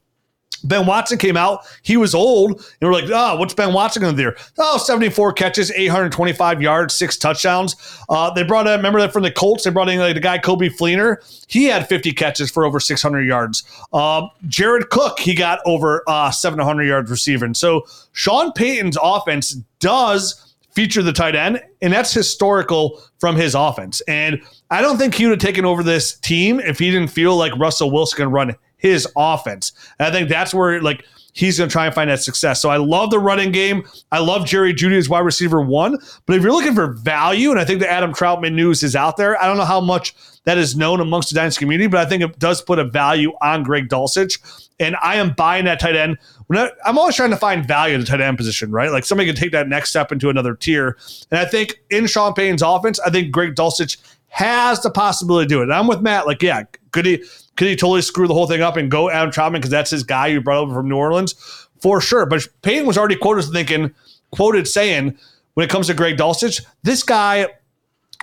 Ben 0.64 0.86
Watson 0.86 1.18
came 1.18 1.38
out, 1.38 1.66
he 1.84 1.98
was 1.98 2.16
old, 2.16 2.52
and 2.52 2.90
we're 2.90 2.94
like, 2.94 3.10
oh, 3.14 3.38
what's 3.38 3.54
Ben 3.54 3.74
Watson 3.74 4.02
going 4.02 4.18
to 4.18 4.32
do? 4.32 4.32
Oh, 4.58 4.78
74 4.78 5.34
catches, 5.34 5.72
825 5.72 6.62
yards, 6.62 6.96
six 6.96 7.16
touchdowns. 7.16 7.76
Uh, 8.10 8.32
they 8.34 8.44
brought 8.44 8.66
in, 8.66 8.74
remember 8.74 9.00
that 9.00 9.14
from 9.14 9.24
the 9.24 9.32
Colts, 9.32 9.64
they 9.64 9.70
brought 9.70 9.88
in 9.88 10.00
like, 10.00 10.16
the 10.16 10.20
guy 10.20 10.40
Coby 10.40 10.76
Fleener. 10.76 11.18
He 11.48 11.66
had 11.66 11.88
50 11.88 12.12
catches 12.14 12.50
for 12.50 12.66
over 12.66 12.80
600 12.80 13.22
yards. 13.22 13.64
Um, 13.94 14.30
Jared 14.48 14.90
Cook, 14.90 15.20
he 15.20 15.36
got 15.36 15.60
over 15.66 16.04
uh, 16.08 16.32
700 16.32 16.84
yards 16.84 17.12
receiving. 17.12 17.54
So 17.54 17.86
Sean 18.12 18.52
Payton's 18.52 18.98
offense 19.02 19.52
does 19.80 20.47
feature 20.78 21.02
the 21.02 21.12
tight 21.12 21.36
end, 21.36 21.60
and 21.82 21.92
that's 21.92 22.13
historical 22.13 23.02
from 23.18 23.36
his 23.36 23.56
offense. 23.56 24.00
And 24.02 24.40
I 24.70 24.84
don't 24.84 25.00
think 25.00 25.16
he 25.16 25.26
would 25.26 25.42
have 25.42 25.46
taken 25.48 25.66
over 25.66 25.82
this 25.82 26.20
team 26.20 26.60
if 26.60 26.78
he 26.78 26.92
didn't 26.92 27.10
feel 27.10 27.36
like 27.36 27.52
Russell 27.58 27.90
Wilson 27.90 28.18
can 28.18 28.30
run 28.30 28.56
his 28.78 29.08
offense. 29.18 29.72
And 29.98 30.08
I 30.08 30.12
think 30.12 30.30
that's 30.30 30.54
where 30.54 30.80
like 30.80 31.04
he's 31.34 31.58
going 31.58 31.68
to 31.68 31.74
try 31.74 31.88
and 31.88 31.96
find 31.96 32.12
that 32.12 32.22
success. 32.22 32.62
So 32.62 32.70
I 32.70 32.78
love 32.78 33.10
the 33.10 33.18
running 33.18 33.52
game. 33.52 33.88
I 34.12 34.20
love 34.20 34.46
Jerry 34.46 34.72
Jeudy 34.72 35.00
as 35.00 35.10
wide 35.10 35.22
receiver 35.22 35.63
one. 35.63 35.98
But 36.28 36.36
if 36.36 36.44
you're 36.44 36.52
looking 36.52 36.76
for 36.76 36.94
value, 36.94 37.50
and 37.50 37.60
I 37.60 37.66
think 37.66 37.80
the 37.80 37.90
Adam 37.90 38.13
Trautman 38.13 38.54
news 38.54 38.84
is 38.84 38.96
out 38.96 39.18
there, 39.18 39.42
I 39.42 39.48
don't 39.48 39.58
know 39.58 39.66
how 39.66 39.82
much 39.82 40.13
that 40.44 40.60
is 40.60 40.78
known 40.78 41.00
amongst 41.00 41.30
the 41.30 41.36
Dynasty 41.36 41.60
community, 41.60 41.88
but 41.88 42.06
I 42.06 42.08
think 42.08 42.22
it 42.22 42.38
does 42.38 42.62
put 42.62 42.78
a 42.78 42.84
value 42.84 43.34
on 43.42 43.63
Greg 43.63 43.90
Dulcich. 43.90 44.66
And 44.80 44.96
I 45.02 45.16
am 45.16 45.34
buying 45.34 45.66
that 45.66 45.80
tight 45.80 45.96
end 45.96 46.18
I, 46.56 46.72
I'm 46.86 46.98
always 46.98 47.16
trying 47.16 47.32
to 47.32 47.38
find 47.38 47.68
value 47.68 47.96
in 47.96 48.02
the 48.02 48.08
tight 48.08 48.22
end 48.22 48.38
position, 48.38 48.72
right? 48.72 48.92
Like 48.92 49.04
somebody 49.06 49.28
can 49.28 49.36
take 49.36 49.52
that 49.52 49.68
next 49.68 49.90
step 49.90 50.12
into 50.12 50.30
another 50.30 50.56
tier. 50.56 50.98
And 51.32 51.40
I 51.40 51.46
think 51.46 51.82
in 51.90 52.08
Sean 52.08 52.34
Payton's 52.34 52.62
offense, 52.62 53.00
I 53.00 53.10
think 53.10 53.32
Greg 53.32 53.56
Dulcich 53.56 53.98
has 54.30 54.82
the 54.82 54.90
possibility 54.90 55.46
to 55.46 55.50
do 55.50 55.60
it. 55.60 55.63
And 55.63 55.74
I'm 55.74 55.88
with 55.88 56.02
Matt. 56.02 56.26
Like, 56.26 56.42
yeah, 56.42 56.63
could 56.92 57.06
he 57.06 57.24
could 57.56 57.68
he 57.68 57.76
totally 57.76 58.02
screw 58.02 58.28
the 58.28 58.34
whole 58.34 58.48
thing 58.48 58.62
up 58.62 58.78
and 58.78 58.90
go 58.90 59.10
Adam 59.10 59.32
Trautman 59.32 59.54
because 59.54 59.72
that's 59.72 59.92
his 59.92 60.04
guy 60.04 60.28
you 60.28 60.42
brought 60.42 60.60
over 60.60 60.74
from 60.74 60.88
New 60.88 60.98
Orleans? 60.98 61.34
For 61.82 62.00
sure. 62.02 62.26
But 62.26 62.48
Payton 62.62 62.86
was 62.86 62.98
already 62.98 63.16
quoted 63.16 63.44
thinking, 63.52 63.94
quoted 64.32 64.68
saying, 64.68 65.18
when 65.54 65.63
it 65.63 65.70
comes 65.70 65.88
to 65.88 65.94
Greg 65.94 66.18
Dulcich, 66.18 66.66
this 66.84 67.04
guy 67.04 67.48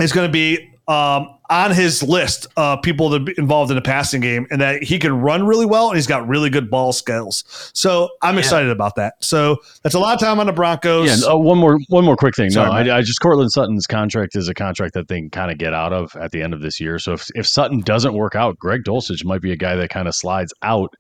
is 0.01 0.12
going 0.12 0.27
to 0.27 0.33
be 0.33 0.71
um, 0.88 1.34
on 1.50 1.70
his 1.72 2.02
list 2.02 2.46
of 2.57 2.80
people 2.83 3.11
that 3.11 3.20
be 3.20 3.35
involved 3.37 3.70
in 3.70 3.74
the 3.74 3.83
passing 3.83 4.20
game 4.20 4.46
and 4.50 4.61
that 4.61 4.83
he 4.83 4.98
can 4.98 5.20
run 5.20 5.46
really 5.46 5.66
well 5.66 5.88
and 5.88 5.96
he's 5.96 6.07
got 6.07 6.26
really 6.26 6.48
good 6.48 6.70
ball 6.70 6.92
skills. 6.92 7.44
So 7.74 8.09
I'm 8.22 8.35
yeah. 8.35 8.40
excited 8.40 8.70
about 8.70 8.94
that. 8.96 9.14
So 9.20 9.59
that's 9.83 9.94
a 9.94 9.98
lot 9.98 10.14
of 10.14 10.20
time 10.20 10.40
on 10.40 10.46
the 10.46 10.52
Broncos. 10.52 11.22
Yeah. 11.22 11.33
Uh, 11.33 11.37
one 11.37 11.59
more, 11.59 11.78
one 11.88 12.04
more 12.04 12.16
quick 12.16 12.35
thing. 12.35 12.50
Sorry, 12.50 12.85
no, 12.85 12.92
I, 12.92 12.98
I, 12.98 13.00
just 13.02 13.20
Courtland 13.20 13.52
Sutton's 13.52 13.87
contract 13.87 14.36
is 14.36 14.49
a 14.49 14.55
contract 14.55 14.95
that 14.95 15.09
they 15.09 15.20
can 15.20 15.30
kind 15.30 15.51
of 15.51 15.59
get 15.59 15.74
out 15.74 15.92
of 15.92 16.16
at 16.16 16.30
the 16.30 16.42
end 16.42 16.55
of 16.55 16.62
this 16.62 16.80
year. 16.80 16.99
So 16.99 17.12
if, 17.12 17.26
if 17.34 17.47
Sutton 17.47 17.80
doesn't 17.80 18.14
work 18.14 18.34
out, 18.34 18.59
Greg 18.59 18.82
Dulcich 18.86 19.24
might 19.24 19.42
be 19.42 19.53
a 19.53 19.57
guy 19.57 19.76
that 19.76 19.90
kind 19.90 20.09
of 20.09 20.14
slides 20.14 20.53
out 20.62 20.95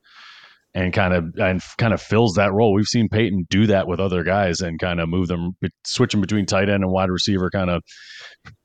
and 0.74 0.92
kind 0.92 1.14
of 1.14 1.24
and 1.38 1.62
kind 1.78 1.94
of 1.94 2.02
fills 2.02 2.34
that 2.34 2.52
role. 2.52 2.74
We've 2.74 2.84
seen 2.84 3.08
Payton 3.08 3.46
do 3.48 3.66
that 3.68 3.86
with 3.86 4.00
other 4.00 4.24
guys 4.24 4.60
and 4.60 4.78
kind 4.78 5.00
of 5.00 5.08
move 5.08 5.28
them, 5.28 5.52
switch 5.84 6.10
them 6.10 6.20
between 6.20 6.46
tight 6.46 6.68
end 6.68 6.82
and 6.82 6.90
wide 6.90 7.10
receiver, 7.10 7.48
kind 7.48 7.70
of 7.70 7.82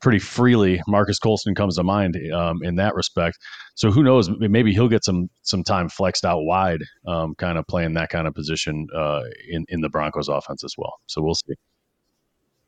pretty 0.02 0.20
freely. 0.20 0.82
Marques 0.88 1.20
Colston 1.20 1.56
comes 1.56 1.76
to 1.76 1.84
mind 1.84 2.18
um, 2.34 2.60
in 2.64 2.76
that 2.76 2.96
respect. 2.96 3.38
So 3.76 3.92
who 3.92 4.04
knows? 4.04 4.30
Maybe 4.40 4.74
he'll 4.74 4.90
get 4.90 5.04
some 5.04 5.30
some 5.44 5.64
time 5.64 5.90
flexed 5.90 6.26
out 6.26 6.42
wide, 6.42 6.82
um, 7.08 7.36
kind 7.38 7.58
of 7.58 7.66
playing 7.68 7.94
that 7.94 8.10
kind 8.10 8.28
of 8.28 8.34
position 8.34 8.88
uh, 8.96 9.22
in 9.50 9.66
in 9.70 9.82
the 9.82 9.90
Broncos 9.90 10.28
offense 10.28 10.64
as 10.64 10.74
well. 10.78 10.96
So 11.08 11.22
we'll 11.22 11.36
see. 11.36 11.56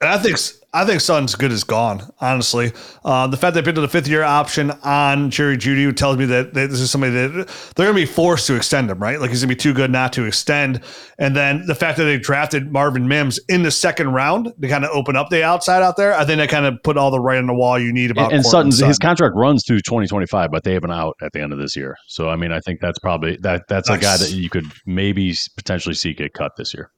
And 0.01 0.09
I 0.09 0.17
think 0.17 0.37
I 0.73 0.85
think 0.85 1.01
Sutton's 1.01 1.35
good 1.35 1.51
as 1.51 1.63
gone. 1.63 2.01
Honestly, 2.21 2.71
uh, 3.03 3.27
the 3.27 3.35
fact 3.35 3.53
they 3.53 3.61
picked 3.61 3.77
up 3.77 3.83
the 3.83 3.89
fifth 3.89 4.07
year 4.07 4.23
option 4.23 4.71
on 4.83 5.29
Jerry 5.29 5.57
Jeudy 5.57 5.93
tells 5.95 6.17
me 6.17 6.25
that, 6.25 6.53
that 6.53 6.69
this 6.69 6.79
is 6.79 6.89
somebody 6.89 7.13
that 7.13 7.29
they're 7.75 7.85
going 7.85 7.95
to 7.95 8.01
be 8.01 8.05
forced 8.05 8.47
to 8.47 8.55
extend 8.55 8.89
him, 8.89 8.97
right? 8.97 9.19
Like 9.19 9.29
he's 9.29 9.41
going 9.41 9.49
to 9.49 9.55
be 9.55 9.59
too 9.59 9.73
good 9.73 9.91
not 9.91 10.13
to 10.13 10.23
extend. 10.23 10.81
And 11.19 11.35
then 11.35 11.65
the 11.67 11.75
fact 11.75 11.97
that 11.97 12.05
they 12.05 12.17
drafted 12.17 12.71
Marvin 12.71 13.07
Mims 13.07 13.37
in 13.49 13.63
the 13.63 13.69
second 13.69 14.13
round 14.13 14.53
to 14.61 14.67
kind 14.67 14.85
of 14.85 14.91
open 14.91 15.17
up 15.17 15.29
the 15.29 15.43
outside 15.43 15.83
out 15.83 15.97
there, 15.97 16.13
I 16.13 16.25
think 16.25 16.39
that 16.39 16.49
kind 16.49 16.65
of 16.65 16.81
put 16.83 16.97
all 16.97 17.11
the 17.11 17.19
right 17.19 17.37
on 17.37 17.47
the 17.47 17.53
wall 17.53 17.77
you 17.77 17.91
need 17.91 18.09
about. 18.09 18.31
And, 18.31 18.35
and 18.35 18.45
Sutton's 18.45 18.77
Sutton. 18.77 18.87
his 18.87 18.97
contract 18.97 19.35
runs 19.35 19.65
through 19.67 19.81
2025, 19.81 20.49
but 20.51 20.63
they 20.63 20.73
have 20.73 20.85
an 20.85 20.91
out 20.91 21.15
at 21.21 21.33
the 21.33 21.41
end 21.41 21.51
of 21.51 21.59
this 21.59 21.75
year. 21.75 21.95
So 22.07 22.29
I 22.29 22.37
mean, 22.37 22.53
I 22.53 22.61
think 22.61 22.79
that's 22.79 22.97
probably 22.97 23.37
that 23.41 23.63
that's 23.67 23.89
a 23.89 23.97
guy 23.97 24.17
that 24.17 24.31
you 24.31 24.49
could 24.49 24.65
maybe 24.85 25.35
potentially 25.57 25.95
see 25.95 26.13
get 26.13 26.33
cut 26.33 26.53
this 26.57 26.73
year. 26.73 26.89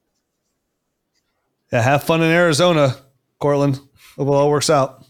Yeah, 1.73 1.81
have 1.81 2.03
fun 2.03 2.21
in 2.21 2.29
Arizona, 2.29 2.95
Courtland. 3.39 3.77
Hope 4.15 4.27
it 4.27 4.31
all 4.31 4.49
works 4.51 4.69
out. 4.69 5.03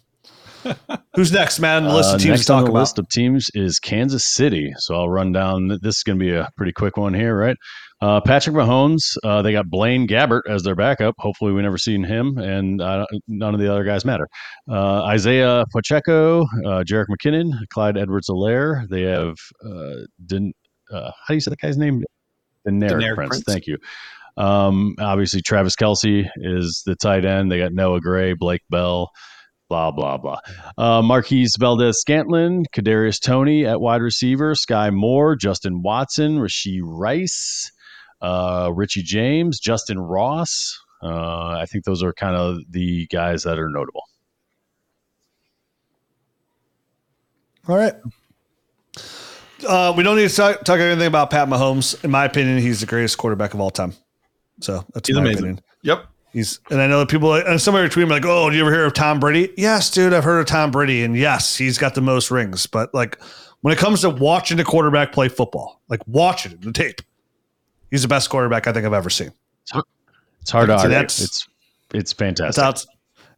Who's 1.16 1.30
next, 1.34 1.60
man? 1.60 1.84
The 1.84 1.94
list 1.94 2.12
Uh, 2.12 2.16
of 2.16 2.22
teams 2.22 2.30
next 2.30 2.46
to 2.46 2.54
on 2.54 2.60
talk 2.60 2.66
the 2.68 2.72
about. 2.72 2.80
list 2.80 3.00
of 3.00 3.10
teams 3.10 3.48
is 3.54 3.80
Kansas 3.80 4.26
City. 4.34 4.72
So 4.78 4.96
I'll 4.96 5.10
run 5.10 5.34
down. 5.34 5.68
This 5.82 5.98
is 5.98 6.04
going 6.04 6.18
to 6.18 6.24
be 6.26 6.32
a 6.34 6.48
pretty 6.56 6.72
quick 6.72 6.96
one 6.96 7.14
here, 7.14 7.38
right? 7.38 7.58
Uh, 8.02 8.22
Patrick 8.22 8.56
Mahomes. 8.56 9.02
Uh, 9.26 9.42
they 9.42 9.52
got 9.52 9.70
Blaine 9.70 10.08
Gabbert 10.08 10.44
as 10.50 10.64
their 10.64 10.76
backup. 10.76 11.16
Hopefully, 11.20 11.52
we 11.52 11.62
never 11.62 11.78
seen 11.78 12.02
him, 12.04 12.38
and 12.38 12.82
uh, 12.82 13.06
none 13.28 13.54
of 13.54 13.60
the 13.60 13.70
other 13.70 13.84
guys 13.84 14.06
matter. 14.06 14.28
Uh, 14.72 15.04
Isaiah 15.04 15.66
Pacheco, 15.74 16.44
uh, 16.66 16.84
Jerick 16.86 17.08
McKinnon, 17.12 17.52
Clyde 17.74 17.98
Edwards-Helaire. 17.98 18.88
They 18.90 19.02
have 19.02 19.36
uh, 19.66 20.06
didn't. 20.26 20.56
Uh, 20.90 21.12
how 21.12 21.28
do 21.30 21.34
you 21.34 21.42
say 21.42 21.50
the 21.50 21.58
guy's 21.58 21.78
name? 21.78 22.04
Deneric 22.66 22.92
Deneric 22.92 23.16
Prince. 23.16 23.30
Prince. 23.30 23.44
Thank 23.48 23.68
you. 23.68 23.78
Um, 24.38 24.96
obviously, 25.00 25.42
Travis 25.42 25.76
Kelce 25.76 26.28
is 26.38 26.84
the 26.86 26.96
tight 26.96 27.26
end. 27.26 27.52
They 27.52 27.60
got 27.60 27.74
Noah 27.74 28.02
Gray, 28.02 28.34
Blake 28.34 28.64
Bell, 28.70 29.12
blah 29.70 29.92
blah 29.92 30.18
blah. 30.18 30.40
Uh, 30.78 31.02
Marquez 31.02 31.56
Valdes-Scantling, 31.60 32.66
Kadarius 32.74 33.20
Toney 33.20 33.66
at 33.66 33.80
wide 33.80 34.02
receiver, 34.02 34.56
Sky 34.56 34.90
Moore, 34.90 35.36
Justin 35.36 35.82
Watson, 35.82 36.40
Rashee 36.40 36.82
Rice, 36.84 37.72
uh, 38.22 38.72
Richie 38.74 39.04
James, 39.04 39.60
Justin 39.60 40.00
Ross. 40.00 40.80
Uh, 41.02 41.58
I 41.60 41.66
think 41.68 41.84
those 41.84 42.02
are 42.02 42.14
kind 42.14 42.36
of 42.36 42.60
the 42.70 43.08
guys 43.08 43.44
that 43.44 43.60
are 43.60 43.70
notable. 43.70 44.04
All 47.68 47.78
right. 47.78 47.94
Uh, 49.68 49.94
we 49.96 50.04
don't 50.04 50.18
need 50.18 50.30
to 50.30 50.36
talk, 50.36 50.64
talk 50.64 50.80
anything 50.80 51.08
about 51.08 51.30
Pat 51.30 51.48
Mahomes. 51.48 52.04
In 52.04 52.12
my 52.12 52.26
opinion, 52.26 52.58
he's 52.58 52.82
the 52.82 52.86
greatest 52.86 53.18
quarterback 53.18 53.54
of 53.54 53.62
all 53.62 53.72
time. 53.72 53.94
So 54.64 54.86
that's 54.94 55.08
He's 55.08 55.16
my 55.16 55.22
amazing. 55.22 55.38
opinion. 55.40 55.62
Yep. 55.84 56.06
He's 56.32 56.60
and 56.72 56.82
I 56.82 56.88
know 56.88 57.00
that 57.00 57.10
people 57.10 57.34
and 57.36 57.62
somebody 57.62 57.88
tweeted 57.90 58.06
me 58.08 58.14
like, 58.14 58.26
"Oh, 58.26 58.50
do 58.50 58.56
you 58.56 58.64
ever 58.64 58.72
hear 58.74 58.86
of 58.86 58.94
Tom 58.94 59.20
Brady?" 59.20 59.54
Yes, 59.56 59.92
dude, 59.92 60.14
I've 60.14 60.24
heard 60.24 60.40
of 60.40 60.46
Tom 60.48 60.72
Brady, 60.72 61.04
and 61.04 61.16
yes, 61.16 61.56
he's 61.56 61.78
got 61.78 61.94
the 61.94 62.02
most 62.02 62.32
rings. 62.32 62.66
But 62.66 62.92
like 62.94 63.22
when 63.62 63.72
it 63.72 63.78
comes 63.78 64.02
to 64.02 64.10
watching 64.10 64.58
the 64.58 64.64
quarterback 64.64 65.12
play 65.12 65.28
football, 65.30 65.82
like 65.90 66.02
watching 66.08 66.58
the 66.60 66.72
tape, 66.72 67.02
he's 67.92 68.02
the 68.02 68.08
best 68.08 68.30
quarterback 68.32 68.66
I 68.68 68.74
think 68.74 68.84
I've 68.86 68.94
ever 68.94 69.12
seen. 69.12 69.32
It's 70.42 70.52
hard 70.52 70.68
to 70.68 70.74
So 70.74 70.78
argue. 70.84 70.90
that's- 70.90 71.22
It's 71.22 71.48
it's 71.94 72.14
That's 72.14 72.14
fantastic. 72.14 72.64
out. 72.64 72.86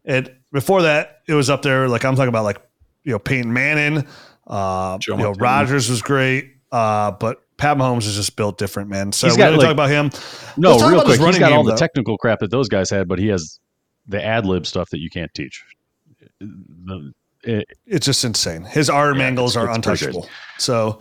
It 0.05 0.37
before 0.53 0.83
that, 0.83 1.19
it 1.27 1.33
was 1.33 1.49
up 1.49 1.61
there. 1.63 1.89
Like 1.89 2.05
I'm 2.05 2.15
talking 2.15 2.29
about, 2.29 2.45
like 2.45 2.61
you 3.03 3.11
know, 3.11 3.19
Peyton 3.19 3.51
Manning. 3.51 4.07
Uh, 4.47 4.97
Joe 4.99 5.17
you 5.17 5.23
know, 5.23 5.33
Rodgers 5.33 5.89
was 5.89 6.01
great. 6.01 6.53
Uh, 6.71 7.11
but 7.11 7.41
Pat 7.57 7.77
Mahomes 7.77 8.05
is 8.05 8.15
just 8.15 8.35
built 8.35 8.57
different, 8.57 8.89
man. 8.89 9.11
So 9.11 9.27
He's 9.27 9.35
we 9.35 9.37
got, 9.37 9.45
got 9.45 9.49
to 9.51 9.57
like- 9.57 9.65
talk 9.65 9.71
about 9.73 9.89
him. 9.89 10.09
No, 10.57 10.71
Let's 10.71 10.81
talk 10.81 10.91
real 10.91 10.99
about 11.01 11.09
his 11.09 11.17
quick. 11.17 11.17
He's 11.17 11.19
running 11.19 11.39
got 11.39 11.51
all 11.53 11.59
game, 11.59 11.65
the 11.67 11.71
though. 11.71 11.77
technical 11.77 12.17
crap 12.17 12.39
that 12.39 12.51
those 12.51 12.67
guys 12.69 12.89
had, 12.89 13.07
but 13.07 13.17
he 13.19 13.27
has 13.27 13.59
the 14.07 14.23
ad 14.23 14.45
lib 14.45 14.65
stuff 14.65 14.89
that 14.89 14.99
you 14.99 15.09
can't 15.09 15.33
teach. 15.33 15.63
The- 16.39 17.13
it- 17.43 17.67
It's 17.85 18.05
just 18.05 18.25
insane. 18.25 18.63
His 18.63 18.89
arm 18.89 19.19
Yeah, 19.19 19.25
angles 19.27 19.55
it's- 19.55 19.65
are 19.65 19.69
it's 19.69 19.77
untouchable. 19.77 20.27
So, 20.57 20.99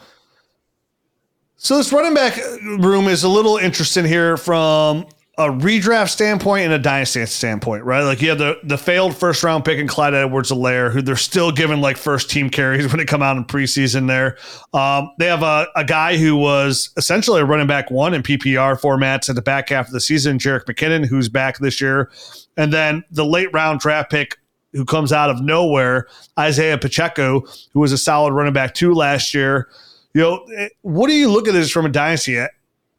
so 1.57 1.76
this 1.78 1.92
running 1.92 2.14
back 2.14 2.36
room 2.62 3.09
is 3.09 3.24
a 3.24 3.28
little 3.28 3.57
interesting 3.57 4.05
here 4.05 4.36
from 4.36 5.07
a 5.37 5.49
redraft 5.49 6.11
standpoint 6.11 6.64
and 6.64 6.72
a 6.72 6.78
dynasty 6.78 7.26
standpoint, 7.26 7.82
right? 7.85 8.03
Like 8.03 8.22
you 8.22 8.28
have 8.28 8.39
the 8.39 8.59
the 8.62 8.78
failed 8.78 9.16
first 9.16 9.43
round 9.43 9.64
pick 9.64 9.78
in 9.78 9.89
Clyde 9.89 10.14
Edwards 10.14 10.51
Helaire, 10.51 10.93
who 10.93 11.03
they're 11.03 11.16
still 11.16 11.51
giving 11.51 11.80
like 11.80 11.97
first 11.97 12.30
team 12.30 12.49
carries 12.49 12.87
when 12.89 12.99
they 12.99 13.05
come 13.05 13.22
out 13.22 13.37
in 13.37 13.45
preseason 13.45 14.07
there. 14.07 14.37
Um, 14.72 15.11
they 15.18 15.26
have 15.26 15.43
a, 15.43 15.66
a 15.74 15.85
guy 15.85 16.16
who 16.16 16.37
was 16.37 16.91
essentially 16.97 17.41
a 17.41 17.45
running 17.45 17.66
back 17.66 17.91
one 17.91 18.14
in 18.14 18.22
PPR 18.22 18.80
formats 18.80 19.28
at 19.28 19.35
the 19.35 19.43
back 19.43 19.70
half 19.70 19.89
of 19.89 19.93
the 19.93 20.01
season, 20.01 20.39
Jerick 20.39 20.66
McKinnon, 20.66 21.05
who's 21.07 21.28
back 21.28 21.59
this 21.59 21.80
year. 21.80 22.11
And 22.57 22.72
then 22.72 23.03
the 23.11 23.24
late 23.24 23.53
round 23.53 23.80
draft 23.80 24.11
pick 24.11 24.39
who 24.72 24.85
comes 24.85 25.12
out 25.12 25.30
of 25.30 25.41
nowhere, 25.41 26.07
Isaiah 26.39 26.78
Pacheco, 26.78 27.45
who 27.72 27.80
was 27.80 27.93
a 27.93 27.99
solid 27.99 28.32
running 28.32 28.53
back 28.53 28.74
two 28.74 28.95
last 28.95 29.35
year. 29.35 29.68
You 30.12 30.20
know, 30.20 30.47
eh, 30.57 30.68
what 30.82 31.09
do 31.09 31.14
you 31.14 31.28
look 31.28 31.49
at 31.49 31.55
this 31.55 31.70
from 31.70 31.87
a 31.87 31.89
dynasty 31.89 32.45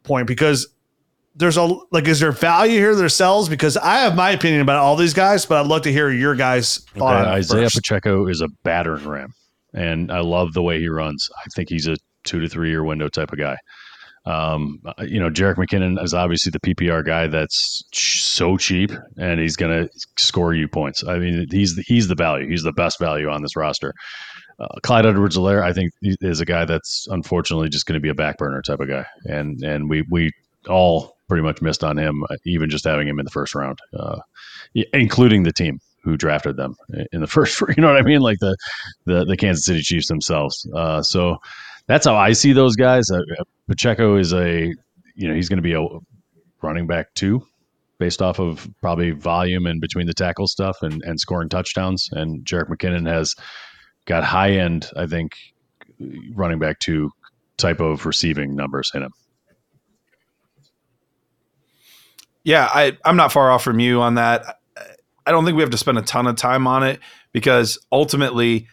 point? 0.03 0.27
Because 0.27 0.67
there's 1.35 1.57
a 1.57 1.63
like, 1.91 2.07
is 2.07 2.19
there 2.19 2.31
value 2.31 2.79
here? 2.79 2.95
There 2.95 3.09
sells 3.09 3.49
because 3.49 3.77
I 3.77 3.99
have 3.99 4.15
my 4.15 4.31
opinion 4.31 4.61
about 4.61 4.77
all 4.77 4.95
these 4.95 5.13
guys, 5.13 5.45
but 5.45 5.59
I'd 5.59 5.67
love 5.67 5.83
to 5.83 5.91
hear 5.91 6.09
your 6.09 6.35
guys' 6.35 6.79
thought 6.97 7.21
Okay, 7.21 7.29
Isaiah 7.29 7.63
first. 7.63 7.75
Pacheco 7.75 8.27
is 8.27 8.41
a 8.41 8.47
battering 8.63 9.07
ram, 9.07 9.33
and 9.73 10.11
I 10.11 10.21
love 10.21 10.53
the 10.53 10.61
way 10.61 10.79
he 10.79 10.87
runs. 10.87 11.27
I 11.37 11.47
think 11.55 11.69
he's 11.69 11.87
a 11.87 11.97
two 12.23 12.39
to 12.39 12.47
three 12.47 12.69
year 12.69 12.83
window 12.83 13.09
type 13.09 13.31
of 13.31 13.37
guy. 13.39 13.57
Um, 14.25 14.79
you 15.01 15.19
know, 15.19 15.29
Jerick 15.29 15.55
McKinnon 15.57 16.03
is 16.03 16.13
obviously 16.13 16.49
the 16.49 16.59
PPR 16.59 17.05
guy 17.05 17.27
that's 17.27 17.83
ch- 17.91 18.23
so 18.23 18.57
cheap, 18.57 18.91
and 19.17 19.39
he's 19.39 19.55
going 19.55 19.87
to 19.87 19.89
score 20.17 20.53
you 20.53 20.67
points. 20.67 21.03
I 21.07 21.19
mean, 21.19 21.45
he's 21.51 21.75
the, 21.75 21.83
he's 21.85 22.07
the 22.07 22.15
value. 22.15 22.49
He's 22.49 22.63
the 22.63 22.73
best 22.73 22.99
value 22.99 23.29
on 23.29 23.43
this 23.43 23.55
roster. 23.55 23.93
Uh, 24.59 24.67
Clyde 24.81 25.05
Edwards-Helaire, 25.05 25.61
I 25.63 25.73
think, 25.73 25.91
is 26.01 26.39
a 26.39 26.45
guy 26.45 26.65
that's 26.65 27.05
unfortunately 27.11 27.69
just 27.69 27.85
going 27.85 27.95
to 27.95 27.99
be 27.99 28.09
a 28.09 28.15
back 28.15 28.37
burner 28.37 28.63
type 28.63 28.79
of 28.79 28.87
guy, 28.87 29.05
and 29.25 29.61
and 29.63 29.89
we 29.89 30.03
we 30.09 30.31
all 30.67 31.14
pretty 31.27 31.43
much 31.43 31.61
missed 31.61 31.83
on 31.83 31.97
him, 31.97 32.23
uh, 32.29 32.35
even 32.45 32.69
just 32.69 32.85
having 32.85 33.07
him 33.07 33.19
in 33.19 33.25
the 33.25 33.31
first 33.31 33.55
round, 33.55 33.79
uh, 33.97 34.19
including 34.93 35.43
the 35.43 35.51
team 35.53 35.79
who 36.03 36.15
drafted 36.15 36.55
them 36.55 36.75
in 37.11 37.21
the 37.21 37.27
first. 37.35 37.59
You 37.61 37.81
know 37.81 37.87
what 37.87 37.97
I 37.97 38.03
mean? 38.03 38.21
Like 38.21 38.39
the 38.39 38.55
the, 39.05 39.25
the 39.25 39.37
Kansas 39.37 39.65
City 39.65 39.81
Chiefs 39.81 40.07
themselves. 40.07 40.67
Uh, 40.73 41.01
so 41.01 41.37
that's 41.87 42.05
how 42.05 42.15
I 42.15 42.33
see 42.33 42.53
those 42.53 42.75
guys. 42.75 43.09
Uh, 43.11 43.21
Pacheco 43.67 44.17
is 44.17 44.33
a 44.33 44.73
you 45.15 45.27
know 45.27 45.33
he's 45.33 45.49
going 45.49 45.57
to 45.57 45.63
be 45.63 45.73
a 45.73 45.85
running 46.61 46.87
back 46.87 47.13
too, 47.13 47.45
based 47.99 48.21
off 48.21 48.39
of 48.39 48.69
probably 48.81 49.11
volume 49.11 49.65
and 49.65 49.81
between 49.81 50.07
the 50.07 50.13
tackle 50.13 50.47
stuff 50.47 50.77
and 50.81 51.01
and 51.03 51.19
scoring 51.19 51.49
touchdowns. 51.49 52.09
And 52.11 52.45
Jerick 52.45 52.69
McKinnon 52.69 53.07
has 53.07 53.35
got 54.05 54.23
high 54.23 54.51
end, 54.51 54.89
I 54.95 55.07
think, 55.07 55.33
running 56.33 56.59
back 56.59 56.79
two 56.79 57.11
type 57.57 57.79
of 57.79 58.05
receiving 58.05 58.55
numbers 58.55 58.91
in 58.93 59.03
him. 59.03 59.11
Yeah, 62.45 62.69
I, 62.71 62.97
I'm 63.03 63.17
not 63.17 63.33
far 63.33 63.51
off 63.51 63.63
from 63.63 63.79
you 63.79 63.99
on 64.01 64.15
that. 64.15 64.59
I 65.25 65.31
don't 65.31 65.43
think 65.43 65.57
we 65.57 65.63
have 65.63 65.71
to 65.71 65.77
spend 65.77 65.97
a 65.97 66.03
ton 66.03 66.27
of 66.27 66.35
time 66.35 66.67
on 66.67 66.83
it 66.83 66.99
because 67.33 67.77
ultimately, 67.91 68.67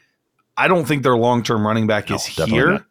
I 0.56 0.68
don't 0.68 0.84
think 0.84 1.02
their 1.02 1.16
long 1.16 1.42
term 1.42 1.66
running 1.66 1.86
back 1.86 2.10
No, 2.10 2.16
is 2.16 2.26
here. 2.26 2.84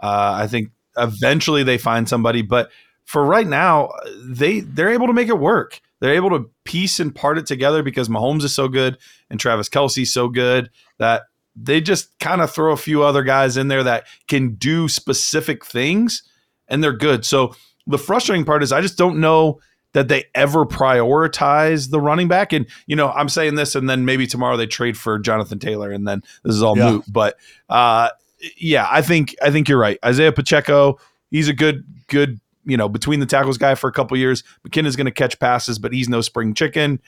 Uh, 0.00 0.32
I 0.36 0.46
think 0.46 0.70
eventually 0.96 1.64
they 1.64 1.76
find 1.76 2.08
somebody, 2.08 2.42
but 2.42 2.70
for 3.04 3.24
right 3.24 3.46
now, 3.46 3.90
they 4.22 4.60
they're 4.60 4.90
able 4.90 5.08
to 5.08 5.12
make 5.12 5.28
it 5.28 5.38
work. 5.38 5.80
They're 6.00 6.14
able 6.14 6.30
to 6.30 6.48
piece 6.64 7.00
and 7.00 7.12
part 7.12 7.38
it 7.38 7.46
together 7.46 7.82
because 7.82 8.08
Mahomes 8.08 8.44
is 8.44 8.54
so 8.54 8.68
good 8.68 8.98
and 9.30 9.40
Travis 9.40 9.68
Kelce's 9.68 10.12
so 10.12 10.28
good 10.28 10.70
that 10.98 11.22
they 11.56 11.80
just 11.80 12.16
kind 12.20 12.40
of 12.40 12.52
throw 12.52 12.72
a 12.72 12.76
few 12.76 13.02
other 13.02 13.24
guys 13.24 13.56
in 13.56 13.66
there 13.66 13.82
that 13.82 14.06
can 14.28 14.54
do 14.54 14.88
specific 14.88 15.66
things 15.66 16.22
and 16.68 16.84
they're 16.84 16.92
good. 16.92 17.24
So 17.24 17.56
the 17.88 17.98
frustrating 17.98 18.44
part 18.44 18.62
is 18.62 18.70
I 18.70 18.80
just 18.80 18.96
don't 18.96 19.18
know 19.18 19.58
that 19.98 20.06
they 20.06 20.24
ever 20.32 20.64
prioritize 20.64 21.90
the 21.90 22.00
running 22.00 22.28
back. 22.28 22.52
And, 22.52 22.66
you 22.86 22.94
know, 22.94 23.10
I'm 23.10 23.28
saying 23.28 23.56
this 23.56 23.74
and 23.74 23.90
then 23.90 24.04
maybe 24.04 24.28
tomorrow 24.28 24.56
they 24.56 24.66
trade 24.68 24.96
for 24.96 25.18
Jonathan 25.18 25.58
Taylor 25.58 25.90
and 25.90 26.06
then 26.06 26.22
this 26.44 26.54
is 26.54 26.62
all 26.62 26.78
Yeah. 26.78 26.92
moot. 26.92 27.04
But 27.08 27.36
uh 27.68 28.10
yeah, 28.56 28.86
I 28.88 29.02
think 29.02 29.34
I 29.42 29.50
think 29.50 29.68
you're 29.68 29.78
right. 29.80 29.98
Isaiah 30.04 30.30
Pacheco, 30.30 31.00
he's 31.32 31.48
a 31.48 31.52
good, 31.52 31.84
good, 32.06 32.38
you 32.64 32.76
know, 32.76 32.88
between 32.88 33.18
the 33.18 33.26
tackles 33.26 33.58
guy 33.58 33.74
for 33.74 33.88
a 33.88 33.92
couple 33.92 34.16
years. 34.16 34.44
McKinnon's 34.66 34.94
gonna 34.94 35.10
catch 35.10 35.36
passes, 35.40 35.80
but 35.80 35.92
he's 35.92 36.08
no 36.08 36.20
spring 36.20 36.54
chicken. 36.54 37.00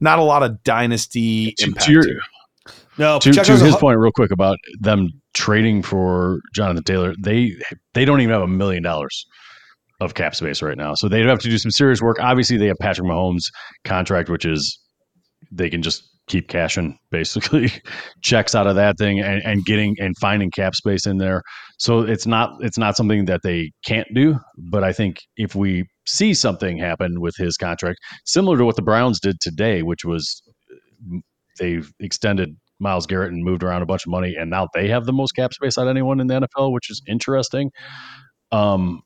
Not 0.00 0.18
a 0.18 0.22
lot 0.24 0.42
of 0.42 0.62
dynasty 0.64 1.52
To- 1.58 1.66
impact 1.66 1.86
to 1.86 1.92
your- 1.92 2.04
here. 2.06 2.20
No, 2.98 3.20
to, 3.20 3.30
to 3.30 3.38
Pacheco's 3.38 3.62
a 3.62 3.66
his 3.66 3.76
point 3.76 3.96
real 4.00 4.10
quick 4.10 4.32
about 4.32 4.58
them 4.80 5.10
trading 5.34 5.84
for 5.84 6.40
Jonathan 6.52 6.82
Taylor, 6.82 7.14
they 7.22 7.54
they 7.94 8.04
don't 8.04 8.20
even 8.20 8.32
have 8.32 8.42
a 8.42 8.48
million 8.48 8.82
dollars 8.82 9.24
of 10.00 10.14
cap 10.14 10.34
space 10.34 10.62
right 10.62 10.76
now. 10.76 10.94
So 10.94 11.08
they'd 11.08 11.26
have 11.26 11.40
to 11.40 11.48
do 11.48 11.58
some 11.58 11.70
serious 11.70 12.00
work. 12.00 12.18
Obviously, 12.20 12.56
they 12.56 12.66
have 12.66 12.78
Patrick 12.80 13.08
Mahomes 13.08 13.44
contract, 13.84 14.28
which 14.28 14.44
is 14.44 14.78
they 15.50 15.70
can 15.70 15.82
just 15.82 16.02
keep 16.28 16.48
cashing 16.48 16.96
basically 17.10 17.72
checks 18.22 18.54
out 18.54 18.66
of 18.66 18.76
that 18.76 18.98
thing 18.98 19.18
and, 19.18 19.42
and 19.44 19.64
getting 19.64 19.96
and 19.98 20.14
finding 20.20 20.50
cap 20.50 20.74
space 20.74 21.06
in 21.06 21.16
there. 21.16 21.42
So 21.78 22.00
it's 22.00 22.26
not 22.26 22.50
it's 22.60 22.78
not 22.78 22.96
something 22.96 23.24
that 23.24 23.40
they 23.42 23.70
can't 23.84 24.06
do. 24.14 24.36
But 24.70 24.84
I 24.84 24.92
think 24.92 25.18
if 25.36 25.54
we 25.54 25.84
see 26.06 26.34
something 26.34 26.78
happen 26.78 27.20
with 27.20 27.34
his 27.36 27.56
contract, 27.56 27.98
similar 28.24 28.56
to 28.58 28.64
what 28.64 28.76
the 28.76 28.82
Browns 28.82 29.20
did 29.20 29.40
today, 29.40 29.82
which 29.82 30.04
was 30.04 30.42
they've 31.58 31.90
extended 31.98 32.50
Myles 32.78 33.06
Garrett 33.06 33.32
and 33.32 33.42
moved 33.42 33.64
around 33.64 33.82
a 33.82 33.86
bunch 33.86 34.06
of 34.06 34.10
money, 34.10 34.36
and 34.38 34.50
now 34.50 34.68
they 34.74 34.88
have 34.88 35.06
the 35.06 35.12
most 35.12 35.32
cap 35.32 35.52
space 35.52 35.76
out 35.76 35.88
anyone 35.88 36.20
in 36.20 36.28
the 36.28 36.46
NFL, 36.46 36.72
which 36.72 36.90
is 36.90 37.02
interesting. 37.08 37.70
Um, 38.52 39.02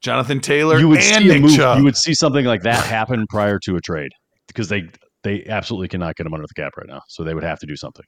Jonathan 0.00 0.40
Taylor 0.40 0.78
you 0.78 0.88
would 0.88 0.98
and 0.98 1.24
see 1.24 1.30
a 1.30 1.32
Nick 1.34 1.42
move, 1.42 1.56
Chubb. 1.56 1.78
you 1.78 1.84
would 1.84 1.96
see 1.96 2.14
something 2.14 2.46
like 2.46 2.62
that 2.62 2.84
happen 2.84 3.26
prior 3.28 3.58
to 3.60 3.76
a 3.76 3.80
trade 3.80 4.12
because 4.46 4.68
they 4.68 4.88
they 5.22 5.44
absolutely 5.46 5.88
cannot 5.88 6.16
get 6.16 6.26
him 6.26 6.32
under 6.32 6.46
the 6.46 6.54
cap 6.54 6.72
right 6.76 6.88
now, 6.88 7.02
so 7.08 7.22
they 7.22 7.34
would 7.34 7.44
have 7.44 7.58
to 7.60 7.66
do 7.66 7.76
something. 7.76 8.04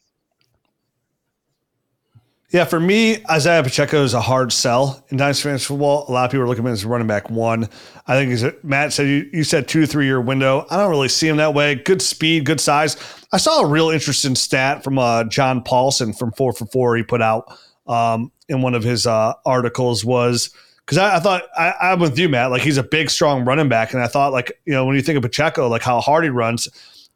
Yeah, 2.53 2.65
for 2.67 2.79
me, 2.79 3.25
Isaiah 3.31 3.63
Pacheco 3.63 4.05
is 4.05 4.13
a 4.13 4.21
hard 4.21 4.53
sell 4.53 5.03
in 5.09 5.17
Dynasty 5.17 5.45
Fantasy 5.45 5.69
Football. 5.69 6.05
A 6.09 6.13
lot 6.13 6.27
of 6.27 6.31
people 6.31 6.45
are 6.45 6.49
looking 6.49 6.65
at 6.65 6.69
him 6.69 6.73
as 6.75 6.85
running 6.85 7.07
back 7.07 7.31
one. 7.31 7.67
I 8.07 8.15
think 8.15 8.29
he's 8.29 8.43
a, 8.43 8.55
Matt 8.63 8.93
said 8.93 9.07
you, 9.07 9.31
you 9.33 9.43
said 9.43 9.69
two 9.69 9.81
to 9.81 9.87
three 9.87 10.05
year 10.05 10.21
window. 10.21 10.67
I 10.69 10.77
don't 10.77 10.91
really 10.91 11.09
see 11.09 11.29
him 11.29 11.39
that 11.39 11.55
way. 11.55 11.77
Good 11.77 12.03
speed, 12.03 12.45
good 12.45 12.61
size. 12.61 12.99
I 13.33 13.39
saw 13.39 13.63
a 13.63 13.67
real 13.67 13.89
interesting 13.89 14.35
stat 14.35 14.85
from 14.85 14.99
uh, 14.99 15.25
John 15.25 15.65
Paulsen 15.65 16.17
from 16.17 16.33
Four 16.33 16.53
for 16.53 16.67
Four. 16.67 16.95
He 16.97 17.03
put 17.03 17.23
out 17.23 17.57
um, 17.87 18.31
in 18.51 18.61
one 18.61 18.75
of 18.75 18.83
his 18.83 19.07
uh, 19.07 19.33
articles 19.47 20.05
was 20.05 20.51
because 20.85 20.99
I, 20.99 21.17
I, 21.17 21.21
thought 21.21 21.43
I, 21.57 21.75
I'm 21.81 22.01
with 22.01 22.19
you, 22.19 22.29
Matt. 22.29 22.51
Like 22.51 22.63
he's 22.63 22.79
a 22.79 22.83
big, 22.83 23.11
strong 23.11 23.45
running 23.45 23.69
back, 23.69 23.93
and 23.93 24.03
I 24.03 24.07
thought 24.07 24.33
like 24.33 24.53
you 24.65 24.73
know 24.73 24.85
when 24.85 24.97
you 24.97 25.03
think 25.03 25.17
of 25.17 25.23
Pacheco, 25.23 25.69
like 25.69 25.83
how 25.83 26.01
hard 26.01 26.25
he 26.25 26.31
runs 26.31 26.69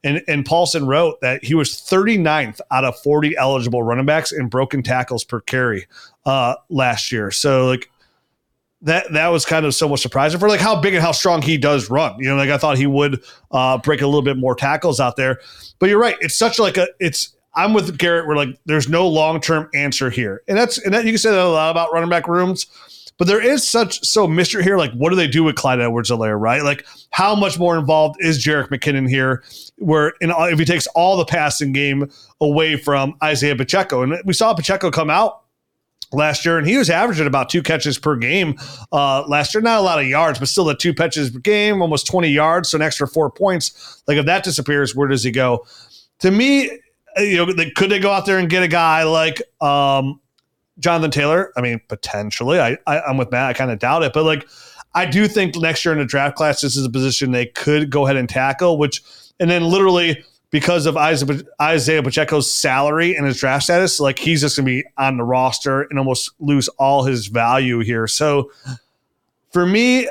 and, 0.07 0.23
and 0.29 0.45
Paulsen 0.45 0.87
wrote 0.87 1.21
that 1.21 1.45
he 1.45 1.55
was 1.55 1.71
39th 1.71 2.61
out 2.71 2.85
of 2.85 2.97
40 3.01 3.37
eligible 3.37 3.83
running 3.83 4.07
backs 4.07 4.31
in 4.31 4.47
broken 4.47 4.83
tackles 4.83 5.25
per 5.25 5.41
carry 5.41 5.87
uh, 6.25 6.55
last 6.69 7.11
year. 7.11 7.33
So 7.33 7.67
like 7.67 7.91
that 8.83 9.12
that 9.14 9.29
was 9.29 9.45
kind 9.45 9.67
of 9.67 9.75
somewhat 9.75 9.99
surprising 9.99 10.39
for 10.39 10.49
like 10.49 10.61
how 10.61 10.81
big 10.81 10.95
and 10.95 11.03
how 11.03 11.11
strong 11.11 11.43
he 11.43 11.59
does 11.59 11.91
run. 11.91 12.17
You 12.21 12.29
know, 12.29 12.37
like 12.37 12.51
I 12.51 12.59
thought 12.59 12.79
he 12.79 12.87
would 12.87 13.21
uh, 13.51 13.79
break 13.79 14.01
a 14.01 14.07
little 14.07 14.23
bit 14.23 14.37
more 14.37 14.55
tackles 14.55 15.01
out 15.01 15.17
there. 15.17 15.41
But 15.81 15.89
you're 15.89 15.99
right. 15.99 16.17
It's 16.21 16.37
such 16.37 16.61
like 16.61 16.77
a 16.77 16.87
it's 17.01 17.35
I'm 17.55 17.73
with 17.73 17.99
Garrett. 17.99 18.29
We're 18.29 18.37
like 18.37 18.51
there's 18.64 18.89
no 18.89 19.09
long 19.09 19.41
term 19.41 19.69
answer 19.75 20.09
here, 20.09 20.43
and 20.47 20.57
that's 20.57 20.79
and 20.79 20.95
that 20.95 21.05
you 21.05 21.12
can 21.12 21.19
say 21.19 21.31
that 21.31 21.41
a 21.41 21.49
lot 21.49 21.71
about 21.71 21.93
running 21.93 22.11
back 22.11 22.29
rooms. 22.29 22.67
But 23.19 23.29
there 23.29 23.43
is 23.43 23.67
such 23.67 24.05
so 24.05 24.27
mystery 24.27 24.62
here. 24.62 24.77
Like, 24.77 24.93
what 24.93 25.11
do 25.11 25.17
they 25.17 25.27
do 25.27 25.43
with 25.43 25.57
Clyde 25.57 25.81
Edwards-Helaire, 25.81 26.39
right? 26.39 26.62
Like, 26.62 26.87
how 27.11 27.35
much 27.35 27.59
more 27.59 27.79
involved 27.79 28.17
is 28.21 28.45
Jerick 28.45 28.69
McKinnon 28.69 29.09
here? 29.09 29.43
Where 29.79 30.12
in, 30.21 30.31
if 30.37 30.59
he 30.59 30.64
takes 30.64 30.87
all 30.89 31.17
the 31.17 31.25
passing 31.25 31.73
game 31.73 32.11
away 32.41 32.77
from 32.77 33.17
Isaiah 33.23 33.57
Pacheco, 33.57 34.03
and 34.03 34.21
we 34.25 34.35
saw 34.35 34.53
Pacheco 34.53 34.91
come 34.91 35.09
out 35.09 35.43
last 36.12 36.45
year, 36.45 36.59
and 36.59 36.67
he 36.67 36.77
was 36.77 36.91
averaging 36.91 37.27
about 37.27 37.49
two 37.49 37.62
catches 37.62 37.99
per 37.99 38.17
game 38.17 38.59
uh, 38.93 39.27
last 39.27 39.55
year. 39.55 39.62
Not 39.62 39.79
a 39.79 39.83
lot 39.83 39.99
of 39.99 40.07
yards, 40.07 40.39
but 40.39 40.49
still 40.49 40.64
the 40.64 40.75
two 40.75 40.93
catches 40.93 41.31
per 41.31 41.39
game, 41.39 41.81
almost 41.81 42.07
20 42.07 42.29
yards, 42.29 42.69
so 42.69 42.77
an 42.77 42.83
extra 42.83 43.09
four 43.09 43.31
points. 43.31 44.03
Like 44.07 44.19
if 44.19 44.27
that 44.27 44.45
disappears, 44.45 44.95
where 44.95 45.09
does 45.09 45.25
he 45.25 45.31
go? 45.31 45.67
To 46.21 46.31
me, 46.31 46.71
you 47.17 47.37
know, 47.37 47.53
they, 47.53 47.71
could 47.71 47.91
they 47.91 47.99
go 47.99 48.11
out 48.11 48.27
there 48.27 48.39
and 48.39 48.49
get 48.49 48.62
a 48.62 48.69
guy 48.69 49.05
like 49.05 49.41
um, 49.61 50.21
Jonathan 50.79 51.11
Taylor? 51.11 51.53
I 51.57 51.61
mean, 51.61 51.81
potentially. 51.89 52.61
I, 52.61 52.77
I 52.87 53.01
I'm 53.01 53.16
with 53.16 53.31
Matt. 53.31 53.49
I 53.49 53.53
kind 53.53 53.70
of 53.70 53.79
doubt 53.79 54.03
it, 54.03 54.12
but 54.12 54.24
like 54.24 54.47
I 54.95 55.07
do 55.07 55.29
think 55.29 55.57
next 55.57 55.85
year 55.85 55.93
in 55.93 55.99
the 55.99 56.07
draft 56.07 56.37
class, 56.37 56.61
this 56.61 56.77
is 56.77 56.85
a 56.85 56.91
position 56.91 57.33
they 57.33 57.47
could 57.47 57.91
go 57.91 58.05
ahead 58.05 58.16
and 58.16 58.29
tackle. 58.29 58.79
Which 58.79 59.03
and 59.41 59.51
then 59.51 59.64
literally 59.64 60.24
because 60.51 60.87
of 60.87 60.97
Isaiah 60.97 62.03
Pacheco's 62.03 62.51
salary 62.51 63.16
and 63.16 63.27
his 63.27 63.39
draft 63.39 63.64
status, 63.64 64.01
like 64.01 64.18
he's 64.18 64.41
just 64.41 64.57
to 64.57 64.62
be 64.62 64.85
on 64.97 65.16
the 65.16 65.24
roster 65.24 65.83
and 65.83 65.99
almost 65.99 66.31
lose 66.39 66.68
all 66.79 67.05
his 67.05 67.27
value 67.27 67.81
here. 67.81 68.07
So 68.07 68.51
for 69.51 69.66
me, 69.66 70.09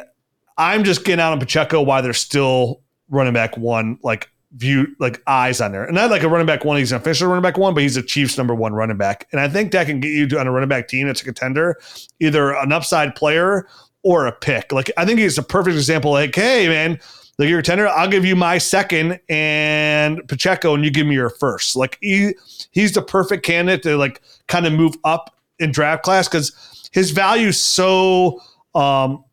I'm 0.58 0.84
just 0.84 1.04
getting 1.04 1.22
out 1.22 1.32
on 1.32 1.40
Pacheco 1.40 1.82
why 1.82 2.02
they're 2.02 2.14
still 2.14 2.82
running 3.10 3.34
back 3.34 3.58
one, 3.58 3.98
like 4.04 4.30
view 4.56 4.88
like 5.00 5.22
eyes 5.28 5.60
on 5.62 5.72
there. 5.72 5.84
And 5.84 5.96
not 5.96 6.10
like 6.10 6.24
a 6.24 6.30
running 6.30 6.48
back 6.48 6.64
one, 6.64 6.78
he's 6.78 6.92
an 6.92 6.98
official 6.98 7.28
running 7.28 7.42
back 7.42 7.58
one, 7.58 7.74
but 7.74 7.84
he's 7.84 7.98
a 7.98 8.02
Chiefs 8.02 8.38
number 8.38 8.56
one 8.56 8.74
running 8.74 8.98
back. 8.98 9.28
And 9.32 9.42
I 9.42 9.50
think 9.50 9.72
that 9.72 9.88
can 9.88 10.00
get 10.00 10.10
you 10.10 10.28
to, 10.28 10.40
on 10.40 10.48
a 10.48 10.52
running 10.52 10.70
back 10.70 10.88
team 10.88 11.08
that's 11.08 11.22
a 11.22 11.26
contender, 11.26 11.78
either 12.20 12.54
an 12.54 12.72
upside 12.72 13.16
player 13.16 13.68
or 14.04 14.28
a 14.28 14.32
pick. 14.32 14.72
Like 14.72 14.92
I 14.98 15.06
think 15.06 15.20
he's 15.20 15.38
a 15.38 15.44
perfect 15.44 15.76
example. 15.76 16.12
Like, 16.12 16.34
hey 16.34 16.68
man, 16.68 17.00
like 17.38 17.50
you're 17.50 17.60
a 17.60 17.64
tender, 17.64 17.88
I'll 17.88 18.08
give 18.08 18.24
you 18.24 18.36
my 18.36 18.58
second 18.58 19.20
and 19.28 20.26
Pacheco, 20.28 20.74
and 20.74 20.86
you 20.86 20.92
give 20.92 21.06
me 21.06 21.16
your 21.16 21.32
first. 21.32 21.76
Like 21.76 21.98
he 22.02 22.34
he's 22.72 22.94
the 22.94 23.02
perfect 23.02 23.46
candidate 23.46 23.84
to 23.84 23.98
like 23.98 24.22
kind 24.48 24.66
of 24.66 24.74
move 24.74 24.96
up 25.04 25.36
in 25.60 25.72
draft 25.72 26.04
class 26.04 26.28
because 26.28 26.90
his 26.94 27.12
value 27.12 27.48
is 27.48 27.64
so 27.64 28.42
um 28.74 29.24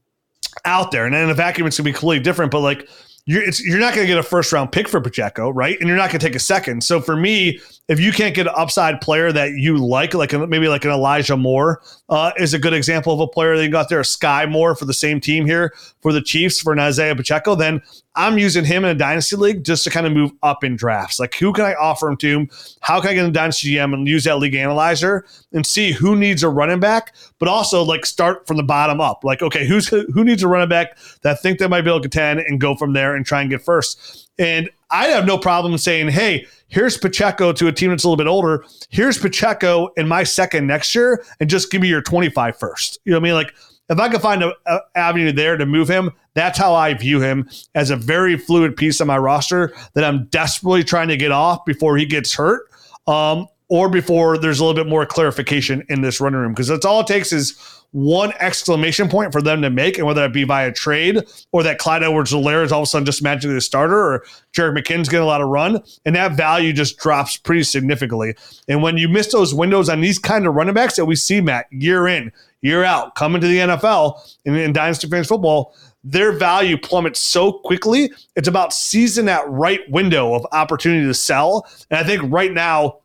out 0.64 0.90
there. 0.90 1.06
And 1.06 1.14
in 1.14 1.30
a 1.30 1.34
vacuum, 1.34 1.66
it's 1.66 1.78
gonna 1.78 1.84
be 1.84 1.92
completely 1.92 2.24
different. 2.24 2.50
But 2.50 2.60
like 2.60 2.88
you're, 3.26 3.44
you're 3.64 3.78
not 3.78 3.94
going 3.94 4.06
to 4.06 4.12
get 4.12 4.18
a 4.18 4.22
first 4.22 4.52
round 4.52 4.72
pick 4.72 4.88
for 4.88 5.00
Pacheco, 5.00 5.50
right? 5.50 5.78
And 5.78 5.88
you're 5.88 5.96
not 5.96 6.10
going 6.10 6.20
to 6.20 6.26
take 6.26 6.34
a 6.34 6.40
second. 6.40 6.82
So 6.82 7.00
for 7.00 7.16
me, 7.16 7.60
if 7.92 8.00
you 8.00 8.10
can't 8.10 8.34
get 8.34 8.46
an 8.46 8.54
upside 8.56 9.02
player 9.02 9.30
that 9.32 9.50
you 9.50 9.76
like, 9.76 10.14
like 10.14 10.32
maybe 10.32 10.66
like 10.66 10.84
an 10.86 10.90
Elijah 10.90 11.36
Moore 11.36 11.82
uh, 12.08 12.32
is 12.38 12.54
a 12.54 12.58
good 12.58 12.72
example 12.72 13.12
of 13.12 13.20
a 13.20 13.26
player 13.26 13.54
that 13.54 13.62
you 13.62 13.70
got 13.70 13.90
there, 13.90 14.02
Sky 14.02 14.46
Moore 14.46 14.74
for 14.74 14.86
the 14.86 14.94
same 14.94 15.20
team 15.20 15.44
here 15.44 15.74
for 16.00 16.10
the 16.10 16.22
Chiefs 16.22 16.58
for 16.58 16.72
an 16.72 16.78
Isaiah 16.78 17.14
Pacheco, 17.14 17.54
then 17.54 17.82
I'm 18.14 18.38
using 18.38 18.64
him 18.64 18.84
in 18.84 18.90
a 18.90 18.94
dynasty 18.94 19.36
league 19.36 19.62
just 19.62 19.84
to 19.84 19.90
kind 19.90 20.06
of 20.06 20.12
move 20.12 20.32
up 20.42 20.64
in 20.64 20.74
drafts. 20.74 21.20
Like, 21.20 21.34
who 21.34 21.52
can 21.52 21.64
I 21.64 21.74
offer 21.74 22.08
him 22.08 22.16
to? 22.18 22.48
How 22.80 23.00
can 23.00 23.10
I 23.10 23.14
get 23.14 23.26
a 23.26 23.30
dynasty 23.30 23.74
GM 23.74 23.92
and 23.92 24.08
use 24.08 24.24
that 24.24 24.38
league 24.38 24.54
analyzer 24.54 25.26
and 25.52 25.66
see 25.66 25.92
who 25.92 26.16
needs 26.16 26.42
a 26.42 26.48
running 26.48 26.80
back, 26.80 27.14
but 27.38 27.48
also 27.48 27.82
like 27.82 28.06
start 28.06 28.46
from 28.46 28.56
the 28.56 28.62
bottom 28.62 29.00
up. 29.00 29.22
Like, 29.22 29.42
okay, 29.42 29.66
who's 29.66 29.88
who 29.88 30.24
needs 30.24 30.42
a 30.42 30.48
running 30.48 30.68
back 30.68 30.98
that 31.22 31.40
think 31.42 31.58
they 31.58 31.68
might 31.68 31.82
be 31.82 31.90
able 31.90 32.00
to 32.00 32.08
contend 32.08 32.40
and 32.40 32.60
go 32.60 32.74
from 32.74 32.92
there 32.92 33.14
and 33.14 33.24
try 33.24 33.40
and 33.40 33.50
get 33.50 33.62
first. 33.62 34.30
And 34.42 34.68
I 34.90 35.06
have 35.06 35.24
no 35.24 35.38
problem 35.38 35.78
saying, 35.78 36.08
hey, 36.08 36.46
here's 36.66 36.98
Pacheco 36.98 37.52
to 37.52 37.68
a 37.68 37.72
team 37.72 37.90
that's 37.90 38.02
a 38.02 38.08
little 38.08 38.16
bit 38.16 38.26
older. 38.26 38.64
Here's 38.90 39.16
Pacheco 39.16 39.90
in 39.96 40.08
my 40.08 40.24
second 40.24 40.66
next 40.66 40.96
year, 40.96 41.24
and 41.38 41.48
just 41.48 41.70
give 41.70 41.80
me 41.80 41.88
your 41.88 42.02
25 42.02 42.58
first. 42.58 42.98
You 43.04 43.12
know 43.12 43.18
what 43.18 43.22
I 43.22 43.24
mean? 43.24 43.34
Like 43.34 43.54
if 43.88 44.00
I 44.00 44.08
can 44.08 44.18
find 44.18 44.42
an 44.42 44.52
avenue 44.96 45.30
there 45.30 45.56
to 45.56 45.64
move 45.64 45.88
him, 45.88 46.10
that's 46.34 46.58
how 46.58 46.74
I 46.74 46.92
view 46.94 47.20
him 47.20 47.48
as 47.76 47.90
a 47.90 47.96
very 47.96 48.36
fluid 48.36 48.76
piece 48.76 48.98
of 48.98 49.06
my 49.06 49.16
roster 49.16 49.72
that 49.94 50.02
I'm 50.02 50.24
desperately 50.26 50.82
trying 50.82 51.08
to 51.08 51.16
get 51.16 51.30
off 51.30 51.64
before 51.64 51.96
he 51.96 52.04
gets 52.04 52.34
hurt. 52.34 52.68
Um, 53.06 53.46
or 53.68 53.88
before 53.88 54.36
there's 54.36 54.60
a 54.60 54.64
little 54.64 54.84
bit 54.84 54.88
more 54.88 55.06
clarification 55.06 55.82
in 55.88 56.02
this 56.02 56.20
running 56.20 56.38
room 56.38 56.52
because 56.52 56.68
that's 56.68 56.84
all 56.84 57.00
it 57.00 57.06
takes 57.06 57.32
is 57.32 57.58
one 57.92 58.32
exclamation 58.40 59.08
point 59.08 59.32
for 59.32 59.40
them 59.40 59.62
to 59.62 59.70
make, 59.70 59.98
and 59.98 60.06
whether 60.06 60.22
that 60.22 60.32
be 60.32 60.44
via 60.44 60.72
trade 60.72 61.22
or 61.52 61.62
that 61.62 61.78
Clyde 61.78 62.02
Edwards-Helaire 62.02 62.64
is 62.64 62.72
all 62.72 62.80
of 62.80 62.84
a 62.84 62.86
sudden 62.86 63.06
just 63.06 63.22
magically 63.22 63.54
the 63.54 63.60
starter, 63.60 63.96
or 63.96 64.24
Jerick 64.52 64.76
McKinnon's 64.76 65.08
getting 65.08 65.24
a 65.24 65.26
lot 65.26 65.40
of 65.40 65.48
run, 65.48 65.82
and 66.04 66.16
that 66.16 66.32
value 66.32 66.72
just 66.72 66.96
drops 66.96 67.36
pretty 67.36 67.62
significantly. 67.62 68.34
And 68.68 68.82
when 68.82 68.96
you 68.96 69.08
miss 69.08 69.30
those 69.30 69.54
windows 69.54 69.88
on 69.88 70.00
these 70.00 70.18
kind 70.18 70.46
of 70.46 70.54
running 70.54 70.74
backs 70.74 70.96
that 70.96 71.04
we 71.04 71.16
see, 71.16 71.40
Matt, 71.40 71.66
year 71.70 72.08
in, 72.08 72.32
year 72.62 72.82
out, 72.82 73.14
coming 73.14 73.40
to 73.40 73.46
the 73.46 73.58
NFL 73.58 74.18
in, 74.44 74.54
in 74.54 74.72
Dynasty 74.72 75.08
Fantasy 75.08 75.28
football, 75.28 75.74
their 76.04 76.32
value 76.32 76.76
plummets 76.76 77.20
so 77.20 77.52
quickly. 77.52 78.10
It's 78.34 78.48
about 78.48 78.72
seizing 78.72 79.26
that 79.26 79.48
right 79.48 79.80
window 79.90 80.34
of 80.34 80.46
opportunity 80.52 81.06
to 81.06 81.14
sell. 81.14 81.66
And 81.90 81.98
I 81.98 82.04
think 82.04 82.22
right 82.32 82.52
now, 82.52 82.98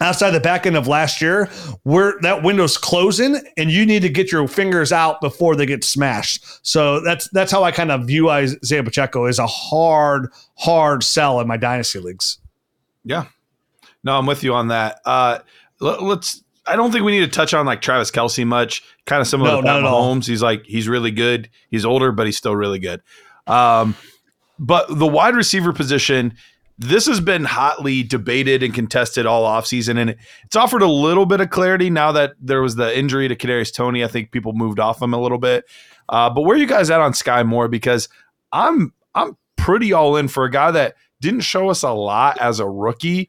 outside 0.00 0.30
the 0.30 0.40
back 0.40 0.66
end 0.66 0.76
of 0.76 0.86
last 0.86 1.20
year 1.20 1.46
where 1.82 2.14
that 2.22 2.42
window's 2.42 2.76
closing 2.76 3.40
and 3.56 3.70
you 3.70 3.84
need 3.84 4.02
to 4.02 4.08
get 4.08 4.30
your 4.30 4.46
fingers 4.46 4.92
out 4.92 5.20
before 5.20 5.56
they 5.56 5.66
get 5.66 5.84
smashed 5.84 6.44
so 6.66 7.00
that's 7.00 7.28
that's 7.30 7.50
how 7.50 7.64
i 7.64 7.70
kind 7.70 7.90
of 7.90 8.06
view 8.06 8.30
isaiah 8.30 8.82
pacheco 8.82 9.24
as 9.24 9.38
a 9.38 9.46
hard 9.46 10.28
hard 10.56 11.02
sell 11.02 11.40
in 11.40 11.46
my 11.46 11.56
dynasty 11.56 11.98
leagues 11.98 12.38
yeah 13.04 13.26
no 14.04 14.16
i'm 14.16 14.26
with 14.26 14.42
you 14.42 14.54
on 14.54 14.68
that 14.68 15.00
uh 15.04 15.38
let, 15.80 16.00
us 16.00 16.42
I 16.68 16.76
don't 16.76 16.92
think 16.92 17.04
we 17.04 17.12
need 17.12 17.24
to 17.24 17.28
touch 17.28 17.54
on 17.54 17.64
like 17.64 17.80
Travis 17.80 18.10
Kelce 18.10 18.46
much. 18.46 18.82
Kind 19.06 19.22
of 19.22 19.26
similar 19.26 19.52
no, 19.52 19.60
to 19.62 19.66
Pat 19.66 19.82
Mahomes. 19.82 20.26
He's 20.26 20.42
like 20.42 20.64
he's 20.66 20.86
really 20.86 21.10
good. 21.10 21.48
He's 21.70 21.84
older, 21.84 22.12
but 22.12 22.26
he's 22.26 22.36
still 22.36 22.54
really 22.54 22.78
good. 22.78 23.00
Um, 23.46 23.96
but 24.58 24.86
the 24.88 25.06
wide 25.06 25.34
receiver 25.34 25.72
position, 25.72 26.34
this 26.78 27.06
has 27.06 27.20
been 27.20 27.44
hotly 27.44 28.04
debated 28.04 28.62
and 28.62 28.72
contested 28.72 29.26
all 29.26 29.44
offseason, 29.44 29.98
and 29.98 30.14
it's 30.44 30.56
offered 30.56 30.82
a 30.82 30.86
little 30.86 31.26
bit 31.26 31.40
of 31.40 31.50
clarity 31.50 31.90
now 31.90 32.12
that 32.12 32.34
there 32.40 32.62
was 32.62 32.76
the 32.76 32.96
injury 32.96 33.26
to 33.26 33.34
Kadarius 33.34 33.74
Toney. 33.74 34.04
I 34.04 34.08
think 34.08 34.30
people 34.30 34.52
moved 34.52 34.78
off 34.78 35.02
him 35.02 35.12
a 35.12 35.20
little 35.20 35.38
bit. 35.38 35.64
Uh, 36.08 36.30
but 36.30 36.42
where 36.42 36.56
are 36.56 36.58
you 36.58 36.68
guys 36.68 36.88
at 36.88 37.00
on 37.00 37.14
Sky 37.14 37.42
Moore? 37.42 37.66
Because 37.66 38.08
I'm 38.52 38.92
I'm 39.14 39.36
pretty 39.56 39.92
all 39.92 40.16
in 40.16 40.28
for 40.28 40.44
a 40.44 40.50
guy 40.50 40.70
that 40.70 40.94
didn't 41.20 41.40
show 41.40 41.68
us 41.68 41.82
a 41.82 41.90
lot 41.90 42.40
as 42.40 42.60
a 42.60 42.68
rookie. 42.68 43.28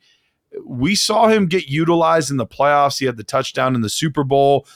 We 0.64 0.93
saw 0.95 1.28
him 1.28 1.47
get 1.47 1.68
utilized 1.68 2.30
in 2.30 2.38
the 2.38 2.45
playoffs. 2.45 3.00
He 3.00 3.06
had 3.06 3.18
the 3.18 3.24
touchdown 3.24 3.74
in 3.74 3.82
the 3.82 3.89
Super 3.89 4.24
Bowl, 4.24 4.68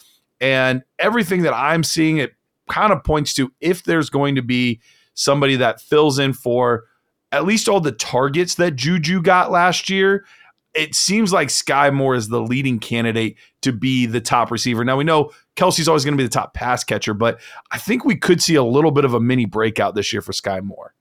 and 0.42 0.84
everything 0.98 1.44
that 1.44 1.54
I'm 1.54 1.84
seeing 1.84 2.18
it 2.18 2.34
kind 2.70 2.92
of 2.92 3.04
points 3.04 3.36
to 3.36 3.52
if 3.62 3.84
there's 3.84 4.10
going 4.10 4.34
to 4.34 4.42
be 4.42 4.82
somebody 5.14 5.56
that 5.58 5.80
fills 5.80 6.18
in 6.18 6.34
for 6.34 6.86
at 7.34 7.46
least 7.46 7.68
all 7.68 7.82
the 7.82 7.92
targets 7.92 8.56
that 8.56 8.76
Juju 8.76 9.22
got 9.22 9.52
last 9.52 9.90
year, 9.90 10.26
it 10.76 10.94
seems 10.96 11.34
like 11.34 11.50
Sky 11.50 11.90
Moore 11.90 12.16
is 12.16 12.30
the 12.30 12.40
leading 12.40 12.80
candidate 12.80 13.38
to 13.62 13.74
be 13.74 14.06
the 14.06 14.22
top 14.22 14.52
receiver. 14.52 14.86
Now 14.86 14.98
we 14.98 15.04
know 15.04 15.32
Kelce's 15.56 15.88
always 15.88 16.06
going 16.06 16.16
to 16.16 16.22
be 16.22 16.28
the 16.28 16.34
top 16.34 16.54
pass 16.54 16.84
catcher, 16.84 17.14
but 17.14 17.42
I 17.72 17.80
think 17.80 18.06
we 18.06 18.16
could 18.16 18.42
see 18.42 18.56
a 18.56 18.64
little 18.64 18.92
bit 18.92 19.04
of 19.04 19.14
a 19.14 19.20
mini 19.20 19.46
breakout 19.46 19.96
this 19.96 20.14
year 20.14 20.22
for 20.22 20.32
Sky 20.32 20.62
Moore. 20.62 20.94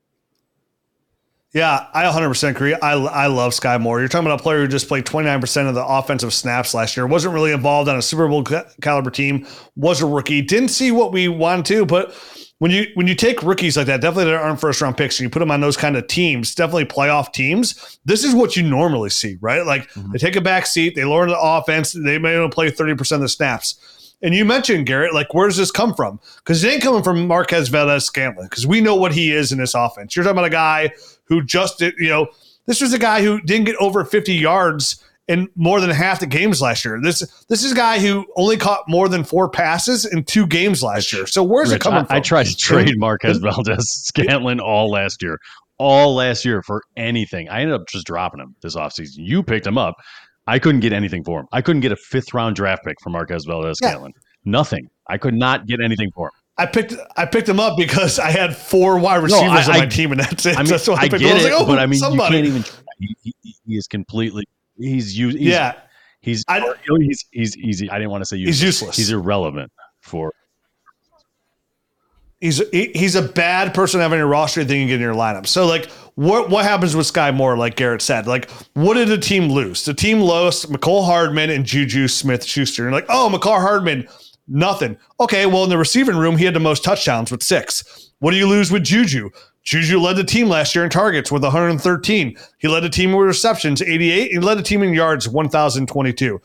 Yeah, 1.53 1.87
I 1.93 2.05
100% 2.05 2.49
agree. 2.49 2.73
I, 2.75 2.93
I 2.93 3.27
love 3.27 3.53
Sky 3.53 3.77
Moore. 3.77 4.01
You're 4.01 4.09
talking 4.09 4.27
about 4.27 4.41
a 4.41 4.43
player 4.43 4.61
who 4.61 4.69
just 4.69 4.89
played 4.89 5.05
29% 5.05 5.69
of 5.69 5.75
the 5.75 5.85
offensive 5.85 6.33
snaps 6.33 6.73
last 6.73 6.97
year, 6.97 7.07
wasn't 7.07 7.35
really 7.35 7.53
involved 7.53 7.91
on 7.91 7.99
a 7.99 8.03
Super 8.03 8.27
Bowl 8.27 8.43
caliber 8.81 9.11
team, 9.11 9.47
was 9.77 10.01
a 10.01 10.07
rookie, 10.07 10.41
didn't 10.41 10.71
see 10.71 10.93
what 10.93 11.13
we 11.13 11.29
wanted 11.29 11.67
to, 11.67 11.85
but 11.85 12.15
when 12.63 12.71
you 12.71 12.87
when 12.95 13.09
you 13.09 13.17
take 13.17 13.43
rookies 13.43 13.77
like 13.77 13.87
that, 13.87 14.01
definitely 14.01 14.31
that 14.31 14.41
aren't 14.41 14.61
first 14.61 14.81
round 14.81 14.97
picks, 14.97 15.19
and 15.19 15.25
you 15.25 15.31
put 15.31 15.41
them 15.41 15.51
on 15.51 15.61
those 15.61 15.77
kind 15.77 15.97
of 15.97 16.07
teams, 16.07 16.55
definitely 16.55 16.85
playoff 16.85 17.33
teams. 17.33 17.99
This 18.05 18.23
is 18.23 18.37
what 18.37 18.55
you 18.55 18.63
normally 18.63 19.11
see, 19.11 19.37
right? 19.41 19.67
Like 19.67 19.91
mm-hmm. 19.91 20.13
they 20.13 20.19
take 20.19 20.37
a 20.37 20.41
back 20.41 20.67
seat, 20.67 20.95
they 20.95 21.05
learn 21.05 21.29
the 21.29 21.41
offense, 21.41 21.91
they 21.91 22.19
may 22.19 22.37
only 22.37 22.53
play 22.53 22.71
thirty 22.71 22.95
percent 22.95 23.21
of 23.21 23.25
the 23.25 23.31
snaps. 23.31 24.15
And 24.23 24.33
you 24.33 24.45
mentioned 24.45 24.87
Garrett, 24.87 25.13
like 25.13 25.35
where 25.35 25.49
does 25.49 25.57
this 25.57 25.73
come 25.73 25.93
from? 25.93 26.21
Because 26.37 26.63
it 26.63 26.69
ain't 26.69 26.85
coming 26.85 27.03
from 27.03 27.27
Marquez 27.27 27.67
Valdes-Scantling, 27.67 28.47
because 28.47 28.65
we 28.65 28.81
know 28.81 28.95
what 28.95 29.13
he 29.13 29.33
is 29.33 29.51
in 29.51 29.59
this 29.59 29.75
offense. 29.75 30.15
You're 30.15 30.25
talking 30.25 30.39
about 30.39 30.45
a 30.45 30.51
guy 30.51 30.93
who 31.25 31.43
just 31.43 31.81
did, 31.81 31.95
you 31.99 32.11
know, 32.11 32.29
this 32.67 32.81
was 32.81 32.93
a 32.93 32.99
guy 32.99 33.25
who 33.25 33.41
didn't 33.41 33.67
get 33.67 33.75
over 33.81 34.05
50 34.05 34.33
yards 34.33 35.03
in 35.33 35.49
more 35.57 35.81
than 35.81 35.91
half 35.91 36.21
the 36.21 36.27
games 36.27 36.61
last 36.61 36.85
year. 36.85 37.01
This 37.03 37.21
this 37.49 37.65
is 37.65 37.73
a 37.73 37.75
guy 37.75 37.99
who 37.99 38.27
only 38.37 38.59
caught 38.59 38.85
more 38.87 39.09
than 39.09 39.25
four 39.25 39.49
passes 39.49 40.05
in 40.05 40.25
two 40.25 40.47
games 40.47 40.83
last 40.83 41.13
year. 41.13 41.27
So 41.27 41.43
where's 41.43 41.71
Rich, 41.71 41.77
it 41.77 41.83
coming 41.83 42.01
I, 42.01 42.05
from? 42.05 42.17
I 42.17 42.21
tried 42.21 42.47
to 42.47 42.57
trade 42.59 42.99
Marquez 42.99 43.39
Valdes-Scantling 43.39 44.61
all 44.65 44.91
last 44.91 45.23
year, 45.23 45.39
all 45.79 46.15
last 46.15 46.45
year 46.45 46.63
for 46.63 46.83
anything. 46.97 47.49
I 47.49 47.63
ended 47.63 47.75
up 47.75 47.89
just 47.89 48.07
dropping 48.07 48.41
him 48.41 48.55
this 48.63 48.77
offseason. 48.77 49.15
You 49.19 49.43
picked 49.43 49.67
him 49.67 49.79
up. 49.79 49.95
I 50.47 50.59
couldn't 50.59 50.81
get 50.81 50.93
anything 50.93 51.25
for 51.25 51.41
him. 51.41 51.47
I 51.53 51.63
couldn't 51.63 51.81
get 51.81 51.93
a 51.93 51.97
fifth 51.97 52.35
round 52.35 52.57
draft 52.57 52.85
pick 52.85 52.97
for 53.03 53.11
Marquez 53.11 53.45
Valdes-Scantling. 53.47 54.13
Yeah. 54.15 54.23
Nothing. 54.45 54.91
I 55.09 55.17
could 55.19 55.35
not 55.35 55.67
get 55.67 55.81
anything 55.81 56.11
for 56.15 56.29
him. 56.29 56.33
I 56.59 56.67
picked 56.67 56.95
I 57.17 57.25
picked 57.25 57.49
him 57.49 57.59
up 57.59 57.79
because 57.79 58.19
I 58.19 58.31
had 58.31 58.55
four 58.55 58.99
wide 58.99 59.23
receivers 59.23 59.67
no, 59.67 59.73
I, 59.73 59.77
on 59.77 59.81
my 59.81 59.85
I, 59.85 59.87
team, 59.87 60.13
and 60.13 60.21
that's 60.21 60.45
it. 60.45 60.57
I 60.57 60.63
mean, 60.63 60.71
that's 60.71 60.87
I, 60.87 60.95
I 60.95 61.09
get 61.09 61.23
it, 61.23 61.45
like, 61.45 61.53
oh, 61.55 61.65
but 61.65 61.79
I 61.79 61.87
mean, 61.87 61.99
somebody. 61.99 62.37
you 62.37 62.43
can't 62.43 62.47
even. 62.47 62.65
He, 62.99 63.35
he, 63.43 63.57
he 63.65 63.75
is 63.75 63.87
completely 63.87 64.45
he's 64.83 65.17
used. 65.19 65.39
Yeah, 65.39 65.75
he's 66.21 66.45
I, 66.49 66.75
he's 66.99 67.25
he's 67.31 67.57
easy. 67.57 67.91
I 67.91 67.99
didn't 67.99 68.11
want 68.11 68.23
to 68.23 68.27
say 68.27 68.37
useless. 68.37 68.59
He's 68.59 68.63
useless. 68.63 68.97
He's 68.97 69.11
irrelevant 69.11 69.73
for. 70.01 70.33
He's 72.41 72.61
he, 72.71 72.91
he's 72.93 73.15
a 73.15 73.23
bad 73.23 73.73
person 73.73 74.01
having 74.01 74.21
a 74.21 74.27
roster 74.27 74.65
thing 74.65 74.81
you 74.81 74.89
get 74.89 74.95
in 74.95 75.01
your 75.01 75.15
lineup. 75.15 75.47
So 75.47 75.67
like, 75.67 75.89
what 76.17 76.51
what 76.51 76.65
happens 76.65 76.97
with 76.97 77.07
Sky 77.07 77.31
Moore? 77.31 77.57
Like 77.57 77.77
Garrett 77.77 78.03
said, 78.03 78.27
like 78.27 78.51
what 78.75 78.95
did 78.95 79.09
the 79.09 79.19
team 79.19 79.49
lose? 79.49 79.85
The 79.85 79.95
team 79.95 80.21
lost 80.21 80.71
Mecole 80.71 81.05
Hardman 81.05 81.51
and 81.51 81.65
Juju 81.65 82.09
Smith 82.09 82.45
Schuster. 82.45 82.85
And 82.85 82.93
like, 82.93 83.07
oh, 83.09 83.31
Mecole 83.33 83.61
Hardman, 83.61 84.09
nothing. 84.49 84.97
Okay, 85.21 85.47
well 85.47 85.63
in 85.63 85.71
the 85.71 85.79
receiving 85.79 86.17
room, 86.17 86.37
he 86.37 86.45
had 86.45 86.55
the 86.55 86.61
most 86.61 86.83
touchdowns 86.83 87.31
with 87.31 87.45
six. 87.45 88.11
What 88.19 88.33
do 88.33 88.37
you 88.37 88.49
lose 88.49 88.73
with 88.73 88.83
Juju? 88.83 89.31
Juju 89.63 89.99
led 90.01 90.17
the 90.17 90.25
team 90.25 90.49
last 90.49 90.75
year 90.75 90.85
in 90.85 90.91
targets 90.91 91.31
with 91.31 91.43
113. 91.43 92.37
He 92.59 92.69
led 92.69 92.83
the 92.83 92.89
team 92.89 93.13
with 93.13 93.27
receptions, 93.27 93.81
88. 93.81 94.33
He 94.33 94.39
led 94.39 94.59
the 94.59 94.63
team 94.63 94.83
in 94.83 94.93
yards, 94.93 95.29
1,022. 95.29 96.41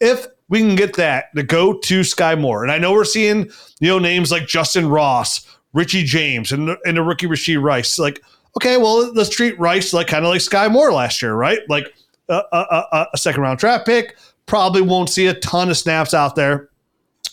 If 0.00 0.26
we 0.48 0.60
can 0.60 0.74
get 0.74 0.96
that 0.96 1.34
to 1.36 1.42
go 1.42 1.78
to 1.78 2.04
Sky 2.04 2.34
Moore, 2.34 2.62
and 2.62 2.72
I 2.72 2.78
know 2.78 2.92
we're 2.92 3.04
seeing 3.04 3.50
you 3.80 3.88
know 3.88 3.98
names 3.98 4.30
like 4.30 4.46
Justin 4.46 4.88
Ross, 4.88 5.46
Richie 5.72 6.04
James, 6.04 6.52
and 6.52 6.76
and 6.84 6.96
the 6.96 7.02
rookie 7.02 7.26
Rashee 7.26 7.60
Rice. 7.62 7.98
Like, 7.98 8.22
okay, 8.56 8.76
well 8.76 9.12
let's 9.12 9.30
treat 9.30 9.58
Rice 9.58 9.92
like 9.92 10.06
kind 10.06 10.24
of 10.24 10.30
like 10.30 10.40
Sky 10.40 10.68
Moore 10.68 10.92
last 10.92 11.22
year, 11.22 11.34
right? 11.34 11.60
Like 11.68 11.94
a 12.28 13.06
second 13.16 13.42
round 13.42 13.58
draft 13.58 13.86
pick. 13.86 14.16
Probably 14.46 14.82
won't 14.82 15.08
see 15.08 15.26
a 15.26 15.34
ton 15.34 15.70
of 15.70 15.76
snaps 15.76 16.12
out 16.12 16.36
there 16.36 16.68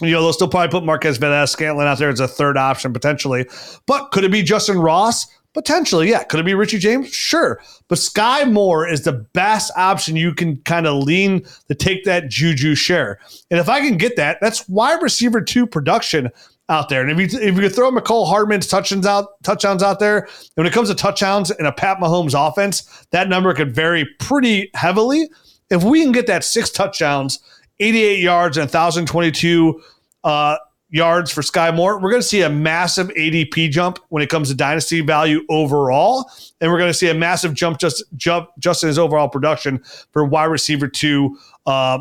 you 0.01 0.15
know, 0.15 0.21
they'll 0.21 0.33
still 0.33 0.47
probably 0.47 0.69
put 0.69 0.83
Marquez 0.83 1.17
Valdes-Scantling 1.17 1.87
out 1.87 1.97
there 1.97 2.09
as 2.09 2.19
a 2.19 2.27
third 2.27 2.57
option 2.57 2.93
potentially. 2.93 3.47
But 3.85 4.11
could 4.11 4.23
it 4.23 4.31
be 4.31 4.43
Justin 4.43 4.79
Ross? 4.79 5.27
Potentially, 5.53 6.09
yeah. 6.09 6.23
Could 6.23 6.39
it 6.39 6.45
be 6.45 6.53
Richie 6.53 6.79
James? 6.79 7.13
Sure. 7.13 7.61
But 7.89 7.97
Sky 7.97 8.45
Moore 8.45 8.87
is 8.87 9.03
the 9.03 9.11
best 9.11 9.69
option 9.75 10.15
you 10.15 10.33
can 10.33 10.57
kind 10.61 10.87
of 10.87 11.03
lean 11.03 11.45
to 11.67 11.75
take 11.75 12.05
that 12.05 12.29
Juju 12.29 12.73
share. 12.73 13.19
And 13.49 13.59
if 13.59 13.67
I 13.67 13.81
can 13.81 13.97
get 13.97 14.15
that, 14.15 14.37
that's 14.39 14.67
wide 14.69 15.01
receiver 15.01 15.41
two 15.41 15.67
production 15.67 16.29
out 16.69 16.87
there. 16.87 17.01
And 17.01 17.11
if 17.11 17.33
you 17.33 17.39
if 17.39 17.57
you 17.57 17.69
throw 17.69 17.91
Mecole 17.91 18.27
Hardman's 18.27 18.67
touchdowns 18.67 19.05
out 19.05 19.43
touchdowns 19.43 19.83
out 19.83 19.99
there, 19.99 20.29
when 20.55 20.65
it 20.65 20.71
comes 20.71 20.87
to 20.87 20.95
touchdowns 20.95 21.51
in 21.51 21.65
a 21.65 21.71
Pat 21.71 21.97
Mahomes 21.97 22.33
offense, 22.33 23.05
that 23.11 23.27
number 23.27 23.53
could 23.53 23.75
vary 23.75 24.05
pretty 24.19 24.71
heavily. 24.73 25.29
If 25.69 25.83
we 25.83 26.01
can 26.01 26.13
get 26.13 26.27
that 26.27 26.45
six 26.45 26.69
touchdowns 26.69 27.39
88 27.81 28.19
yards 28.19 28.57
and 28.57 28.65
1,022 28.65 29.81
uh, 30.23 30.57
yards 30.91 31.31
for 31.31 31.41
Sky 31.41 31.71
Moore. 31.71 31.99
We're 31.99 32.11
going 32.11 32.21
to 32.21 32.27
see 32.27 32.41
a 32.41 32.49
massive 32.49 33.07
ADP 33.09 33.71
jump 33.71 33.99
when 34.09 34.21
it 34.21 34.29
comes 34.29 34.49
to 34.49 34.55
dynasty 34.55 35.01
value 35.01 35.41
overall, 35.49 36.29
and 36.59 36.71
we're 36.71 36.77
going 36.77 36.89
to 36.89 36.97
see 36.97 37.09
a 37.09 37.13
massive 37.13 37.53
jump 37.53 37.79
just 37.79 38.03
jump 38.17 38.49
just 38.59 38.83
in 38.83 38.87
his 38.87 38.99
overall 38.99 39.29
production 39.29 39.81
for 40.11 40.23
wide 40.25 40.45
receiver 40.45 40.87
two. 40.87 41.37
Uh, 41.65 41.99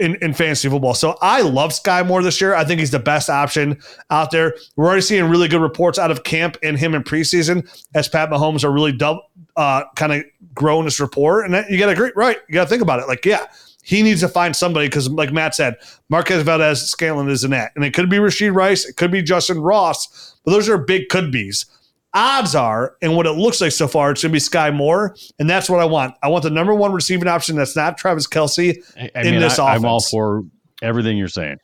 in, 0.00 0.16
in 0.16 0.34
fantasy 0.34 0.68
football. 0.68 0.92
So 0.92 1.16
I 1.22 1.42
love 1.42 1.72
Sky 1.72 2.02
Moore 2.02 2.20
this 2.20 2.40
year. 2.40 2.54
I 2.54 2.64
think 2.64 2.80
he's 2.80 2.90
the 2.90 2.98
best 2.98 3.30
option 3.30 3.78
out 4.10 4.32
there. 4.32 4.56
We're 4.74 4.86
already 4.86 5.02
seeing 5.02 5.24
really 5.26 5.46
good 5.46 5.60
reports 5.60 6.00
out 6.00 6.10
of 6.10 6.24
camp 6.24 6.56
and 6.64 6.76
him 6.76 6.94
in 6.94 7.04
preseason 7.04 7.64
as 7.94 8.08
Pat 8.08 8.28
Mahomes 8.28 8.64
are 8.64 8.72
really 8.72 8.90
double, 8.90 9.22
uh, 9.56 9.84
kind 9.94 10.12
of 10.12 10.24
growing 10.52 10.84
this 10.84 10.98
rapport. 10.98 11.42
And 11.42 11.54
you 11.70 11.78
got 11.78 11.86
to 11.86 11.92
agree, 11.92 12.12
right? 12.16 12.38
You 12.48 12.54
got 12.54 12.64
to 12.64 12.70
think 12.70 12.82
about 12.82 13.00
it. 13.00 13.06
Like, 13.06 13.24
yeah, 13.24 13.46
he 13.84 14.02
needs 14.02 14.20
to 14.20 14.28
find 14.28 14.56
somebody 14.56 14.88
because, 14.88 15.08
like 15.10 15.32
Matt 15.32 15.54
said, 15.54 15.76
Marquez 16.08 16.42
Valdes-Scantling 16.42 17.28
is 17.28 17.44
in 17.44 17.50
that. 17.50 17.72
And 17.76 17.84
it 17.84 17.92
could 17.92 18.08
be 18.10 18.16
Rashee 18.16 18.52
Rice, 18.52 18.86
it 18.86 18.96
could 18.96 19.12
be 19.12 19.22
Justin 19.22 19.60
Ross, 19.60 20.36
but 20.44 20.52
those 20.52 20.68
are 20.68 20.78
big 20.78 21.08
could 21.08 21.30
be's. 21.30 21.66
Odds 22.14 22.54
are, 22.54 22.96
and 23.02 23.16
what 23.16 23.26
it 23.26 23.32
looks 23.32 23.60
like 23.60 23.72
so 23.72 23.88
far, 23.88 24.12
it's 24.12 24.22
going 24.22 24.30
to 24.30 24.34
be 24.34 24.40
Sky 24.40 24.70
Moore. 24.70 25.16
And 25.38 25.50
that's 25.50 25.68
what 25.68 25.80
I 25.80 25.84
want. 25.84 26.14
I 26.22 26.28
want 26.28 26.44
the 26.44 26.50
number 26.50 26.72
one 26.72 26.92
receiving 26.92 27.28
option 27.28 27.56
that's 27.56 27.76
not 27.76 27.98
Travis 27.98 28.26
Kelce 28.26 28.76
I, 28.96 29.10
I 29.14 29.20
in 29.22 29.32
mean, 29.32 29.40
this 29.40 29.58
I, 29.58 29.72
offense. 29.72 29.84
I'm 29.84 29.90
all 29.90 30.00
for 30.00 30.42
everything 30.80 31.18
you're 31.18 31.28
saying. 31.28 31.56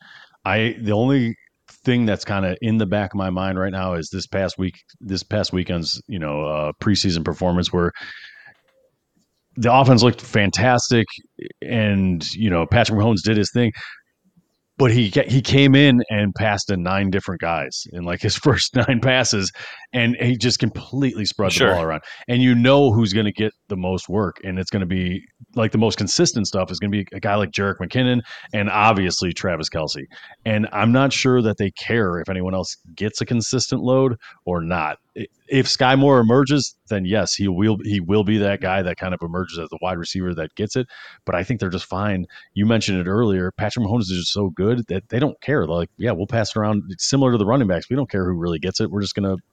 I 0.43 0.75
The 0.81 0.91
only 0.91 1.35
thing 1.85 2.05
that's 2.05 2.25
kind 2.25 2.45
of 2.45 2.57
in 2.61 2.77
the 2.77 2.85
back 2.85 3.13
of 3.13 3.17
my 3.17 3.29
mind 3.29 3.57
right 3.57 3.71
now 3.71 3.93
is 3.93 4.09
this 4.11 4.27
past 4.27 4.57
week, 4.57 4.75
this 4.99 5.23
past 5.23 5.53
weekend's, 5.53 6.01
you 6.07 6.19
know, 6.19 6.45
uh, 6.45 6.71
preseason 6.81 7.23
performance 7.23 7.71
where 7.71 7.93
the 9.61 9.73
offense 9.73 10.03
looked 10.03 10.21
fantastic, 10.21 11.05
and 11.61 12.25
you 12.33 12.49
know 12.49 12.65
Patrick 12.65 12.99
Mahomes 12.99 13.23
did 13.23 13.37
his 13.37 13.51
thing 13.51 13.71
but 14.81 14.91
he 14.91 15.09
he 15.27 15.41
came 15.43 15.75
in 15.75 16.01
and 16.09 16.33
passed 16.33 16.65
to 16.67 16.75
nine 16.75 17.11
different 17.11 17.39
guys 17.39 17.83
in 17.93 18.03
like 18.03 18.19
his 18.19 18.35
first 18.43 18.75
nine 18.75 18.99
passes, 18.99 19.51
and 19.93 20.15
he 20.17 20.37
just 20.37 20.59
completely 20.59 21.25
spread 21.25 21.51
sure. 21.51 21.69
the 21.69 21.75
ball 21.75 21.83
around. 21.83 22.01
And 22.27 22.41
you 22.41 22.55
know 22.55 22.91
who's 22.91 23.13
going 23.13 23.25
to 23.25 23.31
get 23.31 23.53
the 23.67 23.75
most 23.75 24.07
work, 24.09 24.37
and 24.43 24.57
it's 24.59 24.69
going 24.69 24.81
to 24.81 24.85
be 24.85 25.25
like 25.55 25.71
the 25.71 25.77
most 25.77 25.97
consistent 25.97 26.47
stuff 26.47 26.71
is 26.71 26.79
going 26.79 26.91
to 26.91 26.97
be 26.97 27.07
a 27.13 27.19
guy 27.19 27.35
like 27.35 27.51
Jerick 27.51 27.77
McKinnon 27.77 28.21
and 28.53 28.69
obviously 28.69 29.33
Travis 29.33 29.69
Kelce. 29.69 30.05
And 30.45 30.67
I'm 30.71 30.91
not 30.91 31.11
sure 31.11 31.41
that 31.41 31.57
they 31.57 31.71
care 31.71 32.19
if 32.19 32.29
anyone 32.29 32.53
else 32.53 32.77
gets 32.95 33.21
a 33.21 33.25
consistent 33.25 33.81
load 33.81 34.17
or 34.45 34.61
not. 34.61 34.97
If 35.49 35.67
Sky 35.67 35.97
Moore 35.97 36.19
emerges, 36.19 36.73
then 36.87 37.03
yes, 37.03 37.33
he 37.33 37.49
will 37.49 37.77
he 37.83 37.99
will 37.99 38.23
be 38.23 38.37
that 38.37 38.61
guy 38.61 38.81
that 38.81 38.95
kind 38.95 39.13
of 39.13 39.19
emerges 39.21 39.59
as 39.59 39.67
the 39.67 39.77
wide 39.81 39.97
receiver 39.97 40.33
that 40.35 40.55
gets 40.55 40.77
it. 40.77 40.87
But 41.25 41.35
I 41.35 41.43
think 41.43 41.59
they're 41.59 41.69
just 41.69 41.85
fine. 41.85 42.25
You 42.53 42.65
mentioned 42.65 42.99
it 42.99 43.07
earlier. 43.07 43.51
Patrick 43.51 43.85
Mahomes 43.85 44.03
is 44.03 44.19
just 44.19 44.31
so 44.31 44.51
good 44.51 44.85
that 44.87 45.09
they 45.09 45.19
don't 45.19 45.39
care. 45.41 45.65
They're 45.65 45.75
like, 45.75 45.89
yeah, 45.97 46.11
we'll 46.11 46.27
pass 46.27 46.55
it 46.55 46.59
around. 46.59 46.83
It's 46.89 47.09
similar 47.09 47.33
to 47.33 47.37
the 47.37 47.45
running 47.45 47.67
backs. 47.67 47.89
We 47.89 47.97
don't 47.97 48.09
care 48.09 48.23
who 48.23 48.37
really 48.37 48.59
gets 48.59 48.79
it. 48.79 48.89
We're 48.89 49.01
just 49.01 49.15
going 49.15 49.35
to 49.35 49.43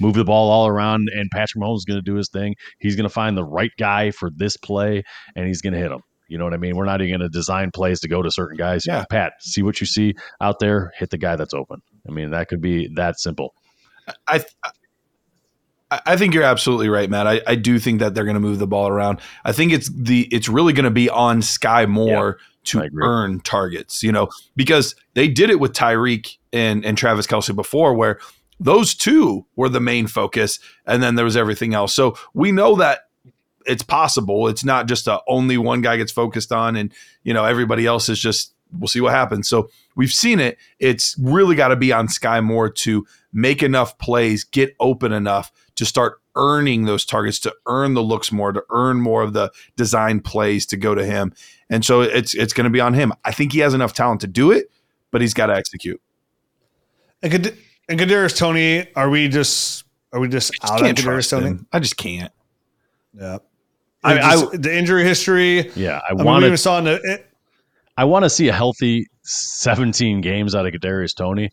move 0.00 0.14
the 0.14 0.24
ball 0.24 0.50
all 0.50 0.66
around, 0.66 1.08
and 1.14 1.30
Patrick 1.30 1.62
Mahomes 1.62 1.78
is 1.78 1.84
going 1.84 1.98
to 1.98 2.02
do 2.02 2.14
his 2.14 2.28
thing. 2.28 2.54
He's 2.78 2.96
going 2.96 3.04
to 3.04 3.12
find 3.12 3.36
the 3.36 3.44
right 3.44 3.72
guy 3.78 4.10
for 4.10 4.30
this 4.34 4.56
play, 4.56 5.02
and 5.36 5.46
he's 5.46 5.60
going 5.60 5.72
to 5.74 5.78
hit 5.78 5.90
him. 5.90 6.00
You 6.28 6.38
know 6.38 6.44
what 6.44 6.54
I 6.54 6.58
mean? 6.58 6.76
We're 6.76 6.86
not 6.86 7.00
even 7.00 7.18
going 7.18 7.28
to 7.28 7.28
design 7.28 7.70
plays 7.70 8.00
to 8.00 8.08
go 8.08 8.22
to 8.22 8.30
certain 8.30 8.56
guys. 8.56 8.86
Yeah. 8.86 9.04
Pat, 9.10 9.34
see 9.40 9.62
what 9.62 9.80
you 9.80 9.86
see 9.86 10.14
out 10.40 10.58
there, 10.58 10.92
hit 10.96 11.10
the 11.10 11.18
guy 11.18 11.36
that's 11.36 11.54
open. 11.54 11.82
I 12.08 12.12
mean, 12.12 12.30
that 12.30 12.48
could 12.48 12.60
be 12.60 12.88
that 12.96 13.20
simple. 13.20 13.54
I 14.26 14.44
I 15.90 16.16
think 16.16 16.34
you're 16.34 16.44
absolutely 16.44 16.88
right, 16.88 17.08
Matt. 17.08 17.26
I, 17.26 17.40
I 17.46 17.54
do 17.54 17.78
think 17.78 18.00
that 18.00 18.14
they're 18.14 18.24
going 18.24 18.34
to 18.34 18.40
move 18.40 18.58
the 18.58 18.66
ball 18.66 18.88
around. 18.88 19.20
I 19.44 19.52
think 19.52 19.72
it's 19.72 19.90
the 19.94 20.26
it's 20.32 20.48
really 20.48 20.72
going 20.72 20.84
to 20.84 20.90
be 20.90 21.08
on 21.08 21.42
Sky 21.42 21.86
Moore 21.86 22.38
to 22.64 22.88
earn 23.02 23.40
targets, 23.40 24.02
you 24.02 24.10
know, 24.10 24.28
because 24.56 24.94
they 25.14 25.28
did 25.28 25.50
it 25.50 25.60
with 25.60 25.72
Tyreek 25.72 26.38
and, 26.52 26.84
and 26.84 26.96
Travis 26.96 27.26
Kelce 27.26 27.54
before, 27.54 27.94
where 27.94 28.18
those 28.60 28.94
two 28.94 29.46
were 29.56 29.68
the 29.68 29.80
main 29.80 30.06
focus, 30.06 30.58
and 30.86 31.02
then 31.02 31.14
there 31.14 31.24
was 31.24 31.36
everything 31.36 31.74
else. 31.74 31.94
So 31.94 32.16
we 32.34 32.52
know 32.52 32.76
that 32.76 33.00
it's 33.66 33.82
possible. 33.82 34.48
It's 34.48 34.64
not 34.64 34.86
just 34.86 35.06
a 35.06 35.20
only 35.26 35.58
one 35.58 35.80
guy 35.80 35.96
gets 35.96 36.12
focused 36.12 36.52
on, 36.52 36.76
and 36.76 36.92
you 37.22 37.34
know 37.34 37.44
everybody 37.44 37.86
else 37.86 38.08
is 38.08 38.18
just 38.18 38.54
we'll 38.72 38.88
see 38.88 39.00
what 39.00 39.12
happens. 39.12 39.48
So 39.48 39.68
we've 39.94 40.12
seen 40.12 40.40
it. 40.40 40.58
It's 40.78 41.16
really 41.18 41.56
got 41.56 41.68
to 41.68 41.76
be 41.76 41.92
on 41.92 42.08
Sky 42.08 42.40
Moore 42.40 42.70
to 42.70 43.06
make 43.32 43.62
enough 43.62 43.98
plays, 43.98 44.44
get 44.44 44.74
open 44.80 45.12
enough 45.12 45.52
to 45.76 45.84
start 45.84 46.20
earning 46.36 46.84
those 46.84 47.04
targets, 47.04 47.38
to 47.40 47.54
earn 47.66 47.94
the 47.94 48.02
looks 48.02 48.32
more, 48.32 48.52
to 48.52 48.64
earn 48.70 49.00
more 49.00 49.22
of 49.22 49.32
the 49.32 49.50
design 49.76 50.20
plays 50.20 50.66
to 50.66 50.76
go 50.76 50.94
to 50.94 51.04
him. 51.04 51.32
And 51.70 51.84
so 51.84 52.00
it's 52.02 52.34
it's 52.34 52.52
going 52.52 52.64
to 52.64 52.70
be 52.70 52.80
on 52.80 52.94
him. 52.94 53.12
I 53.24 53.32
think 53.32 53.52
he 53.52 53.60
has 53.60 53.74
enough 53.74 53.94
talent 53.94 54.20
to 54.22 54.26
do 54.26 54.50
it, 54.50 54.70
but 55.10 55.20
he's 55.20 55.34
got 55.34 55.46
to 55.46 55.54
execute. 55.54 56.00
And, 57.22 57.56
and 57.88 57.98
Kadarius 57.98 58.36
Toney, 58.36 58.86
are 58.96 59.10
we 59.10 59.28
just 59.28 59.84
are 60.12 60.20
we 60.20 60.28
just, 60.28 60.52
just 60.52 60.72
out 60.72 60.80
of 60.80 60.86
Kadarius 60.96 61.30
Toney? 61.30 61.58
I 61.72 61.78
just 61.80 61.96
can't. 61.96 62.32
Yeah. 63.12 63.38
I- 64.02 64.18
I, 64.20 64.32
just, 64.32 64.62
the 64.62 64.76
injury 64.76 65.02
history. 65.04 65.70
Yeah, 65.74 66.00
I, 66.08 66.12
I 66.12 66.22
want 66.22 66.44
to. 66.44 66.56
saw 66.58 66.78
in 66.78 66.84
the, 66.84 67.00
it, 67.04 67.30
I 67.96 68.04
want 68.04 68.24
to 68.24 68.30
see 68.30 68.48
a 68.48 68.52
healthy 68.52 69.06
17 69.22 70.20
games 70.20 70.54
out 70.54 70.66
of 70.66 70.72
Kadarius 70.72 71.14
Toney 71.16 71.48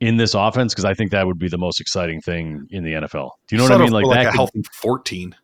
in 0.00 0.16
this 0.16 0.34
offense 0.34 0.74
because 0.74 0.84
I 0.84 0.94
think 0.94 1.12
that 1.12 1.24
would 1.26 1.38
be 1.38 1.48
the 1.48 1.58
most 1.58 1.80
exciting 1.80 2.20
thing 2.20 2.66
in 2.70 2.82
the 2.82 2.92
NFL. 2.94 3.30
Do 3.46 3.54
you 3.54 3.58
know 3.58 3.64
what 3.64 3.72
I 3.72 3.74
Settle 3.74 3.86
mean? 3.86 3.92
Like 3.92 4.04
for 4.04 4.14
that. 4.14 4.22
a 4.26 4.30
could- 4.30 4.36
healthy 4.36 4.62
14. 4.74 5.34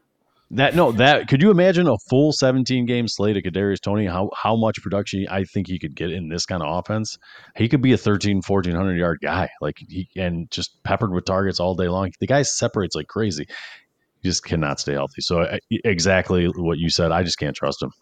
That 0.51 0.75
no, 0.75 0.93
that 0.93 1.29
could 1.29 1.43
you 1.43 1.51
imagine 1.51 1.87
a 1.87 1.99
full 2.09 2.33
17 2.33 2.87
game 2.87 3.07
slate 3.07 3.37
of 3.37 3.43
Kadarius 3.43 3.81
Toney? 3.81 4.07
How 4.07 4.31
how 4.35 4.57
much 4.57 4.81
production 4.83 5.27
I 5.29 5.45
think 5.45 5.67
he 5.67 5.79
could 5.79 5.95
get 5.95 6.11
in 6.11 6.31
this 6.31 6.47
kind 6.47 6.63
of 6.63 6.79
offense? 6.79 7.19
He 7.55 7.69
could 7.69 7.83
be 7.83 7.93
a 7.93 7.99
13, 7.99 8.37
1400 8.37 8.97
yard 8.97 9.19
guy, 9.23 9.51
like 9.61 9.77
he 9.87 10.09
and 10.17 10.51
just 10.51 10.83
peppered 10.85 11.13
with 11.13 11.27
targets 11.27 11.61
all 11.61 11.75
day 11.75 11.89
long. 11.89 12.13
The 12.19 12.27
guy 12.27 12.43
separates 12.43 12.95
like 12.95 13.09
crazy. 13.09 13.47
He 14.23 14.29
just 14.29 14.43
cannot 14.43 14.81
stay 14.81 14.95
healthy. 14.95 15.21
So 15.21 15.43
I, 15.43 15.57
uh, 15.57 15.59
exactly 15.85 16.47
what 16.47 16.79
you 16.79 16.89
said. 16.89 17.13
I 17.13 17.23
just 17.23 17.39
can't 17.39 17.55
trust 17.55 17.83
him. 17.83 17.93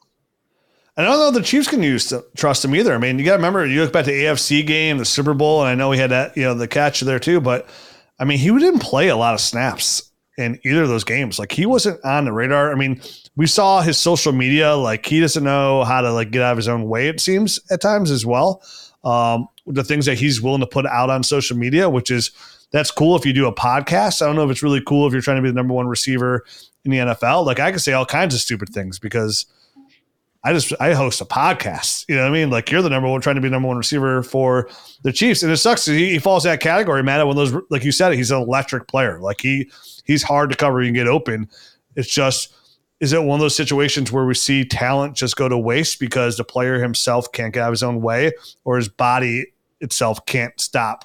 I 0.97 1.03
don't 1.03 1.19
know 1.19 1.33
the 1.33 1.43
Chiefs 1.43 1.69
can 1.69 1.83
use 1.83 2.13
trust 2.37 2.65
him 2.65 2.77
either. 2.77 2.95
I 2.95 2.99
mean, 2.99 3.19
you 3.19 3.25
got 3.25 3.33
to 3.33 3.39
remember, 3.39 3.67
you 3.67 3.83
look 3.83 3.93
back 3.93 4.07
to 4.07 4.13
AFC 4.13 4.65
game, 4.65 4.99
the 4.99 5.05
Super 5.05 5.35
Bowl, 5.35 5.63
and 5.63 5.69
I 5.69 5.75
know 5.75 5.91
he 5.91 5.99
had 5.99 6.11
that, 6.11 6.37
you 6.37 6.45
know, 6.45 6.55
the 6.55 6.69
catch 6.69 7.01
there 7.01 7.19
too. 7.19 7.41
But 7.41 7.69
I 8.21 8.25
mean, 8.25 8.39
he 8.39 8.49
didn't 8.57 8.81
play 8.81 9.09
a 9.09 9.17
lot 9.17 9.35
of 9.35 9.41
snaps 9.41 10.11
in 10.37 10.61
either 10.65 10.83
of 10.83 10.89
those 10.89 11.05
games. 11.05 11.39
Like 11.39 11.53
he 11.53 11.67
wasn't 11.67 12.05
on 12.05 12.25
the 12.25 12.33
radar. 12.33 12.73
I 12.73 12.75
mean, 12.75 13.01
we 13.37 13.47
saw 13.47 13.81
his 13.81 13.99
social 13.99 14.33
media. 14.33 14.75
Like 14.75 15.07
he 15.07 15.21
doesn't 15.21 15.43
know 15.43 15.85
how 15.85 16.01
to 16.01 16.13
like 16.13 16.31
get 16.31 16.43
out 16.43 16.53
of 16.53 16.59
his 16.59 16.69
own 16.69 16.89
way. 16.89 17.09
It 17.09 17.21
seems 17.21 17.59
at 17.71 17.81
times 17.81 18.11
as 18.11 18.27
well. 18.27 18.63
Um, 19.05 19.49
the 19.67 19.85
things 19.85 20.07
that 20.07 20.19
he's 20.19 20.41
willing 20.41 20.61
to 20.61 20.67
put 20.67 20.87
out 20.87 21.11
on 21.11 21.23
social 21.23 21.57
media, 21.57 21.89
which 21.89 22.11
is 22.11 22.31
that's 22.73 22.91
cool 22.91 23.17
if 23.17 23.25
you 23.25 23.33
do 23.33 23.47
a 23.47 23.55
podcast. 23.55 24.21
I 24.21 24.27
don't 24.27 24.37
know 24.37 24.45
if 24.45 24.51
it's 24.51 24.63
really 24.63 24.83
cool 24.87 25.07
if 25.07 25.13
you're 25.13 25.23
trying 25.23 25.37
to 25.37 25.43
be 25.43 25.49
the 25.49 25.55
number 25.55 25.75
one 25.75 25.87
receiver 25.87 26.45
in 26.85 26.91
the 26.91 26.99
NFL. 26.99 27.47
Like 27.47 27.61
I 27.61 27.71
can 27.71 27.79
say 27.79 27.93
all 27.93 28.07
kinds 28.07 28.35
of 28.35 28.41
stupid 28.41 28.71
things 28.71 28.99
because 28.99 29.47
I 30.47 30.53
just 30.53 30.73
I 30.79 30.95
host 30.95 31.21
a 31.21 31.25
podcast. 31.25 32.05
You 32.09 32.15
know 32.15 32.23
what 32.23 32.29
I 32.29 32.33
mean? 32.33 32.51
Like 32.51 32.71
you're 32.71 32.81
the 32.81 32.89
number 32.89 33.09
one 33.09 33.21
trying 33.21 33.35
to 33.35 33.41
be 33.41 33.51
number 33.51 33.67
one 33.67 33.77
receiver 33.77 34.23
for 34.23 34.71
the 35.03 35.13
Chiefs, 35.13 35.43
and 35.43 35.51
it 35.51 35.57
sucks. 35.57 35.85
He, 35.87 36.13
he 36.13 36.19
falls 36.21 36.45
that 36.45 36.61
category, 36.61 37.03
Matt. 37.03 37.27
When 37.27 37.35
those 37.35 37.53
like 37.69 37.85
you 37.85 37.91
said, 37.91 38.13
he's 38.15 38.31
an 38.31 38.41
electric 38.41 38.87
player. 38.87 39.19
Like 39.19 39.41
he 39.41 39.69
he's 40.05 40.23
hard 40.23 40.51
to 40.51 40.57
cover 40.57 40.81
and 40.81 40.95
get 40.95 41.09
open. 41.09 41.49
It's 41.97 42.09
just 42.09 42.55
is 43.01 43.13
it 43.13 43.25
one 43.25 43.41
of 43.41 43.41
those 43.41 43.57
situations 43.57 44.13
where 44.13 44.25
we 44.25 44.35
see 44.35 44.65
talent 44.65 45.17
just 45.17 45.35
go 45.35 45.49
to 45.49 45.59
waste 45.59 45.99
because 45.99 46.37
the 46.37 46.45
player 46.45 46.81
himself 46.81 47.33
can't 47.33 47.53
get 47.53 47.65
out 47.65 47.71
of 47.71 47.73
his 47.73 47.83
own 47.83 48.01
way, 48.01 48.31
or 48.65 48.77
his 48.77 48.89
body 48.89 49.47
itself 49.81 50.25
can't 50.27 50.59
stop 50.61 51.05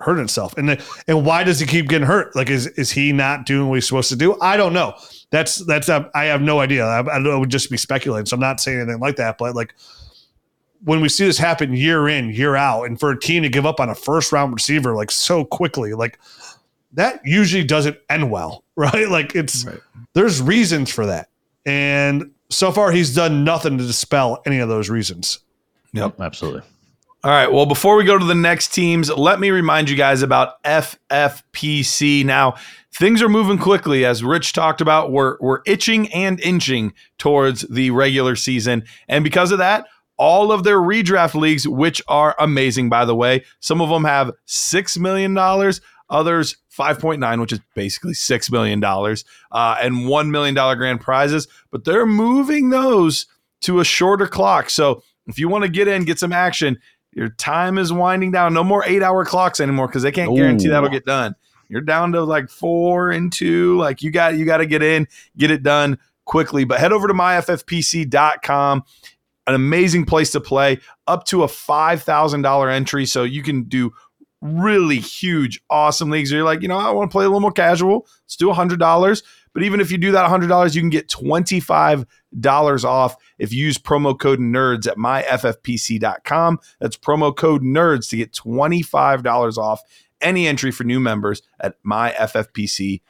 hurting 0.00 0.24
itself? 0.24 0.56
And 0.56 0.68
the, 0.68 0.84
and 1.08 1.24
why 1.24 1.44
does 1.44 1.58
he 1.60 1.66
keep 1.66 1.88
getting 1.88 2.06
hurt? 2.06 2.34
Like 2.36 2.50
is 2.50 2.66
is 2.66 2.90
he 2.90 3.12
not 3.12 3.46
doing 3.46 3.68
what 3.68 3.76
he's 3.76 3.86
supposed 3.86 4.08
to 4.10 4.16
do? 4.16 4.38
I 4.40 4.56
don't 4.56 4.72
know. 4.72 4.94
That's 5.30 5.56
that's 5.66 5.88
uh, 5.88 6.08
I 6.14 6.24
have 6.24 6.42
no 6.42 6.60
idea. 6.60 6.84
I, 6.84 7.16
I 7.16 7.18
know 7.18 7.34
it 7.36 7.38
would 7.40 7.50
just 7.50 7.70
be 7.70 7.76
speculating. 7.76 8.26
So 8.26 8.34
I'm 8.34 8.40
not 8.40 8.60
saying 8.60 8.80
anything 8.80 9.00
like 9.00 9.16
that. 9.16 9.38
But 9.38 9.54
like 9.54 9.74
when 10.84 11.00
we 11.00 11.08
see 11.08 11.24
this 11.24 11.38
happen 11.38 11.72
year 11.72 12.08
in 12.08 12.28
year 12.30 12.56
out, 12.56 12.84
and 12.84 13.00
for 13.00 13.10
a 13.10 13.18
team 13.18 13.42
to 13.42 13.48
give 13.48 13.64
up 13.66 13.80
on 13.80 13.88
a 13.88 13.94
first 13.94 14.32
round 14.32 14.52
receiver 14.52 14.94
like 14.94 15.10
so 15.10 15.44
quickly, 15.44 15.94
like 15.94 16.18
that 16.92 17.20
usually 17.24 17.64
doesn't 17.64 17.96
end 18.08 18.30
well, 18.30 18.62
right? 18.76 19.08
Like 19.08 19.34
it's 19.34 19.64
Right. 19.64 19.80
there's 20.12 20.40
reasons 20.42 20.90
for 20.90 21.06
that, 21.06 21.28
and 21.66 22.30
so 22.50 22.70
far 22.70 22.92
he's 22.92 23.14
done 23.14 23.42
nothing 23.42 23.78
to 23.78 23.84
dispel 23.86 24.42
any 24.46 24.58
of 24.58 24.68
those 24.68 24.90
reasons. 24.90 25.40
Yep. 25.94 26.20
Absolutely. 26.20 26.62
All 27.24 27.30
right. 27.30 27.50
Well, 27.50 27.64
before 27.64 27.96
we 27.96 28.04
go 28.04 28.18
to 28.18 28.24
the 28.24 28.34
next 28.34 28.74
teams, 28.74 29.08
let 29.08 29.40
me 29.40 29.48
remind 29.48 29.88
you 29.88 29.96
guys 29.96 30.20
about 30.20 30.62
FFPC. 30.62 32.22
Now, 32.22 32.56
things 32.92 33.22
are 33.22 33.30
moving 33.30 33.56
quickly, 33.56 34.04
as 34.04 34.22
Rich 34.22 34.52
talked 34.52 34.82
about. 34.82 35.10
We're 35.10 35.38
we're 35.40 35.62
itching 35.64 36.12
and 36.12 36.38
inching 36.40 36.92
towards 37.16 37.62
the 37.62 37.92
regular 37.92 38.36
season, 38.36 38.84
and 39.08 39.24
because 39.24 39.52
of 39.52 39.58
that, 39.58 39.86
all 40.18 40.52
of 40.52 40.64
their 40.64 40.78
redraft 40.78 41.34
leagues, 41.34 41.66
which 41.66 42.02
are 42.08 42.36
amazing, 42.38 42.90
by 42.90 43.06
the 43.06 43.16
way, 43.16 43.42
some 43.58 43.80
of 43.80 43.88
them 43.88 44.04
have 44.04 44.30
six 44.44 44.98
million 44.98 45.32
dollars, 45.32 45.80
others 46.10 46.58
five 46.68 46.98
point 46.98 47.20
nine, 47.20 47.40
which 47.40 47.54
is 47.54 47.60
basically 47.74 48.12
six 48.12 48.50
million 48.50 48.80
dollars, 48.80 49.24
uh, 49.50 49.76
and 49.80 50.06
one 50.06 50.30
million 50.30 50.54
dollar 50.54 50.76
grand 50.76 51.00
prizes. 51.00 51.48
But 51.70 51.84
they're 51.84 52.04
moving 52.04 52.68
those 52.68 53.24
to 53.62 53.80
a 53.80 53.84
shorter 53.84 54.26
clock, 54.26 54.68
so. 54.68 55.02
If 55.26 55.38
you 55.38 55.48
want 55.48 55.64
to 55.64 55.70
get 55.70 55.88
in, 55.88 56.04
get 56.04 56.18
some 56.18 56.34
action, 56.34 56.78
your 57.14 57.28
time 57.30 57.78
is 57.78 57.92
winding 57.92 58.32
down. 58.32 58.54
No 58.54 58.64
more 58.64 58.84
eight 58.86 59.02
hour 59.02 59.24
clocks 59.24 59.60
anymore 59.60 59.86
because 59.86 60.02
they 60.02 60.12
can't 60.12 60.34
guarantee 60.34 60.68
that'll 60.68 60.88
get 60.88 61.04
done. 61.04 61.34
You're 61.68 61.80
down 61.80 62.12
to 62.12 62.22
like 62.22 62.50
four 62.50 63.10
and 63.10 63.32
two. 63.32 63.76
Like 63.78 64.02
you 64.02 64.10
got 64.10 64.36
you 64.36 64.44
got 64.44 64.58
to 64.58 64.66
get 64.66 64.82
in, 64.82 65.08
get 65.36 65.50
it 65.50 65.62
done 65.62 65.98
quickly. 66.24 66.64
But 66.64 66.80
head 66.80 66.92
over 66.92 67.08
to 67.08 67.14
myffpc.com. 67.14 68.84
An 69.46 69.54
amazing 69.54 70.06
place 70.06 70.30
to 70.32 70.40
play, 70.40 70.80
up 71.06 71.24
to 71.26 71.42
a 71.42 71.48
five 71.48 72.02
thousand 72.02 72.42
dollar 72.42 72.70
entry, 72.70 73.04
so 73.04 73.24
you 73.24 73.42
can 73.42 73.64
do 73.64 73.92
really 74.40 74.98
huge, 74.98 75.60
awesome 75.68 76.10
leagues. 76.10 76.30
You're 76.30 76.44
like, 76.44 76.62
you 76.62 76.68
know, 76.68 76.78
I 76.78 76.90
want 76.92 77.10
to 77.10 77.12
play 77.12 77.24
a 77.24 77.28
little 77.28 77.40
more 77.40 77.52
casual. 77.52 78.06
Let's 78.24 78.36
do 78.36 78.50
a 78.50 78.54
hundred 78.54 78.78
dollars. 78.78 79.22
But 79.54 79.62
even 79.62 79.80
if 79.80 79.90
you 79.90 79.96
do 79.98 80.12
that 80.12 80.28
hundred 80.28 80.48
dollars, 80.48 80.74
you 80.74 80.82
can 80.82 80.90
get 80.90 81.08
twenty 81.08 81.60
five 81.60 82.04
dollars 82.40 82.84
off 82.84 83.16
if 83.38 83.52
you 83.52 83.64
use 83.64 83.78
promo 83.78 84.18
code 84.18 84.40
nerds 84.40 84.86
at 84.86 84.96
myffpc.com. 84.96 86.58
That's 86.80 86.96
promo 86.96 87.34
code 87.34 87.62
nerds 87.62 88.08
to 88.10 88.16
get 88.16 88.32
$25 88.32 89.56
off 89.58 89.80
any 90.20 90.46
entry 90.46 90.70
for 90.70 90.84
new 90.84 91.00
members 91.00 91.42
at 91.60 91.76
myffpc.com. 91.84 93.00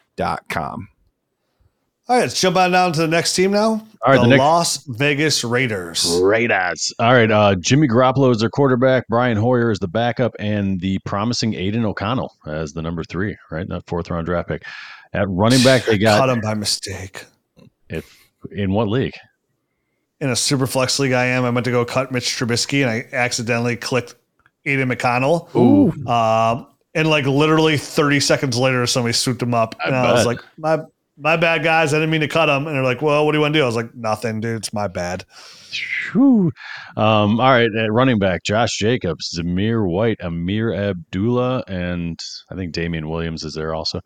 All 2.06 2.16
right, 2.16 2.22
let's 2.22 2.38
jump 2.38 2.56
on 2.58 2.70
down 2.70 2.92
to 2.92 3.00
the 3.00 3.08
next 3.08 3.34
team 3.34 3.50
now. 3.50 3.82
All 4.02 4.12
right, 4.12 4.16
the, 4.16 4.22
the 4.24 4.28
next- 4.28 4.38
Las 4.40 4.84
Vegas 4.84 5.42
Raiders. 5.42 6.20
Raiders. 6.22 6.92
All 6.98 7.14
right. 7.14 7.30
Uh, 7.30 7.54
Jimmy 7.54 7.88
Garoppolo 7.88 8.30
is 8.30 8.40
their 8.40 8.50
quarterback. 8.50 9.06
Brian 9.08 9.38
Hoyer 9.38 9.70
is 9.70 9.78
the 9.78 9.88
backup, 9.88 10.34
and 10.38 10.80
the 10.80 10.98
promising 11.06 11.54
Aidan 11.54 11.86
O'Connell 11.86 12.34
as 12.46 12.74
the 12.74 12.82
number 12.82 13.04
three, 13.04 13.38
right? 13.50 13.66
That 13.66 13.86
fourth 13.86 14.10
round 14.10 14.26
draft 14.26 14.48
pick. 14.48 14.64
At 15.14 15.28
running 15.30 15.62
back, 15.62 15.84
they 15.84 15.92
Cut 15.92 16.18
got 16.18 16.28
him 16.28 16.40
by 16.40 16.54
mistake. 16.54 17.24
If 17.88 18.18
in 18.50 18.72
what 18.72 18.88
league? 18.88 19.14
in 20.20 20.30
a 20.30 20.36
super 20.36 20.66
flex 20.66 20.98
league 20.98 21.12
I 21.12 21.26
am, 21.26 21.44
I 21.44 21.50
meant 21.50 21.64
to 21.64 21.70
go 21.70 21.84
cut 21.84 22.10
Mitch 22.10 22.24
Trubisky 22.24 22.80
and 22.80 22.90
I 22.90 23.06
accidentally 23.14 23.76
clicked 23.76 24.14
Aiden 24.66 24.90
McConnell. 24.90 25.54
Ooh. 25.54 25.90
Um, 26.10 26.66
and 26.94 27.08
like 27.08 27.26
literally 27.26 27.76
30 27.76 28.20
seconds 28.20 28.56
later, 28.56 28.86
somebody 28.86 29.12
swooped 29.12 29.42
him 29.42 29.52
up. 29.52 29.74
I 29.84 29.88
and 29.88 29.96
I 29.96 30.12
was 30.12 30.24
like, 30.24 30.40
my 30.56 30.78
my 31.16 31.36
bad 31.36 31.62
guys. 31.62 31.92
I 31.92 31.98
didn't 31.98 32.10
mean 32.10 32.22
to 32.22 32.28
cut 32.28 32.48
him. 32.48 32.66
And 32.66 32.74
they're 32.74 32.82
like, 32.82 33.02
well, 33.02 33.26
what 33.26 33.32
do 33.32 33.38
you 33.38 33.42
want 33.42 33.54
to 33.54 33.60
do? 33.60 33.62
I 33.62 33.66
was 33.66 33.76
like, 33.76 33.94
nothing, 33.94 34.40
dude. 34.40 34.56
It's 34.56 34.72
my 34.72 34.88
bad. 34.88 35.24
Um, 36.96 37.40
all 37.40 37.50
right, 37.50 37.68
at 37.76 37.92
running 37.92 38.18
back, 38.18 38.44
Josh 38.44 38.78
Jacobs, 38.78 39.36
Zamir 39.36 39.86
White, 39.86 40.18
Ameer 40.20 40.74
Abdullah, 40.74 41.64
and 41.68 42.18
I 42.50 42.54
think 42.54 42.72
Damien 42.72 43.08
Williams 43.08 43.44
is 43.44 43.54
there 43.54 43.74
also. 43.74 44.00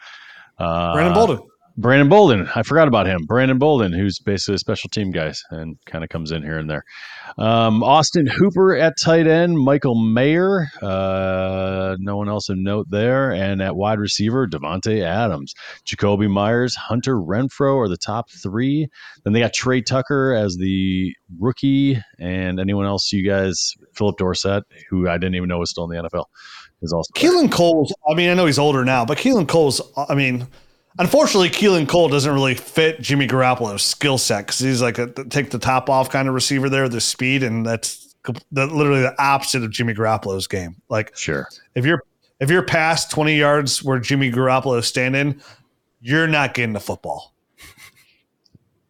Uh, 0.59 0.93
Brandon 0.95 1.15
Bolden. 1.15 1.39
Brandon 1.81 2.09
Bolden. 2.09 2.49
I 2.57 2.65
forgot 2.65 2.89
about 2.89 3.07
him. 3.07 3.21
Brandon 3.25 3.57
Bolden, 3.57 3.93
who's 3.93 4.19
basically 4.19 4.57
a 4.57 4.59
special 4.59 4.91
team 4.91 5.13
guy 5.13 5.33
and 5.51 5.77
kind 5.87 6.03
of 6.03 6.11
comes 6.11 6.33
in 6.33 6.43
here 6.43 6.59
and 6.59 6.69
there. 6.69 6.83
Um, 7.39 7.85
Austin 7.85 8.27
Hooper 8.27 8.75
at 8.75 8.95
tight 9.01 9.29
end. 9.29 9.57
Michael 9.57 9.95
Mayer. 9.95 10.67
Uh, 10.83 11.95
no 12.01 12.17
one 12.17 12.29
else 12.29 12.49
of 12.49 12.59
note 12.59 12.89
there. 12.91 13.31
And 13.31 13.63
at 13.63 13.77
wide 13.77 14.01
receiver, 14.01 14.49
Davante 14.49 15.05
Adams. 15.05 15.55
Jakobi 15.87 16.29
Meyers, 16.29 16.75
Hunter 16.75 17.15
Renfrow 17.15 17.77
are 17.77 17.89
the 17.89 17.97
top 17.97 18.29
three. 18.29 18.89
Then 19.23 19.33
they 19.33 19.41
got 19.41 19.53
Tre 19.53 19.81
Tucker 19.81 20.35
as 20.35 20.57
the 20.57 21.15
rookie. 21.39 22.03
And 22.19 22.59
anyone 22.59 22.87
else 22.87 23.13
you 23.13 23.25
guys, 23.25 23.75
Phillip 23.95 24.17
Dorsett, 24.17 24.65
who 24.91 25.09
I 25.09 25.17
didn't 25.17 25.37
even 25.37 25.49
know 25.49 25.59
was 25.59 25.71
still 25.71 25.89
in 25.89 25.97
the 25.97 26.09
NFL, 26.09 26.25
is 26.83 26.93
also. 26.93 27.13
Keelan 27.15 27.51
Cole's, 27.51 27.93
I 28.09 28.15
mean, 28.15 28.31
I 28.31 28.35
know 28.35 28.47
he's 28.47 28.59
older 28.59 28.85
now, 28.85 29.05
but 29.05 29.19
Keelan 29.19 29.49
Cole's, 29.49 29.81
I 29.97 30.15
mean, 30.15 30.47
unfortunately, 30.99 31.51
Keelan 31.51 31.89
Cole 31.89 32.09
doesn't 32.09 32.33
really 32.33 32.55
fit 32.55 33.01
Jimmy 33.01 33.27
Garoppolo's 33.27 33.83
skill 33.83 34.19
set 34.19 34.47
because 34.47 34.59
he's 34.59 34.83
like 34.83 34.99
a 34.99 35.07
take 35.25 35.51
the 35.51 35.59
top 35.59 35.89
off 35.91 36.11
kind 36.11 36.29
of 36.29 36.35
receiver 36.35 36.69
there, 36.69 36.89
the 36.89 37.01
speed, 37.01 37.43
and 37.43 37.65
that's 37.65 38.15
the, 38.53 38.67
literally 38.67 39.03
the 39.03 39.21
opposite 39.23 39.63
of 39.63 39.71
Jimmy 39.71 39.95
Garoppolo's 39.95 40.47
game. 40.47 40.77
Like, 40.89 41.17
Sure. 41.17 41.49
if 41.75 41.85
you're 41.85 42.03
if 42.41 42.51
you're 42.51 42.63
past 42.63 43.11
20 43.11 43.35
yards 43.37 43.83
where 43.83 43.99
Jimmy 43.99 44.31
Garoppolo 44.31 44.79
is 44.79 44.87
standing, 44.87 45.41
you're 46.01 46.29
not 46.29 46.55
getting 46.55 46.73
the 46.73 46.81
football. 46.81 47.35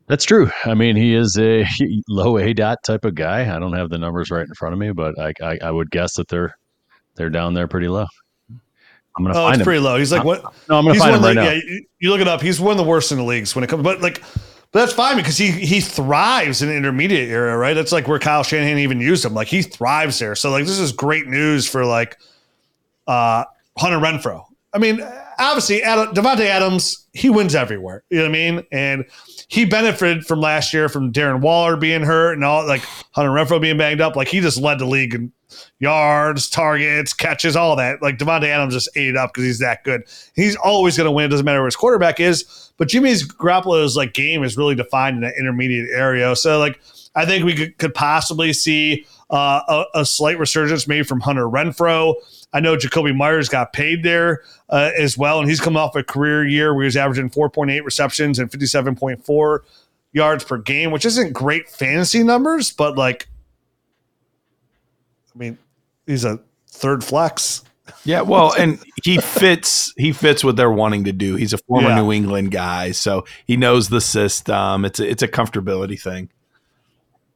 That's 0.07 0.25
true. 0.25 0.51
I 0.65 0.75
mean, 0.75 0.97
he 0.97 1.15
is 1.15 1.39
a 1.39 1.67
low 2.09 2.39
A 2.39 2.53
dot 2.55 2.79
type 2.85 3.05
of 3.05 3.15
guy. 3.15 3.55
I 3.55 3.59
don't 3.59 3.75
have 3.75 3.91
the 3.91 3.99
numbers 3.99 4.31
right 4.31 4.47
in 4.47 4.55
front 4.55 4.73
of 4.73 4.79
me, 4.79 4.93
but 4.93 5.19
I, 5.19 5.33
I, 5.43 5.59
I 5.65 5.71
would 5.71 5.91
guess 5.91 6.15
that 6.15 6.29
they're 6.29 6.57
they're 7.19 7.29
down 7.31 7.53
there 7.55 7.69
pretty 7.69 7.89
low. 7.89 8.07
I'm 8.51 9.25
gonna 9.25 9.31
Oh, 9.31 9.43
find 9.45 9.55
it's 9.55 9.61
him. 9.61 9.65
pretty 9.65 9.81
low. 9.81 9.99
He's 9.99 10.13
like 10.13 10.25
what? 10.25 10.43
no, 10.69 10.79
I'm 10.79 10.85
gonna 10.85 10.93
He's 10.95 11.03
find 11.03 11.17
him 11.17 11.23
right 11.23 11.35
the, 11.35 11.43
now. 11.43 11.51
yeah. 11.51 11.61
You, 11.65 11.85
you 11.99 12.11
look 12.11 12.21
it 12.21 12.29
up. 12.29 12.41
He's 12.41 12.61
one 12.61 12.71
of 12.73 12.77
the 12.79 12.85
worst 12.85 13.11
in 13.13 13.19
the 13.19 13.25
leagues 13.25 13.55
when 13.55 13.65
it 13.65 13.67
comes. 13.67 13.83
But 13.83 14.01
like, 14.01 14.23
but 14.71 14.81
that's 14.81 14.93
fine 14.93 15.17
because 15.17 15.37
he 15.37 15.51
he 15.51 15.81
thrives 15.81 16.63
in 16.63 16.69
the 16.69 16.77
intermediate 16.77 17.29
area, 17.29 17.57
right? 17.57 17.75
That's 17.75 17.91
like 17.91 18.07
where 18.07 18.19
Kyle 18.21 18.43
Shanahan 18.45 18.79
even 18.79 19.01
used 19.01 19.25
him. 19.25 19.35
Like 19.35 19.49
he 19.49 19.63
thrives 19.63 20.19
there. 20.21 20.35
So 20.37 20.51
like 20.51 20.65
this 20.67 20.79
is 20.79 20.93
great 20.93 21.27
news 21.27 21.69
for 21.69 21.85
like 21.85 22.17
uh 23.09 23.45
Hunter 23.77 23.99
Renfrow. 23.99 24.45
I 24.73 24.79
mean, 24.79 25.01
obviously, 25.39 25.83
Adam, 25.83 26.15
Davante 26.15 26.47
Adams, 26.47 27.07
he 27.13 27.31
wins 27.31 27.55
everywhere. 27.55 28.05
You 28.11 28.19
know 28.19 28.25
what 28.25 28.31
I 28.31 28.33
mean? 28.33 28.67
And 28.73 29.05
he 29.49 29.65
benefited 29.65 30.27
from 30.27 30.41
last 30.41 30.73
year 30.75 30.89
from 30.89 31.13
Darren 31.13 31.41
Waller 31.41 31.77
being 31.77 32.03
hurt 32.03 32.35
and 32.35 32.45
all 32.45 32.67
like 32.67 32.83
Hunter 33.13 33.31
Renfrow 33.31 33.61
being 33.61 33.79
banged 33.79 34.01
up. 34.01 34.17
Like 34.17 34.29
he 34.29 34.41
just 34.41 34.59
led 34.59 34.79
the 34.79 34.87
league 34.87 35.15
in 35.15 35.33
yards, 35.79 36.51
targets, 36.51 37.13
catches, 37.13 37.57
all 37.57 37.77
that. 37.77 38.03
Like 38.03 38.19
Davante 38.19 38.45
Adams 38.45 38.75
just 38.75 38.91
ate 38.97 39.09
it 39.09 39.17
up 39.17 39.33
because 39.33 39.45
he's 39.45 39.59
that 39.61 39.85
good. 39.85 40.03
He's 40.35 40.57
always 40.57 40.97
going 40.97 41.07
to 41.07 41.11
win. 41.11 41.27
It 41.27 41.29
doesn't 41.29 41.47
matter 41.47 41.61
where 41.61 41.67
his 41.67 41.77
quarterback 41.77 42.21
is. 42.21 42.73
But 42.77 42.89
Jimmy's 42.89 43.27
Garoppolo's 43.27 43.97
like 43.97 44.15
game 44.15 44.45
is 44.45 44.57
really 44.57 44.75
defined 44.75 45.17
in 45.17 45.23
that 45.23 45.35
intermediate 45.39 45.89
area. 45.91 46.37
So 46.37 46.59
like 46.59 46.81
I 47.15 47.27
think 47.27 47.45
we 47.45 47.55
could, 47.55 47.79
could 47.79 47.95
possibly 47.95 48.53
see 48.53 49.07
uh, 49.31 49.61
a, 49.69 50.01
a, 50.01 50.07
slight 50.07 50.39
resurgence 50.39 50.87
maybe 50.87 51.03
from 51.03 51.21
Hunter 51.21 51.45
Renfrow. 51.45 52.15
I 52.53 52.61
know 52.61 52.77
Jakobi 52.77 53.15
Meyers 53.15 53.49
got 53.49 53.73
paid 53.73 54.03
there 54.03 54.43
uh, 54.71 54.91
as 54.97 55.19
well, 55.19 55.41
and 55.41 55.49
he's 55.49 55.61
coming 55.61 55.77
off 55.77 55.95
a 55.97 56.03
career 56.03 56.47
year 56.47 56.75
where 56.75 56.85
he's 56.85 56.97
averaging 56.97 57.31
4.8 57.31 57.85
receptions 57.85 58.39
and 58.39 58.51
57.4 58.51 59.59
yards 60.13 60.45
per 60.45 60.57
game, 60.59 60.91
which 60.91 61.05
isn't 61.05 61.33
great 61.33 61.69
fantasy 61.69 62.23
numbers, 62.23 62.73
but 62.73 62.97
like, 62.97 63.29
I 65.35 65.39
mean, 65.39 65.59
he's 66.07 66.25
a 66.25 66.41
third 66.71 67.05
flex. 67.05 67.65
Yeah, 68.05 68.23
well, 68.23 68.53
and 68.59 68.79
he 69.03 69.19
fits 69.19 69.95
he 69.97 70.13
fits 70.13 70.45
what 70.45 70.57
they're 70.57 70.71
wanting 70.71 71.05
to 71.05 71.13
do. 71.13 71.37
He's 71.37 71.55
a 71.55 71.59
former 71.59 71.89
yeah. 71.89 71.97
New 71.97 72.13
England 72.13 72.51
guy, 72.51 72.93
so 72.93 73.25
he 73.47 73.57
knows 73.57 73.89
the 73.89 74.01
system. 74.01 74.85
It's 74.85 75.01
a, 75.01 75.09
it's 75.09 75.23
a 75.23 75.29
comfortability 75.29 76.01
thing. 76.01 76.29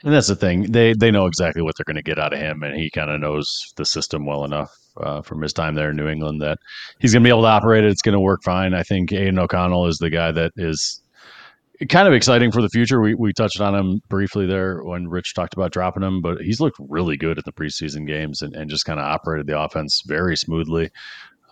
And 0.05 0.13
that's 0.13 0.27
the 0.27 0.37
thing; 0.37 0.71
they 0.73 0.93
they 0.93 1.11
know 1.11 1.27
exactly 1.27 1.63
what 1.63 1.77
they're 1.77 1.85
going 1.85 1.97
to 1.97 2.03
get 2.03 2.19
out 2.19 2.35
of 2.35 2.39
him, 2.39 2.63
and 2.63 2.77
he 2.77 2.91
kind 2.91 3.11
of 3.11 3.21
knows 3.21 3.73
the 3.77 3.87
system 3.87 4.27
well 4.27 4.45
enough 4.45 4.82
uh, 4.97 5.23
from 5.23 5.43
his 5.43 5.53
time 5.53 5.75
there 5.75 5.91
in 5.91 5.97
New 5.97 6.09
England 6.09 6.41
that 6.43 6.59
he's 6.99 7.13
going 7.13 7.23
to 7.23 7.27
be 7.27 7.31
able 7.31 7.43
to 7.43 7.49
operate 7.49 7.85
it. 7.85 7.91
It's 7.91 8.03
going 8.03 8.15
to 8.15 8.21
work 8.21 8.43
fine. 8.43 8.75
I 8.75 8.83
think 8.83 9.13
Aidan 9.13 9.39
O'Connell 9.39 9.87
is 9.87 9.99
the 9.99 10.11
guy 10.11 10.33
that 10.33 10.53
is 10.57 11.03
kind 11.89 12.07
of 12.07 12.15
exciting 12.15 12.53
for 12.53 12.63
the 12.63 12.69
future. 12.69 13.01
We 13.01 13.15
we 13.15 13.33
touched 13.33 13.61
on 13.61 13.75
him 13.75 14.01
briefly 14.09 14.47
there 14.47 14.83
when 14.83 15.09
Rich 15.09 15.35
talked 15.35 15.55
about 15.55 15.73
dropping 15.73 16.03
him, 16.03 16.21
but 16.21 16.41
he's 16.41 16.61
looked 16.61 16.77
really 16.79 17.17
good 17.17 17.39
at 17.39 17.45
the 17.45 17.53
preseason 17.53 18.07
games 18.07 18.43
and, 18.43 18.55
and 18.55 18.71
just 18.71 18.85
kind 18.85 19.01
of 19.01 19.07
operated 19.07 19.47
the 19.47 19.59
offense 19.61 20.03
very 20.07 20.37
smoothly. 20.37 20.91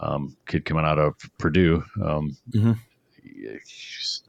Um, 0.01 0.37
kid 0.47 0.65
coming 0.65 0.85
out 0.85 0.99
of 0.99 1.15
Purdue. 1.39 1.85
Um, 2.03 2.37
mm-hmm. 2.51 2.73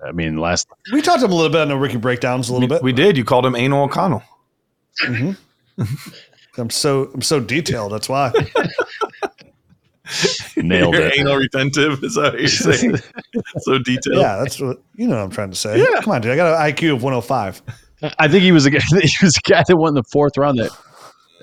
I 0.05 0.12
mean, 0.12 0.38
last 0.38 0.68
we 0.91 1.01
talked 1.01 1.20
to 1.20 1.26
him 1.26 1.32
a 1.32 1.36
little 1.36 1.51
bit 1.51 1.62
on 1.62 1.70
the 1.70 1.78
rookie 1.78 1.97
breakdowns 1.97 2.49
a 2.49 2.53
little 2.53 2.68
we, 2.68 2.76
bit. 2.76 2.84
We 2.84 2.93
did. 2.93 3.18
You 3.18 3.24
called 3.24 3.45
him 3.45 3.55
Anal 3.55 3.84
O'Connell. 3.84 4.24
Mm-hmm. 5.03 5.84
I'm 6.58 6.70
so 6.70 7.10
I'm 7.14 7.22
so 7.22 7.39
detailed. 7.39 7.91
That's 7.93 8.10
why. 8.10 8.32
Nailed 10.58 10.93
you're 10.93 11.08
it. 11.08 11.18
Anal 11.18 11.38
retentive 11.38 12.04
is 12.04 12.16
that 12.16 12.34
what 12.34 12.39
you're 12.39 12.47
saying? 12.49 12.97
so 13.60 13.78
detailed. 13.80 14.18
Yeah, 14.18 14.38
that's 14.38 14.60
what 14.60 14.82
you 14.95 15.08
know. 15.08 15.16
what 15.16 15.24
I'm 15.24 15.32
trying 15.32 15.52
to 15.52 15.56
say. 15.56 15.80
Yeah. 15.80 16.02
Come 16.02 16.14
on, 16.14 16.22
dude. 16.22 16.32
I 16.32 16.36
got 16.36 16.54
an 16.54 16.74
IQ 16.74 16.95
of 16.95 17.04
105. 17.04 17.62
I 18.18 18.28
think 18.28 18.43
he 18.43 18.52
was 18.52 18.66
a 18.66 18.72
guy. 18.72 18.80
He 19.02 19.12
was 19.22 19.38
a 19.38 19.49
guy 19.49 19.64
that 19.68 19.78
won 19.78 19.93
the 19.93 20.04
fourth 20.12 20.38
round 20.38 20.60
that 20.60 20.72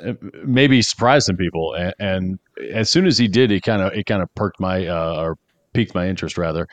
uh, 0.05 0.13
maybe 0.45 0.83
surprised 0.83 1.27
some 1.27 1.37
people. 1.37 1.75
And, 1.75 1.95
and 1.99 2.39
as 2.73 2.91
soon 2.91 3.07
as 3.07 3.17
he 3.17 3.29
did, 3.29 3.51
he 3.51 3.61
kind 3.61 3.81
of 3.81 3.93
it 3.95 4.07
kind 4.07 4.23
of 4.23 4.35
perked 4.35 4.61
my 4.61 4.87
uh, 4.87 5.21
or 5.21 5.39
piqued 5.73 5.95
my 5.95 6.09
interest 6.09 6.37
rather. 6.37 6.67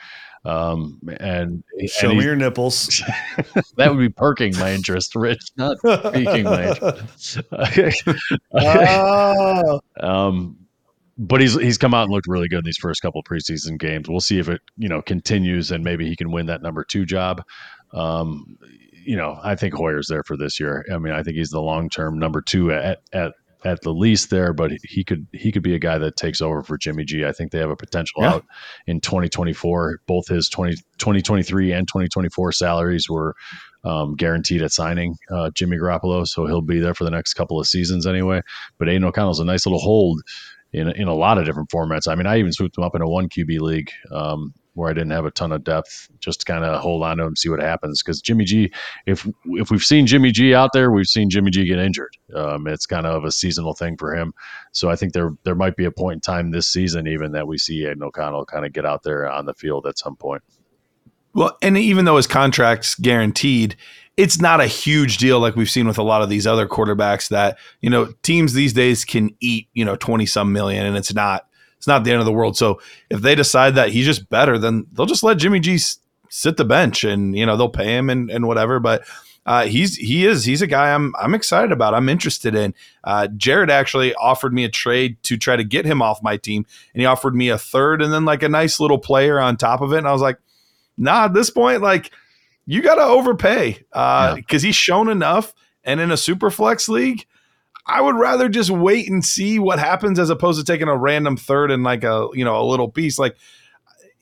Um, 0.46 1.00
and 1.18 1.64
show 1.88 2.10
and 2.10 2.18
me 2.18 2.24
your 2.24 2.36
nipples. 2.36 3.02
that 3.76 3.90
would 3.90 3.98
be 3.98 4.08
perking 4.08 4.56
my 4.58 4.72
interest, 4.72 5.16
Rich, 5.16 5.40
not 5.56 5.76
piquing 6.12 6.44
my 6.44 6.68
interest. 6.70 7.40
oh. 8.52 9.80
um, 9.98 10.56
but 11.18 11.40
he's 11.40 11.60
he's 11.60 11.78
come 11.78 11.94
out 11.94 12.04
and 12.04 12.12
looked 12.12 12.28
really 12.28 12.46
good 12.46 12.60
in 12.60 12.64
these 12.64 12.78
first 12.78 13.02
couple 13.02 13.20
preseason 13.24 13.76
games. 13.76 14.08
We'll 14.08 14.20
see 14.20 14.38
if 14.38 14.48
it 14.48 14.60
you 14.76 14.88
know 14.88 15.02
continues 15.02 15.72
and 15.72 15.82
maybe 15.82 16.06
he 16.06 16.14
can 16.14 16.30
win 16.30 16.46
that 16.46 16.62
number 16.62 16.84
two 16.84 17.04
job. 17.04 17.42
Um, 17.92 18.56
you 19.04 19.16
know, 19.16 19.40
I 19.42 19.56
think 19.56 19.74
Hoyer's 19.74 20.06
there 20.06 20.22
for 20.22 20.36
this 20.36 20.60
year. 20.60 20.84
I 20.92 20.98
mean, 20.98 21.12
I 21.12 21.24
think 21.24 21.38
he's 21.38 21.50
the 21.50 21.60
long 21.60 21.88
term 21.88 22.20
number 22.20 22.40
two 22.40 22.70
at 22.70 23.00
at 23.12 23.32
at 23.66 23.82
the 23.82 23.92
least 23.92 24.30
there, 24.30 24.52
but 24.52 24.70
he 24.84 25.02
could 25.02 25.26
he 25.32 25.50
could 25.50 25.62
be 25.62 25.74
a 25.74 25.78
guy 25.78 25.98
that 25.98 26.16
takes 26.16 26.40
over 26.40 26.62
for 26.62 26.78
Jimmy 26.78 27.04
G. 27.04 27.24
I 27.24 27.32
think 27.32 27.50
they 27.50 27.58
have 27.58 27.70
a 27.70 27.76
potential 27.76 28.22
yeah. 28.22 28.34
out 28.34 28.44
in 28.86 29.00
2024. 29.00 30.00
Both 30.06 30.28
his 30.28 30.48
20, 30.48 30.76
2023 30.98 31.72
and 31.72 31.88
2024 31.88 32.52
salaries 32.52 33.10
were 33.10 33.34
um, 33.84 34.14
guaranteed 34.14 34.62
at 34.62 34.72
signing 34.72 35.16
uh, 35.32 35.50
Jimmy 35.50 35.76
Garoppolo, 35.76 36.26
so 36.26 36.46
he'll 36.46 36.60
be 36.60 36.78
there 36.78 36.94
for 36.94 37.04
the 37.04 37.10
next 37.10 37.34
couple 37.34 37.58
of 37.58 37.66
seasons 37.66 38.06
anyway. 38.06 38.40
But 38.78 38.88
Aidan 38.88 39.04
O'Connell's 39.04 39.40
a 39.40 39.44
nice 39.44 39.66
little 39.66 39.80
hold 39.80 40.22
in 40.72 40.88
in 40.90 41.08
a 41.08 41.14
lot 41.14 41.38
of 41.38 41.44
different 41.44 41.70
formats. 41.70 42.06
I 42.06 42.14
mean, 42.14 42.26
I 42.26 42.38
even 42.38 42.52
swooped 42.52 42.78
him 42.78 42.84
up 42.84 42.94
in 42.94 43.02
a 43.02 43.08
one 43.08 43.28
QB 43.28 43.58
league. 43.60 43.90
Um, 44.12 44.54
where 44.76 44.90
I 44.90 44.92
didn't 44.92 45.10
have 45.10 45.24
a 45.24 45.30
ton 45.30 45.52
of 45.52 45.64
depth, 45.64 46.08
just 46.20 46.44
kind 46.46 46.64
of 46.64 46.80
hold 46.80 47.02
on 47.02 47.16
to 47.16 47.24
him, 47.24 47.34
see 47.34 47.48
what 47.48 47.60
happens. 47.60 48.02
Because 48.02 48.20
Jimmy 48.20 48.44
G, 48.44 48.72
if 49.06 49.26
if 49.46 49.70
we've 49.70 49.84
seen 49.84 50.06
Jimmy 50.06 50.30
G 50.30 50.54
out 50.54 50.70
there, 50.72 50.90
we've 50.90 51.06
seen 51.06 51.30
Jimmy 51.30 51.50
G 51.50 51.66
get 51.66 51.78
injured. 51.78 52.16
Um, 52.34 52.66
it's 52.66 52.86
kind 52.86 53.06
of 53.06 53.24
a 53.24 53.32
seasonal 53.32 53.74
thing 53.74 53.96
for 53.96 54.14
him. 54.14 54.34
So 54.72 54.90
I 54.90 54.96
think 54.96 55.14
there 55.14 55.32
there 55.44 55.54
might 55.54 55.76
be 55.76 55.86
a 55.86 55.90
point 55.90 56.16
in 56.16 56.20
time 56.20 56.50
this 56.50 56.66
season 56.66 57.06
even 57.06 57.32
that 57.32 57.46
we 57.46 57.58
see 57.58 57.86
Aidan 57.86 58.02
O'Connell 58.02 58.44
kind 58.44 58.66
of 58.66 58.72
get 58.72 58.84
out 58.84 59.02
there 59.02 59.30
on 59.30 59.46
the 59.46 59.54
field 59.54 59.86
at 59.86 59.98
some 59.98 60.16
point. 60.16 60.42
Well, 61.32 61.56
and 61.60 61.76
even 61.76 62.04
though 62.04 62.16
his 62.16 62.26
contract's 62.26 62.94
guaranteed, 62.94 63.76
it's 64.16 64.40
not 64.40 64.62
a 64.62 64.66
huge 64.66 65.18
deal 65.18 65.38
like 65.40 65.56
we've 65.56 65.68
seen 65.68 65.86
with 65.86 65.98
a 65.98 66.02
lot 66.02 66.22
of 66.22 66.30
these 66.30 66.46
other 66.46 66.66
quarterbacks 66.66 67.28
that, 67.28 67.58
you 67.82 67.90
know, 67.90 68.12
teams 68.22 68.54
these 68.54 68.72
days 68.72 69.04
can 69.04 69.30
eat, 69.40 69.68
you 69.74 69.84
know, 69.84 69.96
20 69.96 70.24
some 70.24 70.52
million 70.52 70.86
and 70.86 70.96
it's 70.96 71.12
not 71.12 71.46
it's 71.76 71.86
not 71.86 72.04
the 72.04 72.10
end 72.10 72.20
of 72.20 72.26
the 72.26 72.32
world. 72.32 72.56
So 72.56 72.80
if 73.10 73.20
they 73.20 73.34
decide 73.34 73.74
that 73.74 73.90
he's 73.90 74.06
just 74.06 74.28
better, 74.28 74.58
then 74.58 74.86
they'll 74.92 75.06
just 75.06 75.22
let 75.22 75.38
Jimmy 75.38 75.60
G 75.60 75.78
sit 76.28 76.56
the 76.56 76.64
bench 76.64 77.04
and, 77.04 77.36
you 77.36 77.46
know, 77.46 77.56
they'll 77.56 77.68
pay 77.68 77.96
him 77.96 78.10
and, 78.10 78.30
and 78.30 78.46
whatever. 78.46 78.80
But 78.80 79.06
uh, 79.44 79.66
he's 79.66 79.96
he 79.96 80.26
is 80.26 80.44
he's 80.44 80.60
a 80.60 80.66
guy 80.66 80.92
I'm 80.92 81.14
I'm 81.16 81.34
excited 81.34 81.70
about. 81.70 81.94
I'm 81.94 82.08
interested 82.08 82.56
in. 82.56 82.74
Uh, 83.04 83.28
Jared 83.28 83.70
actually 83.70 84.12
offered 84.14 84.52
me 84.52 84.64
a 84.64 84.68
trade 84.68 85.22
to 85.22 85.36
try 85.36 85.54
to 85.54 85.62
get 85.62 85.84
him 85.84 86.02
off 86.02 86.22
my 86.22 86.36
team, 86.36 86.66
and 86.92 87.00
he 87.00 87.06
offered 87.06 87.36
me 87.36 87.48
a 87.48 87.58
third 87.58 88.02
and 88.02 88.12
then 88.12 88.24
like 88.24 88.42
a 88.42 88.48
nice 88.48 88.80
little 88.80 88.98
player 88.98 89.38
on 89.38 89.56
top 89.56 89.80
of 89.80 89.92
it. 89.92 89.98
And 89.98 90.08
I 90.08 90.12
was 90.12 90.22
like, 90.22 90.38
Nah, 90.98 91.26
at 91.26 91.34
this 91.34 91.50
point, 91.50 91.82
like 91.82 92.10
you 92.66 92.82
got 92.82 92.96
to 92.96 93.02
overpay 93.02 93.72
because 93.90 94.34
uh, 94.34 94.36
yeah. 94.36 94.58
he's 94.58 94.76
shown 94.76 95.08
enough. 95.08 95.54
And 95.84 96.00
in 96.00 96.10
a 96.10 96.16
super 96.16 96.50
flex 96.50 96.88
league, 96.88 97.26
I 97.86 98.00
would 98.00 98.16
rather 98.16 98.48
just 98.48 98.70
wait 98.70 99.08
and 99.08 99.24
see 99.24 99.58
what 99.58 99.78
happens 99.78 100.18
as 100.18 100.30
opposed 100.30 100.58
to 100.58 100.70
taking 100.70 100.88
a 100.88 100.96
random 100.96 101.36
third 101.36 101.70
and 101.70 101.84
like 101.84 102.04
a 102.04 102.28
you 102.32 102.44
know 102.44 102.60
a 102.60 102.64
little 102.64 102.90
piece. 102.90 103.18
Like 103.18 103.36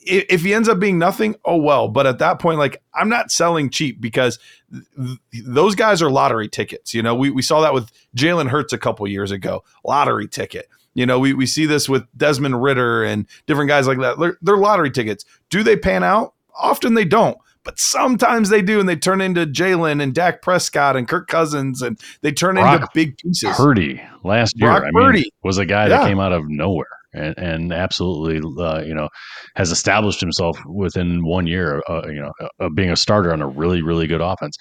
if 0.07 0.43
he 0.43 0.53
ends 0.53 0.69
up 0.69 0.79
being 0.79 0.99
nothing, 0.99 1.35
oh 1.45 1.57
well. 1.57 1.89
But 1.89 2.07
at 2.07 2.19
that 2.19 2.39
point, 2.39 2.59
like 2.59 2.83
I'm 2.93 3.09
not 3.09 3.31
selling 3.31 3.71
cheap 3.71 4.01
because 4.01 4.39
th- 4.71 5.19
those 5.47 5.75
guys 5.75 6.03
are 6.03 6.11
lottery 6.11 6.49
tickets. 6.49 6.95
You 6.95 7.03
know, 7.03 7.15
we, 7.15 7.31
we 7.31 7.43
saw 7.43 7.61
that 7.63 7.75
with 7.75 7.91
Jalen 8.17 8.49
Hurts 8.49 8.73
a 8.73 8.79
couple 8.79 9.07
years 9.09 9.31
ago, 9.31 9.65
lottery 9.85 10.29
ticket. 10.29 10.69
You 10.95 11.07
know, 11.07 11.19
we, 11.19 11.33
we 11.33 11.47
see 11.47 11.67
this 11.67 11.89
with 11.89 12.07
Desmond 12.17 12.63
Ridder 12.63 13.03
and 13.03 13.27
different 13.47 13.69
guys 13.69 13.89
like 13.89 13.99
that. 13.99 14.19
They're, 14.19 14.39
they're 14.43 14.57
lottery 14.57 14.91
tickets. 14.91 15.25
Do 15.51 15.63
they 15.63 15.77
pan 15.77 16.05
out? 16.05 16.35
Often 16.57 16.95
they 16.95 17.05
don't 17.05 17.37
but 17.65 17.79
sometimes 17.79 18.49
they 18.49 18.63
do, 18.63 18.81
and 18.81 18.89
they 18.89 18.97
turn 18.97 19.21
into 19.21 19.47
Jalen 19.47 20.03
and 20.03 20.15
Dak 20.15 20.43
Prescott 20.43 20.97
and 20.97 21.09
Kirk 21.09 21.29
Cousins, 21.29 21.83
and 21.83 21.99
they 22.23 22.33
turn 22.33 22.57
Brock 22.57 22.75
into 22.75 22.89
big 22.95 23.17
pieces. 23.19 23.57
Purdy 23.57 24.03
last 24.23 24.55
year, 24.57 24.71
Brock 24.71 24.85
I 24.85 24.91
Purdy 24.93 25.21
mean, 25.21 25.31
was 25.43 25.59
a 25.59 25.67
guy 25.67 25.89
that 25.89 26.03
yeah. 26.03 26.09
came 26.09 26.21
out 26.21 26.33
of 26.33 26.45
nowhere 26.47 26.87
and, 27.15 27.35
and 27.39 27.73
absolutely, 27.73 28.41
uh, 28.63 28.83
you 28.83 28.95
know, 28.95 29.09
has 29.55 29.71
established 29.71 30.21
himself 30.21 30.59
within 30.67 31.25
one 31.25 31.47
year, 31.47 31.83
uh, 31.89 32.03
you 32.07 32.21
know, 32.21 32.33
of 32.59 32.75
being 32.75 32.91
a 32.91 32.97
starter 32.97 33.33
on 33.33 33.41
a 33.41 33.47
really, 33.47 33.83
really 33.83 34.07
good 34.07 34.21
offense. 34.21 34.57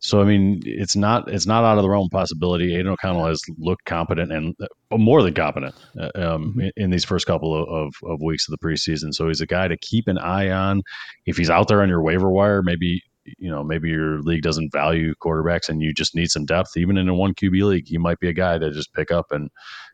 So 0.00 0.22
I 0.22 0.24
mean, 0.24 0.62
it's 0.64 0.96
not 0.96 1.30
it's 1.30 1.46
not 1.46 1.62
out 1.62 1.76
of 1.76 1.82
the 1.82 1.90
realm 1.90 2.06
of 2.06 2.10
possibility. 2.10 2.74
Aidan 2.74 2.88
O'Connell 2.88 3.26
has 3.26 3.42
looked 3.58 3.84
competent 3.84 4.32
and 4.32 4.54
uh, 4.90 4.96
more 4.96 5.22
than 5.22 5.34
competent 5.34 5.74
uh, 5.98 6.10
um, 6.14 6.22
mm-hmm. 6.22 6.60
in, 6.60 6.72
in, 6.76 6.90
these 6.90 7.04
first 7.04 7.26
couple 7.26 7.54
of, 7.54 7.68
of, 7.68 7.94
of, 8.10 8.22
weeks 8.22 8.48
of 8.48 8.52
the 8.52 8.66
preseason. 8.66 9.12
So 9.12 9.28
he's 9.28 9.42
a 9.42 9.46
guy 9.46 9.68
to 9.68 9.76
keep 9.76 10.08
an 10.08 10.16
eye 10.16 10.50
on. 10.50 10.82
If 11.26 11.36
he's 11.36 11.50
out 11.50 11.68
there 11.68 11.82
on 11.82 11.90
your 11.90 12.02
waiver 12.02 12.30
wire, 12.30 12.62
maybe 12.62 13.02
you 13.38 13.50
know 13.50 13.62
maybe 13.62 13.90
your 13.90 14.22
league 14.22 14.42
doesn't 14.42 14.72
value 14.72 15.12
quarterbacks 15.22 15.68
and 15.68 15.82
you 15.82 15.92
just 15.92 16.14
need 16.14 16.30
some 16.30 16.46
depth. 16.46 16.78
Even 16.78 16.96
in 16.96 17.10
a 17.10 17.14
one 17.14 17.34
QB 17.34 17.62
league, 17.62 17.86
he 17.86 17.98
might 17.98 18.20
be 18.20 18.28
a 18.28 18.34
guy 18.34 18.56
to 18.56 18.70
just 18.70 18.94
pick 18.94 19.10
up. 19.10 19.26
And 19.30 19.50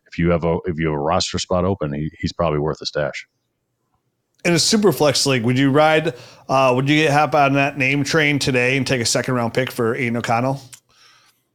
if 0.07 0.19
you 0.19 0.31
have 0.31 0.45
a 0.45 0.59
if 0.67 0.79
you 0.79 0.87
have 0.87 0.95
a 0.95 1.01
roster 1.01 1.41
spot 1.41 1.65
open, 1.65 1.93
he, 1.93 2.13
he's 2.21 2.33
probably 2.33 2.61
worth 2.61 2.81
a 2.81 2.87
stash 2.87 3.27
in 4.47 4.53
a 4.53 4.59
super 4.59 4.92
flex 4.92 5.26
league, 5.26 5.44
would 5.44 5.59
you 5.59 5.70
ride? 5.70 6.14
Uh, 6.49 6.72
would 6.74 6.88
you 6.88 6.97
get 7.03 7.12
hop 7.12 7.34
on 7.34 7.55
that 7.55 7.76
name 7.76 8.05
train 8.05 8.38
today 8.38 8.76
and 8.76 8.86
take 8.86 9.01
a 9.01 9.07
second 9.07 9.34
round 9.34 9.53
pick 9.53 9.72
for 9.72 9.94
Aidan 9.94 10.16
O'Connell? 10.16 10.61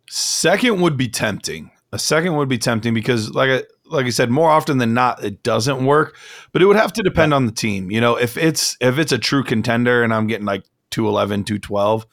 Second 0.09 0.81
would 0.81 0.97
be 0.97 1.07
tempting. 1.07 1.71
A 1.93 1.99
second 1.99 2.35
would 2.35 2.49
be 2.49 2.57
tempting 2.57 2.93
because, 2.93 3.31
like 3.31 3.49
I 3.49 3.63
like 3.85 4.05
I 4.05 4.09
said, 4.09 4.29
more 4.29 4.49
often 4.49 4.77
than 4.77 4.93
not, 4.93 5.23
it 5.23 5.43
doesn't 5.43 5.85
work. 5.85 6.17
But 6.51 6.61
it 6.61 6.65
would 6.65 6.75
have 6.75 6.93
to 6.93 7.03
depend 7.03 7.33
on 7.33 7.45
the 7.45 7.51
team. 7.51 7.91
You 7.91 8.01
know, 8.01 8.15
if 8.15 8.37
it's 8.37 8.77
if 8.81 8.97
it's 8.97 9.11
a 9.11 9.17
true 9.17 9.43
contender 9.43 10.03
and 10.03 10.13
I'm 10.13 10.27
getting 10.27 10.45
like 10.45 10.63
211, 10.91 11.45
212, 11.45 12.05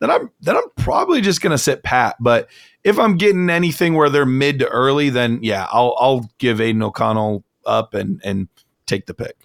then 0.00 0.10
I'm 0.10 0.30
then 0.40 0.56
I'm 0.56 0.70
probably 0.76 1.20
just 1.20 1.42
gonna 1.42 1.58
sit 1.58 1.82
pat. 1.82 2.16
But 2.20 2.48
if 2.84 2.98
I'm 2.98 3.16
getting 3.16 3.50
anything 3.50 3.94
where 3.94 4.08
they're 4.10 4.26
mid 4.26 4.58
to 4.60 4.68
early, 4.68 5.10
then 5.10 5.40
yeah, 5.42 5.66
I'll 5.70 5.96
I'll 5.98 6.30
give 6.38 6.60
Aidan 6.60 6.82
O'Connell 6.82 7.44
up 7.66 7.94
and 7.94 8.20
and 8.24 8.48
take 8.86 9.06
the 9.06 9.14
pick. 9.14 9.36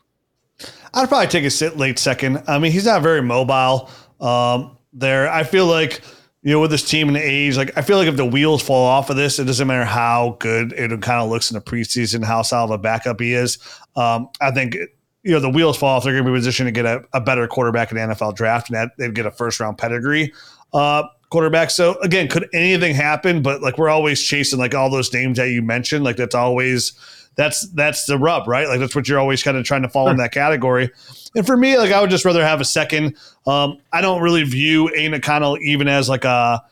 I'd 0.93 1.09
probably 1.09 1.27
take 1.27 1.45
a 1.45 1.49
sit 1.49 1.77
late 1.77 1.99
second. 1.99 2.43
I 2.47 2.59
mean, 2.59 2.71
he's 2.71 2.85
not 2.85 3.01
very 3.01 3.21
mobile 3.21 3.89
um, 4.19 4.77
there. 4.93 5.29
I 5.29 5.43
feel 5.43 5.65
like 5.65 6.01
you 6.43 6.53
know 6.53 6.61
with 6.61 6.71
this 6.71 6.87
team 6.87 7.07
and 7.07 7.15
the 7.15 7.21
age, 7.21 7.57
like 7.57 7.77
I 7.77 7.81
feel 7.81 7.97
like 7.97 8.07
if 8.07 8.17
the 8.17 8.25
wheels 8.25 8.61
fall 8.61 8.85
off 8.85 9.09
of 9.09 9.15
this, 9.15 9.39
it 9.39 9.45
doesn't 9.45 9.67
matter 9.67 9.85
how 9.85 10.37
good 10.39 10.73
it 10.73 10.89
kind 11.01 11.21
of 11.21 11.29
looks 11.29 11.51
in 11.51 11.55
the 11.55 11.61
preseason, 11.61 12.23
how 12.23 12.41
solid 12.41 12.73
a 12.73 12.77
backup 12.77 13.19
he 13.19 13.33
is. 13.33 13.57
Um, 13.95 14.29
I 14.41 14.51
think 14.51 14.75
you 15.23 15.31
know 15.31 15.39
the 15.39 15.49
wheels 15.49 15.77
fall 15.77 15.97
off. 15.97 16.03
They're 16.03 16.13
going 16.13 16.25
to 16.25 16.31
be 16.31 16.37
positioned 16.37 16.67
to 16.67 16.71
get 16.71 16.85
a, 16.85 17.03
a, 17.13 17.21
better 17.21 17.47
quarterback 17.47 17.91
in 17.91 17.97
the 17.97 18.15
NFL 18.15 18.35
draft, 18.35 18.69
and 18.69 18.77
that 18.77 18.91
they'd 18.97 19.13
get 19.13 19.25
a 19.25 19.31
first 19.31 19.59
round 19.59 19.77
pedigree. 19.77 20.33
Uh, 20.73 21.03
quarterback. 21.29 21.69
So 21.69 21.99
again, 21.99 22.27
could 22.27 22.47
anything 22.53 22.95
happen? 22.95 23.41
But 23.41 23.61
like 23.61 23.77
we're 23.77 23.89
always 23.89 24.23
chasing 24.23 24.59
like 24.59 24.73
all 24.73 24.89
those 24.89 25.11
names 25.13 25.37
that 25.37 25.49
you 25.49 25.61
mentioned. 25.61 26.03
Like 26.03 26.15
that's 26.15 26.35
always 26.35 26.93
that's 27.37 27.69
that's 27.69 28.05
the 28.05 28.17
rub, 28.17 28.47
right? 28.47 28.67
Like 28.67 28.79
that's 28.79 28.95
what 28.95 29.07
you're 29.07 29.19
always 29.19 29.43
kind 29.43 29.55
of 29.55 29.63
trying 29.63 29.83
to 29.83 29.89
fall 29.89 30.09
in 30.09 30.17
that 30.17 30.31
category. 30.31 30.89
And 31.35 31.45
for 31.45 31.55
me, 31.55 31.77
like 31.77 31.91
I 31.91 32.01
would 32.01 32.09
just 32.09 32.25
rather 32.25 32.43
have 32.43 32.59
a 32.59 32.65
second. 32.65 33.15
Um, 33.45 33.77
I 33.93 34.01
don't 34.01 34.21
really 34.21 34.43
view 34.43 34.89
Aidan 34.89 35.13
O'Connell 35.13 35.59
even 35.61 35.87
as 35.87 36.09
like 36.09 36.25
a 36.25 36.63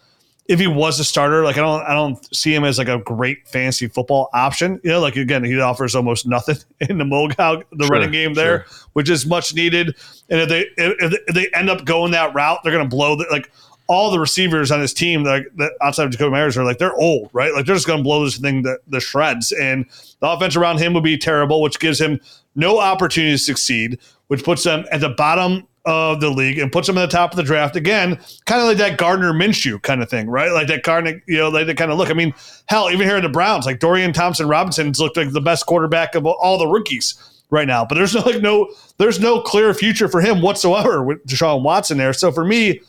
if 0.48 0.60
he 0.60 0.68
was 0.68 1.00
a 1.00 1.04
starter, 1.04 1.44
like 1.44 1.58
I 1.58 1.62
don't 1.62 1.82
I 1.84 1.94
don't 1.94 2.36
see 2.36 2.54
him 2.54 2.64
as 2.64 2.78
like 2.80 2.88
a 2.88 2.98
great 2.98 3.48
fancy 3.48 3.88
football 3.88 4.30
option. 4.34 4.80
You 4.84 4.92
know, 4.92 5.00
like 5.00 5.16
again, 5.16 5.44
he 5.44 5.60
offers 5.60 5.96
almost 5.96 6.28
nothing 6.28 6.58
in 6.82 6.98
the 6.98 7.06
Mogal, 7.06 7.64
the 7.72 7.86
sure, 7.86 7.92
running 7.92 8.12
game 8.12 8.34
there, 8.34 8.66
sure. 8.68 8.78
which 8.94 9.10
is 9.10 9.26
much 9.26 9.54
needed. 9.54 9.96
And 10.30 10.42
if 10.42 10.50
they 10.50 10.66
if 10.78 11.36
they 11.36 11.48
end 11.54 11.70
up 11.70 11.86
going 11.86 12.12
that 12.12 12.34
route, 12.34 12.60
they're 12.64 12.74
going 12.74 12.88
to 12.88 12.96
blow 12.96 13.16
the, 13.16 13.26
like 13.32 13.52
all 13.88 14.12
the 14.12 14.20
receivers 14.20 14.72
on 14.72 14.80
his 14.80 14.94
team, 14.94 15.24
like 15.24 15.46
outside 15.82 16.06
of 16.06 16.12
Jakobi 16.12 16.32
Meyers, 16.32 16.58
are 16.58 16.64
like 16.64 16.80
they're 16.80 16.96
old, 16.96 17.30
right? 17.34 17.54
Like 17.54 17.66
they're 17.66 17.76
just 17.76 17.88
going 17.88 18.00
to 18.00 18.04
blow 18.04 18.24
this 18.24 18.38
thing 18.38 18.64
the, 18.64 18.80
the 18.88 19.00
shreds, 19.00 19.52
and 19.52 19.86
the 20.20 20.30
offense 20.30 20.56
around 20.56 20.80
him 20.80 20.94
would 20.94 21.04
be 21.04 21.18
terrible, 21.18 21.62
which 21.62 21.80
gives 21.80 22.00
him 22.00 22.20
no 22.56 22.80
opportunity 22.80 23.34
to 23.34 23.38
succeed, 23.38 24.00
which 24.28 24.44
puts 24.44 24.64
them 24.64 24.86
at 24.92 25.02
the 25.02 25.10
bottom 25.10 25.68
of 25.86 26.20
the 26.20 26.30
league 26.30 26.58
and 26.58 26.72
puts 26.72 26.88
them 26.88 26.98
at 26.98 27.10
the 27.10 27.16
top 27.16 27.32
of 27.32 27.38
the 27.38 27.44
draft 27.44 27.76
again, 27.76 28.20
kind 28.46 28.60
of 28.60 28.68
like 28.68 28.78
that 28.78 28.98
Gardner 28.98 29.34
Minshew 29.34 29.82
kind 29.84 30.02
of 30.02 30.10
thing, 30.10 30.28
right? 30.28 30.52
Like 30.52 30.68
that 30.68 30.84
Gardner, 30.84 31.22
you 31.28 31.38
know, 31.38 31.50
like 31.50 31.68
that 31.68 31.78
kind 31.78 31.92
of 31.92 31.98
look. 31.98 32.10
I 32.10 32.14
mean, 32.14 32.34
hell, 32.66 32.90
even 32.90 33.08
here 33.08 33.18
in 33.18 33.24
the 33.24 33.30
Browns, 33.30 33.66
like 33.66 33.80
Dorian 33.80 34.12
Thompson 34.12 34.48
Robinson's 34.48 35.00
looked 35.00 35.18
like 35.18 35.32
the 35.32 35.42
best 35.42 35.68
quarterback 35.68 36.16
of 36.16 36.26
all 36.26 36.58
the 36.58 36.68
rookies 36.68 37.14
right 37.52 37.68
now, 37.68 37.86
but 37.86 37.96
there's 37.96 38.16
no 38.16 38.22
like 38.22 38.42
no 38.42 38.68
there's 38.98 39.20
no 39.20 39.42
clear 39.42 39.74
future 39.74 40.08
for 40.08 40.22
him 40.22 40.42
whatsoever 40.42 41.04
with 41.04 41.24
Deshaun 41.28 41.62
Watson 41.62 41.98
there. 42.00 42.14
So 42.14 42.32
for 42.32 42.44
me 42.44 42.82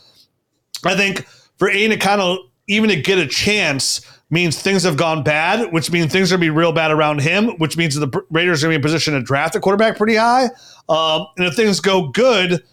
I 0.85 0.97
think 0.97 1.27
for 1.59 1.71
Aidan 1.71 1.99
O'Connell 1.99 2.51
even 2.69 2.91
to 2.91 2.97
get 2.97 3.19
a 3.19 3.27
chance 3.27 4.01
means 4.29 4.61
things 4.61 4.83
have 4.83 4.97
gone 4.97 5.23
bad, 5.23 5.73
which 5.73 5.91
means 5.91 6.13
things 6.13 6.33
are 6.33 6.37
going 6.37 6.49
to 6.49 6.53
be 6.53 6.59
real 6.59 6.73
bad 6.73 6.91
around 6.91 7.21
him, 7.21 7.51
which 7.59 7.77
means 7.77 7.95
the 7.95 8.09
Raiders 8.31 8.63
are 8.63 8.67
going 8.67 8.75
to 8.75 8.79
be 8.81 8.81
in 8.81 8.83
position 8.83 9.15
to 9.15 9.23
draft 9.23 9.55
a 9.55 9.61
quarterback 9.61 9.97
pretty 9.97 10.17
high. 10.17 10.47
Um, 10.89 11.27
and 11.37 11.47
if 11.47 11.55
things 11.55 11.79
go 11.81 12.09
good, 12.09 12.65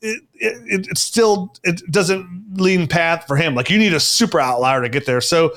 it, 0.00 0.22
it, 0.34 0.88
it, 0.88 0.98
still 0.98 1.54
it 1.64 1.80
doesn't 1.90 2.54
lean 2.54 2.86
path 2.86 3.26
for 3.26 3.36
him. 3.36 3.54
Like 3.54 3.70
you 3.70 3.78
need 3.78 3.94
a 3.94 4.00
super 4.00 4.40
outlier 4.40 4.82
to 4.82 4.88
get 4.88 5.06
there. 5.06 5.20
So 5.20 5.54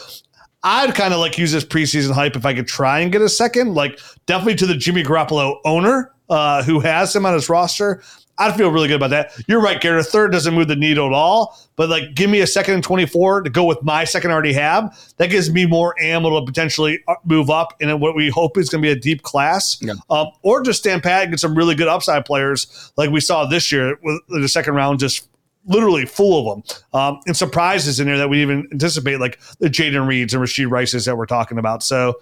I'd 0.63 0.93
kind 0.93 1.13
of 1.13 1.19
like 1.19 1.37
use 1.37 1.51
this 1.51 1.65
preseason 1.65 2.11
hype 2.11 2.35
if 2.35 2.45
I 2.45 2.53
could 2.53 2.67
try 2.67 2.99
and 2.99 3.11
get 3.11 3.21
a 3.21 3.29
second, 3.29 3.73
like 3.73 3.99
definitely 4.27 4.55
to 4.55 4.67
the 4.67 4.75
Jimmy 4.75 5.03
Garoppolo 5.03 5.59
owner 5.65 6.11
uh, 6.29 6.63
who 6.63 6.79
has 6.79 7.15
him 7.15 7.25
on 7.25 7.33
his 7.33 7.49
roster. 7.49 8.03
I'd 8.41 8.55
feel 8.55 8.71
really 8.71 8.87
good 8.87 8.95
about 8.95 9.11
that. 9.11 9.31
You're 9.47 9.61
right, 9.61 9.79
Garrett. 9.79 10.05
A 10.05 10.09
third 10.09 10.31
doesn't 10.31 10.53
move 10.53 10.67
the 10.67 10.75
needle 10.75 11.05
at 11.05 11.13
all, 11.13 11.57
but 11.75 11.89
like 11.89 12.15
give 12.15 12.29
me 12.29 12.41
a 12.41 12.47
second 12.47 12.73
and 12.73 12.83
24 12.83 13.41
to 13.43 13.49
go 13.49 13.63
with 13.63 13.81
my 13.83 14.03
second 14.03 14.31
I 14.31 14.33
already 14.33 14.53
have. 14.53 14.97
That 15.17 15.29
gives 15.29 15.51
me 15.51 15.65
more 15.65 15.99
ammo 16.01 16.39
to 16.39 16.45
potentially 16.45 16.99
uh, 17.07 17.15
move 17.23 17.49
up 17.49 17.75
in 17.79 17.99
what 17.99 18.15
we 18.15 18.29
hope 18.29 18.57
is 18.57 18.69
going 18.69 18.81
to 18.81 18.87
be 18.87 18.91
a 18.91 18.99
deep 18.99 19.21
class. 19.21 19.77
Yeah. 19.81 19.93
Um, 20.09 20.27
or 20.41 20.63
just 20.63 20.79
stand 20.79 21.03
pat 21.03 21.23
and 21.23 21.31
get 21.31 21.39
some 21.39 21.55
really 21.55 21.75
good 21.75 21.87
upside 21.87 22.25
players 22.25 22.91
like 22.97 23.11
we 23.11 23.19
saw 23.19 23.45
this 23.45 23.71
year 23.71 23.97
with 24.01 24.21
the 24.29 24.47
second 24.47 24.73
round 24.73 24.99
just 24.99 25.27
literally 25.65 26.05
full 26.05 26.49
of 26.49 26.63
them. 26.63 26.77
Um, 26.99 27.19
and 27.27 27.37
surprises 27.37 27.99
in 27.99 28.07
there 28.07 28.17
that 28.17 28.29
we 28.29 28.41
even 28.41 28.67
anticipate, 28.71 29.19
like 29.19 29.39
the 29.59 29.69
Jayden 29.69 30.07
Reeds 30.07 30.33
and 30.33 30.43
Rashee 30.43 30.69
Rices 30.69 31.05
that 31.05 31.17
we're 31.17 31.25
talking 31.25 31.57
about. 31.57 31.83
So 31.83 32.19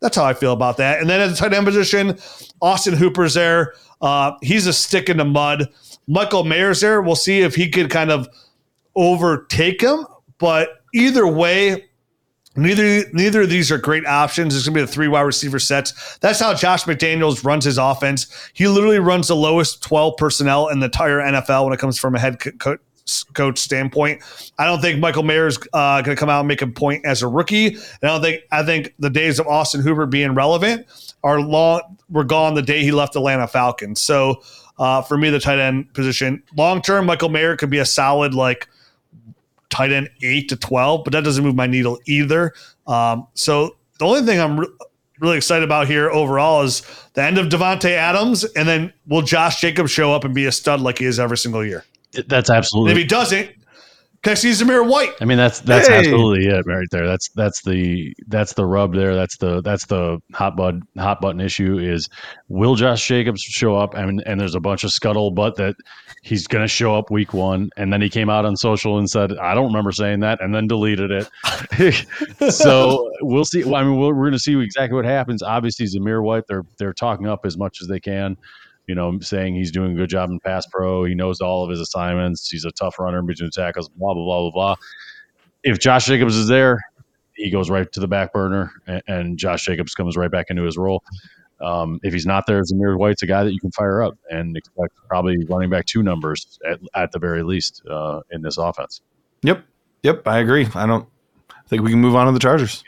that's 0.00 0.16
how 0.16 0.24
I 0.24 0.34
feel 0.34 0.52
about 0.52 0.76
that. 0.76 1.00
And 1.00 1.08
then 1.08 1.20
at 1.20 1.30
the 1.30 1.36
tight 1.36 1.52
end 1.52 1.66
position, 1.66 2.18
Austin 2.60 2.94
Hooper's 2.94 3.34
there. 3.34 3.74
Uh, 4.00 4.32
he's 4.42 4.66
a 4.66 4.72
stick 4.72 5.08
in 5.08 5.16
the 5.16 5.24
mud. 5.24 5.68
Michael 6.06 6.44
Mayer's 6.44 6.80
there. 6.80 7.02
We'll 7.02 7.16
see 7.16 7.40
if 7.40 7.54
he 7.54 7.68
could 7.68 7.90
kind 7.90 8.10
of 8.10 8.28
overtake 8.94 9.80
him. 9.80 10.06
But 10.38 10.82
either 10.94 11.26
way, 11.26 11.86
neither 12.56 13.08
neither 13.12 13.42
of 13.42 13.50
these 13.50 13.72
are 13.72 13.78
great 13.78 14.06
options. 14.06 14.54
It's 14.54 14.66
going 14.66 14.74
to 14.74 14.80
be 14.82 14.86
the 14.86 14.92
three 14.92 15.08
wide 15.08 15.22
receiver 15.22 15.58
sets. 15.58 16.18
That's 16.18 16.38
how 16.38 16.54
Josh 16.54 16.84
McDaniels 16.84 17.44
runs 17.44 17.64
his 17.64 17.76
offense. 17.76 18.50
He 18.54 18.68
literally 18.68 19.00
runs 19.00 19.28
the 19.28 19.36
lowest 19.36 19.82
12 19.82 20.16
personnel 20.16 20.68
in 20.68 20.78
the 20.78 20.86
entire 20.86 21.18
NFL 21.18 21.64
when 21.64 21.72
it 21.72 21.80
comes 21.80 21.98
from 21.98 22.14
a 22.14 22.20
head 22.20 22.38
coach 22.58 22.80
coach 23.34 23.58
standpoint. 23.58 24.22
I 24.58 24.66
don't 24.66 24.80
think 24.80 25.00
Michael 25.00 25.22
Mayer 25.22 25.46
is 25.46 25.58
uh, 25.72 26.02
going 26.02 26.16
to 26.16 26.20
come 26.20 26.28
out 26.28 26.40
and 26.40 26.48
make 26.48 26.62
a 26.62 26.66
point 26.66 27.04
as 27.04 27.22
a 27.22 27.28
rookie. 27.28 27.68
And 27.68 27.78
I 28.02 28.06
don't 28.08 28.22
think 28.22 28.42
I 28.50 28.62
think 28.62 28.94
the 28.98 29.10
days 29.10 29.38
of 29.38 29.46
Austin 29.46 29.80
Hooper 29.80 30.06
being 30.06 30.34
relevant 30.34 30.86
are 31.22 31.40
long 31.40 31.98
were 32.08 32.24
gone 32.24 32.54
the 32.54 32.62
day 32.62 32.82
he 32.82 32.92
left 32.92 33.16
Atlanta 33.16 33.46
Falcons. 33.46 34.00
So 34.00 34.42
uh, 34.78 35.02
for 35.02 35.18
me, 35.18 35.30
the 35.30 35.40
tight 35.40 35.58
end 35.58 35.92
position 35.94 36.42
long 36.56 36.82
term, 36.82 37.06
Michael 37.06 37.28
Mayer 37.28 37.56
could 37.56 37.70
be 37.70 37.78
a 37.78 37.86
solid 37.86 38.34
like 38.34 38.68
tight 39.70 39.92
end 39.92 40.08
eight 40.22 40.48
to 40.48 40.56
twelve, 40.56 41.04
but 41.04 41.12
that 41.12 41.24
doesn't 41.24 41.44
move 41.44 41.54
my 41.54 41.66
needle 41.66 41.98
either. 42.06 42.52
Um, 42.86 43.26
so 43.34 43.76
the 43.98 44.06
only 44.06 44.22
thing 44.22 44.40
I'm 44.40 44.60
re- 44.60 44.68
really 45.20 45.36
excited 45.36 45.64
about 45.64 45.88
here 45.88 46.08
overall 46.10 46.62
is 46.62 46.82
the 47.14 47.22
end 47.22 47.38
of 47.38 47.48
Davante 47.48 47.90
Adams, 47.90 48.44
and 48.44 48.68
then 48.68 48.92
will 49.08 49.22
Josh 49.22 49.60
Jacobs 49.60 49.90
show 49.90 50.12
up 50.12 50.24
and 50.24 50.34
be 50.34 50.46
a 50.46 50.52
stud 50.52 50.80
like 50.80 50.98
he 50.98 51.04
is 51.04 51.18
every 51.18 51.36
single 51.36 51.64
year? 51.64 51.84
That's 52.26 52.50
absolutely. 52.50 52.92
And 52.92 52.98
if 52.98 53.04
he 53.04 53.08
doesn't, 53.08 53.50
can 54.22 54.32
I 54.32 54.34
see 54.34 54.50
Zamir 54.50 54.86
White? 54.88 55.14
I 55.20 55.24
mean, 55.24 55.38
that's 55.38 55.60
that's 55.60 55.86
hey. 55.86 55.98
absolutely 55.98 56.46
it 56.46 56.66
right 56.66 56.88
there. 56.90 57.06
That's 57.06 57.28
that's 57.30 57.62
the 57.62 58.12
that's 58.26 58.52
the 58.54 58.66
rub 58.66 58.92
there. 58.92 59.14
That's 59.14 59.36
the 59.36 59.62
that's 59.62 59.86
the 59.86 60.18
hot 60.32 60.56
button 60.56 60.82
hot 60.98 61.20
button 61.20 61.40
issue 61.40 61.78
is 61.78 62.08
will 62.48 62.74
Josh 62.74 63.06
Jacobs 63.06 63.42
show 63.42 63.76
up? 63.76 63.94
And 63.94 64.20
and 64.26 64.40
there's 64.40 64.56
a 64.56 64.60
bunch 64.60 64.82
of 64.82 64.90
scuttlebutt 64.90 65.54
that 65.56 65.76
he's 66.22 66.48
going 66.48 66.64
to 66.64 66.68
show 66.68 66.96
up 66.96 67.12
week 67.12 67.32
one, 67.32 67.70
and 67.76 67.92
then 67.92 68.02
he 68.02 68.08
came 68.08 68.28
out 68.28 68.44
on 68.44 68.56
social 68.56 68.98
and 68.98 69.08
said, 69.08 69.36
"I 69.38 69.54
don't 69.54 69.66
remember 69.66 69.92
saying 69.92 70.18
that," 70.20 70.42
and 70.42 70.52
then 70.52 70.66
deleted 70.66 71.12
it. 71.12 72.50
so 72.52 73.12
we'll 73.20 73.44
see. 73.44 73.62
I 73.62 73.84
mean, 73.84 74.00
we're, 74.00 74.14
we're 74.14 74.24
going 74.24 74.32
to 74.32 74.40
see 74.40 74.60
exactly 74.60 74.96
what 74.96 75.04
happens. 75.04 75.44
Obviously, 75.44 75.86
Zamir 75.86 76.24
White, 76.24 76.44
they're 76.48 76.64
they're 76.76 76.92
talking 76.92 77.28
up 77.28 77.46
as 77.46 77.56
much 77.56 77.78
as 77.80 77.86
they 77.86 78.00
can 78.00 78.36
you 78.88 78.94
know, 78.94 79.18
saying 79.20 79.54
he's 79.54 79.70
doing 79.70 79.92
a 79.92 79.94
good 79.94 80.08
job 80.08 80.30
in 80.30 80.40
pass 80.40 80.66
pro. 80.66 81.04
He 81.04 81.14
knows 81.14 81.40
all 81.40 81.62
of 81.62 81.70
his 81.70 81.78
assignments. 81.78 82.50
He's 82.50 82.64
a 82.64 82.72
tough 82.72 82.98
runner 82.98 83.18
in 83.18 83.26
between 83.26 83.50
tackles, 83.50 83.88
blah, 83.90 84.14
blah, 84.14 84.24
blah, 84.24 84.40
blah, 84.40 84.50
blah. 84.50 84.76
If 85.62 85.78
Josh 85.78 86.06
Jacobs 86.06 86.34
is 86.34 86.48
there, 86.48 86.80
he 87.34 87.50
goes 87.50 87.70
right 87.70 87.90
to 87.92 88.00
the 88.00 88.08
back 88.08 88.32
burner 88.32 88.72
and, 88.86 89.02
and 89.06 89.38
Josh 89.38 89.64
Jacobs 89.64 89.94
comes 89.94 90.16
right 90.16 90.30
back 90.30 90.46
into 90.48 90.62
his 90.62 90.78
role. 90.78 91.04
Um, 91.60 92.00
if 92.02 92.12
he's 92.12 92.24
not 92.24 92.46
there, 92.46 92.62
Zamir 92.62 92.96
White's 92.96 93.22
a 93.22 93.26
guy 93.26 93.44
that 93.44 93.52
you 93.52 93.60
can 93.60 93.70
fire 93.72 94.02
up 94.02 94.16
and 94.30 94.56
expect 94.56 94.94
probably 95.06 95.44
running 95.44 95.68
back 95.68 95.84
two 95.84 96.02
numbers 96.02 96.58
at, 96.68 96.80
at 96.94 97.12
the 97.12 97.18
very 97.18 97.42
least 97.42 97.82
uh, 97.90 98.20
in 98.30 98.40
this 98.40 98.56
offense. 98.56 99.02
Yep. 99.42 99.64
Yep. 100.02 100.26
I 100.26 100.38
agree. 100.38 100.66
I 100.74 100.86
don't 100.86 101.06
think 101.66 101.82
we 101.82 101.90
can 101.90 102.00
move 102.00 102.16
on 102.16 102.26
to 102.26 102.32
the 102.32 102.38
Chargers. 102.38 102.84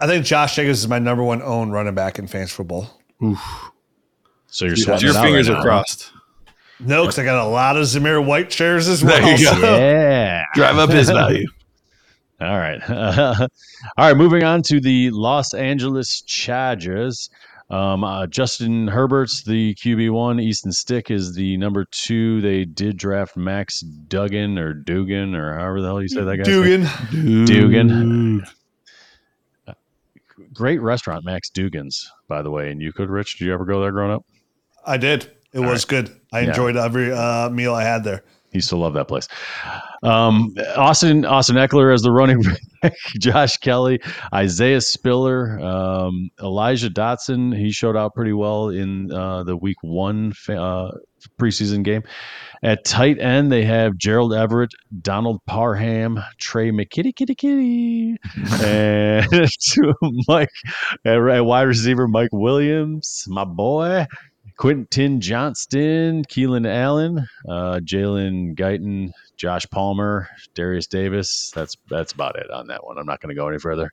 I 0.00 0.06
think 0.06 0.24
Josh 0.24 0.56
Jacobs 0.56 0.78
is 0.78 0.88
my 0.88 0.98
number 0.98 1.22
one 1.22 1.42
own 1.42 1.70
running 1.70 1.94
back 1.94 2.18
in 2.18 2.28
fantasy 2.28 2.54
football. 2.54 3.02
Oof. 3.22 3.40
So 4.54 4.66
you're 4.66 4.76
sweating 4.76 5.08
your 5.08 5.20
fingers 5.20 5.50
right 5.50 5.58
are 5.58 5.62
crossed. 5.62 6.12
No, 6.78 7.02
because 7.02 7.18
I 7.18 7.24
got 7.24 7.44
a 7.44 7.48
lot 7.48 7.76
of 7.76 7.82
Zamir 7.86 8.24
White 8.24 8.52
shares 8.52 8.86
as 8.86 9.02
well. 9.02 9.20
There 9.20 9.36
you 9.36 9.44
go. 9.44 9.76
Yeah. 9.76 10.44
Drive 10.54 10.76
up 10.76 10.90
his 10.90 11.10
value. 11.10 11.48
All 12.40 12.56
right. 12.58 12.80
all 12.90 13.48
right. 13.96 14.16
Moving 14.16 14.44
on 14.44 14.62
to 14.62 14.80
the 14.80 15.10
Los 15.10 15.54
Angeles 15.54 16.20
Chargers. 16.20 17.30
Um, 17.70 18.04
uh, 18.04 18.26
Justin 18.26 18.86
Herbert's 18.86 19.42
the 19.42 19.74
QB 19.74 20.12
one. 20.12 20.38
Easton 20.38 20.70
Stick 20.70 21.10
is 21.10 21.34
the 21.34 21.56
number 21.56 21.86
two. 21.90 22.40
They 22.40 22.64
did 22.64 22.96
draft 22.96 23.36
Max 23.36 23.80
Duggan 23.80 24.58
or 24.58 24.72
Dugan 24.72 25.34
or 25.34 25.54
however 25.54 25.80
the 25.80 25.88
hell 25.88 26.02
you 26.02 26.08
say 26.08 26.22
that 26.22 26.36
guy. 26.36 26.44
Dugan. 26.44 27.44
Dugan. 27.44 28.46
Great 30.52 30.80
restaurant, 30.80 31.24
Max 31.24 31.50
Dugan's, 31.50 32.08
by 32.28 32.42
the 32.42 32.50
way. 32.50 32.70
And 32.70 32.80
you 32.80 32.92
could, 32.92 33.10
Rich? 33.10 33.38
Did 33.38 33.46
you 33.46 33.54
ever 33.54 33.64
go 33.64 33.80
there 33.80 33.92
growing 33.92 34.12
up? 34.12 34.24
I 34.86 34.96
did. 34.96 35.30
It 35.52 35.60
All 35.60 35.70
was 35.70 35.84
right. 35.84 36.04
good. 36.04 36.20
I 36.32 36.40
yeah. 36.40 36.48
enjoyed 36.48 36.76
every 36.76 37.12
uh, 37.12 37.48
meal 37.50 37.74
I 37.74 37.84
had 37.84 38.04
there. 38.04 38.22
He 38.54 38.60
still 38.60 38.78
love 38.78 38.94
that 38.94 39.08
place. 39.08 39.26
Um, 40.04 40.54
Austin 40.76 41.24
Austin 41.24 41.56
Ekeler 41.56 41.92
as 41.92 42.02
the 42.02 42.12
running 42.12 42.40
back, 42.82 42.94
Josh 43.18 43.56
Kelley, 43.56 43.98
Isaiah 44.32 44.80
Spiller, 44.80 45.58
um, 45.58 46.30
Elijah 46.40 46.88
Dotson. 46.88 47.56
He 47.56 47.72
showed 47.72 47.96
out 47.96 48.14
pretty 48.14 48.32
well 48.32 48.68
in 48.68 49.10
uh, 49.10 49.42
the 49.42 49.56
Week 49.56 49.76
One 49.82 50.32
uh, 50.48 50.92
preseason 51.38 51.82
game. 51.82 52.04
At 52.62 52.84
tight 52.84 53.18
end, 53.18 53.50
they 53.50 53.64
have 53.64 53.96
Gerald 53.96 54.32
Everett, 54.32 54.70
Donald 55.02 55.40
Parham, 55.46 56.20
Tre' 56.38 56.70
McKitty, 56.70 57.14
kitty, 57.14 57.34
kitty, 57.34 58.16
and 58.62 59.26
Mike. 60.28 60.48
At 61.04 61.44
wide 61.44 61.62
receiver, 61.62 62.06
Mike 62.06 62.30
Williams, 62.32 63.24
my 63.26 63.44
boy. 63.44 64.06
Quentin 64.56 65.20
Johnston, 65.20 66.24
Keenan 66.24 66.66
Allen, 66.66 67.26
uh, 67.48 67.80
Jalen 67.82 68.56
Guyton, 68.56 69.10
Josh 69.36 69.66
Palmer, 69.70 70.28
Derius 70.54 70.86
Davis. 70.86 71.50
That's 71.54 71.76
that's 71.88 72.12
about 72.12 72.36
it 72.36 72.50
on 72.50 72.66
that 72.68 72.84
one. 72.84 72.98
I'm 72.98 73.06
not 73.06 73.20
going 73.20 73.34
to 73.34 73.40
go 73.40 73.48
any 73.48 73.58
further. 73.58 73.92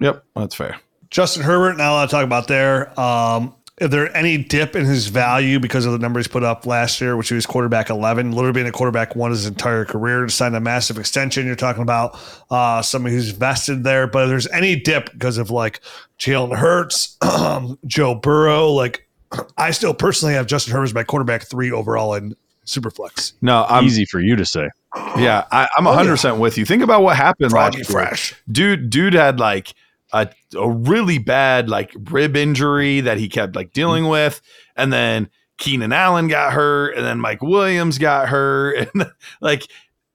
Yep, 0.00 0.24
that's 0.34 0.54
fair. 0.54 0.80
Justin 1.10 1.42
Herbert, 1.42 1.76
not 1.76 1.90
a 1.90 1.94
lot 1.94 2.06
to 2.06 2.10
talk 2.10 2.24
about 2.24 2.48
there. 2.48 2.98
Um, 2.98 3.54
if 3.80 3.90
there 3.90 4.14
any 4.16 4.38
dip 4.38 4.74
in 4.74 4.84
his 4.84 5.06
value 5.06 5.60
because 5.60 5.86
of 5.86 5.92
the 5.92 5.98
numbers 5.98 6.26
put 6.26 6.42
up 6.42 6.66
last 6.66 7.00
year, 7.00 7.16
which 7.16 7.28
he 7.28 7.34
was 7.34 7.46
quarterback 7.46 7.90
11, 7.90 8.32
literally 8.32 8.52
being 8.52 8.66
a 8.66 8.72
quarterback 8.72 9.14
one 9.14 9.30
his 9.30 9.46
entire 9.46 9.84
career, 9.84 10.24
to 10.26 10.30
sign 10.30 10.54
a 10.54 10.60
massive 10.60 10.98
extension, 10.98 11.46
you're 11.46 11.54
talking 11.54 11.82
about 11.82 12.18
uh, 12.50 12.82
somebody 12.82 13.14
who's 13.14 13.30
vested 13.30 13.84
there. 13.84 14.06
But 14.06 14.24
if 14.24 14.28
there's 14.30 14.48
any 14.48 14.76
dip 14.76 15.12
because 15.12 15.38
of 15.38 15.50
like 15.50 15.80
Jalen 16.18 16.56
Hurts, 16.56 17.16
Joe 17.86 18.16
Burrow, 18.16 18.72
like 18.72 19.07
I 19.56 19.70
still 19.72 19.94
personally 19.94 20.34
have 20.34 20.46
Justin 20.46 20.72
Herbert 20.72 20.84
as 20.84 20.94
my 20.94 21.04
quarterback 21.04 21.42
three 21.42 21.70
overall 21.70 22.14
in 22.14 22.34
Superflex. 22.66 23.32
No, 23.40 23.64
I'm 23.68 23.84
Easy 23.84 24.04
for 24.04 24.20
you 24.20 24.36
to 24.36 24.44
say. 24.44 24.68
yeah, 25.16 25.44
I, 25.50 25.68
I'm 25.76 25.84
100 25.84 26.10
percent 26.10 26.38
with 26.38 26.58
you. 26.58 26.64
Think 26.64 26.82
about 26.82 27.02
what 27.02 27.16
happened 27.16 27.50
Froggy 27.50 27.78
last 27.78 27.90
year. 27.90 28.00
fresh. 28.00 28.34
dude 28.50 28.90
dude 28.90 29.14
had 29.14 29.40
like 29.40 29.74
a, 30.12 30.28
a 30.56 30.70
really 30.70 31.18
bad 31.18 31.68
like 31.68 31.94
rib 32.10 32.36
injury 32.36 33.00
that 33.00 33.18
he 33.18 33.28
kept 33.28 33.54
like 33.54 33.72
dealing 33.72 34.04
mm-hmm. 34.04 34.12
with 34.12 34.40
and 34.76 34.92
then 34.92 35.28
keenan 35.58 35.92
allen 35.92 36.28
got 36.28 36.52
hurt 36.52 36.96
and 36.96 37.04
then 37.04 37.20
mike 37.20 37.42
williams 37.42 37.98
got 37.98 38.28
hurt 38.28 38.88
and 38.94 39.10
like 39.40 39.66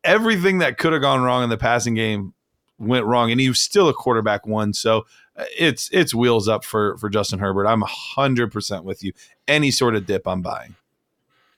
everything 0.04 0.60
that 0.60 0.78
could 0.78 0.94
have 0.94 1.02
gone 1.02 1.22
wrong 1.22 1.44
in 1.44 1.50
the 1.50 1.58
passing 1.58 1.94
game 1.94 2.34
went 2.80 3.06
wrong 3.06 3.32
and 3.32 3.40
he 3.40 3.50
was 3.50 3.62
still 3.62 3.88
a 3.88 3.94
quarterback 3.94 4.48
one 4.48 4.74
so 4.74 5.06
it's 5.58 5.90
it's 5.92 6.14
wheels 6.14 6.48
up 6.48 6.64
for 6.64 6.98
for 6.98 7.10
justin 7.10 7.40
herbert 7.40 7.66
i'm 7.66 7.82
100% 7.82 8.84
with 8.84 9.04
you 9.04 9.12
any 9.48 9.72
sort 9.72 9.96
of 9.96 10.06
dip 10.06 10.28
i'm 10.28 10.42
buying 10.42 10.76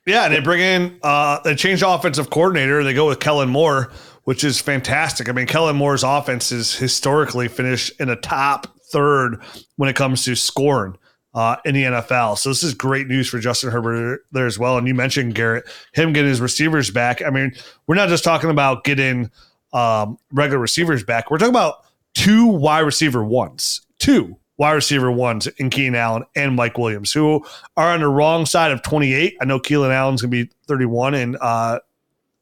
Yeah, 0.06 0.24
and 0.24 0.34
they 0.34 0.40
bring 0.40 0.60
in 0.60 0.98
uh 1.02 1.40
they 1.40 1.54
change 1.54 1.82
offensive 1.82 2.30
coordinator. 2.30 2.84
They 2.84 2.94
go 2.94 3.08
with 3.08 3.18
Kellen 3.18 3.48
Moore, 3.48 3.90
which 4.22 4.44
is 4.44 4.60
fantastic. 4.60 5.28
I 5.28 5.32
mean, 5.32 5.46
Kellen 5.46 5.76
Moore's 5.76 6.04
offense 6.04 6.52
is 6.52 6.74
historically 6.74 7.48
finished 7.48 7.92
in 8.00 8.08
the 8.08 8.16
top 8.16 8.68
third 8.92 9.40
when 9.76 9.88
it 9.88 9.96
comes 9.96 10.24
to 10.24 10.34
scoring 10.36 10.96
uh, 11.34 11.56
in 11.64 11.74
the 11.74 11.82
NFL. 11.82 12.38
So 12.38 12.48
this 12.48 12.62
is 12.62 12.72
great 12.72 13.08
news 13.08 13.28
for 13.28 13.38
Justin 13.38 13.70
Herbert 13.70 14.22
there 14.32 14.46
as 14.46 14.58
well. 14.58 14.78
And 14.78 14.86
you 14.88 14.94
mentioned 14.94 15.34
Garrett, 15.34 15.64
him 15.92 16.12
getting 16.12 16.30
his 16.30 16.40
receivers 16.40 16.90
back. 16.90 17.20
I 17.22 17.30
mean, 17.30 17.52
we're 17.86 17.96
not 17.96 18.08
just 18.08 18.24
talking 18.24 18.48
about 18.48 18.84
getting 18.84 19.30
um, 19.72 20.18
regular 20.32 20.58
receivers 20.60 21.04
back. 21.04 21.30
We're 21.30 21.38
talking 21.38 21.50
about 21.50 21.84
two 22.16 22.46
wide 22.46 22.80
receiver 22.80 23.22
ones, 23.22 23.82
two 23.98 24.36
wide 24.56 24.72
receiver 24.72 25.12
ones 25.12 25.46
in 25.58 25.68
Keenan 25.68 25.94
Allen 25.94 26.24
and 26.34 26.56
Mike 26.56 26.78
Williams, 26.78 27.12
who 27.12 27.44
are 27.76 27.92
on 27.92 28.00
the 28.00 28.08
wrong 28.08 28.46
side 28.46 28.72
of 28.72 28.82
28. 28.82 29.36
I 29.40 29.44
know 29.44 29.60
Keenan 29.60 29.90
Allen's 29.90 30.22
going 30.22 30.30
to 30.30 30.46
be 30.46 30.50
31 30.66 31.14
and 31.14 31.36
uh, 31.40 31.78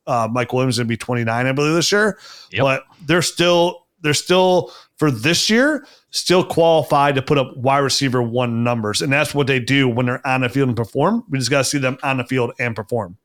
uh, 0.06 0.28
Mike 0.30 0.52
Williams 0.52 0.76
is 0.76 0.78
going 0.78 0.86
to 0.86 0.92
be 0.92 0.96
29, 0.96 1.46
I 1.46 1.52
believe, 1.52 1.74
this 1.74 1.90
year. 1.90 2.18
Yep. 2.52 2.62
But 2.62 2.84
they're 3.04 3.20
still, 3.20 3.86
they're 4.00 4.14
still, 4.14 4.70
for 4.96 5.10
this 5.10 5.50
year, 5.50 5.84
still 6.10 6.44
qualified 6.44 7.16
to 7.16 7.22
put 7.22 7.36
up 7.36 7.56
wide 7.56 7.78
receiver 7.78 8.22
one 8.22 8.62
numbers. 8.62 9.02
And 9.02 9.12
that's 9.12 9.34
what 9.34 9.48
they 9.48 9.58
do 9.58 9.88
when 9.88 10.06
they're 10.06 10.24
on 10.24 10.42
the 10.42 10.48
field 10.48 10.68
and 10.68 10.76
perform. 10.76 11.24
We 11.28 11.38
just 11.38 11.50
got 11.50 11.58
to 11.58 11.64
see 11.64 11.78
them 11.78 11.98
on 12.04 12.18
the 12.18 12.24
field 12.24 12.52
and 12.60 12.76
perform. 12.76 13.16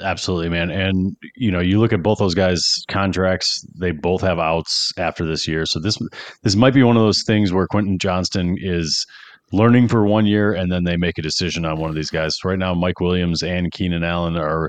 Absolutely, 0.00 0.50
man. 0.50 0.70
And 0.70 1.16
you 1.36 1.50
know, 1.50 1.60
you 1.60 1.80
look 1.80 1.92
at 1.92 2.02
both 2.02 2.18
those 2.18 2.34
guys' 2.34 2.82
contracts; 2.88 3.64
they 3.78 3.92
both 3.92 4.20
have 4.20 4.38
outs 4.38 4.92
after 4.98 5.24
this 5.26 5.48
year. 5.48 5.64
So 5.64 5.80
this 5.80 5.98
this 6.42 6.54
might 6.54 6.74
be 6.74 6.82
one 6.82 6.96
of 6.96 7.02
those 7.02 7.22
things 7.26 7.52
where 7.52 7.66
Quentin 7.66 7.98
Johnston 7.98 8.56
is 8.60 9.06
learning 9.52 9.88
for 9.88 10.04
one 10.04 10.26
year, 10.26 10.52
and 10.52 10.70
then 10.70 10.84
they 10.84 10.96
make 10.96 11.16
a 11.18 11.22
decision 11.22 11.64
on 11.64 11.78
one 11.78 11.88
of 11.88 11.96
these 11.96 12.10
guys. 12.10 12.36
Right 12.44 12.58
now, 12.58 12.74
Mike 12.74 13.00
Williams 13.00 13.42
and 13.42 13.72
Keenan 13.72 14.04
Allen 14.04 14.36
are 14.36 14.68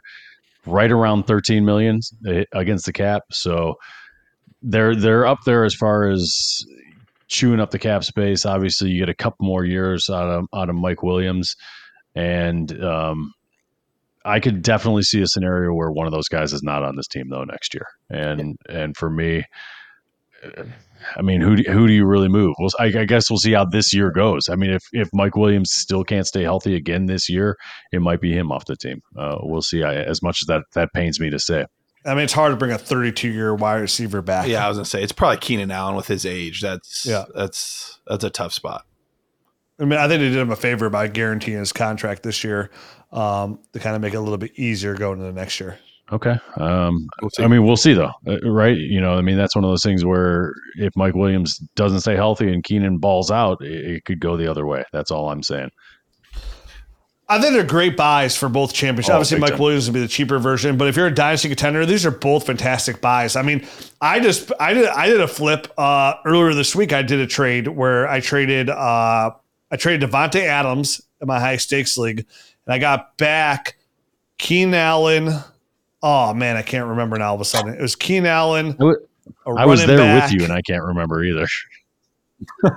right 0.66 0.92
around 0.92 1.24
13 1.24 1.66
million 1.66 2.00
against 2.54 2.86
the 2.86 2.94
cap. 2.94 3.24
So 3.32 3.76
they're 4.62 4.96
they're 4.96 5.26
up 5.26 5.40
there 5.46 5.66
as 5.66 5.76
far 5.76 6.10
as 6.10 6.64
chewing 7.28 7.60
up 7.60 7.72
the 7.72 7.80
cap 7.80 8.06
space. 8.06 8.46
Obviously, 8.46 8.92
you 8.92 9.00
get 9.00 9.10
a 9.10 9.16
couple 9.16 9.46
more 9.46 9.66
years 9.66 10.10
out 10.10 10.30
of 10.30 10.46
out 10.54 10.70
of 10.70 10.76
Mike 10.76 11.04
Williams, 11.04 11.54
and 12.16 12.82
um, 12.84 13.34
I 14.28 14.40
could 14.40 14.62
definitely 14.62 15.04
see 15.04 15.22
a 15.22 15.28
scenario 15.28 15.74
where 15.74 15.90
one 15.92 16.06
of 16.06 16.12
those 16.14 16.28
guys 16.28 16.54
is 16.54 16.62
not 16.62 16.84
on 16.84 16.96
this 16.96 17.08
team 17.08 17.30
though 17.30 17.44
next 17.46 17.74
year. 17.74 17.86
And 18.10 18.56
and 18.70 18.96
for 18.98 19.10
me, 19.10 19.44
I 21.16 21.22
mean, 21.22 21.42
who 21.42 21.56
do, 21.56 21.72
who 21.72 21.88
do 21.88 21.94
you 21.94 22.06
really 22.06 22.28
move? 22.28 22.56
Well, 22.60 22.70
I, 22.80 22.86
I 22.86 23.06
guess 23.06 23.30
we'll 23.30 23.40
see 23.40 23.54
how 23.54 23.66
this 23.66 23.94
year 23.94 24.12
goes. 24.12 24.50
I 24.50 24.56
mean, 24.56 24.72
if 24.72 24.84
if 24.92 25.10
Mike 25.14 25.36
Williams 25.36 25.72
still 25.72 26.04
can't 26.04 26.28
stay 26.28 26.44
healthy 26.44 26.76
again 26.76 27.06
this 27.06 27.30
year, 27.30 27.56
it 27.92 28.02
might 28.02 28.22
be 28.22 28.34
him 28.34 28.52
off 28.52 28.66
the 28.66 28.76
team. 28.76 29.02
Uh, 29.18 29.38
we'll 29.42 29.62
see. 29.62 29.84
I, 29.84 29.96
as 29.96 30.22
much 30.22 30.40
as 30.44 30.48
that 30.48 30.64
that 30.74 30.90
pains 30.94 31.20
me 31.20 31.30
to 31.30 31.40
say. 31.40 31.66
I 32.06 32.14
mean, 32.14 32.24
it's 32.24 32.34
hard 32.34 32.52
to 32.52 32.58
bring 32.58 32.72
a 32.72 32.78
32 32.78 33.30
year 33.30 33.54
wide 33.56 33.82
receiver 33.82 34.22
back. 34.22 34.48
yeah 34.48 34.64
i 34.66 34.70
was 34.70 34.78
gonna 34.78 34.86
say 34.86 35.04
it's 35.04 35.12
probably 35.12 35.38
keenan 35.38 35.72
allen 35.72 35.96
with 35.96 36.08
his 36.08 36.26
age 36.26 36.62
that's 36.62 37.06
Yeah. 37.06 37.26
that's 37.36 38.00
that's 38.08 38.24
a 38.24 38.30
tough 38.30 38.54
spot 38.54 38.86
I 39.80 39.86
mean, 39.86 40.00
I 40.00 40.08
think 40.08 40.22
they 40.22 40.30
did 40.30 40.38
him 40.38 40.50
a 40.50 40.56
favor 40.56 40.90
by 40.90 41.08
guaranteeing 41.08 41.60
his 41.60 41.72
contract 41.72 42.24
this 42.24 42.44
year 42.44 42.72
um, 43.12 43.60
to 43.74 43.80
kind 43.80 43.96
of 43.96 44.02
make 44.02 44.14
it 44.14 44.18
a 44.18 44.22
little 44.22 44.38
bit 44.38 44.52
easier 44.56 44.94
going 44.94 45.20
into 45.20 45.32
the 45.32 45.40
next 45.40 45.60
year. 45.60 45.80
Okay. 46.12 46.38
Um, 46.56 47.10
We'll. 47.22 47.30
I 47.40 47.48
mean, 47.48 47.66
we'll 47.66 47.76
see 47.76 47.94
though, 47.94 48.14
uh, 48.26 48.40
right? 48.50 48.78
You 48.78 49.02
know, 49.02 49.16
I 49.16 49.22
mean, 49.22 49.36
that's 49.36 49.56
one 49.56 49.66
of 49.66 49.70
those 49.70 49.84
things 49.84 50.06
where 50.06 50.54
if 50.78 50.96
Mike 50.96 51.16
Williams 51.16 51.58
doesn't 51.76 52.00
stay 52.00 52.16
healthy 52.16 52.52
and 52.52 52.64
Keenan 52.64 52.98
balls 52.98 53.30
out, 53.30 53.62
it, 53.62 53.86
it 53.86 54.06
could 54.06 54.20
go 54.20 54.38
the 54.38 54.50
other 54.50 54.66
way. 54.66 54.86
That's 54.94 55.12
all 55.12 55.30
I'm 55.30 55.44
saying. 55.44 55.70
I 57.30 57.42
think 57.42 57.54
they're 57.54 57.66
great 57.66 57.98
buys 57.98 58.38
for 58.38 58.48
both 58.48 58.74
championships. 58.74 59.10
Oh, 59.10 59.16
Obviously, 59.16 59.40
Mike 59.40 59.52
time. 59.52 59.60
Williams 59.60 59.88
would 59.88 59.94
be 59.94 60.00
the 60.00 60.08
cheaper 60.08 60.40
version, 60.40 60.78
but 60.78 60.88
if 60.88 60.96
you're 60.96 61.08
a 61.08 61.14
dynasty 61.14 61.50
contender, 61.50 61.86
these 61.86 62.06
are 62.06 62.12
both 62.12 62.46
fantastic 62.46 63.02
buys. 63.02 63.36
I 63.36 63.42
mean, 63.42 63.68
I 64.00 64.22
just 64.22 64.50
I 64.62 64.74
did 64.74 64.88
I 64.88 65.08
did 65.08 65.20
a 65.20 65.28
flip 65.28 65.68
uh, 65.78 66.14
earlier 66.26 66.54
this 66.54 66.74
week. 66.74 66.94
I 66.94 67.02
did 67.02 67.20
a 67.20 67.28
trade 67.28 67.68
where 67.68 68.08
I 68.08 68.22
traded 68.22 68.70
uh, 68.70 69.32
I 69.70 69.76
traded 69.76 70.10
Davante 70.10 70.44
Adams 70.44 71.02
in 71.20 71.28
my 71.28 71.40
high 71.40 71.58
stakes 71.58 71.98
league, 71.98 72.26
and 72.68 72.74
I 72.74 72.80
got 72.80 73.18
back 73.18 73.78
Keenan 74.38 74.76
Allen. 74.76 75.30
Oh 76.04 76.34
man, 76.34 76.58
I 76.58 76.62
can't 76.62 76.88
remember 76.88 77.18
now. 77.18 77.30
All 77.30 77.36
of 77.36 77.42
a 77.42 77.46
sudden, 77.46 77.74
it 77.74 77.82
was 77.82 77.96
Keenan 77.96 78.28
Allen. 78.28 78.78
I 79.46 79.50
I 79.52 79.66
was 79.66 79.86
there 79.86 79.98
back. 79.98 80.30
with 80.30 80.40
you, 80.40 80.44
and 80.44 80.54
I 80.54 80.62
can't 80.62 80.84
remember 80.84 81.24
either. 81.24 81.48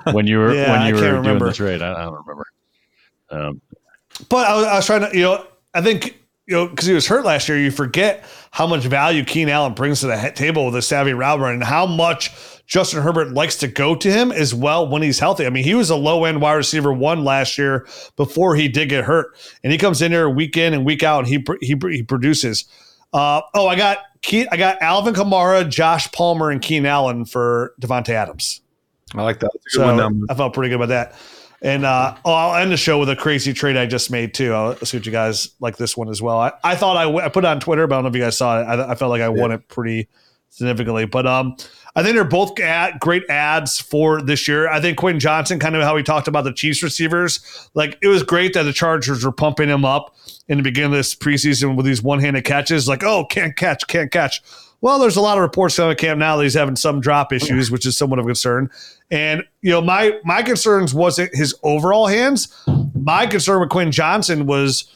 when 0.12 0.26
you 0.26 0.38
were 0.38 0.55
Yeah, 0.55 0.72
when 0.72 0.95
you 0.95 1.01
can't 1.01 1.16
were 1.18 1.22
doing 1.22 1.38
the 1.38 1.53
trade, 1.53 1.82
I, 1.82 1.93
I 1.93 2.05
don't 2.05 2.14
remember. 2.26 2.47
Um, 3.30 3.61
But 4.28 4.47
I 4.47 4.57
was, 4.57 4.64
I 4.64 4.76
was 4.76 4.86
trying 4.86 5.11
to, 5.11 5.16
you 5.16 5.22
know, 5.24 5.47
I 5.74 5.82
think, 5.82 6.18
you 6.47 6.55
know, 6.55 6.66
because 6.66 6.86
he 6.86 6.95
was 6.95 7.07
hurt 7.07 7.24
last 7.24 7.49
year, 7.49 7.59
you 7.59 7.70
forget 7.70 8.24
how 8.51 8.66
much 8.66 8.84
value 8.84 9.24
Keenan 9.24 9.53
Allen 9.53 9.74
brings 9.74 10.01
to 10.01 10.07
the 10.07 10.32
table 10.34 10.66
with 10.66 10.76
a 10.76 10.82
savvy 10.82 11.12
route 11.12 11.41
run 11.41 11.55
and 11.55 11.64
how 11.64 11.86
much 11.86 12.30
Justin 12.70 13.02
Herbert 13.02 13.32
likes 13.32 13.56
to 13.56 13.66
go 13.66 13.96
to 13.96 14.12
him 14.12 14.30
as 14.30 14.54
well 14.54 14.88
when 14.88 15.02
he's 15.02 15.18
healthy. 15.18 15.44
I 15.44 15.50
mean, 15.50 15.64
he 15.64 15.74
was 15.74 15.90
a 15.90 15.96
low 15.96 16.24
end 16.24 16.40
wide 16.40 16.52
receiver 16.54 16.92
one 16.92 17.24
last 17.24 17.58
year 17.58 17.84
before 18.14 18.54
he 18.54 18.68
did 18.68 18.88
get 18.88 19.04
hurt, 19.04 19.36
and 19.64 19.72
he 19.72 19.76
comes 19.78 20.00
in 20.00 20.12
here 20.12 20.30
week 20.30 20.56
in 20.56 20.72
and 20.72 20.84
week 20.86 21.02
out, 21.02 21.24
and 21.24 21.28
he 21.28 21.44
he 21.60 21.76
he 21.90 22.05
produces. 22.05 22.66
Uh, 23.12 23.40
oh, 23.55 23.66
I 23.66 23.74
got 23.74 23.98
Ke- 24.24 24.47
I 24.52 24.56
got 24.56 24.80
Alvin 24.80 25.14
Kamara, 25.14 25.68
Josh 25.68 26.10
Palmer, 26.12 26.51
and 26.51 26.62
Keenan 26.62 26.86
Allen 26.86 27.24
for 27.24 27.74
Davante 27.80 28.10
Adams. 28.10 28.60
i 29.16 29.22
like 29.22 29.40
that 29.40 29.51
That's 29.52 29.74
a 29.74 29.78
good 29.80 29.98
So 29.98 30.06
one. 30.06 30.26
I 30.30 30.34
felt 30.34 30.55
pretty 30.55 30.68
good 30.68 30.76
about 30.76 30.90
that. 30.90 31.14
And 31.62 31.84
uh, 31.84 32.14
oh, 32.24 32.32
I'll 32.32 32.62
end 32.62 32.70
the 32.70 32.76
show 32.76 33.01
with 33.01 33.10
a 33.10 33.16
crazy 33.16 33.52
trade 33.52 33.76
I 33.76 33.86
just 33.86 34.12
made 34.12 34.32
too. 34.32 34.55
I'll 34.55 34.76
see 34.76 34.97
what 34.97 35.06
you 35.06 35.12
guys 35.12 35.51
like 35.59 35.76
this 35.76 35.97
one 35.97 36.09
as 36.09 36.22
well. 36.22 36.38
I, 36.38 36.52
I 36.62 36.76
thought 36.76 36.97
I, 36.97 37.02
w- 37.02 37.20
I 37.22 37.28
put 37.28 37.44
it 37.44 37.48
on 37.48 37.59
Twitter, 37.59 37.88
but 37.88 37.97
I 37.97 37.98
don't 37.98 38.05
know 38.05 38.10
if 38.10 38.14
you 38.14 38.22
guys 38.22 38.38
saw 38.38 38.60
it. 38.60 38.64
I, 38.64 38.92
I 38.92 38.94
felt 38.94 39.10
like 39.10 39.20
I 39.22 39.28
won 39.28 39.51
it 39.51 39.66
pretty 39.66 40.09
significantly. 40.51 41.06
But 41.06 41.27
um, 41.27 41.56
I 41.97 42.02
think 42.02 42.14
they're 42.14 42.24
both 42.24 42.52
great 43.01 43.28
ads 43.28 43.81
for 43.81 44.20
this 44.20 44.47
year. 44.47 44.68
I 44.68 44.81
think 44.81 44.98
Quentin 44.98 45.20
Johnston, 45.20 45.59
kind 45.59 45.74
of 45.74 45.82
how 45.82 45.94
we 45.94 46.02
talked 46.02 46.28
about 46.28 46.44
the 46.44 46.52
Chiefs 46.52 46.82
receivers, 46.82 47.70
like 47.74 47.98
it 48.02 48.09
was 48.09 48.22
great 48.22 48.52
that 48.55 48.64
the 48.64 48.72
Chargers 48.72 49.24
were 49.24 49.32
pumping 49.32 49.68
him 49.68 49.85
up 49.85 50.14
in 50.48 50.59
the 50.59 50.62
beginning 50.62 50.93
of 50.93 50.98
this 50.98 51.14
preseason 51.14 51.77
with 51.77 51.86
these 51.86 52.02
one 52.02 52.20
handed 52.20 52.44
catches. 52.44 52.86
Like, 52.86 53.02
oh, 53.02 53.24
can't 53.24 53.56
catch, 53.56 53.86
can't 53.86 54.10
catch. 54.10 54.43
Well, 54.82 54.98
there's 54.98 55.16
a 55.16 55.20
lot 55.20 55.36
of 55.36 55.43
reports 55.43 55.77
coming 55.77 55.97
camp 55.97 56.18
now 56.18 56.36
that 56.36 56.43
he's 56.43 56.55
having 56.55 56.77
some 56.77 57.01
drop 57.01 57.32
issues, 57.32 57.70
which 57.70 57.85
is 57.85 57.98
somewhat 57.98 58.18
of 58.18 58.24
a 58.24 58.28
concern. 58.28 58.70
And 59.10 59.43
you 59.60 59.70
know, 59.70 59.82
my 59.82 60.18
my 60.24 60.43
concerns 60.43 60.94
wasn't 60.94 61.35
his 61.35 61.55
overall 61.62 62.06
hands. 62.06 62.48
My 62.94 63.27
concern 63.27 63.60
with 63.60 63.68
Quinn 63.68 63.93
Johnson 63.93 64.47
was 64.47 64.90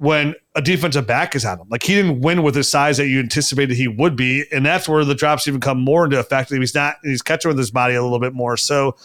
when 0.00 0.34
a 0.54 0.62
defensive 0.62 1.06
back 1.06 1.36
is 1.36 1.44
on 1.44 1.60
him. 1.60 1.66
Like 1.68 1.82
he 1.82 1.94
didn't 1.94 2.22
win 2.22 2.42
with 2.42 2.54
his 2.54 2.66
size 2.66 2.96
that 2.96 3.08
you 3.08 3.20
anticipated 3.20 3.76
he 3.76 3.86
would 3.86 4.16
be, 4.16 4.46
and 4.50 4.64
that's 4.64 4.88
where 4.88 5.04
the 5.04 5.14
drops 5.14 5.46
even 5.46 5.60
come 5.60 5.78
more 5.78 6.06
into 6.06 6.18
effect. 6.18 6.50
He's 6.50 6.74
not 6.74 6.96
he's 7.04 7.20
catching 7.20 7.50
with 7.50 7.58
his 7.58 7.70
body 7.70 7.96
a 7.96 8.02
little 8.02 8.18
bit 8.18 8.32
more. 8.32 8.56
So, 8.56 8.96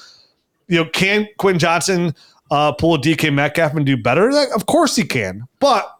you 0.69 0.77
know, 0.77 0.89
can 0.89 1.27
Quinn 1.37 1.59
Johnson 1.59 2.15
uh, 2.49 2.71
pull 2.71 2.95
a 2.95 2.97
DK 2.97 3.33
Metcalf 3.33 3.73
and 3.73 3.85
do 3.85 3.97
better? 3.97 4.31
Like, 4.31 4.55
of 4.55 4.67
course 4.67 4.95
he 4.95 5.03
can, 5.03 5.49
but 5.59 5.91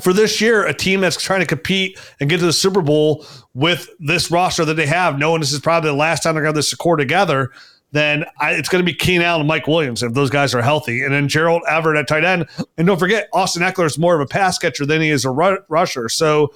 for 0.00 0.12
this 0.12 0.40
year, 0.40 0.64
a 0.66 0.72
team 0.72 1.00
that's 1.00 1.20
trying 1.20 1.40
to 1.40 1.46
compete 1.46 1.98
and 2.20 2.30
get 2.30 2.38
to 2.38 2.46
the 2.46 2.52
Super 2.52 2.80
Bowl 2.80 3.26
with 3.54 3.88
this 3.98 4.30
roster 4.30 4.64
that 4.64 4.74
they 4.74 4.86
have, 4.86 5.18
knowing 5.18 5.40
this 5.40 5.52
is 5.52 5.58
probably 5.58 5.90
the 5.90 5.96
last 5.96 6.22
time 6.22 6.34
they're 6.34 6.44
going 6.44 6.54
to 6.54 6.58
have 6.58 6.64
this 6.64 6.72
core 6.74 6.96
together, 6.96 7.50
then 7.92 8.24
I, 8.40 8.52
it's 8.52 8.68
going 8.68 8.84
to 8.84 8.90
be 8.90 8.96
Keenan 8.96 9.22
Allen 9.22 9.42
and 9.42 9.48
Mike 9.48 9.66
Williams 9.66 10.02
if 10.02 10.14
those 10.14 10.30
guys 10.30 10.54
are 10.54 10.62
healthy. 10.62 11.02
And 11.02 11.12
then 11.12 11.28
Gerald 11.28 11.62
Everett 11.68 11.98
at 11.98 12.08
tight 12.08 12.24
end. 12.24 12.46
And 12.76 12.86
don't 12.86 12.98
forget, 12.98 13.28
Austin 13.32 13.62
Ekeler 13.62 13.86
is 13.86 13.98
more 13.98 14.14
of 14.14 14.20
a 14.20 14.26
pass 14.26 14.58
catcher 14.58 14.86
than 14.86 15.00
he 15.00 15.10
is 15.10 15.24
a 15.24 15.30
rusher. 15.30 16.08
So 16.08 16.52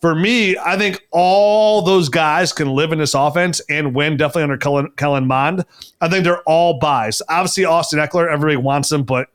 for 0.00 0.14
me, 0.14 0.58
I 0.58 0.76
think 0.76 1.06
all 1.12 1.82
those 1.82 2.08
guys 2.08 2.52
can 2.52 2.68
live 2.68 2.92
in 2.92 2.98
this 2.98 3.14
offense 3.14 3.60
and 3.70 3.94
win 3.94 4.16
definitely 4.16 4.42
under 4.42 4.58
Kellen, 4.58 4.90
Kellen 4.96 5.26
Mond. 5.26 5.64
I 6.00 6.08
think 6.08 6.24
they're 6.24 6.42
all 6.42 6.78
buys. 6.78 7.22
Obviously, 7.28 7.64
Austin 7.64 7.98
Ekeler, 8.00 8.30
everybody 8.30 8.56
wants 8.56 8.90
him, 8.90 9.04
but 9.04 9.28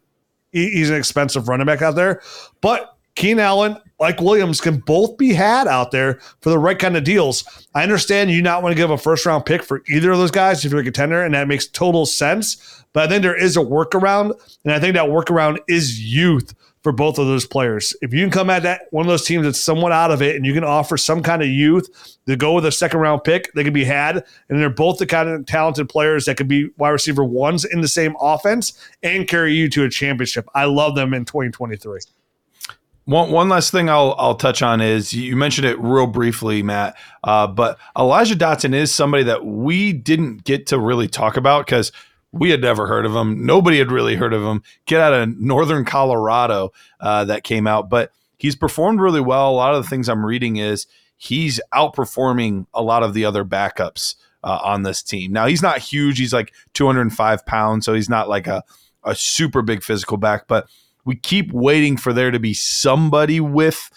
he, 0.52 0.70
he's 0.70 0.90
an 0.90 0.98
expensive 0.98 1.48
running 1.48 1.66
back 1.66 1.82
out 1.82 1.96
there. 1.96 2.22
But 2.60 2.96
Keenan 3.16 3.40
Allen, 3.40 3.78
like 4.00 4.22
Williams, 4.22 4.62
can 4.62 4.78
both 4.78 5.18
be 5.18 5.34
had 5.34 5.68
out 5.68 5.92
there 5.92 6.20
for 6.42 6.50
the 6.50 6.58
right 6.58 6.80
kind 6.80 6.96
of 6.96 7.04
deals. 7.04 7.44
I 7.76 7.84
understand 7.84 8.32
you 8.32 8.42
not 8.42 8.64
want 8.64 8.72
to 8.72 8.78
give 8.78 8.90
a 8.90 8.98
first 8.98 9.26
round 9.26 9.46
pick 9.46 9.64
for 9.64 9.84
either 9.90 10.12
of 10.12 10.18
those 10.18 10.32
guys 10.32 10.64
if 10.64 10.72
you're 10.72 10.82
a 10.82 10.84
contender, 10.84 11.24
and 11.24 11.34
that 11.34 11.48
makes 11.48 11.68
total 11.68 12.06
sense. 12.06 12.84
But 12.94 13.04
I 13.04 13.08
think 13.10 13.22
there 13.22 13.38
is 13.38 13.58
a 13.58 13.62
workaround, 13.62 14.34
and 14.64 14.74
I 14.74 14.80
think 14.80 14.96
that 14.96 15.10
workaround 15.10 15.60
is 15.68 16.02
youth 16.02 16.54
for 16.84 16.92
both 16.92 17.20
of 17.20 17.28
those 17.28 17.46
players. 17.46 17.96
If 18.02 18.14
you 18.14 18.22
can 18.22 18.32
come 18.32 18.50
at 18.50 18.64
that 18.64 18.88
one 18.90 19.06
of 19.06 19.10
those 19.10 19.26
teams 19.26 19.44
that's 19.44 19.60
somewhat 19.60 19.92
out 19.92 20.10
of 20.10 20.22
it, 20.22 20.36
and 20.36 20.46
you 20.46 20.54
can 20.54 20.64
offer 20.64 20.98
some 20.98 21.22
kind 21.22 21.42
of 21.42 21.48
youth 21.48 22.18
to 22.26 22.36
go 22.36 22.54
with 22.54 22.66
a 22.66 22.72
second 22.72 23.00
round 23.00 23.24
pick, 23.24 23.54
they 23.54 23.64
can 23.64 23.74
be 23.74 23.86
had, 23.86 24.26
and 24.50 24.60
they're 24.60 24.70
both 24.70 24.98
the 24.98 25.06
kind 25.06 25.30
of 25.30 25.46
talented 25.46 25.90
players 25.90 26.26
that 26.26 26.38
could 26.38 26.48
be 26.48 26.70
wide 26.78 26.90
receiver 26.90 27.24
ones 27.24 27.66
in 27.66 27.82
the 27.82 27.88
same 27.88 28.16
offense 28.20 28.74
and 29.04 29.28
carry 29.28 29.54
you 29.54 29.70
to 29.70 29.84
a 29.84 29.90
championship. 29.90 30.48
I 30.56 30.66
love 30.66 30.96
them 30.96 31.14
in 31.14 31.26
2023. 31.26 32.00
One 33.12 33.30
one 33.30 33.50
last 33.50 33.72
thing 33.72 33.90
I'll 33.90 34.16
I'll 34.18 34.36
touch 34.36 34.62
on 34.62 34.80
is 34.80 35.14
you 35.14 35.36
mentioned 35.36 35.68
it 35.68 35.78
real 35.80 36.08
briefly, 36.08 36.64
Matt. 36.64 36.96
Uh, 37.26 37.46
but 37.46 37.78
Elijah 37.98 38.38
Dotson 38.38 38.74
is 38.74 38.94
somebody 38.94 39.24
that 39.24 39.46
we 39.46 39.92
didn't 39.92 40.46
get 40.46 40.68
to 40.68 40.80
really 40.80 41.10
talk 41.10 41.36
about 41.36 41.66
because 41.66 41.92
we 42.32 42.52
had 42.52 42.62
never 42.62 42.88
heard 42.88 43.06
of 43.06 43.14
him. 43.14 43.46
Nobody 43.46 43.80
had 43.80 43.92
really 43.92 44.16
heard 44.16 44.34
of 44.34 44.42
him. 44.42 44.64
Get 44.86 45.02
out 45.02 45.14
of 45.14 45.38
northern 45.38 45.84
Colorado 45.84 46.72
uh, 47.02 47.26
that 47.26 47.44
came 47.44 47.68
out, 47.68 47.90
but 47.90 48.14
he's 48.38 48.56
performed 48.56 49.02
really 49.02 49.20
well. 49.20 49.50
A 49.50 49.52
lot 49.52 49.76
of 49.76 49.84
the 49.84 49.90
things 49.90 50.08
I'm 50.08 50.26
reading 50.26 50.56
is 50.56 50.88
he's 51.18 51.60
outperforming 51.74 52.66
a 52.74 52.82
lot 52.82 53.04
of 53.04 53.14
the 53.14 53.26
other 53.26 53.44
backups 53.44 54.16
uh, 54.42 54.60
on 54.64 54.84
this 54.84 55.04
team. 55.04 55.34
Now 55.34 55.48
he's 55.48 55.62
not 55.62 55.80
huge. 55.80 56.18
He's 56.18 56.32
like 56.32 56.54
205 56.76 57.46
pounds, 57.46 57.86
so 57.86 57.94
he's 57.94 58.10
not 58.10 58.30
like 58.30 58.48
a 58.48 58.64
a 59.04 59.16
super 59.16 59.62
big 59.62 59.84
physical 59.84 60.16
back, 60.16 60.48
but 60.48 60.70
we 61.06 61.16
keep 61.16 61.52
waiting 61.52 61.98
for 61.98 62.14
there 62.14 62.32
to 62.32 62.40
be 62.40 62.54
somebody 62.54 63.40
with 63.40 63.90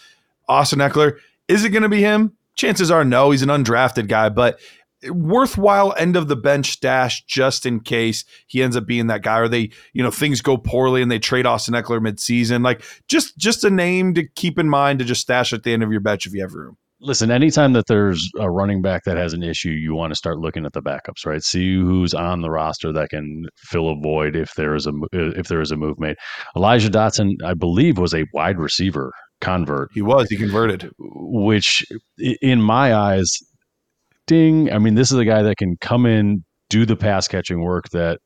Austin 0.48 0.78
Ekeler. 0.78 1.18
Is 1.48 1.64
it 1.64 1.70
going 1.70 1.82
to 1.82 1.88
be 1.88 2.00
him? 2.00 2.36
Chances 2.54 2.90
are 2.90 3.04
no. 3.04 3.30
He's 3.30 3.42
an 3.42 3.48
undrafted 3.48 4.08
guy, 4.08 4.28
but 4.28 4.58
worthwhile 5.10 5.94
end 5.98 6.16
of 6.16 6.28
the 6.28 6.36
bench 6.36 6.72
stash 6.72 7.24
just 7.26 7.66
in 7.66 7.80
case 7.80 8.24
he 8.46 8.62
ends 8.62 8.76
up 8.76 8.86
being 8.86 9.06
that 9.08 9.22
guy 9.22 9.38
or 9.38 9.48
they 9.48 9.70
you 9.92 10.02
know 10.02 10.10
things 10.10 10.40
go 10.40 10.56
poorly 10.56 11.02
and 11.02 11.10
they 11.10 11.18
trade 11.18 11.46
Austin 11.46 11.74
Ekeler 11.74 12.00
midseason 12.00 12.64
like 12.64 12.82
just 13.08 13.36
just 13.36 13.64
a 13.64 13.70
name 13.70 14.14
to 14.14 14.26
keep 14.26 14.58
in 14.58 14.68
mind 14.68 14.98
to 14.98 15.04
just 15.04 15.20
stash 15.20 15.52
at 15.52 15.62
the 15.62 15.72
end 15.72 15.82
of 15.82 15.90
your 15.90 16.00
bench 16.00 16.26
if 16.26 16.32
you 16.32 16.40
have 16.40 16.54
room 16.54 16.76
listen, 17.04 17.30
anytime 17.30 17.74
that 17.74 17.86
there's 17.86 18.30
a 18.38 18.50
running 18.50 18.82
back 18.82 19.02
that 19.04 19.16
has 19.16 19.34
an 19.34 19.42
issue, 19.42 19.70
you 19.70 19.94
want 19.94 20.10
to 20.10 20.16
start 20.16 20.38
looking 20.38 20.64
at 20.64 20.72
the 20.72 20.82
backups, 20.82 21.26
right? 21.26 21.42
See 21.42 21.74
who's 21.74 22.14
on 22.14 22.40
the 22.40 22.50
roster 22.50 22.92
that 22.92 23.10
can 23.10 23.44
fill 23.56 23.90
a 23.90 23.96
void 23.96 24.34
if 24.34 24.54
there 24.54 24.74
is 24.74 24.86
a 24.86 24.90
uh, 24.90 25.32
if 25.36 25.48
there 25.48 25.60
is 25.60 25.70
a 25.70 25.76
move 25.76 25.98
made. 26.00 26.16
Elijah 26.56 26.90
Dotson, 26.90 27.34
I 27.44 27.54
believe, 27.54 27.98
was 27.98 28.14
a 28.14 28.24
wide 28.32 28.58
receiver 28.58 29.12
convert. 29.40 29.90
He 29.92 30.02
was. 30.02 30.28
He 30.28 30.36
converted, 30.36 30.90
which 30.98 31.84
in 32.18 32.62
my 32.62 32.94
eyes, 32.94 33.30
ding. 34.26 34.72
I 34.72 34.78
mean, 34.78 34.94
this 34.94 35.12
is 35.12 35.18
a 35.18 35.24
guy 35.24 35.42
that 35.42 35.58
can 35.58 35.76
come 35.80 36.06
in, 36.06 36.42
do 36.70 36.86
the 36.86 36.96
pass 36.96 37.28
catching 37.28 37.62
work 37.62 37.84
that 37.92 38.18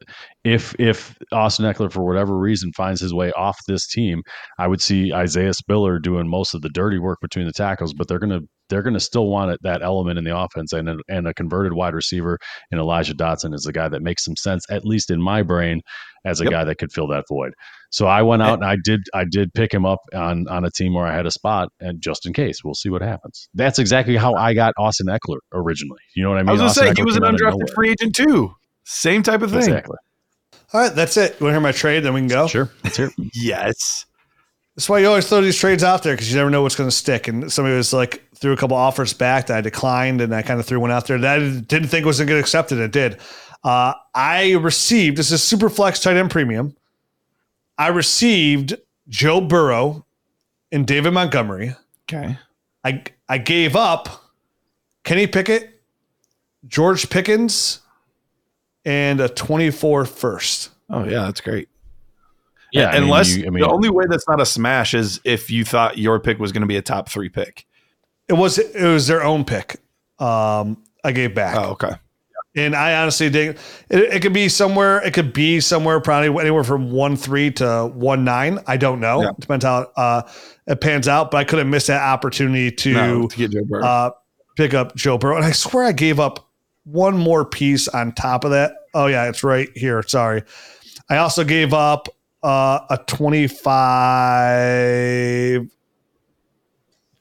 if 0.45 0.75
if 0.79 1.17
Austin 1.33 1.67
Ekeler 1.67 1.93
for 1.93 2.07
whatever 2.07 2.39
reason 2.39 2.71
finds 2.77 3.01
his 3.01 3.13
way 3.13 3.33
off 3.33 3.59
this 3.67 3.89
team, 3.89 4.23
I 4.59 4.69
would 4.69 4.81
see 4.81 5.13
Isaiah 5.13 5.55
Spiller 5.55 5.99
doing 5.99 6.29
most 6.29 6.55
of 6.55 6.63
the 6.63 6.71
dirty 6.71 6.99
work 6.99 7.19
between 7.21 7.47
the 7.47 7.53
tackles, 7.53 7.93
but 7.93 8.07
they're 8.07 8.21
going 8.21 8.41
to 8.41 8.47
they're 8.69 8.82
going 8.82 8.95
to 8.95 9.01
still 9.01 9.27
want 9.27 9.51
it, 9.51 9.61
that 9.62 9.82
element 9.82 10.19
in 10.19 10.24
the 10.24 10.36
offense 10.36 10.73
and 10.73 10.89
a, 10.89 10.97
and 11.09 11.27
a 11.27 11.35
converted 11.35 11.73
wide 11.73 11.95
receiver 11.95 12.39
in 12.70 12.78
Elijah 12.78 13.15
Dotson 13.15 13.55
is 13.55 13.66
a 13.66 13.73
guy 13.73 13.89
that 13.89 14.03
makes 14.03 14.24
some 14.24 14.36
sense 14.36 14.65
at 14.70 14.85
least 14.85 15.11
in 15.11 15.20
my 15.20 15.43
brain 15.43 15.81
as 16.24 16.40
a 16.40 16.45
yep. 16.45 16.53
guy 16.53 16.65
that 16.65 16.78
could 16.78 16.93
fill 16.93 17.09
that 17.09 17.24
void. 17.28 17.53
So 17.90 18.07
I 18.07 18.23
went 18.23 18.43
eh 18.43 18.47
out 18.47 18.55
and 18.55 18.65
I 18.65 18.77
did 18.82 19.01
I 19.15 19.24
did 19.24 19.53
pick 19.55 19.73
him 19.73 19.86
up 19.86 20.01
on 20.15 20.47
on 20.49 20.65
a 20.65 20.70
team 20.70 20.95
where 20.95 21.07
I 21.07 21.15
had 21.15 21.27
a 21.27 21.31
spot 21.31 21.70
and 21.81 22.01
just 22.03 22.27
in 22.27 22.32
case 22.32 22.62
we'll 22.62 22.74
see 22.74 22.90
what 22.90 23.03
happens. 23.03 23.49
That's 23.55 23.78
exactly 23.78 24.16
how 24.16 24.35
I 24.35 24.53
got 24.53 24.74
Austin 24.78 25.07
Ekeler 25.07 25.39
originally. 25.53 26.01
You 26.15 26.23
know 26.23 26.31
what 26.31 26.39
I 26.39 26.43
mean? 26.43 26.51
I 26.51 26.53
was 26.53 26.61
going 26.61 26.69
to 26.69 26.74
say 26.74 26.90
Ekeler 26.90 26.99
he 26.99 27.05
was 27.05 27.16
an 27.16 27.23
undrafted 27.23 27.73
free 27.74 27.90
agent 27.90 28.15
too. 28.15 28.55
Same 28.85 29.23
type 29.23 29.43
of 29.43 29.51
thing. 29.51 29.61
Exactly. 29.61 29.97
All 30.73 30.82
right, 30.82 30.95
that's 30.95 31.16
it. 31.16 31.36
You 31.40 31.45
want 31.45 31.53
to 31.53 31.53
hear 31.53 31.61
my 31.61 31.73
trade? 31.73 32.01
Then 32.01 32.12
we 32.12 32.20
can 32.20 32.28
go. 32.28 32.47
Sure, 32.47 32.70
let's 32.85 32.97
hear. 32.97 33.11
yes. 33.35 34.05
That's 34.77 34.89
why 34.89 35.01
you 35.01 35.09
always 35.09 35.28
throw 35.28 35.40
these 35.40 35.57
trades 35.57 35.82
out 35.82 36.05
there 36.05 36.15
because 36.15 36.31
you 36.31 36.36
never 36.36 36.51
know 36.51 36.62
what's 36.62 36.77
going 36.77 36.89
to 36.89 36.95
stick. 36.95 37.27
And 37.27 37.51
somebody 37.53 37.74
was 37.74 37.93
like 37.93 38.23
threw 38.40 38.52
a 38.52 38.56
couple 38.56 38.77
offers 38.77 39.12
back 39.12 39.47
that 39.47 39.56
I 39.56 39.60
declined, 39.60 40.20
and 40.20 40.35
I 40.35 40.43
kind 40.43 40.60
of 40.60 40.66
threw 40.66 40.81
one 40.81 40.90
out 40.90 41.06
there 41.06 41.19
that 41.19 41.40
I 41.40 41.60
didn't 41.60 41.89
think 41.89 42.06
was 42.06 42.19
going 42.19 42.28
to 42.28 42.35
get 42.35 42.40
accepted. 42.40 42.78
It 42.78 42.93
did. 42.93 43.19
Uh, 43.65 43.94
I 44.15 44.52
received 44.52 45.16
this 45.16 45.32
is 45.32 45.43
super 45.43 45.69
flex 45.69 46.01
tight 46.01 46.16
end 46.16 46.31
premium. 46.31 46.77
I 47.77 47.89
received 47.89 48.74
Joe 49.09 49.40
Burrow 49.40 50.05
and 50.73 50.86
David 50.86 51.12
Montgomery. 51.12 51.74
Okay. 52.05 52.39
I 52.85 53.02
I 53.28 53.39
gave 53.39 53.77
up 53.77 54.09
Kenny 55.05 55.27
Pickett, 55.27 55.81
George 56.66 57.10
Pickens, 57.10 57.81
and 58.85 59.20
a 59.20 59.28
24 59.28 60.05
first. 60.05 60.70
Oh 60.90 61.05
yeah, 61.05 61.24
that's 61.24 61.40
great. 61.40 61.69
Yeah, 62.73 62.94
unless 62.94 63.32
I 63.32 63.36
mean, 63.36 63.40
you, 63.40 63.47
I 63.47 63.51
mean, 63.51 63.62
the 63.62 63.70
only 63.70 63.90
way 63.90 64.05
that's 64.09 64.28
not 64.28 64.40
a 64.40 64.47
smash 64.47 64.94
is 64.94 65.20
if 65.24 65.51
you 65.51 65.65
thought 65.65 65.97
your 65.98 66.20
pick 66.20 66.39
was 66.39 66.52
going 66.52 66.60
to 66.60 66.66
be 66.66 66.77
a 66.77 66.82
top 66.82 67.09
three 67.09 67.28
pick. 67.28 67.66
It 68.29 68.35
was 68.35 68.59
it 68.59 68.83
was 68.83 69.07
their 69.07 69.23
own 69.23 69.45
pick. 69.45 69.77
Um, 70.19 70.83
I 71.05 71.13
gave 71.13 71.35
back. 71.35 71.57
Oh, 71.57 71.71
okay. 71.71 71.93
And 72.57 72.75
I 72.75 73.01
honestly 73.01 73.31
think 73.31 73.57
it, 73.89 74.15
it 74.15 74.23
could 74.23 74.33
be 74.33 74.49
somewhere. 74.49 75.01
It 75.05 75.15
could 75.15 75.33
be 75.33 75.61
somewhere 75.61 76.01
probably 76.01 76.29
anywhere 76.41 76.65
from 76.65 76.91
one 76.91 77.15
three 77.17 77.53
to 77.53 77.91
one 77.95 78.25
nine. 78.25 78.59
I 78.67 78.77
don't 78.77 78.99
know. 79.01 79.23
Yeah. 79.23 79.31
Depends 79.39 79.65
how 79.65 79.91
uh, 79.97 80.23
it 80.67 80.81
pans 80.81 81.07
out. 81.09 81.31
But 81.31 81.39
I 81.39 81.45
couldn't 81.45 81.71
miss 81.71 81.87
that 81.87 82.03
opportunity 82.03 82.73
to, 82.73 82.93
no, 82.93 83.29
to 83.29 83.37
get 83.37 83.53
Joe 83.53 83.65
Burrow. 83.65 83.85
Uh, 83.85 84.11
pick 84.57 84.75
up 84.75 84.97
Joe 84.97 85.19
Burrow. 85.19 85.37
And 85.37 85.45
I 85.45 85.53
swear 85.53 85.85
I 85.85 85.93
gave 85.93 86.19
up 86.19 86.49
one 86.85 87.17
more 87.17 87.45
piece 87.45 87.87
on 87.89 88.13
top 88.13 88.45
of 88.45 88.51
that. 88.51 88.73
Oh 88.95 89.07
yeah, 89.07 89.29
it's 89.29 89.45
right 89.45 89.69
here. 89.77 90.03
Sorry. 90.03 90.43
I 91.09 91.19
also 91.19 91.45
gave 91.45 91.73
up 91.73 92.09
uh, 92.43 92.81
a 92.91 92.99
25. 93.07 95.69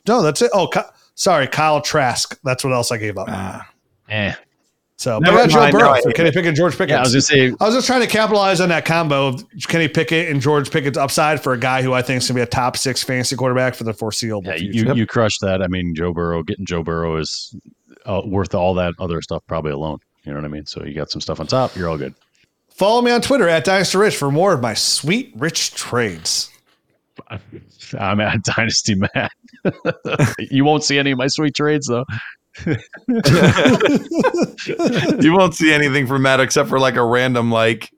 No, 0.08 0.22
that's 0.22 0.42
it. 0.42 0.52
Oh, 0.54 0.70
sorry, 1.18 1.48
Kyle 1.48 1.82
Trask. 1.82 2.40
That's 2.44 2.64
what 2.64 2.72
else 2.72 2.92
I 2.92 2.98
gave 2.98 3.18
up. 3.18 3.28
Ah, 3.30 3.70
eh. 4.08 4.34
So, 5.00 5.20
Never 5.20 5.38
but 5.38 5.50
Joe 5.50 5.72
Burrow, 5.72 5.94
no, 6.04 6.12
Kenny 6.14 6.32
Pickett, 6.32 6.56
George 6.56 6.74
Pickett. 6.74 6.90
Yeah, 6.90 6.98
I 6.98 7.02
was 7.02 7.12
just 7.12 7.28
say, 7.28 7.54
I 7.60 7.66
was 7.66 7.76
just 7.76 7.86
trying 7.86 8.02
to 8.02 8.08
capitalize 8.08 8.60
on 8.60 8.70
that 8.70 8.84
combo 8.84 9.28
of 9.28 9.46
Kenny 9.68 9.88
Pickett 9.88 10.32
and 10.32 10.42
George 10.42 10.72
Pickett's 10.72 10.98
upside 10.98 11.40
for 11.40 11.54
a 11.54 11.58
guy 11.58 11.84
who 11.84 11.94
I 11.94 12.02
think 12.02 12.24
is 12.24 12.28
going 12.28 12.36
to 12.36 12.40
be 12.40 12.42
a 12.42 12.48
top 12.48 12.78
six 12.78 13.04
fantasy 13.04 13.36
quarterback 13.36 13.76
for 13.76 13.84
the 13.84 13.94
foreseeable 13.94 14.44
yeah, 14.44 14.58
future. 14.58 14.86
You, 14.88 14.96
you 14.96 15.06
crushed 15.06 15.42
that. 15.42 15.62
I 15.62 15.68
mean, 15.68 15.94
Joe 15.94 16.14
Burrow, 16.14 16.42
getting 16.42 16.66
Joe 16.66 16.82
Burrow 16.82 17.18
is 17.18 17.56
uh, 18.08 18.24
worth 18.26 18.56
all 18.56 18.74
that 18.74 18.96
other 18.98 19.22
stuff 19.22 19.44
probably 19.46 19.72
alone. 19.72 20.00
You 20.24 20.32
know 20.32 20.40
what 20.40 20.46
I 20.46 20.50
mean? 20.50 20.66
So 20.66 20.84
you 20.84 20.96
got 20.96 21.12
some 21.12 21.22
stuff 21.22 21.40
on 21.40 21.46
top. 21.46 21.76
You're 21.76 21.90
all 21.90 21.98
good. 22.00 22.16
Follow 22.70 23.04
me 23.04 23.12
on 23.12 23.22
Twitter 23.22 23.48
at 23.48 23.66
Dynasty 23.66 24.00
Rich 24.00 24.18
for 24.18 24.32
more 24.32 24.54
of 24.54 24.62
my 24.62 24.74
sweet 24.74 25.32
rich 25.36 25.76
trades. 25.76 26.50
I'm 28.00 28.20
at 28.20 28.44
Dynasty 28.44 28.96
Matt. 28.96 29.32
you 30.40 30.66
won't 30.66 30.84
see 30.84 30.98
any 30.98 31.12
of 31.12 31.18
my 31.18 31.28
sweet 31.28 31.56
trades 31.56 31.88
though. 31.88 32.06
you 35.20 35.34
won't 35.34 35.54
see 35.54 35.72
anything 35.72 36.08
from 36.08 36.24
Matt 36.24 36.40
except 36.40 36.70
for 36.70 36.80
like 36.80 36.96
a 36.96 37.06
random 37.06 37.52
like 37.52 37.92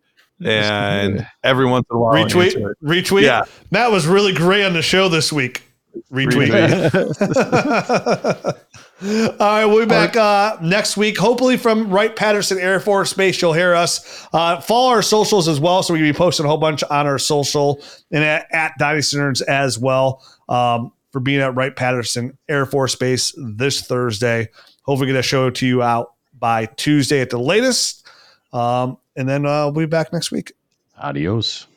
and 0.44 1.26
every 1.44 1.66
once 1.66 1.86
in 1.90 1.98
a 1.98 2.00
while 2.00 2.14
retweet 2.14 2.74
retweet 2.84 3.24
yeah 3.24 3.44
matt 3.72 3.92
was 3.92 4.08
really 4.08 4.32
great 4.34 4.64
on 4.64 4.72
the 4.72 4.82
show 4.82 5.10
this 5.10 5.34
week 5.34 5.64
retweet, 6.12 6.90
retweet. 6.90 8.60
All 9.02 9.38
right, 9.40 9.66
we'll 9.66 9.80
be 9.80 9.86
back 9.86 10.18
uh, 10.18 10.58
next 10.62 10.98
week, 10.98 11.18
hopefully 11.18 11.56
from 11.56 11.90
Wright 11.90 12.14
Patterson 12.14 12.58
Air 12.58 12.82
Force 12.82 13.14
Base. 13.14 13.42
You'll 13.42 13.54
hear 13.54 13.74
us. 13.74 14.28
Uh, 14.34 14.60
follow 14.60 14.90
our 14.90 15.02
socials 15.02 15.48
as 15.48 15.58
well, 15.58 15.84
so 15.84 15.94
we 15.94 16.00
can 16.00 16.10
be 16.10 16.18
posting 16.18 16.46
a 16.46 16.50
whole 16.50 16.58
bunch 16.58 16.84
on 16.84 17.08
our 17.08 17.18
social 17.18 17.82
and 18.12 18.26
at, 18.26 18.48
at 18.52 18.74
Dynasty 18.78 19.16
Nerds 19.16 19.42
as 19.44 19.80
well 19.80 20.22
um, 20.50 20.92
for 21.14 21.22
being 21.22 21.40
at 21.40 21.56
Wright 21.56 21.74
Patterson 21.74 22.38
Air 22.50 22.66
Force 22.66 22.96
Base 22.96 23.34
this 23.38 23.82
Thursday. 23.82 24.50
Hopefully, 24.84 25.08
get 25.08 25.18
a 25.18 25.24
show 25.24 25.50
to 25.50 25.66
you 25.66 25.82
out 25.82 26.16
by 26.38 26.66
Tuesday 26.66 27.22
at 27.22 27.30
the 27.30 27.40
latest, 27.40 28.06
um, 28.52 28.98
and 29.16 29.30
then 29.30 29.46
uh, 29.46 29.72
we'll 29.72 29.86
be 29.86 29.90
back 29.90 30.12
next 30.12 30.30
week. 30.30 30.52
Adios. 30.98 31.68